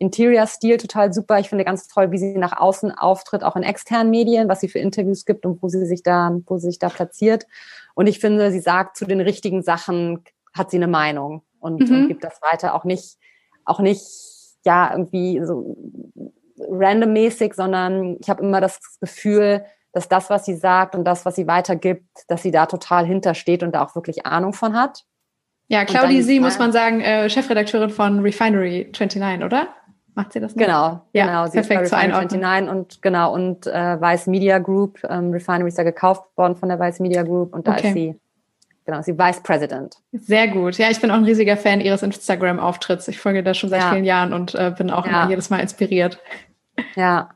Interior-Stil 0.00 0.78
total 0.78 1.12
super. 1.12 1.38
Ich 1.38 1.50
finde 1.50 1.64
ganz 1.64 1.86
toll, 1.86 2.10
wie 2.10 2.18
sie 2.18 2.38
nach 2.38 2.58
außen 2.58 2.90
auftritt, 2.90 3.44
auch 3.44 3.54
in 3.54 3.62
externen 3.62 4.10
Medien, 4.10 4.48
was 4.48 4.60
sie 4.60 4.68
für 4.68 4.78
Interviews 4.78 5.26
gibt 5.26 5.44
und 5.44 5.62
wo 5.62 5.68
sie 5.68 5.84
sich 5.84 6.02
da, 6.02 6.34
wo 6.46 6.56
sie 6.56 6.68
sich 6.68 6.78
da 6.78 6.88
platziert. 6.88 7.46
Und 7.94 8.06
ich 8.06 8.18
finde, 8.18 8.50
sie 8.50 8.60
sagt 8.60 8.96
zu 8.96 9.04
den 9.04 9.20
richtigen 9.20 9.62
Sachen, 9.62 10.24
hat 10.54 10.70
sie 10.70 10.78
eine 10.78 10.88
Meinung 10.88 11.42
und, 11.60 11.80
mhm. 11.80 11.94
und 11.94 12.08
gibt 12.08 12.24
das 12.24 12.40
weiter. 12.40 12.74
Auch 12.74 12.84
nicht, 12.84 13.18
auch 13.66 13.80
nicht, 13.80 14.02
ja, 14.64 14.90
irgendwie 14.90 15.40
so 15.44 15.76
randommäßig, 16.56 17.52
sondern 17.52 18.16
ich 18.20 18.30
habe 18.30 18.42
immer 18.42 18.62
das 18.62 18.80
Gefühl, 19.00 19.66
dass 19.92 20.08
das, 20.08 20.30
was 20.30 20.46
sie 20.46 20.56
sagt 20.56 20.94
und 20.94 21.04
das, 21.04 21.26
was 21.26 21.36
sie 21.36 21.46
weitergibt, 21.46 22.06
dass 22.28 22.42
sie 22.42 22.52
da 22.52 22.64
total 22.64 23.04
hintersteht 23.04 23.62
und 23.62 23.74
da 23.74 23.84
auch 23.84 23.94
wirklich 23.94 24.24
Ahnung 24.24 24.54
von 24.54 24.74
hat. 24.74 25.04
Ja, 25.68 25.84
Claudie 25.84 26.22
Sie, 26.22 26.40
muss 26.40 26.58
man 26.58 26.72
sagen, 26.72 27.00
äh, 27.00 27.30
Chefredakteurin 27.30 27.90
von 27.90 28.18
Refinery 28.20 28.90
29, 28.92 29.44
oder? 29.44 29.68
Macht 30.14 30.32
sie 30.32 30.40
das 30.40 30.54
noch? 30.54 30.62
Genau, 30.64 31.00
ja, 31.12 31.26
genau. 31.26 31.46
Sie 31.46 31.52
perfekt 31.52 31.82
ist 31.82 31.90
bei 31.90 31.98
Refinery 31.98 32.38
29 32.38 32.70
und 32.70 33.02
genau 33.02 33.34
und 33.34 33.66
äh, 33.66 34.00
Weiß 34.00 34.26
Media 34.26 34.58
Group. 34.58 34.98
Ähm, 35.08 35.30
Refinery 35.30 35.68
ist 35.68 35.78
ja 35.78 35.84
gekauft 35.84 36.24
worden 36.36 36.56
von 36.56 36.68
der 36.68 36.78
Weiß 36.78 37.00
Media 37.00 37.22
Group 37.22 37.54
und 37.54 37.66
da 37.66 37.72
okay. 37.72 37.88
ist 37.88 37.94
sie 37.94 38.20
genau, 38.84 39.02
sie 39.02 39.16
Vice 39.16 39.42
President. 39.42 39.96
Sehr 40.12 40.48
gut. 40.48 40.78
Ja, 40.78 40.90
ich 40.90 41.00
bin 41.00 41.10
auch 41.10 41.16
ein 41.16 41.24
riesiger 41.24 41.56
Fan 41.56 41.80
ihres 41.80 42.02
Instagram-Auftritts. 42.02 43.08
Ich 43.08 43.18
folge 43.18 43.42
da 43.42 43.54
schon 43.54 43.70
seit 43.70 43.82
ja. 43.82 43.90
vielen 43.92 44.04
Jahren 44.04 44.32
und 44.32 44.54
äh, 44.54 44.72
bin 44.76 44.90
auch 44.90 45.06
ja. 45.06 45.28
jedes 45.28 45.50
Mal 45.50 45.60
inspiriert. 45.60 46.18
Ja, 46.96 47.30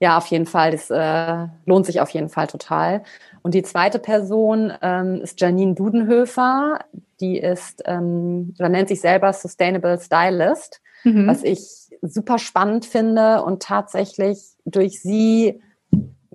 ja, 0.00 0.18
auf 0.18 0.26
jeden 0.26 0.46
Fall. 0.46 0.70
Das 0.70 0.90
äh, 0.90 1.46
lohnt 1.66 1.86
sich 1.86 2.00
auf 2.00 2.10
jeden 2.10 2.28
Fall 2.28 2.46
total. 2.46 3.02
Und 3.42 3.54
die 3.54 3.62
zweite 3.62 3.98
Person 3.98 4.72
ähm, 4.82 5.20
ist 5.22 5.40
Janine 5.40 5.74
Dudenhöfer. 5.74 6.80
Die 7.20 7.38
ist, 7.38 7.82
ähm, 7.86 8.54
oder 8.58 8.68
nennt 8.68 8.88
sich 8.88 9.00
selber 9.00 9.32
Sustainable 9.32 9.98
Stylist, 9.98 10.80
mhm. 11.04 11.26
was 11.26 11.42
ich 11.42 11.60
super 12.02 12.38
spannend 12.38 12.84
finde 12.84 13.42
und 13.42 13.62
tatsächlich 13.62 14.40
durch 14.64 15.00
sie 15.00 15.60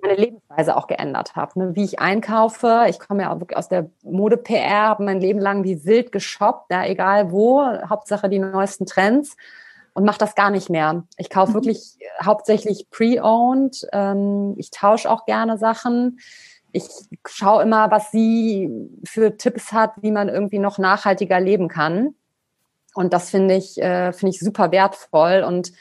meine 0.02 0.14
Lebensweise 0.14 0.76
auch 0.76 0.86
geändert 0.86 1.36
habe. 1.36 1.58
Ne? 1.58 1.76
Wie 1.76 1.84
ich 1.84 2.00
einkaufe. 2.00 2.86
Ich 2.88 2.98
komme 2.98 3.22
ja 3.22 3.32
auch 3.32 3.40
wirklich 3.40 3.58
aus 3.58 3.68
der 3.68 3.90
Mode-PR, 4.02 4.88
habe 4.88 5.04
mein 5.04 5.20
Leben 5.20 5.40
lang 5.40 5.64
wie 5.64 5.84
wild 5.84 6.12
geshoppt, 6.12 6.70
ja, 6.72 6.84
egal 6.86 7.30
wo, 7.30 7.62
Hauptsache 7.62 8.28
die 8.28 8.38
neuesten 8.38 8.86
Trends 8.86 9.36
und 9.92 10.04
mache 10.04 10.18
das 10.18 10.34
gar 10.34 10.50
nicht 10.50 10.70
mehr. 10.70 11.04
Ich 11.16 11.30
kaufe 11.30 11.50
mhm. 11.50 11.54
wirklich 11.54 11.98
hauptsächlich 12.24 12.88
pre-owned. 12.90 13.86
Ähm, 13.92 14.54
ich 14.56 14.70
tausche 14.70 15.10
auch 15.10 15.26
gerne 15.26 15.58
Sachen. 15.58 16.20
Ich 16.72 16.88
schaue 17.26 17.62
immer, 17.62 17.90
was 17.90 18.10
sie 18.10 18.70
für 19.04 19.36
Tipps 19.36 19.72
hat, 19.72 19.92
wie 20.00 20.12
man 20.12 20.28
irgendwie 20.28 20.60
noch 20.60 20.78
nachhaltiger 20.78 21.40
leben 21.40 21.68
kann. 21.68 22.14
Und 22.94 23.12
das 23.12 23.30
finde 23.30 23.54
ich, 23.56 23.80
äh, 23.80 24.12
finde 24.12 24.34
ich 24.34 24.40
super 24.40 24.72
wertvoll 24.72 25.44
und 25.46 25.72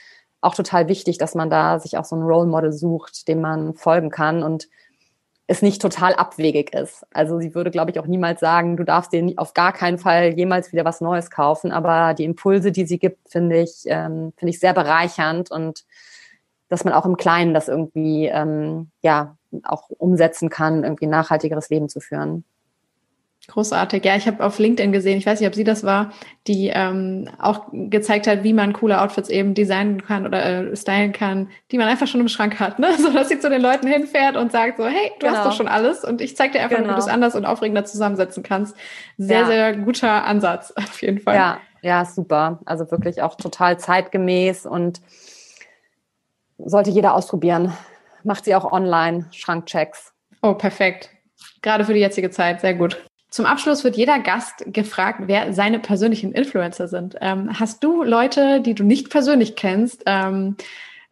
auch 0.41 0.55
total 0.55 0.87
wichtig, 0.87 1.17
dass 1.17 1.35
man 1.35 1.49
da 1.49 1.79
sich 1.79 1.97
auch 1.97 2.05
so 2.05 2.15
ein 2.15 2.21
Role 2.21 2.47
Model 2.47 2.71
sucht, 2.71 3.27
dem 3.27 3.41
man 3.41 3.73
folgen 3.73 4.09
kann. 4.09 4.43
Und 4.43 4.69
es 5.49 5.63
nicht 5.63 5.81
total 5.81 6.13
abwegig 6.13 6.75
ist. 6.75 7.07
Also 7.11 7.39
sie 7.39 7.55
würde, 7.55 7.71
glaube 7.71 7.89
ich, 7.89 7.99
auch 7.99 8.05
niemals 8.05 8.39
sagen, 8.39 8.77
du 8.77 8.83
darfst 8.83 9.11
dir 9.11 9.33
auf 9.37 9.55
gar 9.55 9.73
keinen 9.73 9.97
Fall 9.97 10.37
jemals 10.37 10.71
wieder 10.71 10.85
was 10.85 11.01
Neues 11.01 11.31
kaufen. 11.31 11.71
Aber 11.71 12.13
die 12.13 12.23
Impulse, 12.23 12.71
die 12.71 12.85
sie 12.85 12.99
gibt, 12.99 13.29
finde 13.31 13.59
ich, 13.59 13.81
ähm, 13.87 14.31
finde 14.37 14.51
ich 14.51 14.59
sehr 14.59 14.73
bereichernd 14.73 15.49
und 15.49 15.85
dass 16.67 16.83
man 16.83 16.93
auch 16.93 17.05
im 17.07 17.17
Kleinen 17.17 17.55
das 17.55 17.67
irgendwie 17.67 18.27
ähm, 18.27 18.91
ja 19.01 19.37
auch 19.63 19.89
umsetzen 19.89 20.51
kann, 20.51 20.83
irgendwie 20.83 21.07
ein 21.07 21.09
nachhaltigeres 21.09 21.69
Leben 21.69 21.89
zu 21.89 21.99
führen. 21.99 22.45
Großartig. 23.49 24.05
Ja, 24.05 24.15
ich 24.15 24.27
habe 24.27 24.45
auf 24.45 24.59
LinkedIn 24.59 24.91
gesehen, 24.91 25.17
ich 25.17 25.25
weiß 25.25 25.39
nicht, 25.39 25.47
ob 25.47 25.55
sie 25.55 25.63
das 25.63 25.83
war, 25.83 26.11
die 26.45 26.71
ähm, 26.71 27.27
auch 27.39 27.65
gezeigt 27.71 28.27
hat, 28.27 28.43
wie 28.43 28.53
man 28.53 28.73
coole 28.73 29.01
Outfits 29.01 29.27
eben 29.27 29.55
designen 29.55 30.03
kann 30.05 30.27
oder 30.27 30.45
äh, 30.45 30.75
stylen 30.75 31.13
kann, 31.13 31.49
die 31.71 31.79
man 31.79 31.87
einfach 31.87 32.05
schon 32.05 32.21
im 32.21 32.27
Schrank 32.27 32.59
hat, 32.59 32.77
ne? 32.77 32.89
So 32.99 33.11
dass 33.11 33.29
sie 33.29 33.39
zu 33.39 33.49
den 33.49 33.61
Leuten 33.61 33.87
hinfährt 33.87 34.37
und 34.37 34.51
sagt 34.51 34.77
so, 34.77 34.85
hey, 34.85 35.11
du 35.19 35.25
genau. 35.25 35.37
hast 35.37 35.45
doch 35.45 35.53
schon 35.53 35.67
alles 35.67 36.03
und 36.03 36.21
ich 36.21 36.37
zeig 36.37 36.51
dir 36.51 36.61
einfach, 36.61 36.77
genau. 36.77 36.89
wie 36.89 36.93
du 36.93 36.99
es 36.99 37.07
anders 37.07 37.35
und 37.35 37.45
aufregender 37.45 37.85
zusammensetzen 37.85 38.43
kannst. 38.43 38.75
Sehr, 39.17 39.39
ja. 39.41 39.45
sehr 39.47 39.77
guter 39.77 40.25
Ansatz, 40.25 40.71
auf 40.75 41.01
jeden 41.01 41.19
Fall. 41.19 41.35
Ja, 41.35 41.57
ja, 41.81 42.05
super. 42.05 42.59
Also 42.65 42.89
wirklich 42.91 43.23
auch 43.23 43.35
total 43.35 43.79
zeitgemäß 43.79 44.67
und 44.67 45.01
sollte 46.59 46.91
jeder 46.91 47.15
ausprobieren. 47.15 47.73
Macht 48.23 48.45
sie 48.45 48.53
auch 48.53 48.71
online, 48.71 49.25
Schrankchecks. 49.31 50.13
Oh, 50.43 50.53
perfekt. 50.53 51.09
Gerade 51.63 51.83
für 51.83 51.93
die 51.93 51.99
jetzige 51.99 52.29
Zeit, 52.29 52.61
sehr 52.61 52.75
gut. 52.75 53.01
Zum 53.29 53.45
Abschluss 53.45 53.83
wird 53.83 53.95
jeder 53.95 54.19
Gast 54.19 54.63
gefragt, 54.67 55.21
wer 55.25 55.53
seine 55.53 55.79
persönlichen 55.79 56.31
Influencer 56.31 56.87
sind. 56.87 57.15
Ähm, 57.21 57.59
hast 57.59 57.83
du 57.83 58.03
Leute, 58.03 58.61
die 58.61 58.73
du 58.73 58.83
nicht 58.83 59.09
persönlich 59.09 59.55
kennst, 59.55 60.03
ähm, 60.07 60.55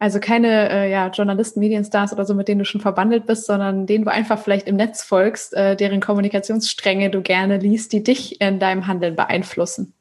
also 0.00 0.20
keine 0.20 0.70
äh, 0.70 0.90
ja, 0.90 1.08
Journalisten, 1.08 1.60
Medienstars 1.60 2.12
oder 2.12 2.24
so, 2.24 2.34
mit 2.34 2.46
denen 2.46 2.60
du 2.60 2.64
schon 2.64 2.80
verbandelt 2.80 3.26
bist, 3.26 3.46
sondern 3.46 3.86
denen 3.86 4.04
du 4.04 4.10
einfach 4.10 4.38
vielleicht 4.38 4.68
im 4.68 4.76
Netz 4.76 5.02
folgst, 5.02 5.54
äh, 5.54 5.76
deren 5.76 6.00
Kommunikationsstränge 6.00 7.10
du 7.10 7.20
gerne 7.20 7.58
liest, 7.58 7.92
die 7.92 8.02
dich 8.02 8.40
in 8.40 8.60
deinem 8.60 8.86
Handeln 8.86 9.16
beeinflussen? 9.16 9.94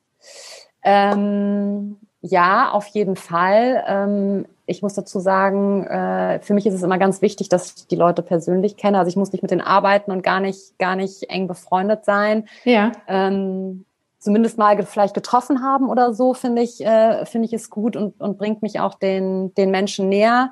Ähm, 0.84 1.98
ja, 2.22 2.72
auf 2.72 2.88
jeden 2.88 3.16
Fall. 3.16 4.46
Ich 4.68 4.82
muss 4.82 4.94
dazu 4.94 5.20
sagen, 5.20 5.86
äh, 5.88 6.40
für 6.42 6.54
mich 6.54 6.68
ist 6.68 6.74
es 6.74 6.84
immer 6.84 6.98
ganz 6.98 7.22
wichtig, 7.22 7.50
dass 7.50 7.74
ich 7.76 7.88
die 7.88 7.96
Leute 7.96 8.22
persönlich 8.22 8.78
kenne. 8.78 9.00
Also 9.00 9.10
ich 9.10 9.16
muss 9.16 9.32
nicht 9.32 9.42
mit 9.42 9.50
denen 9.50 9.62
arbeiten 9.62 10.12
und 10.12 10.24
gar 10.24 10.40
nicht, 10.40 10.78
gar 10.78 10.96
nicht 10.96 11.24
eng 11.30 11.48
befreundet 11.48 12.06
sein. 12.06 12.48
Ja. 12.66 12.92
Ähm, 13.08 13.86
zumindest 14.20 14.58
mal 14.58 14.82
vielleicht 14.84 15.14
getroffen 15.14 15.64
haben 15.64 15.90
oder 15.90 16.14
so, 16.14 16.34
finde 16.34 16.62
ich, 16.62 16.86
äh, 16.86 17.26
finde 17.26 17.48
ich 17.48 17.54
es 17.54 17.70
gut 17.70 17.96
und, 17.96 18.20
und 18.20 18.38
bringt 18.38 18.62
mich 18.62 18.80
auch 18.80 18.96
den, 18.96 19.54
den 19.56 19.72
Menschen 19.72 20.10
näher. 20.10 20.52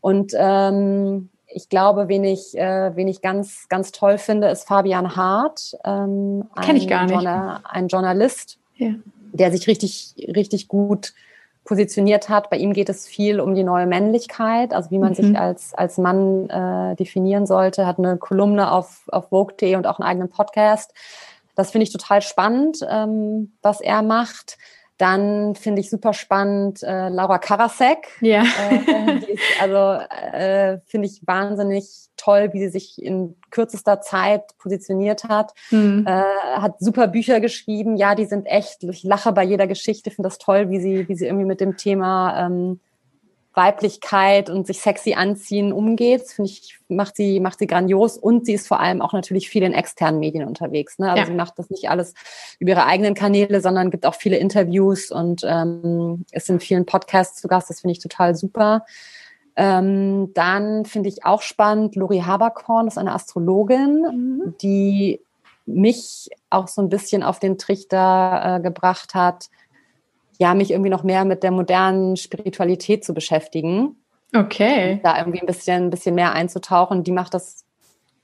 Und 0.00 0.32
ähm, 0.36 1.30
ich 1.46 1.68
glaube, 1.68 2.08
wen 2.08 2.24
ich, 2.24 2.58
äh, 2.58 2.96
wen 2.96 3.08
ich 3.08 3.22
ganz, 3.22 3.68
ganz 3.68 3.92
toll 3.92 4.18
finde, 4.18 4.48
ist 4.48 4.66
Fabian 4.66 5.14
Hart. 5.14 5.76
Ähm, 5.84 6.48
Kenne 6.60 6.78
ich 6.78 6.88
gar 6.88 7.04
nicht. 7.04 7.12
Journal, 7.12 7.60
ein 7.64 7.88
Journalist, 7.88 8.58
ja. 8.76 8.94
der 9.32 9.52
sich 9.52 9.66
richtig, 9.68 10.14
richtig 10.34 10.68
gut 10.68 11.12
positioniert 11.64 12.28
hat. 12.28 12.50
Bei 12.50 12.56
ihm 12.56 12.72
geht 12.72 12.88
es 12.88 13.06
viel 13.06 13.40
um 13.40 13.54
die 13.54 13.64
neue 13.64 13.86
Männlichkeit, 13.86 14.74
also 14.74 14.90
wie 14.90 14.98
man 14.98 15.10
mhm. 15.10 15.14
sich 15.14 15.38
als, 15.38 15.74
als 15.74 15.98
Mann 15.98 16.48
äh, 16.50 16.96
definieren 16.96 17.46
sollte. 17.46 17.86
Hat 17.86 17.98
eine 17.98 18.16
Kolumne 18.16 18.72
auf, 18.72 19.02
auf 19.08 19.28
Vogue.de 19.28 19.76
und 19.76 19.86
auch 19.86 19.98
einen 19.98 20.08
eigenen 20.08 20.28
Podcast. 20.28 20.92
Das 21.54 21.70
finde 21.70 21.84
ich 21.84 21.92
total 21.92 22.22
spannend, 22.22 22.78
ähm, 22.88 23.52
was 23.62 23.80
er 23.80 24.02
macht. 24.02 24.58
Dann 25.02 25.56
finde 25.56 25.80
ich 25.80 25.90
super 25.90 26.12
spannend 26.12 26.84
äh, 26.84 27.08
Laura 27.08 27.38
Karasek. 27.38 28.06
Ja. 28.20 28.44
Äh, 28.44 29.16
ist, 29.32 29.42
also 29.60 30.00
äh, 30.32 30.78
finde 30.86 31.08
ich 31.08 31.22
wahnsinnig 31.26 32.06
toll, 32.16 32.50
wie 32.52 32.60
sie 32.60 32.68
sich 32.68 33.02
in 33.02 33.34
kürzester 33.50 34.00
Zeit 34.00 34.56
positioniert 34.58 35.24
hat. 35.24 35.54
Mhm. 35.72 36.06
Äh, 36.06 36.22
hat 36.60 36.76
super 36.78 37.08
Bücher 37.08 37.40
geschrieben. 37.40 37.96
Ja, 37.96 38.14
die 38.14 38.26
sind 38.26 38.46
echt. 38.46 38.84
Ich 38.84 39.02
lache 39.02 39.32
bei 39.32 39.42
jeder 39.42 39.66
Geschichte. 39.66 40.12
Finde 40.12 40.28
das 40.28 40.38
toll, 40.38 40.70
wie 40.70 40.78
sie, 40.78 41.08
wie 41.08 41.16
sie 41.16 41.26
irgendwie 41.26 41.46
mit 41.46 41.60
dem 41.60 41.76
Thema 41.76 42.46
ähm, 42.46 42.78
Weiblichkeit 43.54 44.48
und 44.48 44.66
sich 44.66 44.80
sexy 44.80 45.14
anziehen 45.14 45.72
umgeht. 45.72 46.22
Finde 46.28 46.50
ich, 46.50 46.78
macht 46.88 47.16
sie, 47.16 47.40
macht 47.40 47.58
sie 47.58 47.66
grandios 47.66 48.16
und 48.16 48.46
sie 48.46 48.54
ist 48.54 48.66
vor 48.66 48.80
allem 48.80 49.02
auch 49.02 49.12
natürlich 49.12 49.48
viel 49.48 49.62
in 49.62 49.72
externen 49.72 50.20
Medien 50.20 50.46
unterwegs. 50.46 50.98
Ne? 50.98 51.10
Also 51.10 51.20
ja. 51.20 51.26
sie 51.26 51.34
macht 51.34 51.58
das 51.58 51.70
nicht 51.70 51.90
alles 51.90 52.14
über 52.58 52.72
ihre 52.72 52.86
eigenen 52.86 53.14
Kanäle, 53.14 53.60
sondern 53.60 53.90
gibt 53.90 54.06
auch 54.06 54.14
viele 54.14 54.36
Interviews 54.36 55.10
und 55.10 55.42
ähm, 55.44 56.24
ist 56.32 56.48
in 56.48 56.60
vielen 56.60 56.86
Podcasts 56.86 57.40
zu 57.40 57.48
Gast. 57.48 57.68
Das 57.68 57.80
finde 57.80 57.92
ich 57.92 58.00
total 58.00 58.34
super. 58.34 58.84
Ähm, 59.54 60.32
dann 60.34 60.86
finde 60.86 61.10
ich 61.10 61.24
auch 61.24 61.42
spannend, 61.42 61.94
Lori 61.94 62.20
Haberkorn 62.20 62.86
ist 62.86 62.96
eine 62.96 63.12
Astrologin, 63.12 64.02
mhm. 64.02 64.54
die 64.62 65.20
mich 65.66 66.30
auch 66.50 66.68
so 66.68 66.80
ein 66.80 66.88
bisschen 66.88 67.22
auf 67.22 67.38
den 67.38 67.58
Trichter 67.58 68.56
äh, 68.56 68.60
gebracht 68.62 69.14
hat, 69.14 69.48
ja, 70.38 70.54
mich 70.54 70.70
irgendwie 70.70 70.90
noch 70.90 71.02
mehr 71.02 71.24
mit 71.24 71.42
der 71.42 71.50
modernen 71.50 72.16
Spiritualität 72.16 73.04
zu 73.04 73.14
beschäftigen. 73.14 73.96
Okay. 74.34 75.00
Da 75.02 75.18
irgendwie 75.18 75.40
ein 75.40 75.46
bisschen, 75.46 75.84
ein 75.84 75.90
bisschen 75.90 76.14
mehr 76.14 76.32
einzutauchen. 76.32 77.04
Die 77.04 77.12
macht 77.12 77.34
das 77.34 77.64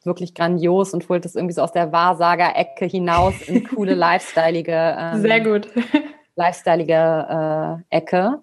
wirklich 0.05 0.35
grandios 0.35 0.95
und 0.95 1.09
holt 1.09 1.25
das 1.25 1.35
irgendwie 1.35 1.55
so 1.55 1.63
aus 1.63 1.73
der 1.73 1.93
Wahrsager-Ecke 1.93 2.87
hinaus 2.87 3.43
in 3.43 3.69
coole, 3.69 3.95
lifestyleige, 3.95 4.97
ähm, 4.99 5.21
Sehr 5.21 5.41
gut. 5.41 5.69
lifestyleige 6.37 7.83
äh, 7.91 7.97
Ecke. 7.97 8.43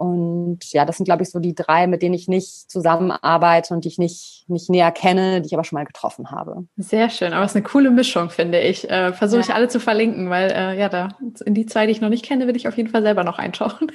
Und 0.00 0.60
ja, 0.72 0.86
das 0.86 0.96
sind, 0.96 1.04
glaube 1.04 1.24
ich, 1.24 1.28
so 1.28 1.40
die 1.40 1.54
drei, 1.54 1.86
mit 1.86 2.00
denen 2.00 2.14
ich 2.14 2.26
nicht 2.26 2.70
zusammenarbeite 2.70 3.74
und 3.74 3.84
die 3.84 3.88
ich 3.88 3.98
nicht, 3.98 4.46
nicht 4.48 4.70
näher 4.70 4.92
kenne, 4.92 5.42
die 5.42 5.48
ich 5.48 5.52
aber 5.52 5.62
schon 5.62 5.76
mal 5.76 5.84
getroffen 5.84 6.30
habe. 6.30 6.64
Sehr 6.78 7.10
schön, 7.10 7.34
aber 7.34 7.44
es 7.44 7.50
ist 7.50 7.56
eine 7.56 7.64
coole 7.64 7.90
Mischung, 7.90 8.30
finde 8.30 8.60
ich. 8.60 8.88
Äh, 8.88 9.12
Versuche 9.12 9.40
ja. 9.40 9.46
ich 9.48 9.54
alle 9.54 9.68
zu 9.68 9.78
verlinken, 9.78 10.30
weil 10.30 10.50
äh, 10.52 10.78
ja, 10.80 10.88
da 10.88 11.08
in 11.44 11.52
die 11.52 11.66
zwei, 11.66 11.84
die 11.84 11.92
ich 11.92 12.00
noch 12.00 12.08
nicht 12.08 12.24
kenne, 12.24 12.46
will 12.46 12.56
ich 12.56 12.66
auf 12.66 12.78
jeden 12.78 12.88
Fall 12.88 13.02
selber 13.02 13.24
noch 13.24 13.38
einschauen. 13.38 13.92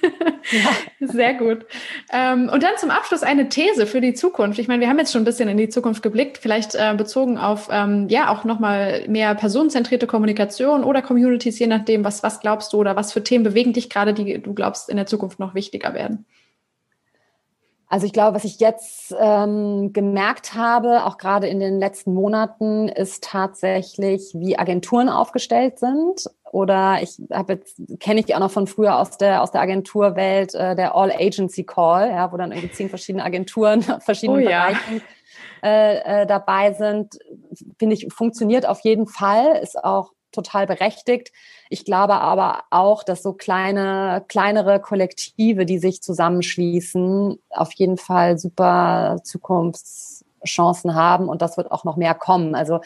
Ja. 0.51 1.07
Sehr 1.07 1.33
gut. 1.33 1.65
Ähm, 2.13 2.51
und 2.53 2.61
dann 2.61 2.77
zum 2.77 2.91
Abschluss 2.91 3.23
eine 3.23 3.49
These 3.49 3.87
für 3.87 3.99
die 3.99 4.13
Zukunft. 4.13 4.59
Ich 4.59 4.67
meine, 4.67 4.81
wir 4.81 4.89
haben 4.89 4.99
jetzt 4.99 5.11
schon 5.11 5.23
ein 5.23 5.25
bisschen 5.25 5.49
in 5.49 5.57
die 5.57 5.69
Zukunft 5.69 6.03
geblickt, 6.03 6.37
vielleicht 6.37 6.75
äh, 6.75 6.93
bezogen 6.95 7.39
auf 7.39 7.67
ähm, 7.71 8.09
ja 8.09 8.29
auch 8.29 8.43
nochmal 8.43 9.05
mehr 9.07 9.33
personenzentrierte 9.33 10.05
Kommunikation 10.05 10.83
oder 10.83 11.01
Communities, 11.01 11.57
je 11.57 11.65
nachdem, 11.65 12.03
was, 12.03 12.21
was 12.21 12.41
glaubst 12.41 12.73
du 12.73 12.77
oder 12.77 12.95
was 12.95 13.11
für 13.11 13.23
Themen 13.23 13.43
bewegen 13.43 13.73
dich 13.73 13.89
gerade, 13.89 14.13
die 14.13 14.39
du 14.39 14.53
glaubst 14.53 14.87
in 14.87 14.97
der 14.97 15.07
Zukunft 15.07 15.39
noch 15.39 15.55
wichtiger 15.55 15.94
werden? 15.95 16.25
Also 17.87 18.07
ich 18.07 18.13
glaube, 18.13 18.35
was 18.35 18.43
ich 18.43 18.59
jetzt 18.59 19.15
ähm, 19.17 19.93
gemerkt 19.93 20.55
habe, 20.55 21.05
auch 21.05 21.17
gerade 21.17 21.47
in 21.47 21.59
den 21.59 21.79
letzten 21.79 22.13
Monaten, 22.13 22.87
ist 22.89 23.23
tatsächlich, 23.23 24.31
wie 24.33 24.57
Agenturen 24.57 25.07
aufgestellt 25.07 25.79
sind. 25.79 26.25
Oder 26.51 27.01
ich 27.01 27.17
habe 27.31 27.53
jetzt 27.53 27.79
kenne 27.99 28.19
ich 28.19 28.25
die 28.25 28.35
auch 28.35 28.39
noch 28.39 28.51
von 28.51 28.65
früher 28.65 28.97
aus 28.97 29.17
der 29.17 29.41
aus 29.41 29.51
der 29.51 29.61
Agenturwelt, 29.61 30.55
äh, 30.55 30.75
der 30.75 30.95
All 30.95 31.11
Agency 31.11 31.63
Call, 31.63 32.09
ja, 32.09 32.31
wo 32.31 32.37
dann 32.37 32.51
irgendwie 32.51 32.71
zehn 32.71 32.89
verschiedene 32.89 33.23
Agenturen, 33.23 33.81
verschiedene 33.99 34.41
oh, 34.41 34.45
Bereichen 34.45 35.01
ja. 35.61 35.69
äh, 35.69 36.21
äh, 36.21 36.25
dabei 36.25 36.73
sind. 36.73 37.19
Finde 37.77 37.95
ich 37.95 38.07
funktioniert 38.11 38.65
auf 38.65 38.79
jeden 38.81 39.05
Fall, 39.05 39.59
ist 39.61 39.83
auch 39.83 40.14
total 40.35 40.67
berechtigt. 40.67 41.31
Ich 41.69 41.85
glaube 41.85 42.15
aber 42.15 42.63
auch, 42.69 43.03
dass 43.03 43.23
so 43.23 43.33
kleine, 43.33 44.23
kleinere 44.27 44.79
Kollektive, 44.79 45.65
die 45.65 45.79
sich 45.79 46.03
zusammenschließen, 46.03 47.39
auf 47.49 47.73
jeden 47.73 47.97
Fall 47.97 48.37
super 48.37 49.17
Zukunftschancen 49.23 50.93
haben 50.93 51.29
und 51.29 51.41
das 51.41 51.57
wird 51.57 51.71
auch 51.71 51.83
noch 51.83 51.95
mehr 51.95 52.13
kommen. 52.13 52.53
Also 52.53 52.81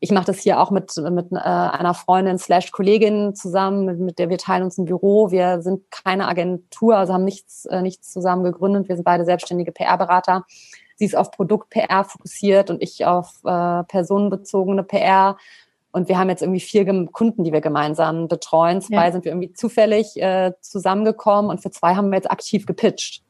ich 0.00 0.12
mache 0.12 0.26
das 0.26 0.40
hier 0.40 0.60
auch 0.60 0.70
mit, 0.70 0.96
mit 0.96 1.32
äh, 1.32 1.36
einer 1.36 1.94
Freundin 1.94 2.38
slash 2.38 2.70
Kollegin 2.70 3.34
zusammen, 3.34 4.04
mit, 4.04 4.18
der 4.18 4.28
wir 4.28 4.38
teilen 4.38 4.62
uns 4.62 4.78
ein 4.78 4.84
Büro. 4.84 5.30
Wir 5.30 5.60
sind 5.60 5.90
keine 5.90 6.28
Agentur, 6.28 6.96
also 6.96 7.14
haben 7.14 7.24
nichts, 7.24 7.64
äh, 7.66 7.82
nichts 7.82 8.12
zusammen 8.12 8.44
gegründet. 8.44 8.88
Wir 8.88 8.96
sind 8.96 9.04
beide 9.04 9.24
selbstständige 9.24 9.72
PR-Berater. 9.72 10.44
Sie 10.96 11.04
ist 11.04 11.16
auf 11.16 11.30
Produkt-PR 11.30 12.04
fokussiert 12.04 12.70
und 12.70 12.82
ich 12.82 13.06
auf 13.06 13.40
äh, 13.44 13.84
personenbezogene 13.84 14.84
PR. 14.84 15.36
Und 15.90 16.08
wir 16.08 16.18
haben 16.18 16.28
jetzt 16.28 16.42
irgendwie 16.42 16.60
vier 16.60 16.84
Kunden, 17.06 17.44
die 17.44 17.52
wir 17.52 17.60
gemeinsam 17.60 18.28
betreuen. 18.28 18.80
Zwei 18.82 19.06
ja. 19.06 19.12
sind 19.12 19.24
wir 19.24 19.32
irgendwie 19.32 19.52
zufällig 19.52 20.20
äh, 20.20 20.52
zusammengekommen 20.60 21.50
und 21.50 21.62
für 21.62 21.70
zwei 21.70 21.94
haben 21.94 22.10
wir 22.10 22.16
jetzt 22.16 22.30
aktiv 22.30 22.66
gepitcht. 22.66 23.22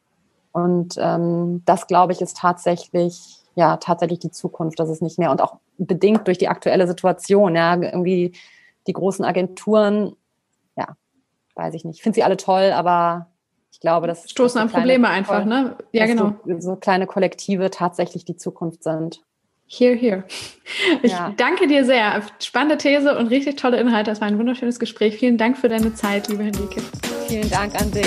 Und 0.52 0.96
ähm, 0.98 1.62
das, 1.64 1.86
glaube 1.86 2.12
ich, 2.12 2.20
ist 2.20 2.36
tatsächlich, 2.36 3.20
ja, 3.54 3.76
tatsächlich 3.76 4.18
die 4.18 4.30
Zukunft. 4.30 4.80
Das 4.80 4.88
ist 4.88 5.02
nicht 5.02 5.18
mehr 5.18 5.30
und 5.30 5.40
auch 5.40 5.56
bedingt 5.78 6.26
durch 6.26 6.38
die 6.38 6.48
aktuelle 6.48 6.88
Situation. 6.88 7.54
Ja, 7.54 7.76
irgendwie 7.80 8.32
die 8.88 8.92
großen 8.92 9.24
Agenturen, 9.24 10.16
ja, 10.76 10.96
weiß 11.54 11.74
ich 11.74 11.84
nicht. 11.84 11.96
Ich 11.96 12.02
finde 12.02 12.16
sie 12.16 12.24
alle 12.24 12.36
toll, 12.36 12.72
aber 12.72 13.28
ich 13.70 13.80
glaube, 13.80 14.08
das 14.08 14.28
stoßen 14.28 14.60
an 14.60 14.70
Probleme 14.70 15.08
einfach, 15.08 15.44
ne? 15.44 15.76
Ja, 15.92 16.06
genau. 16.06 16.32
So, 16.44 16.58
so 16.58 16.76
kleine 16.76 17.06
Kollektive 17.06 17.70
tatsächlich 17.70 18.24
die 18.24 18.36
Zukunft 18.36 18.82
sind. 18.82 19.22
Here, 19.68 19.94
here. 19.94 20.24
Ich 21.02 21.12
ja. 21.12 21.32
danke 21.34 21.66
dir 21.66 21.84
sehr. 21.86 22.22
Spannende 22.42 22.76
These 22.76 23.16
und 23.16 23.28
richtig 23.28 23.56
tolle 23.56 23.80
Inhalte. 23.80 24.10
Das 24.10 24.20
war 24.20 24.28
ein 24.28 24.38
wunderschönes 24.38 24.78
Gespräch. 24.78 25.16
Vielen 25.16 25.38
Dank 25.38 25.56
für 25.56 25.70
deine 25.70 25.94
Zeit, 25.94 26.28
liebe 26.28 26.44
Henrike. 26.44 26.82
Vielen 27.26 27.48
Dank 27.48 27.74
an 27.74 27.90
dich. 27.90 28.04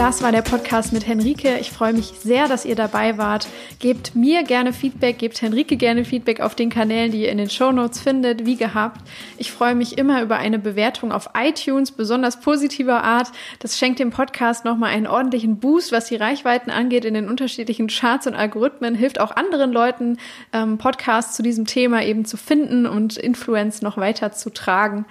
Das 0.00 0.22
war 0.22 0.32
der 0.32 0.40
Podcast 0.40 0.94
mit 0.94 1.06
Henrike. 1.06 1.58
Ich 1.58 1.70
freue 1.70 1.92
mich 1.92 2.14
sehr, 2.22 2.48
dass 2.48 2.64
ihr 2.64 2.74
dabei 2.74 3.18
wart. 3.18 3.46
Gebt 3.80 4.16
mir 4.16 4.44
gerne 4.44 4.72
Feedback, 4.72 5.18
gebt 5.18 5.42
Henrike 5.42 5.76
gerne 5.76 6.06
Feedback 6.06 6.40
auf 6.40 6.54
den 6.54 6.70
Kanälen, 6.70 7.12
die 7.12 7.24
ihr 7.24 7.30
in 7.30 7.36
den 7.36 7.50
Show 7.50 7.70
Notes 7.70 8.00
findet, 8.00 8.46
wie 8.46 8.56
gehabt. 8.56 9.02
Ich 9.36 9.52
freue 9.52 9.74
mich 9.74 9.98
immer 9.98 10.22
über 10.22 10.38
eine 10.38 10.58
Bewertung 10.58 11.12
auf 11.12 11.28
iTunes, 11.36 11.92
besonders 11.92 12.40
positiver 12.40 13.04
Art. 13.04 13.30
Das 13.58 13.78
schenkt 13.78 13.98
dem 13.98 14.08
Podcast 14.08 14.64
nochmal 14.64 14.94
einen 14.94 15.06
ordentlichen 15.06 15.58
Boost, 15.58 15.92
was 15.92 16.06
die 16.06 16.16
Reichweiten 16.16 16.70
angeht 16.70 17.04
in 17.04 17.12
den 17.12 17.28
unterschiedlichen 17.28 17.88
Charts 17.88 18.26
und 18.26 18.34
Algorithmen, 18.34 18.94
hilft 18.94 19.20
auch 19.20 19.36
anderen 19.36 19.70
Leuten, 19.70 20.16
ähm, 20.54 20.78
Podcasts 20.78 21.36
zu 21.36 21.42
diesem 21.42 21.66
Thema 21.66 22.02
eben 22.02 22.24
zu 22.24 22.38
finden 22.38 22.86
und 22.86 23.18
Influence 23.18 23.82
noch 23.82 23.98
weiter 23.98 24.32
zu 24.32 24.48
tragen. 24.48 25.04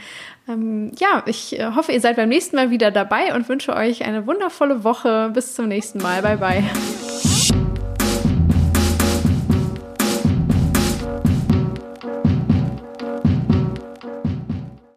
Ähm, 0.50 0.92
ja, 0.98 1.24
ich 1.28 1.60
äh, 1.60 1.72
hoffe, 1.76 1.92
ihr 1.92 2.02
seid 2.02 2.16
beim 2.16 2.30
nächsten 2.30 2.56
Mal 2.56 2.72
wieder 2.72 2.92
dabei 2.92 3.34
und 3.36 3.48
wünsche 3.48 3.76
euch 3.76 4.04
eine 4.04 4.26
wundervolle 4.26 4.84
Woche. 4.84 5.30
Bis 5.34 5.54
zum 5.54 5.68
nächsten 5.68 6.00
Mal. 6.00 6.22
Bye, 6.22 6.38
bye. 6.38 7.29